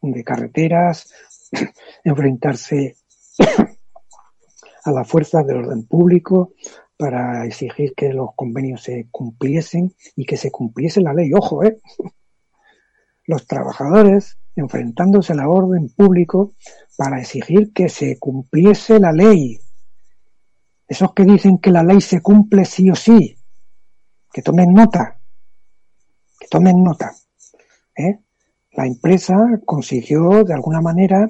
de- 0.00 0.24
carreteras, 0.24 1.12
enfrentarse 2.04 2.94
a 4.84 4.92
las 4.92 5.08
fuerzas 5.08 5.44
del 5.44 5.56
orden 5.56 5.84
público 5.84 6.52
para 6.96 7.44
exigir 7.44 7.92
que 7.96 8.12
los 8.12 8.36
convenios 8.36 8.84
se 8.84 9.08
cumpliesen 9.10 9.92
y 10.14 10.24
que 10.24 10.36
se 10.36 10.52
cumpliese 10.52 11.00
la 11.00 11.12
ley. 11.12 11.32
Ojo, 11.34 11.64
¿eh? 11.64 11.80
Los 13.26 13.48
trabajadores 13.48 14.38
enfrentándose 14.54 15.32
a 15.32 15.36
la 15.36 15.48
orden 15.48 15.88
público 15.88 16.54
para 16.96 17.18
exigir 17.18 17.72
que 17.72 17.88
se 17.88 18.16
cumpliese 18.20 19.00
la 19.00 19.10
ley. 19.10 19.58
Esos 20.86 21.14
que 21.14 21.24
dicen 21.24 21.58
que 21.58 21.72
la 21.72 21.82
ley 21.82 22.00
se 22.00 22.20
cumple 22.20 22.64
sí 22.64 22.88
o 22.90 22.94
sí, 22.94 23.36
que 24.32 24.42
tomen 24.42 24.72
nota, 24.72 25.18
tomen 26.50 26.82
nota. 26.82 27.14
¿eh? 27.96 28.18
La 28.72 28.86
empresa 28.86 29.36
consiguió 29.64 30.44
de 30.44 30.54
alguna 30.54 30.80
manera, 30.80 31.28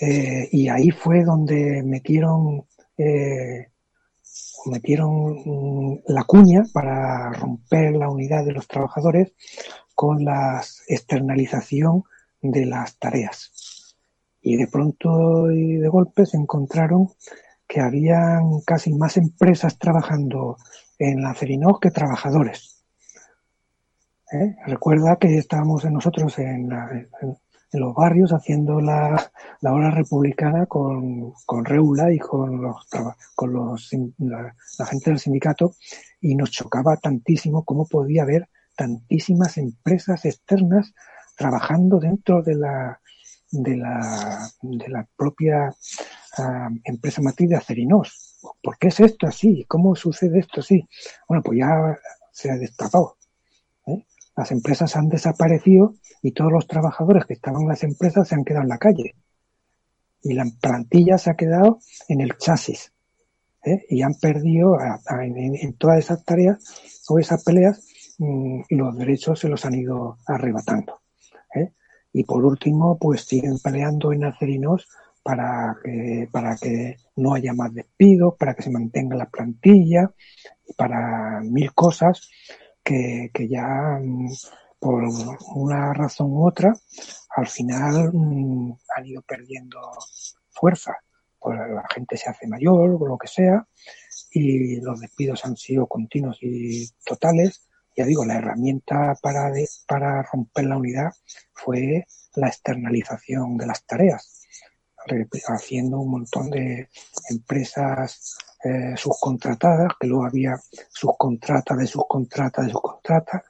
eh, 0.00 0.48
y 0.52 0.68
ahí 0.68 0.90
fue 0.90 1.24
donde 1.24 1.82
metieron, 1.82 2.64
eh, 2.96 3.68
metieron 4.66 6.00
la 6.06 6.24
cuña 6.24 6.64
para 6.72 7.32
romper 7.32 7.96
la 7.96 8.08
unidad 8.08 8.44
de 8.44 8.52
los 8.52 8.68
trabajadores 8.68 9.32
con 9.94 10.24
la 10.24 10.62
externalización 10.86 12.04
de 12.40 12.66
las 12.66 12.96
tareas. 12.98 13.96
Y 14.40 14.56
de 14.56 14.68
pronto 14.68 15.50
y 15.50 15.78
de 15.78 15.88
golpe 15.88 16.24
se 16.26 16.36
encontraron 16.36 17.08
que 17.66 17.80
habían 17.80 18.60
casi 18.64 18.94
más 18.94 19.16
empresas 19.16 19.78
trabajando 19.78 20.56
en 20.98 21.22
la 21.22 21.34
Cerinos 21.34 21.80
que 21.80 21.90
trabajadores. 21.90 22.77
¿Eh? 24.32 24.56
Recuerda 24.66 25.16
que 25.16 25.38
estábamos 25.38 25.84
nosotros 25.86 26.38
en, 26.38 26.68
la- 26.68 26.90
en- 27.22 27.36
los 27.72 27.94
barrios 27.94 28.32
haciendo 28.32 28.80
la, 28.80 29.30
la 29.60 29.72
hora 29.74 29.90
republicana 29.90 30.64
con, 30.64 31.34
con 31.44 31.66
Reula 31.66 32.10
y 32.10 32.18
con 32.18 32.62
los, 32.62 32.86
con 33.34 33.52
los 33.52 33.90
la 34.18 34.86
gente 34.86 35.10
del 35.10 35.18
sindicato 35.18 35.74
y 36.18 36.34
nos 36.34 36.50
chocaba 36.50 36.96
tantísimo 36.96 37.64
cómo 37.64 37.86
podía 37.86 38.22
haber 38.22 38.48
tantísimas 38.74 39.58
empresas 39.58 40.24
externas 40.24 40.94
trabajando 41.36 41.98
dentro 42.00 42.42
de 42.42 42.54
la 42.54 43.00
de 43.50 43.76
la, 43.76 44.48
de 44.62 44.88
la 44.88 45.06
propia 45.16 45.74
ah, 46.38 46.68
empresa 46.84 47.20
matriz 47.22 47.50
de 47.50 47.56
Acerinos. 47.56 48.38
¿Por 48.62 48.78
qué 48.78 48.88
es 48.88 49.00
esto 49.00 49.26
así? 49.26 49.64
¿Cómo 49.68 49.94
sucede 49.94 50.38
esto 50.38 50.60
así? 50.60 50.86
Bueno, 51.28 51.42
pues 51.42 51.58
ya 51.58 51.98
se 52.32 52.50
ha 52.50 52.56
destapado. 52.56 53.16
¿eh? 53.86 54.06
Las 54.38 54.52
empresas 54.52 54.94
han 54.94 55.08
desaparecido 55.08 55.96
y 56.22 56.30
todos 56.30 56.52
los 56.52 56.68
trabajadores 56.68 57.26
que 57.26 57.34
estaban 57.34 57.62
en 57.62 57.68
las 57.70 57.82
empresas 57.82 58.28
se 58.28 58.36
han 58.36 58.44
quedado 58.44 58.62
en 58.62 58.68
la 58.68 58.78
calle. 58.78 59.16
Y 60.22 60.34
la 60.34 60.44
plantilla 60.60 61.18
se 61.18 61.30
ha 61.30 61.34
quedado 61.34 61.80
en 62.06 62.20
el 62.20 62.36
chasis. 62.38 62.92
¿eh? 63.64 63.84
Y 63.88 64.02
han 64.02 64.14
perdido 64.14 64.76
en, 65.20 65.72
todas 65.72 65.98
esas 65.98 66.24
tareas 66.24 66.58
o 67.08 67.18
esas 67.18 67.42
peleas 67.42 67.84
mm, 68.18 68.60
los 68.68 68.96
derechos 68.96 69.40
se 69.40 69.48
los 69.48 69.64
han 69.64 69.74
ido 69.74 70.18
arrebatando. 70.24 71.00
¿eh? 71.56 71.72
Y 72.12 72.22
por 72.22 72.44
último, 72.44 72.96
pues 72.96 73.22
siguen 73.22 73.58
peleando 73.58 74.12
en 74.12 74.22
Acerinos 74.22 74.86
para 75.20 75.78
que, 75.82 76.28
para 76.30 76.54
que 76.54 76.94
no 77.16 77.34
haya 77.34 77.54
más 77.54 77.74
despidos, 77.74 78.36
para 78.38 78.54
que 78.54 78.62
se 78.62 78.70
mantenga 78.70 79.16
la 79.16 79.28
plantilla, 79.28 80.12
para 80.76 81.40
mil 81.40 81.74
cosas 81.74 82.30
que, 82.88 83.48
ya 83.48 83.98
mm, 84.02 84.28
por 84.78 85.04
una 85.54 85.92
razón 85.92 86.32
u 86.32 86.46
otra 86.46 86.72
al 87.36 87.46
final 87.46 88.10
mm, 88.12 88.72
han 88.96 89.06
ido 89.06 89.22
perdiendo 89.22 89.78
fuerza. 90.50 90.96
Pues 91.40 91.56
la 91.58 91.84
gente 91.94 92.16
se 92.16 92.28
hace 92.30 92.46
mayor 92.48 92.96
o 93.00 93.06
lo 93.06 93.16
que 93.16 93.28
sea 93.28 93.64
y 94.32 94.80
los 94.80 95.00
despidos 95.00 95.44
han 95.44 95.56
sido 95.56 95.86
continuos 95.86 96.38
y 96.40 96.88
totales. 97.04 97.68
Ya 97.96 98.04
digo, 98.04 98.24
la 98.24 98.38
herramienta 98.38 99.14
para, 99.22 99.52
para 99.86 100.22
romper 100.22 100.64
la 100.66 100.76
unidad 100.78 101.10
fue 101.52 102.06
la 102.34 102.48
externalización 102.48 103.56
de 103.56 103.66
las 103.66 103.84
tareas, 103.84 104.44
re- 105.06 105.28
haciendo 105.48 106.00
un 106.00 106.10
montón 106.10 106.50
de 106.50 106.88
empresas 107.30 108.36
eh, 108.64 108.94
subcontratadas, 108.96 109.92
que 110.00 110.08
luego 110.08 110.26
había 110.26 110.60
subcontratas 110.90 111.78
de 111.78 111.86
subcontratas 111.86 112.66
de 112.66 112.72
subcontratas, 112.72 113.42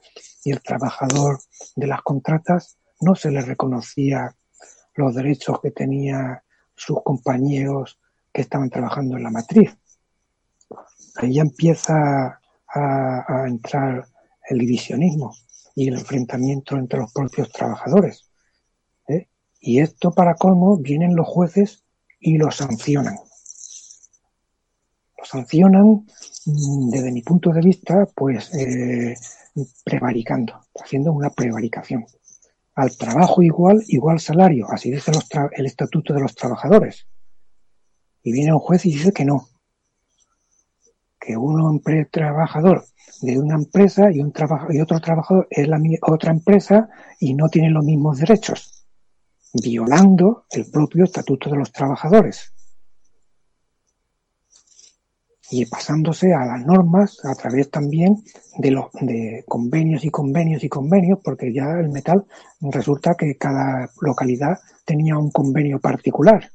y 0.45 0.53
el 0.53 0.63
trabajador 0.63 1.39
de 1.77 1.87
las 1.87 2.03
contratas 2.03 2.77
no 3.01 3.15
se 3.15 3.31
le 3.31 3.41
reconocía 3.41 4.35
los 4.95 5.15
derechos 5.15 5.61
que 5.61 5.71
tenía 5.71 6.43
sus 6.75 7.03
compañeros 7.03 7.99
que 8.33 8.43
estaban 8.43 8.71
trabajando 8.71 9.17
en 9.17 9.23
la 9.23 9.31
matriz. 9.31 9.77
Ahí 11.17 11.35
ya 11.35 11.43
empieza 11.43 12.41
a, 12.69 13.45
entrar 13.47 14.07
el 14.51 14.59
divisionismo 14.59 15.35
y 15.75 15.89
el 15.89 15.95
enfrentamiento 15.95 16.77
entre 16.77 17.01
los 17.01 17.13
propios 17.13 17.51
trabajadores. 17.51 18.31
¿eh? 19.09 19.29
Y 19.61 19.81
esto, 19.81 20.13
para 20.13 20.35
colmo, 20.35 20.77
vienen 20.77 21.17
los 21.17 21.27
jueces 21.27 21.85
y 22.21 22.37
lo 22.37 22.51
sancionan. 22.51 23.17
Lo 25.33 25.41
sancionan, 25.41 26.07
mm, 26.47 26.91
desde 26.91 27.13
mi 27.13 27.23
punto 27.23 27.51
de 27.51 27.61
vista, 27.61 28.07
pues 28.15 28.51
eh, 28.55 29.15
prevaricando, 29.85 30.55
haciendo 30.81 31.13
una 31.13 31.31
prevaricación. 31.31 32.07
Al 32.75 32.97
trabajo 32.97 33.43
igual, 33.43 33.83
igual 33.89 34.21
salario, 34.21 34.67
así 34.71 34.91
dice 34.91 35.13
los 35.13 35.27
el 35.53 35.67
Estatuto 35.67 36.15
de 36.15 36.21
los 36.21 36.35
Trabajadores. 36.35 37.07
Y 38.23 38.33
viene 38.33 38.53
un 38.53 38.59
juez 38.61 38.87
y 38.87 38.93
dice 38.93 39.13
que 39.13 39.25
no, 39.25 39.49
que 41.21 41.37
empre- 41.37 42.09
trabajador 42.11 42.85
de 43.21 43.39
una 43.39 43.57
empresa 43.57 44.11
y 44.13 44.21
un 44.21 44.33
trabajo 44.33 44.73
y 44.73 44.81
otro 44.81 45.01
trabajador 45.01 45.47
es 45.51 45.69
la 45.69 45.81
otra 46.03 46.31
empresa 46.31 46.89
y 47.21 47.35
no 47.35 47.49
tienen 47.49 47.75
los 47.75 47.85
mismos 47.85 48.19
derechos, 48.19 48.87
violando 49.53 50.47
el 50.51 50.71
propio 50.71 51.05
estatuto 51.05 51.51
de 51.51 51.57
los 51.57 51.73
trabajadores 51.73 52.55
y 55.51 55.65
pasándose 55.67 56.35
a 56.35 56.45
las 56.45 56.65
normas 56.67 57.19
a 57.25 57.35
través 57.35 57.71
también 57.71 58.23
de 58.59 58.71
los 58.71 58.93
de 59.01 59.45
convenios 59.47 60.05
y 60.05 60.11
convenios 60.11 60.63
y 60.63 60.69
convenios 60.69 61.21
porque 61.25 61.53
ya 61.53 61.71
el 61.81 61.89
metal 61.89 62.25
resulta 62.61 63.15
que 63.15 63.37
cada 63.37 63.89
localidad 64.01 64.59
tenía 64.85 65.17
un 65.17 65.31
convenio 65.31 65.81
particular. 65.81 66.51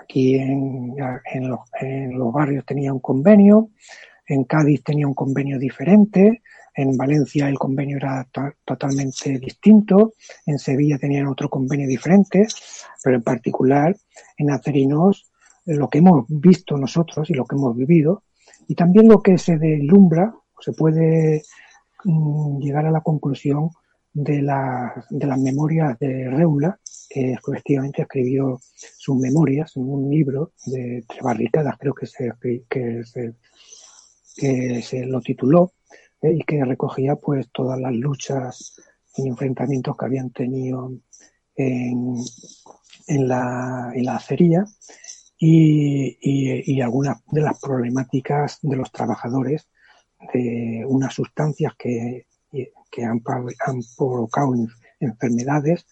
Aquí 0.00 0.34
en, 0.34 0.94
en, 1.32 1.48
los, 1.48 1.60
en 1.80 2.18
los 2.18 2.32
barrios 2.32 2.66
tenía 2.66 2.92
un 2.92 3.00
convenio, 3.00 3.70
en 4.26 4.44
Cádiz 4.44 4.82
tenía 4.82 5.06
un 5.06 5.14
convenio 5.14 5.58
diferente, 5.58 6.42
en 6.74 6.96
Valencia 6.96 7.48
el 7.48 7.58
convenio 7.58 7.98
era 7.98 8.26
to- 8.32 8.54
totalmente 8.64 9.38
distinto, 9.38 10.14
en 10.46 10.58
Sevilla 10.58 10.98
tenían 10.98 11.26
otro 11.28 11.48
convenio 11.48 11.86
diferente, 11.86 12.46
pero 13.02 13.16
en 13.16 13.22
particular 13.22 13.94
en 14.36 14.50
Acerinos 14.50 15.31
lo 15.66 15.88
que 15.88 15.98
hemos 15.98 16.24
visto 16.28 16.76
nosotros 16.76 17.30
y 17.30 17.34
lo 17.34 17.44
que 17.44 17.56
hemos 17.56 17.76
vivido, 17.76 18.24
y 18.68 18.74
también 18.74 19.08
lo 19.08 19.22
que 19.22 19.38
se 19.38 19.58
deslumbra, 19.58 20.34
se 20.60 20.72
puede 20.72 21.42
mm, 22.04 22.58
llegar 22.58 22.86
a 22.86 22.90
la 22.90 23.00
conclusión 23.00 23.70
de, 24.12 24.42
la, 24.42 25.04
de 25.10 25.26
las 25.26 25.38
memorias 25.38 25.98
de 25.98 26.28
Reula, 26.30 26.78
que 27.08 27.32
efectivamente 27.32 28.02
escribió 28.02 28.58
sus 28.74 29.16
memorias 29.16 29.76
en 29.76 29.88
un 29.88 30.10
libro 30.10 30.52
de 30.66 31.04
barricadas, 31.22 31.76
creo 31.78 31.94
que 31.94 32.06
se, 32.06 32.32
que 32.68 33.02
se, 33.04 33.34
que 34.36 34.82
se 34.82 35.06
lo 35.06 35.20
tituló, 35.20 35.72
eh, 36.22 36.32
y 36.34 36.42
que 36.42 36.64
recogía 36.64 37.16
pues 37.16 37.50
todas 37.52 37.78
las 37.80 37.92
luchas 37.92 38.76
y 39.16 39.28
enfrentamientos 39.28 39.96
que 39.96 40.06
habían 40.06 40.30
tenido 40.30 40.92
en, 41.54 42.14
en, 43.08 43.28
la, 43.28 43.92
en 43.94 44.04
la 44.04 44.16
acería 44.16 44.64
y, 45.44 46.18
y, 46.20 46.80
algunas 46.80 47.18
de 47.32 47.40
las 47.40 47.58
problemáticas 47.58 48.60
de 48.62 48.76
los 48.76 48.92
trabajadores 48.92 49.68
de 50.32 50.84
unas 50.86 51.12
sustancias 51.14 51.72
que, 51.76 52.28
que 52.52 53.04
han, 53.04 53.20
han 53.66 53.80
provocado 53.96 54.54
enfermedades 55.00 55.84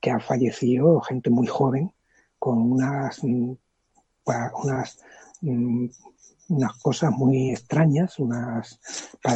que 0.00 0.10
ha 0.10 0.18
fallecido 0.18 1.00
gente 1.02 1.30
muy 1.30 1.46
joven 1.46 1.92
con 2.36 2.72
unas, 2.72 3.20
unas, 3.22 4.98
unas 5.40 6.78
cosas 6.82 7.12
muy 7.12 7.52
extrañas, 7.52 8.18
unas, 8.18 8.80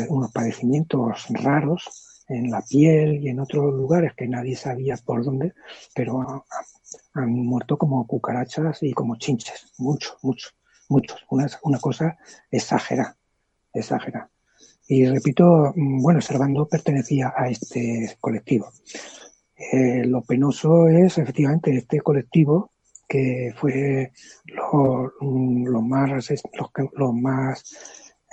unos 0.09 0.33
padecimientos 0.33 1.27
raros 1.31 2.25
en 2.27 2.51
la 2.51 2.61
piel 2.63 3.23
y 3.23 3.29
en 3.29 3.39
otros 3.39 3.73
lugares 3.73 4.15
que 4.17 4.27
nadie 4.27 4.57
sabía 4.57 4.97
por 4.97 5.25
dónde, 5.25 5.55
pero 5.95 6.45
han 7.19 7.33
muerto 7.33 7.77
como 7.77 8.07
cucarachas 8.07 8.83
y 8.83 8.93
como 8.93 9.17
chinches, 9.17 9.73
muchos, 9.79 10.17
muchos, 10.23 10.55
muchos, 10.89 11.19
una, 11.31 11.47
una 11.63 11.79
cosa 11.79 12.17
exagerada. 12.51 13.17
Y 14.89 15.07
repito, 15.07 15.73
bueno, 15.77 16.21
Servando 16.21 16.67
pertenecía 16.67 17.33
a 17.37 17.49
este 17.49 18.17
colectivo. 18.21 18.73
Eh, 19.57 20.05
lo 20.07 20.23
penoso 20.23 20.89
es 20.89 21.19
efectivamente 21.19 21.77
este 21.77 22.01
colectivo 22.01 22.73
que 23.09 23.53
fue 23.57 24.13
los 24.45 25.13
lo 25.21 25.83
más, 25.83 26.11
los, 26.95 27.15
más 27.15 27.65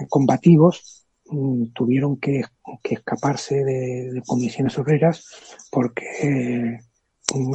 combativos 0.10 1.08
um, 1.28 1.72
tuvieron 1.74 2.18
que, 2.18 2.44
escaparse 2.84 3.64
de, 3.64 4.22
comisiones 4.28 4.78
obreras 4.78 5.26
porque 5.72 6.80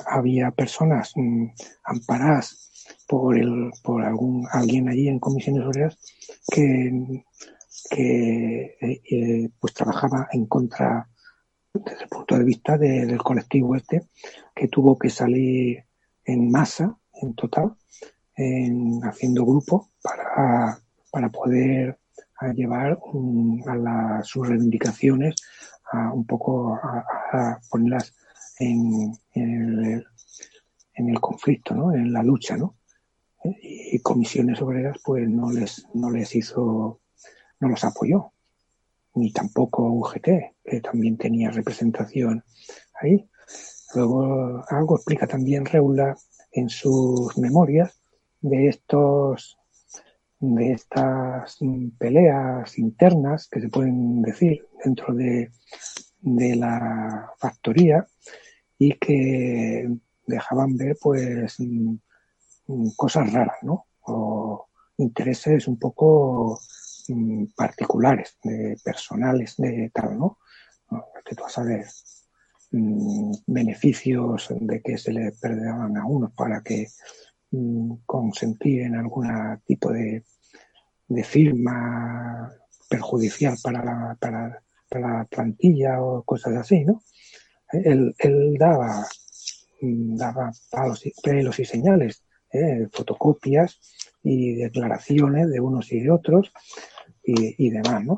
había 0.07 0.51
personas 0.51 1.15
um, 1.17 1.51
amparadas 1.85 2.71
por, 3.09 3.39
el, 3.39 3.71
por 3.83 4.03
algún, 4.05 4.47
alguien 4.53 4.89
allí 4.89 5.09
en 5.09 5.19
comisiones 5.19 5.65
obreras 5.65 5.99
que, 6.51 7.25
que 7.91 8.77
eh, 8.81 9.03
eh, 9.11 9.49
pues 9.59 9.75
trabajaba 9.75 10.29
en 10.33 10.47
contra 10.47 11.09
desde 11.73 12.03
el 12.03 12.09
punto 12.09 12.37
de 12.37 12.45
vista 12.45 12.77
de- 12.77 13.07
del 13.07 13.19
colectivo 13.23 13.77
este 13.77 14.03
que 14.55 14.69
tuvo 14.69 14.99
que 14.99 15.09
salir 15.09 15.85
en 16.25 16.51
masa 16.51 16.97
en 17.15 17.35
total 17.35 17.75
en, 18.37 19.01
haciendo 19.05 19.45
grupo 19.47 19.91
para, 20.03 20.79
para 21.13 21.29
poder 21.31 21.99
llevar 22.55 22.99
a 23.67 23.77
la- 23.77 24.21
sus 24.25 24.49
reivindicaciones 24.49 25.37
a 25.93 26.13
un 26.13 26.25
poco 26.27 26.75
a 26.75 27.61
ponerlas 27.71 28.15
en, 28.61 29.19
el, 29.35 30.07
el 30.95 31.21
conflicto, 31.21 31.75
¿no? 31.75 31.93
en 31.93 32.13
la 32.13 32.23
lucha, 32.23 32.57
¿no? 32.57 32.77
Y 33.43 33.99
comisiones 34.01 34.61
obreras 34.61 34.99
pues 35.03 35.29
no 35.29 35.51
les, 35.51 35.87
no 35.95 36.11
les 36.11 36.37
hizo, 36.37 37.01
no 37.59 37.69
los 37.69 37.83
apoyó, 37.85 38.33
ni 39.15 39.33
tampoco 39.33 39.83
UGT, 39.83 40.29
que 40.63 40.81
también 40.83 41.17
tenía 41.17 41.51
representación 41.51 42.45
ahí. 43.01 43.27
Luego 43.95 44.63
algo 44.69 44.97
explica 44.97 45.27
también 45.27 45.65
Reula 45.65 46.17
en 46.53 46.69
sus 46.69 47.37
memorias 47.39 47.99
de 48.43 48.69
estos 48.69 49.57
de 50.39 50.73
estas 50.73 51.59
peleas 51.99 52.79
internas 52.79 53.47
que 53.49 53.61
se 53.61 53.69
pueden 53.69 54.23
decir 54.23 54.67
dentro 54.83 55.13
de, 55.15 55.51
de 56.23 56.57
la 56.57 57.31
factoría 57.39 58.07
y 58.81 58.95
que 58.95 59.95
dejaban 60.27 60.75
ver 60.75 60.97
pues 61.01 61.57
mm, 61.61 61.97
cosas 62.97 63.31
raras, 63.31 63.59
¿no? 63.63 63.85
O 64.07 64.69
intereses 64.97 65.69
un 65.69 65.79
poco 65.79 66.59
mm, 67.09 67.45
particulares, 67.55 68.39
personales, 68.83 69.57
de 69.59 69.91
tal, 69.93 70.19
¿no? 70.19 70.39
¿no? 70.91 71.05
Que 71.23 71.35
tú 71.35 71.43
vas 71.43 71.59
a 71.59 71.63
ver 71.63 71.85
mm, 72.71 73.33
beneficios 73.47 74.49
de 74.59 74.81
que 74.81 74.97
se 74.97 75.13
le 75.13 75.33
perdonaban 75.33 75.99
a 75.99 76.07
unos 76.07 76.33
para 76.33 76.63
que 76.63 76.89
consentir 78.07 78.83
en 78.83 78.95
algún 78.95 79.29
tipo 79.67 79.93
de, 79.93 80.25
de 81.09 81.25
firma 81.25 82.51
perjudicial 82.89 83.59
para, 83.63 84.17
para 84.19 84.63
la 84.91 85.25
plantilla 85.25 86.01
o 86.01 86.23
cosas 86.23 86.55
así, 86.57 86.85
¿no? 86.85 87.03
Él, 87.73 88.15
él 88.19 88.57
daba, 88.59 89.07
mm, 89.81 90.17
daba 90.17 90.53
palos 90.71 91.07
y, 91.07 91.13
pelos 91.23 91.59
y 91.59 91.65
señales, 91.65 92.25
¿eh? 92.53 92.89
fotocopias 92.93 93.79
y 94.23 94.55
declaraciones 94.55 95.51
de 95.51 95.61
unos 95.61 95.93
y 95.93 96.01
de 96.01 96.11
otros 96.11 96.53
y, 97.25 97.67
y 97.67 97.71
demás, 97.71 98.05
¿no? 98.05 98.17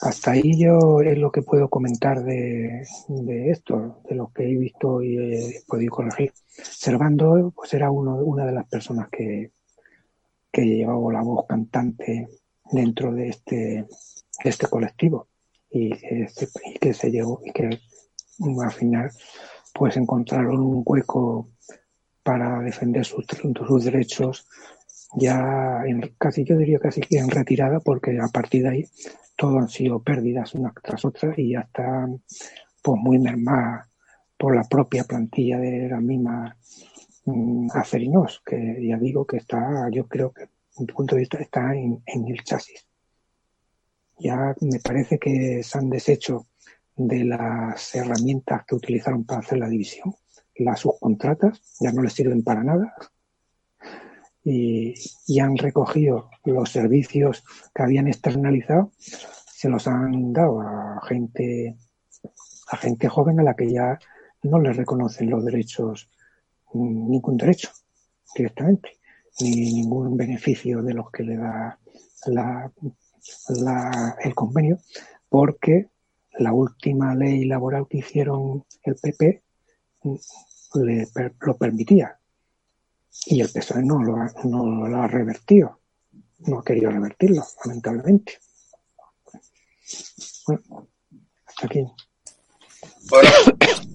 Hasta 0.00 0.30
ahí 0.32 0.56
yo 0.56 1.00
es 1.00 1.18
lo 1.18 1.32
que 1.32 1.42
puedo 1.42 1.68
comentar 1.68 2.22
de, 2.22 2.86
de 3.08 3.50
esto, 3.50 4.00
de 4.08 4.14
lo 4.14 4.30
que 4.32 4.44
he 4.44 4.56
visto 4.56 5.02
y 5.02 5.16
he 5.16 5.62
podido 5.66 5.90
corregir. 5.90 6.32
Servando, 6.46 7.52
pues 7.54 7.74
era 7.74 7.90
uno, 7.90 8.14
una 8.16 8.46
de 8.46 8.52
las 8.52 8.68
personas 8.68 9.08
que, 9.08 9.50
que 10.52 10.62
llevaba 10.62 11.12
la 11.12 11.22
voz 11.22 11.46
cantante 11.46 12.28
dentro 12.70 13.12
de 13.12 13.28
este, 13.28 13.56
de 13.56 14.50
este 14.50 14.68
colectivo 14.68 15.26
y 15.70 15.94
se, 15.94 16.48
y 16.64 16.78
que 16.78 16.94
se 16.94 17.10
llegó 17.10 17.40
y 17.44 17.52
que 17.52 17.78
al 18.62 18.72
final 18.72 19.10
pues 19.74 19.96
encontraron 19.96 20.60
un 20.60 20.82
hueco 20.84 21.50
para 22.22 22.60
defender 22.60 23.04
sus, 23.04 23.24
sus 23.66 23.84
derechos 23.84 24.46
ya 25.16 25.82
en, 25.86 26.14
casi 26.18 26.44
yo 26.44 26.56
diría 26.56 26.78
casi 26.78 27.00
que 27.00 27.18
en 27.18 27.30
retirada 27.30 27.80
porque 27.80 28.18
a 28.20 28.28
partir 28.28 28.62
de 28.64 28.68
ahí 28.68 28.84
todo 29.36 29.58
han 29.58 29.68
sido 29.68 30.02
pérdidas 30.02 30.54
unas 30.54 30.74
tras 30.82 31.04
otras 31.04 31.38
y 31.38 31.52
ya 31.52 31.60
están 31.60 32.22
pues 32.82 33.00
muy 33.00 33.18
mermadas 33.18 33.88
por 34.36 34.54
la 34.54 34.64
propia 34.64 35.04
plantilla 35.04 35.58
de 35.58 35.88
la 35.88 36.00
misma 36.00 36.56
mm, 37.24 37.68
acerinos 37.74 38.42
que 38.44 38.76
ya 38.86 38.98
digo 38.98 39.26
que 39.26 39.38
está 39.38 39.88
yo 39.90 40.06
creo 40.06 40.32
que 40.32 40.42
desde 40.42 40.86
mi 40.86 40.92
punto 40.92 41.14
de 41.14 41.20
vista 41.20 41.38
está 41.38 41.74
en, 41.74 42.02
en 42.06 42.28
el 42.28 42.42
chasis 42.44 42.87
ya 44.18 44.54
me 44.60 44.80
parece 44.80 45.18
que 45.18 45.62
se 45.62 45.78
han 45.78 45.90
deshecho 45.90 46.46
de 46.96 47.24
las 47.24 47.94
herramientas 47.94 48.64
que 48.66 48.74
utilizaron 48.74 49.24
para 49.24 49.40
hacer 49.40 49.58
la 49.58 49.68
división 49.68 50.14
las 50.58 50.80
subcontratas 50.80 51.60
ya 51.80 51.92
no 51.92 52.02
les 52.02 52.12
sirven 52.12 52.42
para 52.42 52.62
nada 52.62 52.94
y, 54.44 54.94
y, 55.26 55.40
han 55.40 55.56
recogido 55.56 56.30
los 56.44 56.70
servicios 56.70 57.44
que 57.74 57.82
habían 57.82 58.06
externalizado, 58.06 58.92
se 58.98 59.68
los 59.68 59.86
han 59.86 60.32
dado 60.32 60.62
a 60.62 61.00
gente, 61.06 61.76
a 62.70 62.76
gente 62.78 63.08
joven 63.08 63.40
a 63.40 63.42
la 63.42 63.54
que 63.54 63.70
ya 63.70 63.98
no 64.44 64.58
les 64.58 64.76
reconocen 64.76 65.28
los 65.28 65.44
derechos, 65.44 66.08
ningún 66.72 67.36
derecho 67.36 67.68
directamente, 68.34 68.92
ni 69.40 69.50
ningún 69.50 70.16
beneficio 70.16 70.82
de 70.82 70.94
los 70.94 71.10
que 71.10 71.24
le 71.24 71.36
da 71.36 71.78
la, 72.28 72.72
la, 73.48 74.16
el 74.22 74.34
convenio, 74.34 74.78
porque 75.28 75.88
la 76.38 76.52
última 76.52 77.14
ley 77.14 77.44
laboral 77.44 77.86
que 77.88 77.98
hicieron 77.98 78.64
el 78.82 78.96
PP 78.96 79.42
le, 80.74 81.08
lo 81.40 81.56
permitía 81.56 82.18
y 83.26 83.40
el 83.40 83.50
PSOE 83.50 83.82
no 83.82 84.02
lo, 84.02 84.16
ha, 84.16 84.32
no 84.44 84.86
lo 84.86 85.02
ha 85.02 85.06
revertido, 85.06 85.80
no 86.40 86.60
ha 86.60 86.64
querido 86.64 86.90
revertirlo, 86.90 87.44
lamentablemente. 87.64 88.38
Bueno, 90.46 90.88
hasta 91.46 91.66
aquí. 91.66 91.84
Bueno, 93.10 93.30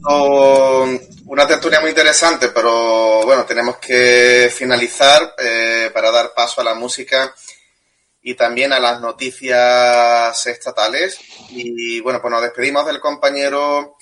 una 1.26 1.48
tertulia 1.48 1.80
muy 1.80 1.92
interesante, 1.92 2.50
pero 2.50 3.24
bueno, 3.26 3.46
tenemos 3.46 3.78
que 3.78 4.52
finalizar 4.54 5.36
eh, 5.38 5.90
para 5.94 6.12
dar 6.12 6.34
paso 6.34 6.62
a 6.62 6.64
la 6.64 6.76
música 6.76 7.34
y 8.24 8.36
también 8.36 8.72
a 8.72 8.80
las 8.80 9.02
noticias 9.02 10.46
estatales. 10.48 11.20
Y 11.50 12.00
bueno, 12.00 12.22
pues 12.22 12.32
nos 12.32 12.42
despedimos 12.42 12.86
del 12.86 13.02
compañero 13.02 13.98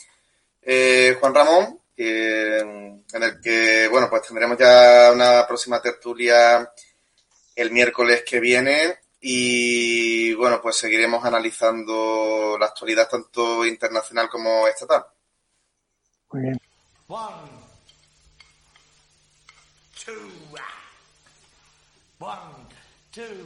eh, 0.62 1.18
Juan 1.20 1.34
Ramón, 1.34 1.80
en 1.98 3.04
el 3.12 3.42
que, 3.42 3.88
bueno, 3.90 4.10
pues 4.10 4.22
tendremos 4.24 4.58
ya 4.58 5.12
una 5.14 5.46
próxima 5.48 5.82
tertulia 5.82 6.72
el 7.56 7.72
miércoles 7.72 8.24
que 8.26 8.40
viene 8.40 9.00
y, 9.20 10.34
bueno, 10.34 10.62
pues 10.62 10.78
seguiremos 10.78 11.24
analizando 11.26 12.58
la 12.60 12.68
actualidad 12.68 13.10
tanto 13.10 13.66
internacional 13.66 14.30
como 14.30 14.68
estatal. 14.68 15.06
Muy 16.32 16.42
bien. 16.44 16.62
One, 17.08 17.50
two, 20.06 20.14
one, 22.20 22.40
two, 23.12 23.46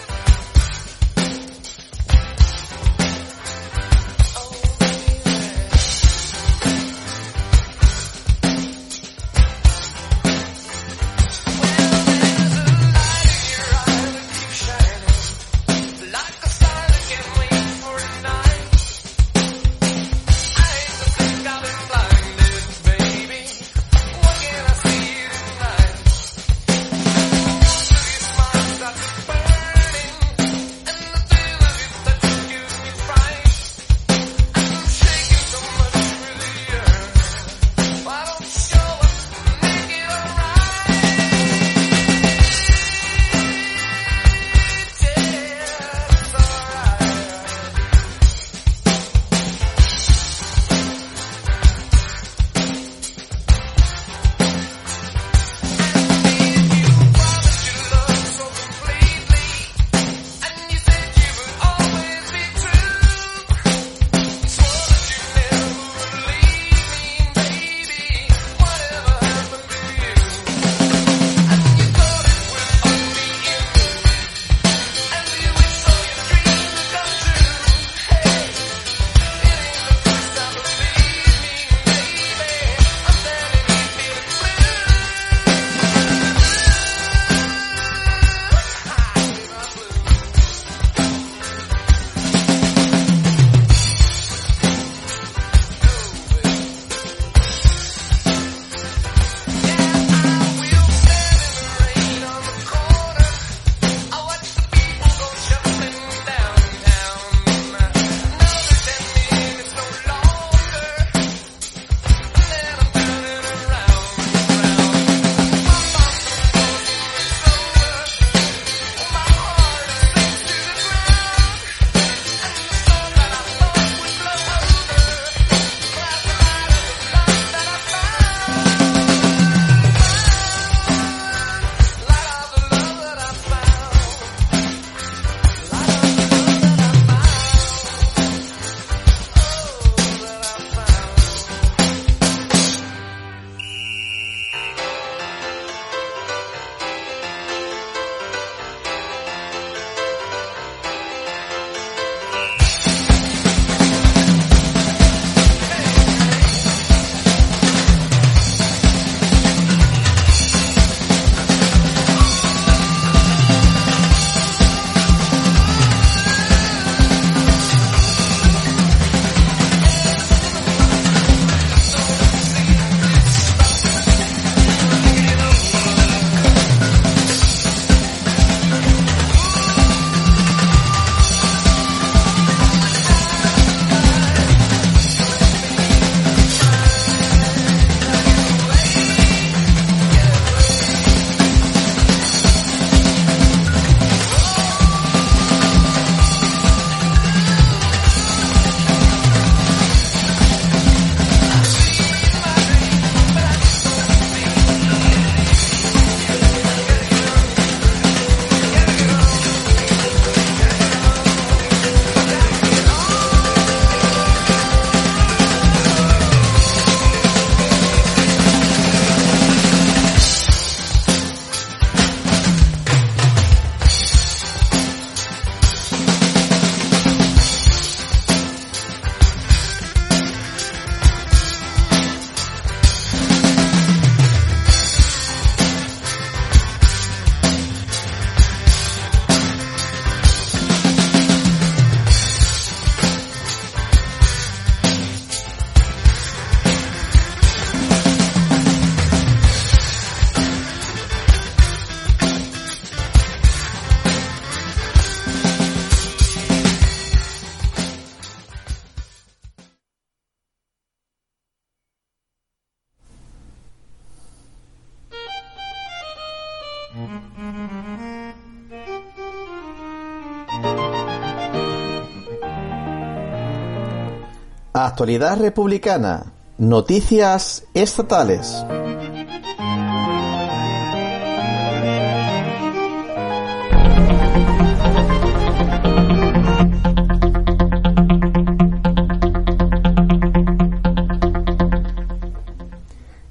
Actualidad 274.83 275.39
republicana. 275.39 276.33
Noticias 276.57 277.65
estatales. 277.75 278.65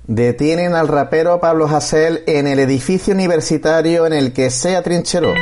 Detienen 0.07 0.77
al 0.77 0.87
rapero 0.87 1.41
Pablo 1.41 1.67
Hasél 1.67 2.23
en 2.29 2.47
el 2.47 2.61
edificio 2.61 3.13
universitario 3.13 4.07
en 4.07 4.13
el 4.13 4.33
que 4.33 4.51
se 4.51 4.77
atrincheró. 4.77 5.35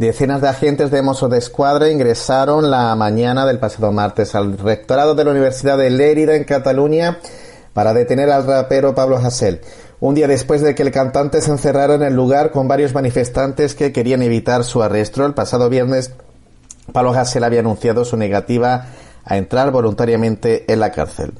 Decenas 0.00 0.40
de 0.40 0.48
agentes 0.48 0.90
de 0.90 1.02
Mossos 1.02 1.28
de 1.28 1.36
Escuadra 1.36 1.90
ingresaron 1.90 2.70
la 2.70 2.96
mañana 2.96 3.44
del 3.44 3.58
pasado 3.58 3.92
martes 3.92 4.34
al 4.34 4.56
rectorado 4.56 5.14
de 5.14 5.26
la 5.26 5.32
Universidad 5.32 5.76
de 5.76 5.90
Lérida 5.90 6.36
en 6.36 6.44
Cataluña 6.44 7.18
para 7.74 7.92
detener 7.92 8.30
al 8.30 8.46
rapero 8.46 8.94
Pablo 8.94 9.18
Hasél, 9.18 9.60
un 10.00 10.14
día 10.14 10.26
después 10.26 10.62
de 10.62 10.74
que 10.74 10.84
el 10.84 10.90
cantante 10.90 11.42
se 11.42 11.50
encerrara 11.50 11.96
en 11.96 12.02
el 12.02 12.14
lugar 12.14 12.50
con 12.50 12.66
varios 12.66 12.94
manifestantes 12.94 13.74
que 13.74 13.92
querían 13.92 14.22
evitar 14.22 14.64
su 14.64 14.82
arresto. 14.82 15.26
El 15.26 15.34
pasado 15.34 15.68
viernes, 15.68 16.12
Pablo 16.94 17.10
Hasél 17.10 17.44
había 17.44 17.60
anunciado 17.60 18.06
su 18.06 18.16
negativa 18.16 18.86
a 19.22 19.36
entrar 19.36 19.70
voluntariamente 19.70 20.64
en 20.72 20.80
la 20.80 20.92
cárcel. 20.92 21.34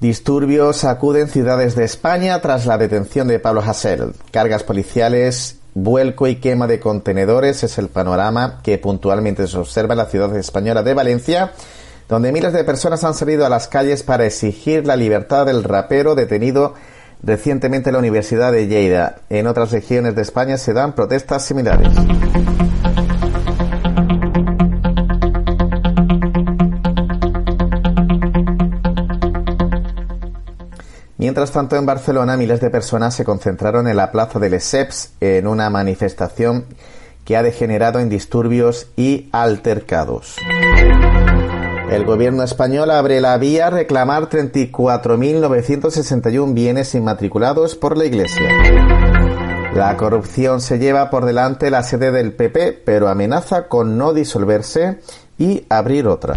Disturbios 0.00 0.84
acuden 0.84 1.28
ciudades 1.28 1.74
de 1.74 1.84
España 1.84 2.40
tras 2.42 2.66
la 2.66 2.76
detención 2.76 3.28
de 3.28 3.38
Pablo 3.38 3.62
Hasél. 3.62 4.12
Cargas 4.30 4.62
policiales, 4.62 5.56
vuelco 5.72 6.26
y 6.26 6.36
quema 6.36 6.66
de 6.66 6.80
contenedores 6.80 7.64
es 7.64 7.78
el 7.78 7.88
panorama 7.88 8.60
que 8.62 8.76
puntualmente 8.76 9.46
se 9.46 9.56
observa 9.56 9.94
en 9.94 9.98
la 9.98 10.06
ciudad 10.06 10.36
española 10.36 10.82
de 10.82 10.92
Valencia, 10.92 11.52
donde 12.10 12.30
miles 12.30 12.52
de 12.52 12.64
personas 12.64 13.04
han 13.04 13.14
salido 13.14 13.46
a 13.46 13.48
las 13.48 13.68
calles 13.68 14.02
para 14.02 14.26
exigir 14.26 14.86
la 14.86 14.96
libertad 14.96 15.46
del 15.46 15.64
rapero 15.64 16.14
detenido 16.14 16.74
recientemente 17.22 17.88
en 17.88 17.94
la 17.94 18.00
Universidad 18.00 18.52
de 18.52 18.66
Lleida. 18.66 19.16
En 19.30 19.46
otras 19.46 19.72
regiones 19.72 20.14
de 20.14 20.22
España 20.22 20.58
se 20.58 20.74
dan 20.74 20.94
protestas 20.94 21.46
similares. 21.46 21.88
Mientras 31.18 31.50
tanto, 31.50 31.76
en 31.76 31.86
Barcelona, 31.86 32.36
miles 32.36 32.60
de 32.60 32.70
personas 32.70 33.14
se 33.14 33.24
concentraron 33.24 33.88
en 33.88 33.96
la 33.96 34.12
plaza 34.12 34.38
de 34.38 34.50
Lesseps 34.50 35.12
en 35.20 35.46
una 35.46 35.70
manifestación 35.70 36.66
que 37.24 37.36
ha 37.36 37.42
degenerado 37.42 38.00
en 38.00 38.08
disturbios 38.08 38.88
y 38.96 39.28
altercados. 39.32 40.36
El 41.90 42.04
gobierno 42.04 42.42
español 42.42 42.90
abre 42.90 43.20
la 43.20 43.38
vía 43.38 43.68
a 43.68 43.70
reclamar 43.70 44.28
34.961 44.28 46.52
bienes 46.52 46.94
inmatriculados 46.94 47.76
por 47.76 47.96
la 47.96 48.04
Iglesia. 48.04 48.50
La 49.74 49.96
corrupción 49.96 50.60
se 50.60 50.78
lleva 50.78 51.10
por 51.10 51.24
delante 51.24 51.70
la 51.70 51.82
sede 51.82 52.10
del 52.10 52.32
PP, 52.32 52.82
pero 52.84 53.08
amenaza 53.08 53.68
con 53.68 53.98
no 53.98 54.12
disolverse 54.12 54.98
y 55.38 55.64
abrir 55.68 56.08
otra. 56.08 56.34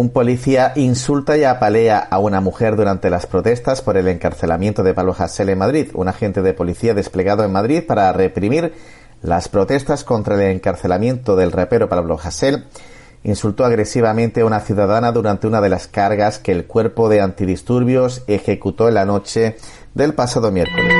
Un 0.00 0.08
policía 0.08 0.72
insulta 0.76 1.36
y 1.36 1.44
apalea 1.44 1.98
a 1.98 2.18
una 2.20 2.40
mujer 2.40 2.74
durante 2.74 3.10
las 3.10 3.26
protestas 3.26 3.82
por 3.82 3.98
el 3.98 4.08
encarcelamiento 4.08 4.82
de 4.82 4.94
Pablo 4.94 5.14
Hasél 5.18 5.50
en 5.50 5.58
Madrid. 5.58 5.90
Un 5.92 6.08
agente 6.08 6.40
de 6.40 6.54
policía 6.54 6.94
desplegado 6.94 7.44
en 7.44 7.52
Madrid 7.52 7.82
para 7.86 8.10
reprimir 8.14 8.72
las 9.20 9.50
protestas 9.50 10.02
contra 10.02 10.36
el 10.36 10.52
encarcelamiento 10.56 11.36
del 11.36 11.52
rapero 11.52 11.90
Pablo 11.90 12.18
Hasél 12.18 12.64
insultó 13.24 13.66
agresivamente 13.66 14.40
a 14.40 14.46
una 14.46 14.60
ciudadana 14.60 15.12
durante 15.12 15.46
una 15.46 15.60
de 15.60 15.68
las 15.68 15.86
cargas 15.86 16.38
que 16.38 16.52
el 16.52 16.64
cuerpo 16.64 17.10
de 17.10 17.20
antidisturbios 17.20 18.24
ejecutó 18.26 18.88
en 18.88 18.94
la 18.94 19.04
noche 19.04 19.58
del 19.92 20.14
pasado 20.14 20.50
miércoles. 20.50 20.94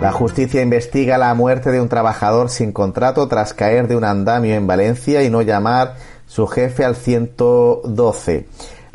La 0.00 0.12
justicia 0.12 0.62
investiga 0.62 1.18
la 1.18 1.34
muerte 1.34 1.72
de 1.72 1.80
un 1.80 1.88
trabajador 1.88 2.50
sin 2.50 2.70
contrato 2.70 3.26
tras 3.26 3.52
caer 3.52 3.88
de 3.88 3.96
un 3.96 4.04
andamio 4.04 4.54
en 4.54 4.68
Valencia 4.68 5.24
y 5.24 5.30
no 5.30 5.42
llamar 5.42 5.96
su 6.26 6.46
jefe 6.46 6.84
al 6.84 6.96
112. 6.96 8.46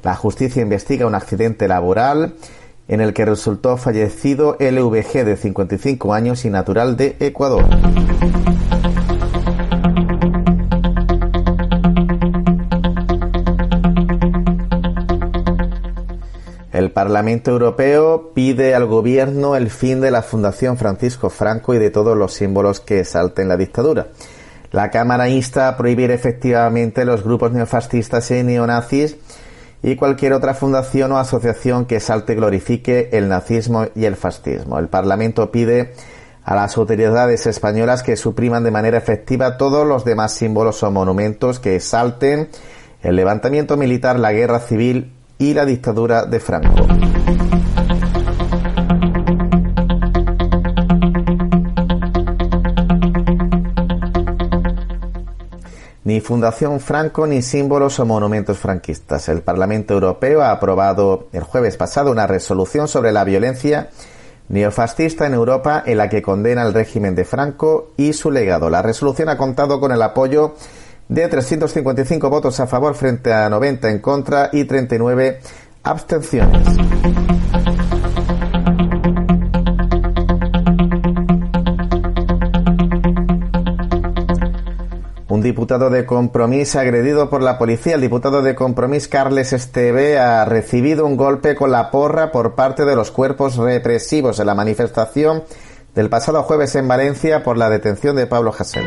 La 0.04 0.16
justicia 0.16 0.62
investiga 0.62 1.08
un 1.08 1.16
accidente 1.16 1.68
laboral 1.68 2.36
en 2.88 3.02
el 3.02 3.14
que 3.14 3.26
resultó 3.26 3.78
fallecido 3.78 4.58
LVG 4.60 5.26
de 5.26 5.38
55 5.38 6.14
años 6.14 6.46
y 6.46 6.50
natural 6.50 6.98
de 6.98 7.16
Ecuador. 7.20 7.66
El 16.72 16.92
Parlamento 16.92 17.52
Europeo 17.52 18.32
pide 18.34 18.74
al 18.74 18.86
gobierno 18.86 19.56
el 19.56 19.70
fin 19.70 20.00
de 20.00 20.12
la 20.12 20.22
Fundación 20.22 20.78
Francisco 20.78 21.30
Franco 21.30 21.74
y 21.74 21.78
de 21.78 21.90
todos 21.90 22.18
los 22.18 22.34
símbolos 22.34 22.80
que 22.80 23.02
exalten 23.02 23.50
la 23.50 23.58
dictadura. 23.58 24.08
La 24.72 24.92
Cámara 24.92 25.30
insta 25.30 25.68
a 25.68 25.78
prohibir 25.78 26.12
efectivamente 26.12 27.06
los 27.06 27.24
grupos 27.24 27.52
neofascistas 27.52 28.30
y 28.32 28.44
neonazis 28.44 29.18
y 29.82 29.96
cualquier 29.96 30.34
otra 30.34 30.54
fundación 30.54 31.12
o 31.12 31.18
asociación 31.18 31.86
que 31.86 32.00
salte 32.00 32.36
glorifique 32.36 33.10
el 33.14 33.30
nazismo 33.30 33.88
y 33.96 34.06
el 34.06 34.16
fascismo. 34.16 34.78
El 34.78 34.88
Parlamento 34.88 35.52
pide 35.52 35.94
a 36.44 36.56
las 36.56 36.78
autoridades 36.78 37.48
españolas 37.48 38.04
que 38.04 38.16
supriman 38.16 38.64
de 38.64 38.72
manera 38.72 38.98
efectiva 38.98 39.58
todos 39.58 39.88
los 39.88 40.06
demás 40.06 40.34
símbolos 40.34 40.84
o 40.84 40.92
monumentos 40.92 41.60
que 41.60 41.76
exalten 41.76 42.50
el 43.02 43.16
levantamiento 43.16 43.78
militar, 43.78 44.20
la 44.20 44.34
guerra 44.34 44.60
civil 44.60 45.14
y 45.38 45.54
la 45.54 45.66
dictadura 45.66 46.26
de 46.26 46.40
Franco. 46.40 46.88
Ni 56.10 56.22
Fundación 56.22 56.80
Franco 56.80 57.28
ni 57.28 57.44
símbolos 57.44 58.00
o 58.00 58.06
monumentos 58.08 58.58
franquistas. 58.58 59.30
El 59.30 59.44
Parlamento 59.44 59.94
Europeo 59.94 60.42
ha 60.42 60.50
aprobado 60.50 61.28
el 61.34 61.44
jueves 61.44 61.78
pasado 61.78 62.10
una 62.10 62.26
resolución 62.26 62.88
sobre 62.88 63.12
la 63.12 63.24
violencia 63.24 63.92
neofascista 64.48 65.28
en 65.28 65.36
Europa 65.36 65.84
en 65.86 66.00
la 66.00 66.10
que 66.10 66.24
condena 66.24 66.64
el 66.64 66.74
régimen 66.74 67.14
de 67.14 67.26
Franco 67.26 67.92
y 67.96 68.14
su 68.14 68.32
legado. 68.32 68.72
La 68.72 68.82
resolución 68.82 69.30
ha 69.30 69.38
contado 69.38 69.80
con 69.80 69.92
el 69.92 70.02
apoyo 70.02 70.56
de 71.10 71.28
355 71.28 72.28
votos 72.28 72.60
a 72.60 72.66
favor 72.66 72.96
frente 72.96 73.32
a 73.32 73.48
90 73.48 73.92
en 73.92 74.00
contra 74.00 74.50
y 74.52 74.64
39 74.64 75.42
abstenciones. 75.84 76.66
Un 85.40 85.44
diputado 85.44 85.90
de 85.90 86.06
Compromís 86.06 86.76
agredido 86.76 87.30
por 87.30 87.42
la 87.42 87.58
policía. 87.58 87.96
El 87.96 88.02
diputado 88.02 88.42
de 88.42 88.56
Compromís, 88.56 89.08
Carles 89.08 89.54
Esteve, 89.54 90.20
ha 90.20 90.44
recibido 90.44 91.06
un 91.06 91.16
golpe 91.16 91.56
con 91.56 91.72
la 91.72 91.92
porra 91.92 92.34
por 92.34 92.56
parte 92.56 92.84
de 92.84 92.94
los 92.94 93.10
cuerpos 93.10 93.56
represivos 93.56 94.42
en 94.42 94.48
la 94.48 94.54
manifestación 94.54 95.46
del 95.96 96.10
pasado 96.10 96.44
jueves 96.44 96.76
en 96.76 96.90
Valencia 96.90 97.42
por 97.42 97.58
la 97.58 97.70
detención 97.70 98.18
de 98.18 98.28
Pablo 98.28 98.54
Hasél. 98.60 98.84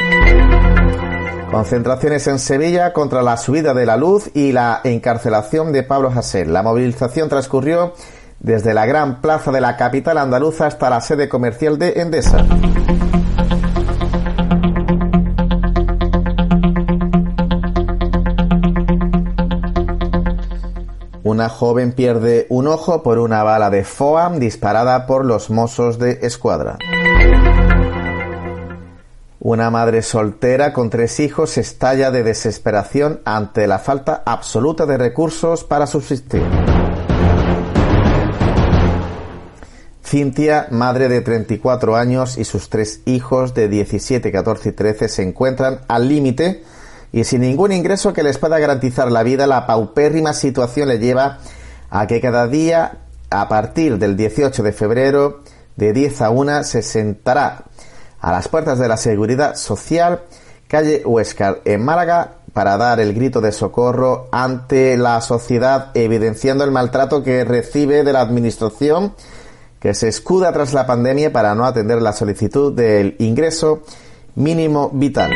Concentraciones 1.51 2.27
en 2.27 2.39
Sevilla 2.39 2.93
contra 2.93 3.23
la 3.23 3.39
subida 3.39 3.73
de 3.73 3.87
la 3.87 3.97
luz 3.97 4.31
y 4.35 4.53
la 4.53 4.83
encarcelación 4.85 5.73
de 5.73 5.85
Pablo 5.85 6.13
Hasél. 6.15 6.53
La 6.53 6.63
movilización 6.63 7.31
transcurrió 7.31 7.95
desde 8.41 8.75
la 8.75 8.85
gran 8.85 9.23
plaza 9.23 9.53
de 9.53 9.63
la 9.63 9.79
capital 9.79 10.19
andaluza 10.19 10.67
hasta 10.67 10.91
la 10.91 11.01
sede 11.01 11.31
comercial 11.31 11.79
de 11.79 11.95
Endesa. 12.03 12.45
Una 21.43 21.49
joven 21.49 21.91
pierde 21.91 22.47
un 22.51 22.69
ojo 22.69 23.03
por 23.03 23.19
una 23.19 23.43
bala 23.43 23.69
de 23.69 23.83
FOAM 23.83 24.39
disparada 24.39 25.07
por 25.07 25.25
los 25.25 25.51
mozos 25.51 25.99
de 25.99 26.21
escuadra. 26.23 26.79
Una 29.41 29.69
madre 29.69 30.03
soltera 30.03 30.73
con 30.73 30.89
tres 30.89 31.19
hijos 31.19 31.59
estalla 31.59 32.13
de 32.13 32.23
desesperación 32.23 33.23
ante 33.25 33.67
la 33.67 33.81
falta 33.81 34.23
absoluta 34.25 34.87
de 34.87 34.97
recursos 34.97 35.65
para 35.65 35.89
subsistir. 35.89 36.45
Cintia, 40.05 40.69
madre 40.71 41.09
de 41.09 41.23
34 41.23 41.97
años 41.97 42.39
y 42.39 42.45
sus 42.45 42.69
tres 42.69 43.01
hijos 43.05 43.53
de 43.53 43.67
17, 43.67 44.31
14 44.31 44.69
y 44.69 44.73
13 44.73 45.09
se 45.09 45.23
encuentran 45.25 45.81
al 45.89 46.09
límite 46.09 46.63
y 47.13 47.25
sin 47.25 47.43
ningún 47.43 47.73
ingreso 47.73 48.13
que 48.13 48.23
les 48.23 48.39
pueda 48.39 48.59
garantizar 48.59 49.13
la 49.13 49.23
vida, 49.23 49.47
la 49.47 49.67
paupérrima 49.67 50.33
situación 50.33 50.89
le 50.89 50.99
lleva 50.99 51.39
a 51.91 52.07
que 52.07 52.21
cada 52.21 52.49
día, 52.49 52.99
a 53.31 53.49
partir 53.49 53.99
del 53.99 54.17
18 54.17 54.63
de 54.63 54.73
febrero, 54.73 55.41
de 55.77 55.93
10 55.93 56.23
a 56.23 56.31
1, 56.31 56.65
se 56.65 56.83
sentará 56.83 57.65
a 58.19 58.33
las 58.33 58.49
puertas 58.49 58.79
de 58.79 58.89
la 58.89 58.97
Seguridad 58.97 59.57
Social, 59.57 60.23
calle 60.69 61.03
Huescar, 61.05 61.61
en 61.67 61.85
Málaga, 61.85 62.37
para 62.55 62.77
dar 62.77 63.01
el 63.01 63.13
grito 63.15 63.41
de 63.41 63.53
socorro 63.53 64.29
ante 64.33 64.97
la 64.97 65.21
sociedad, 65.21 65.91
evidenciando 65.95 66.65
el 66.65 66.71
maltrato 66.71 67.23
que 67.23 67.45
recibe 67.45 68.05
de 68.05 68.13
la 68.13 68.21
Administración, 68.21 69.15
que 69.81 69.95
se 69.95 70.09
escuda 70.09 70.53
tras 70.53 70.73
la 70.73 70.87
pandemia 70.87 71.33
para 71.33 71.55
no 71.55 71.67
atender 71.67 72.01
la 72.01 72.13
solicitud 72.13 72.73
del 72.73 73.17
ingreso 73.19 73.83
mínimo 74.35 74.91
vital. 74.93 75.33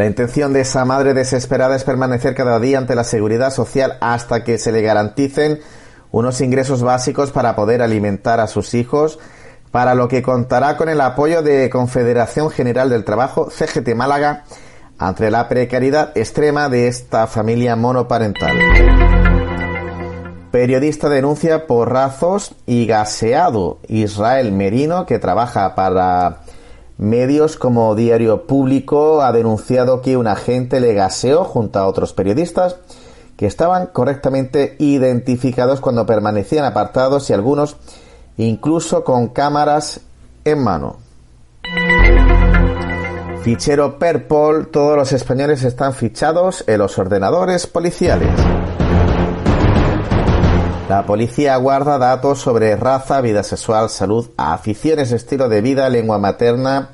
La 0.00 0.06
intención 0.06 0.54
de 0.54 0.62
esa 0.62 0.86
madre 0.86 1.12
desesperada 1.12 1.76
es 1.76 1.84
permanecer 1.84 2.34
cada 2.34 2.58
día 2.58 2.78
ante 2.78 2.94
la 2.94 3.04
seguridad 3.04 3.52
social 3.52 3.98
hasta 4.00 4.44
que 4.44 4.56
se 4.56 4.72
le 4.72 4.80
garanticen 4.80 5.60
unos 6.10 6.40
ingresos 6.40 6.82
básicos 6.82 7.32
para 7.32 7.54
poder 7.54 7.82
alimentar 7.82 8.40
a 8.40 8.46
sus 8.46 8.72
hijos, 8.72 9.18
para 9.70 9.94
lo 9.94 10.08
que 10.08 10.22
contará 10.22 10.78
con 10.78 10.88
el 10.88 11.02
apoyo 11.02 11.42
de 11.42 11.68
Confederación 11.68 12.48
General 12.48 12.88
del 12.88 13.04
Trabajo, 13.04 13.50
CGT 13.50 13.94
Málaga, 13.94 14.44
ante 14.96 15.30
la 15.30 15.50
precariedad 15.50 16.12
extrema 16.14 16.70
de 16.70 16.88
esta 16.88 17.26
familia 17.26 17.76
monoparental. 17.76 18.56
Periodista 20.50 21.10
denuncia 21.10 21.66
porrazos 21.66 22.54
y 22.64 22.86
gaseado. 22.86 23.80
Israel 23.86 24.50
Merino, 24.52 25.04
que 25.04 25.18
trabaja 25.18 25.74
para 25.74 26.40
medios 27.00 27.56
como 27.56 27.94
Diario 27.94 28.46
Público, 28.46 29.22
ha 29.22 29.32
denunciado 29.32 30.02
que 30.02 30.18
un 30.18 30.26
agente 30.26 30.80
le 30.80 30.92
gaseó 30.92 31.44
junto 31.44 31.78
a 31.78 31.86
otros 31.86 32.12
periodistas 32.12 32.76
que 33.38 33.46
estaban 33.46 33.86
correctamente 33.86 34.76
identificados 34.78 35.80
cuando 35.80 36.04
permanecían 36.04 36.66
apartados 36.66 37.30
y 37.30 37.32
algunos 37.32 37.76
incluso 38.36 39.02
con 39.02 39.28
cámaras 39.28 40.02
en 40.44 40.62
mano. 40.62 40.98
Fichero 43.42 43.98
Perpol, 43.98 44.68
todos 44.68 44.98
los 44.98 45.12
españoles 45.12 45.64
están 45.64 45.94
fichados 45.94 46.64
en 46.66 46.78
los 46.78 46.98
ordenadores 46.98 47.66
policiales. 47.66 48.28
La 50.90 51.06
policía 51.06 51.56
guarda 51.56 51.98
datos 51.98 52.40
sobre 52.40 52.74
raza, 52.74 53.20
vida 53.20 53.44
sexual, 53.44 53.90
salud, 53.90 54.30
aficiones, 54.36 55.12
estilo 55.12 55.48
de 55.48 55.60
vida, 55.60 55.88
lengua 55.88 56.18
materna, 56.18 56.90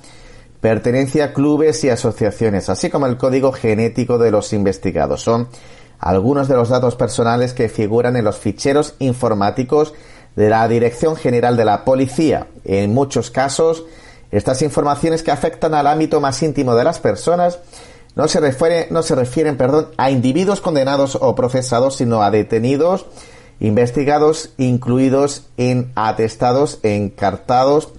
pertenencia 0.60 1.24
a 1.24 1.32
clubes 1.32 1.82
y 1.82 1.88
asociaciones, 1.88 2.68
así 2.68 2.90
como 2.90 3.06
el 3.06 3.16
código 3.16 3.52
genético 3.52 4.18
de 4.18 4.30
los 4.30 4.52
investigados. 4.52 5.22
Son 5.22 5.48
algunos 5.98 6.46
de 6.46 6.56
los 6.56 6.68
datos 6.68 6.94
personales 6.94 7.54
que 7.54 7.70
figuran 7.70 8.16
en 8.16 8.26
los 8.26 8.36
ficheros 8.36 8.96
informáticos 8.98 9.94
de 10.34 10.50
la 10.50 10.68
Dirección 10.68 11.16
General 11.16 11.56
de 11.56 11.64
la 11.64 11.86
Policía. 11.86 12.48
En 12.66 12.92
muchos 12.92 13.30
casos, 13.30 13.84
estas 14.30 14.60
informaciones 14.60 15.22
que 15.22 15.30
afectan 15.30 15.72
al 15.72 15.86
ámbito 15.86 16.20
más 16.20 16.42
íntimo 16.42 16.74
de 16.74 16.84
las 16.84 16.98
personas 16.98 17.60
no 18.14 18.28
se, 18.28 18.40
refieren, 18.40 19.56
a 19.96 20.10
individuos 20.10 20.60
condenados 20.60 21.16
o 21.18 21.34
procesados, 21.34 21.96
sino 21.96 22.22
a 22.22 22.30
detenidos, 22.30 23.06
investigados, 23.60 24.50
incluidos 24.58 25.46
en 25.56 25.90
atestados, 25.94 26.78
encartados 26.82 27.92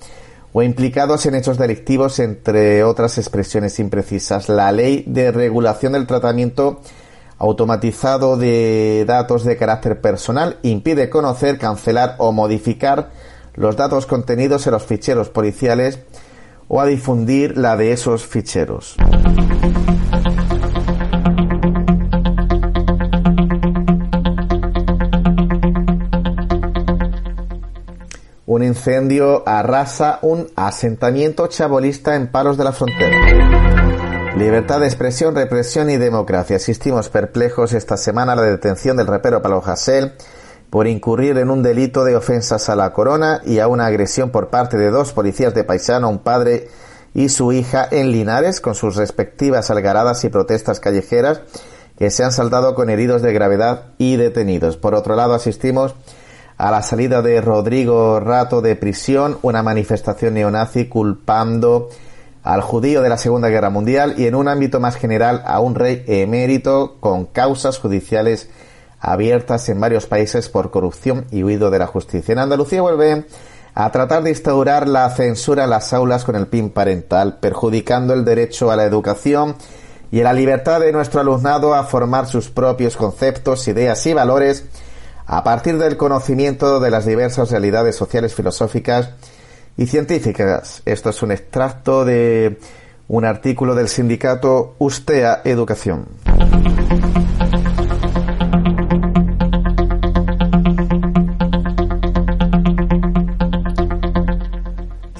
o 0.53 0.63
implicados 0.63 1.25
en 1.25 1.35
hechos 1.35 1.57
delictivos, 1.57 2.19
entre 2.19 2.83
otras 2.83 3.17
expresiones 3.17 3.79
imprecisas. 3.79 4.49
La 4.49 4.71
ley 4.71 5.03
de 5.07 5.31
regulación 5.31 5.93
del 5.93 6.07
tratamiento 6.07 6.81
automatizado 7.37 8.37
de 8.37 9.05
datos 9.07 9.43
de 9.43 9.57
carácter 9.57 10.01
personal 10.01 10.57
impide 10.63 11.09
conocer, 11.09 11.57
cancelar 11.59 12.15
o 12.17 12.31
modificar 12.31 13.11
los 13.53 13.75
datos 13.75 14.05
contenidos 14.05 14.65
en 14.67 14.73
los 14.73 14.85
ficheros 14.85 15.29
policiales 15.29 15.99
o 16.67 16.81
a 16.81 16.85
difundir 16.85 17.57
la 17.57 17.77
de 17.77 17.91
esos 17.91 18.25
ficheros. 18.25 18.95
Un 28.49 28.63
incendio 28.63 29.43
arrasa 29.45 30.19
un 30.21 30.47
asentamiento 30.55 31.47
chabolista 31.47 32.15
en 32.15 32.27
Palos 32.31 32.55
de 32.55 32.63
la 32.63 32.71
Frontera. 32.71 34.37
Libertad 34.37 34.79
de 34.79 34.85
expresión, 34.85 35.35
represión 35.35 35.89
y 35.89 35.97
democracia. 35.97 36.55
Asistimos 36.55 37.09
perplejos 37.09 37.73
esta 37.73 37.97
semana 37.97 38.31
a 38.31 38.35
la 38.37 38.43
detención 38.43 38.95
del 38.95 39.07
repero 39.07 39.41
Palo 39.41 39.61
Hasél 39.65 40.13
por 40.69 40.87
incurrir 40.87 41.37
en 41.39 41.49
un 41.49 41.61
delito 41.61 42.05
de 42.05 42.15
ofensas 42.15 42.69
a 42.69 42.77
la 42.77 42.93
corona 42.93 43.41
y 43.43 43.59
a 43.59 43.67
una 43.67 43.85
agresión 43.85 44.29
por 44.29 44.49
parte 44.49 44.77
de 44.77 44.91
dos 44.91 45.11
policías 45.11 45.53
de 45.53 45.65
paisano, 45.65 46.07
un 46.07 46.19
padre 46.19 46.69
y 47.13 47.27
su 47.27 47.51
hija 47.51 47.85
en 47.91 48.13
Linares, 48.13 48.61
con 48.61 48.75
sus 48.75 48.95
respectivas 48.95 49.69
algaradas 49.71 50.23
y 50.23 50.29
protestas 50.29 50.79
callejeras 50.79 51.41
que 51.97 52.09
se 52.11 52.23
han 52.23 52.31
saldado 52.31 52.75
con 52.75 52.89
heridos 52.89 53.21
de 53.21 53.33
gravedad 53.33 53.87
y 53.97 54.15
detenidos. 54.15 54.77
Por 54.77 54.95
otro 54.95 55.17
lado, 55.17 55.33
asistimos 55.33 55.95
a 56.57 56.71
la 56.71 56.81
salida 56.81 57.21
de 57.21 57.39
Rodrigo 57.39 58.19
Rato 58.19 58.61
de 58.61 58.75
prisión, 58.75 59.37
una 59.43 59.61
manifestación 59.61 60.33
neonazi 60.33 60.87
culpando 60.87 61.89
al 62.43 62.61
judío 62.61 63.01
de 63.01 63.09
la 63.09 63.17
Segunda 63.17 63.49
Guerra 63.49 63.69
Mundial 63.69 64.15
y 64.17 64.25
en 64.25 64.33
un 64.33 64.47
ámbito 64.47 64.79
más 64.79 64.95
general 64.95 65.43
a 65.45 65.59
un 65.59 65.75
rey 65.75 66.03
emérito 66.07 66.97
con 66.99 67.25
causas 67.25 67.77
judiciales 67.77 68.49
abiertas 68.99 69.69
en 69.69 69.79
varios 69.79 70.07
países 70.07 70.49
por 70.49 70.71
corrupción 70.71 71.25
y 71.29 71.43
huido 71.43 71.69
de 71.69 71.79
la 71.79 71.87
justicia. 71.87 72.31
En 72.31 72.39
Andalucía 72.39 72.81
vuelve 72.81 73.25
a 73.75 73.91
tratar 73.91 74.23
de 74.23 74.31
instaurar 74.31 74.87
la 74.87 75.07
censura 75.11 75.65
en 75.65 75.69
las 75.69 75.93
aulas 75.93 76.23
con 76.23 76.35
el 76.35 76.47
PIN 76.47 76.71
parental, 76.71 77.37
perjudicando 77.39 78.15
el 78.15 78.25
derecho 78.25 78.71
a 78.71 78.75
la 78.75 78.85
educación 78.85 79.55
y 80.09 80.21
la 80.21 80.33
libertad 80.33 80.79
de 80.79 80.91
nuestro 80.91 81.21
alumnado 81.21 81.75
a 81.75 81.83
formar 81.83 82.25
sus 82.25 82.49
propios 82.49 82.97
conceptos, 82.97 83.67
ideas 83.67 84.03
y 84.07 84.13
valores 84.13 84.65
a 85.27 85.43
partir 85.43 85.77
del 85.77 85.97
conocimiento 85.97 86.79
de 86.79 86.89
las 86.89 87.05
diversas 87.05 87.51
realidades 87.51 87.97
sociales, 87.97 88.33
filosóficas 88.33 89.11
y 89.75 89.85
científicas. 89.85 90.81
Esto 90.85 91.09
es 91.09 91.21
un 91.21 91.31
extracto 91.31 92.05
de 92.05 92.57
un 93.09 93.25
artículo 93.25 93.75
del 93.75 93.89
sindicato 93.89 94.75
Ustea 94.79 95.41
Educación. 95.43 96.05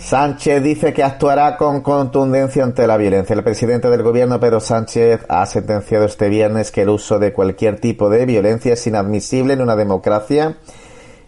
Sánchez 0.08 0.64
dice 0.64 0.94
que 0.94 1.04
actuará 1.04 1.58
con 1.58 1.82
contundencia 1.82 2.64
ante 2.64 2.88
la 2.88 2.96
violencia. 2.96 3.34
El 3.34 3.44
presidente 3.44 3.90
del 3.90 4.04
gobierno, 4.04 4.40
Pedro 4.40 4.62
Sánchez, 4.62 5.26
ha 5.28 5.46
sentenciado 5.46 6.06
este 6.06 6.30
viernes 6.30 6.72
que 6.72 6.84
el 6.84 6.90
uso 6.90 7.20
de 7.20 7.34
cualquier 7.34 7.82
tipo 7.82 8.10
de 8.10 8.26
violencia 8.26 8.72
es 8.72 8.88
inadmisible 8.88 9.52
en 9.52 9.62
una 9.62 9.76
democracia 9.76 10.60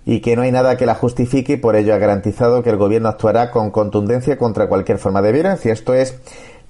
y 0.06 0.22
que 0.22 0.38
no 0.38 0.44
hay 0.44 0.54
nada 0.54 0.78
que 0.78 0.86
la 0.86 0.96
justifique 0.96 1.54
y 1.54 1.58
por 1.58 1.76
ello 1.76 1.94
ha 1.94 1.98
garantizado 1.98 2.64
que 2.64 2.70
el 2.70 2.78
gobierno 2.78 3.10
actuará 3.10 3.52
con 3.52 3.70
contundencia 3.70 4.38
contra 4.38 4.70
cualquier 4.70 4.98
forma 4.98 5.22
de 5.22 5.34
violencia. 5.34 5.74
Esto 5.74 5.94
es 5.94 6.18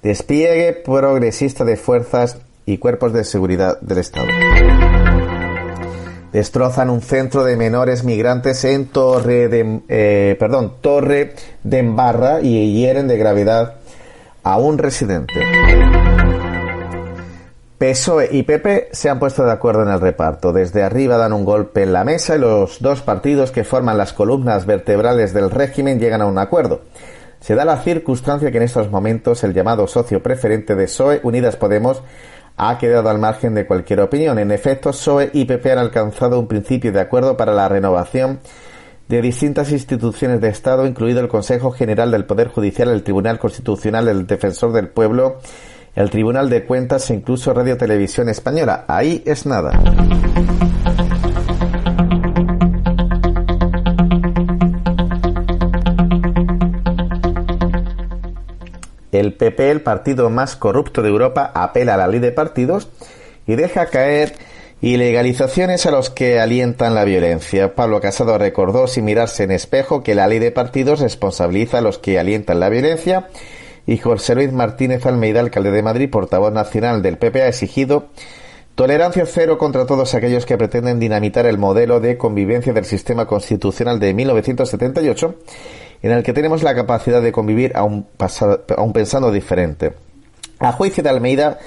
despliegue 0.02 0.72
progresista 0.72 1.64
de 1.64 1.76
fuerzas 1.76 2.38
y 2.66 2.78
cuerpos 2.78 3.12
de 3.12 3.22
seguridad 3.22 3.80
del 3.82 3.98
Estado 3.98 4.26
destrozan 6.32 6.90
un 6.90 7.00
centro 7.00 7.44
de 7.44 7.56
menores 7.56 8.04
migrantes 8.04 8.64
en 8.64 8.86
Torre 8.86 9.48
de, 9.48 9.80
eh, 9.88 10.36
perdón, 10.38 10.74
Torre 10.80 11.34
de 11.62 11.78
Embarra 11.78 12.40
y 12.40 12.72
hieren 12.74 13.08
de 13.08 13.18
gravedad 13.18 13.74
a 14.42 14.58
un 14.58 14.78
residente. 14.78 15.34
PSOE 17.78 18.28
y 18.30 18.42
PP 18.42 18.90
se 18.92 19.08
han 19.08 19.18
puesto 19.18 19.42
de 19.42 19.52
acuerdo 19.52 19.82
en 19.82 19.88
el 19.88 20.02
reparto. 20.02 20.52
Desde 20.52 20.82
arriba 20.82 21.16
dan 21.16 21.32
un 21.32 21.46
golpe 21.46 21.82
en 21.82 21.94
la 21.94 22.04
mesa 22.04 22.36
y 22.36 22.38
los 22.38 22.80
dos 22.80 23.00
partidos 23.00 23.52
que 23.52 23.64
forman 23.64 23.96
las 23.96 24.12
columnas 24.12 24.66
vertebrales 24.66 25.32
del 25.32 25.50
régimen 25.50 25.98
llegan 25.98 26.20
a 26.20 26.26
un 26.26 26.36
acuerdo. 26.36 26.82
Se 27.40 27.54
da 27.54 27.64
la 27.64 27.78
circunstancia 27.78 28.50
que 28.50 28.58
en 28.58 28.64
estos 28.64 28.90
momentos 28.90 29.42
el 29.44 29.54
llamado 29.54 29.86
socio 29.86 30.22
preferente 30.22 30.74
de 30.74 30.84
PSOE, 30.84 31.20
Unidas 31.22 31.56
Podemos, 31.56 32.02
ha 32.56 32.78
quedado 32.78 33.08
al 33.08 33.18
margen 33.18 33.54
de 33.54 33.66
cualquier 33.66 34.00
opinión. 34.00 34.38
En 34.38 34.50
efecto, 34.50 34.90
PSOE 34.90 35.30
y 35.32 35.44
PP 35.44 35.72
han 35.72 35.78
alcanzado 35.78 36.38
un 36.38 36.46
principio 36.46 36.92
de 36.92 37.00
acuerdo 37.00 37.36
para 37.36 37.54
la 37.54 37.68
renovación 37.68 38.40
de 39.08 39.20
distintas 39.20 39.72
instituciones 39.72 40.40
de 40.40 40.48
Estado, 40.48 40.86
incluido 40.86 41.20
el 41.20 41.28
Consejo 41.28 41.72
General 41.72 42.10
del 42.10 42.26
Poder 42.26 42.48
Judicial, 42.48 42.90
el 42.90 43.02
Tribunal 43.02 43.38
Constitucional, 43.38 44.06
el 44.08 44.26
Defensor 44.26 44.72
del 44.72 44.88
Pueblo, 44.88 45.38
el 45.96 46.10
Tribunal 46.10 46.48
de 46.48 46.64
Cuentas 46.64 47.10
e 47.10 47.14
incluso 47.14 47.52
Radio 47.52 47.76
Televisión 47.76 48.28
Española. 48.28 48.84
Ahí 48.86 49.22
es 49.26 49.46
nada. 49.46 49.72
El 59.12 59.34
PP, 59.34 59.70
el 59.70 59.80
partido 59.82 60.30
más 60.30 60.56
corrupto 60.56 61.02
de 61.02 61.08
Europa, 61.08 61.50
apela 61.54 61.94
a 61.94 61.96
la 61.96 62.08
ley 62.08 62.20
de 62.20 62.32
partidos 62.32 62.88
y 63.46 63.56
deja 63.56 63.86
caer 63.86 64.34
y 64.82 64.96
legalizaciones 64.96 65.84
a 65.86 65.90
los 65.90 66.10
que 66.10 66.40
alientan 66.40 66.94
la 66.94 67.04
violencia. 67.04 67.74
Pablo 67.74 68.00
Casado 68.00 68.38
recordó 68.38 68.86
sin 68.86 69.04
mirarse 69.04 69.44
en 69.44 69.50
espejo 69.50 70.02
que 70.02 70.14
la 70.14 70.26
ley 70.26 70.38
de 70.38 70.52
partidos 70.52 71.00
responsabiliza 71.00 71.78
a 71.78 71.82
los 71.82 71.98
que 71.98 72.18
alientan 72.18 72.60
la 72.60 72.70
violencia 72.70 73.28
y 73.86 73.98
José 73.98 74.34
Luis 74.34 74.52
Martínez 74.52 75.04
Almeida, 75.04 75.40
alcalde 75.40 75.70
de 75.70 75.82
Madrid, 75.82 76.10
portavoz 76.10 76.52
nacional 76.52 77.02
del 77.02 77.18
PP, 77.18 77.42
ha 77.42 77.48
exigido 77.48 78.06
tolerancia 78.74 79.26
cero 79.26 79.58
contra 79.58 79.84
todos 79.84 80.14
aquellos 80.14 80.46
que 80.46 80.56
pretenden 80.56 81.00
dinamitar 81.00 81.44
el 81.44 81.58
modelo 81.58 82.00
de 82.00 82.16
convivencia 82.16 82.72
del 82.72 82.84
sistema 82.84 83.26
constitucional 83.26 84.00
de 84.00 84.14
1978 84.14 85.34
en 86.02 86.12
el 86.12 86.22
que 86.22 86.32
tenemos 86.32 86.62
la 86.62 86.74
capacidad 86.74 87.22
de 87.22 87.32
convivir 87.32 87.72
aún, 87.74 88.06
aún 88.76 88.92
pensando 88.92 89.30
diferente. 89.30 89.92
A 90.58 90.72
juicio 90.72 91.02
de 91.02 91.10
Almeida, 91.10 91.58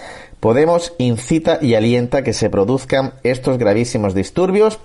Podemos 0.44 0.94
incita 0.98 1.60
y 1.62 1.76
alienta 1.76 2.22
que 2.22 2.34
se 2.34 2.50
produzcan 2.50 3.14
estos 3.24 3.58
gravísimos 3.58 4.14
disturbios. 4.14 4.78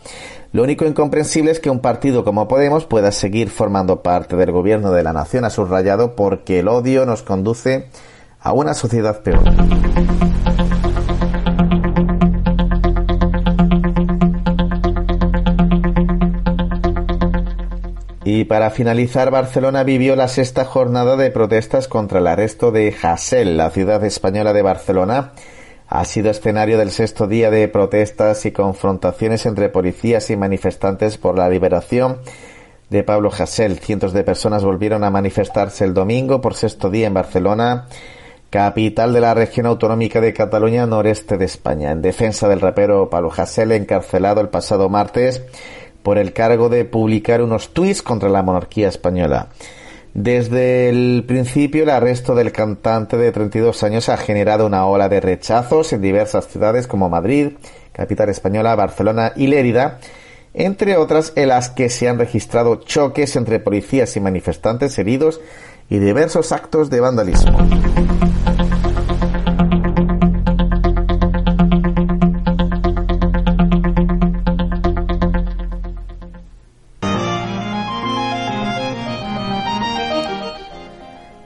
Lo 0.53 0.62
único 0.62 0.85
incomprensible 0.85 1.51
es 1.51 1.59
que 1.59 1.69
un 1.69 1.81
partido 1.81 2.23
como 2.23 2.47
Podemos 2.47 2.85
pueda 2.85 3.11
seguir 3.11 3.51
formando 3.51 4.05
parte 4.05 4.37
del 4.37 4.53
gobierno 4.53 4.93
de 4.93 5.03
la 5.03 5.12
nación, 5.12 5.45
ha 5.45 5.51
subrayado, 5.51 6.15
porque 6.15 6.61
el 6.61 6.69
odio 6.69 7.07
nos 7.07 7.25
conduce 7.25 7.89
a 8.39 8.53
una 8.53 8.73
sociedad 8.73 9.20
peor. 9.25 9.43
Y 18.30 18.44
para 18.44 18.68
finalizar, 18.68 19.30
Barcelona 19.30 19.84
vivió 19.84 20.14
la 20.14 20.28
sexta 20.28 20.66
jornada 20.66 21.16
de 21.16 21.30
protestas 21.30 21.88
contra 21.88 22.18
el 22.18 22.26
arresto 22.26 22.70
de 22.70 22.94
Hassel, 23.00 23.56
la 23.56 23.70
ciudad 23.70 24.05
española 24.05 24.52
de 24.52 24.60
Barcelona. 24.60 25.32
Ha 25.88 26.05
sido 26.05 26.30
escenario 26.30 26.76
del 26.76 26.90
sexto 26.90 27.26
día 27.26 27.50
de 27.50 27.66
protestas 27.68 28.44
y 28.44 28.52
confrontaciones 28.52 29.46
entre 29.46 29.70
policías 29.70 30.28
y 30.28 30.36
manifestantes 30.36 31.16
por 31.16 31.38
la 31.38 31.48
liberación 31.48 32.18
de 32.90 33.02
Pablo 33.02 33.30
Hassel. 33.32 33.78
Cientos 33.78 34.12
de 34.12 34.24
personas 34.24 34.62
volvieron 34.62 35.05
a 35.05 35.10
manifestarse 35.10 35.86
el 35.86 35.94
domingo 35.94 36.42
por 36.42 36.52
sexto 36.52 36.90
día 36.90 37.06
en 37.06 37.14
Barcelona, 37.14 37.86
capital 38.50 39.14
de 39.14 39.22
la 39.22 39.32
región 39.32 39.64
autonómica 39.64 40.20
de 40.20 40.34
Cataluña, 40.34 40.84
noreste 40.84 41.38
de 41.38 41.46
España, 41.46 41.92
en 41.92 42.02
defensa 42.02 42.46
del 42.46 42.60
rapero 42.60 43.09
Pablo 43.09 43.32
Hassel, 43.34 43.72
encarcelado 43.72 44.42
el 44.42 44.50
pasado 44.50 44.90
martes 44.90 45.42
por 46.03 46.19
el 46.19 46.33
cargo 46.33 46.69
de 46.69 46.85
publicar 46.85 47.43
unos 47.43 47.75
tuits 47.75 48.03
contra 48.03 48.29
la 48.29 48.43
monarquía 48.43 48.89
española. 48.89 49.49
Desde 50.15 50.89
el 50.89 51.25
principio, 51.27 51.85
el 51.85 51.91
arresto 51.91 52.35
del 52.35 52.51
cantante 52.51 53.16
de 53.16 53.31
32 53.31 53.83
años 53.83 54.09
ha 54.09 54.16
generado 54.16 54.66
una 54.66 54.87
ola 54.87 55.09
de 55.09 55.20
rechazos 55.20 55.93
en 55.93 56.03
diversas 56.03 56.49
ciudades 56.49 56.87
como 56.87 57.09
Madrid, 57.09 57.53
capital 57.93 58.29
española, 58.29 58.75
Barcelona 58.75 59.33
y 59.37 59.47
Lérida, 59.47 60.01
entre 60.55 60.97
otras 60.97 61.33
en 61.37 61.49
las 61.49 61.70
que 61.70 61.89
se 61.89 62.09
han 62.09 62.19
registrado 62.19 62.77
choques 62.77 63.37
entre 63.37 63.61
policías 63.61 64.16
y 64.16 64.20
manifestantes 64.20 64.99
heridos 64.99 65.41
y 65.89 65.99
diversos 65.99 66.53
actos 66.53 66.91
de 66.91 67.01
vandalismo. 67.01 67.57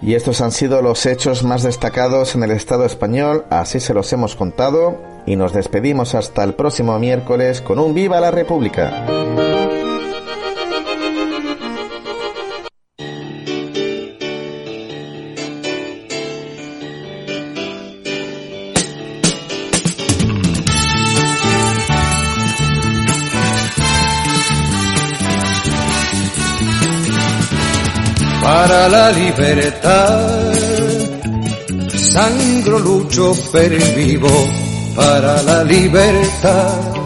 Y 0.03 0.15
estos 0.15 0.41
han 0.41 0.51
sido 0.51 0.83
los 0.83 1.07
hechos 1.07 1.45
más 1.45 1.63
destacados 1.63 2.35
en 2.35 2.43
el 2.43 2.51
Estado 2.51 2.85
español, 2.85 3.45
así 3.51 3.79
se 3.79 3.95
los 3.95 4.13
hemos 4.13 4.35
contado, 4.35 4.99
y 5.27 5.37
nos 5.37 5.53
despedimos 5.53 6.17
hasta 6.17 6.43
el 6.43 6.55
próximo 6.55 6.99
miércoles 6.99 7.61
con 7.61 7.79
un 7.79 7.95
Viva 7.95 8.21
la 8.21 8.33
República. 8.33 9.07
Para 28.73 28.89
la 28.89 29.13
libertad. 29.13 30.55
Sangro 31.95 32.79
lucho 32.79 33.35
per 33.53 33.71
vivo 33.95 34.31
para 34.97 35.43
la 35.43 35.63
libertad. 35.63 37.02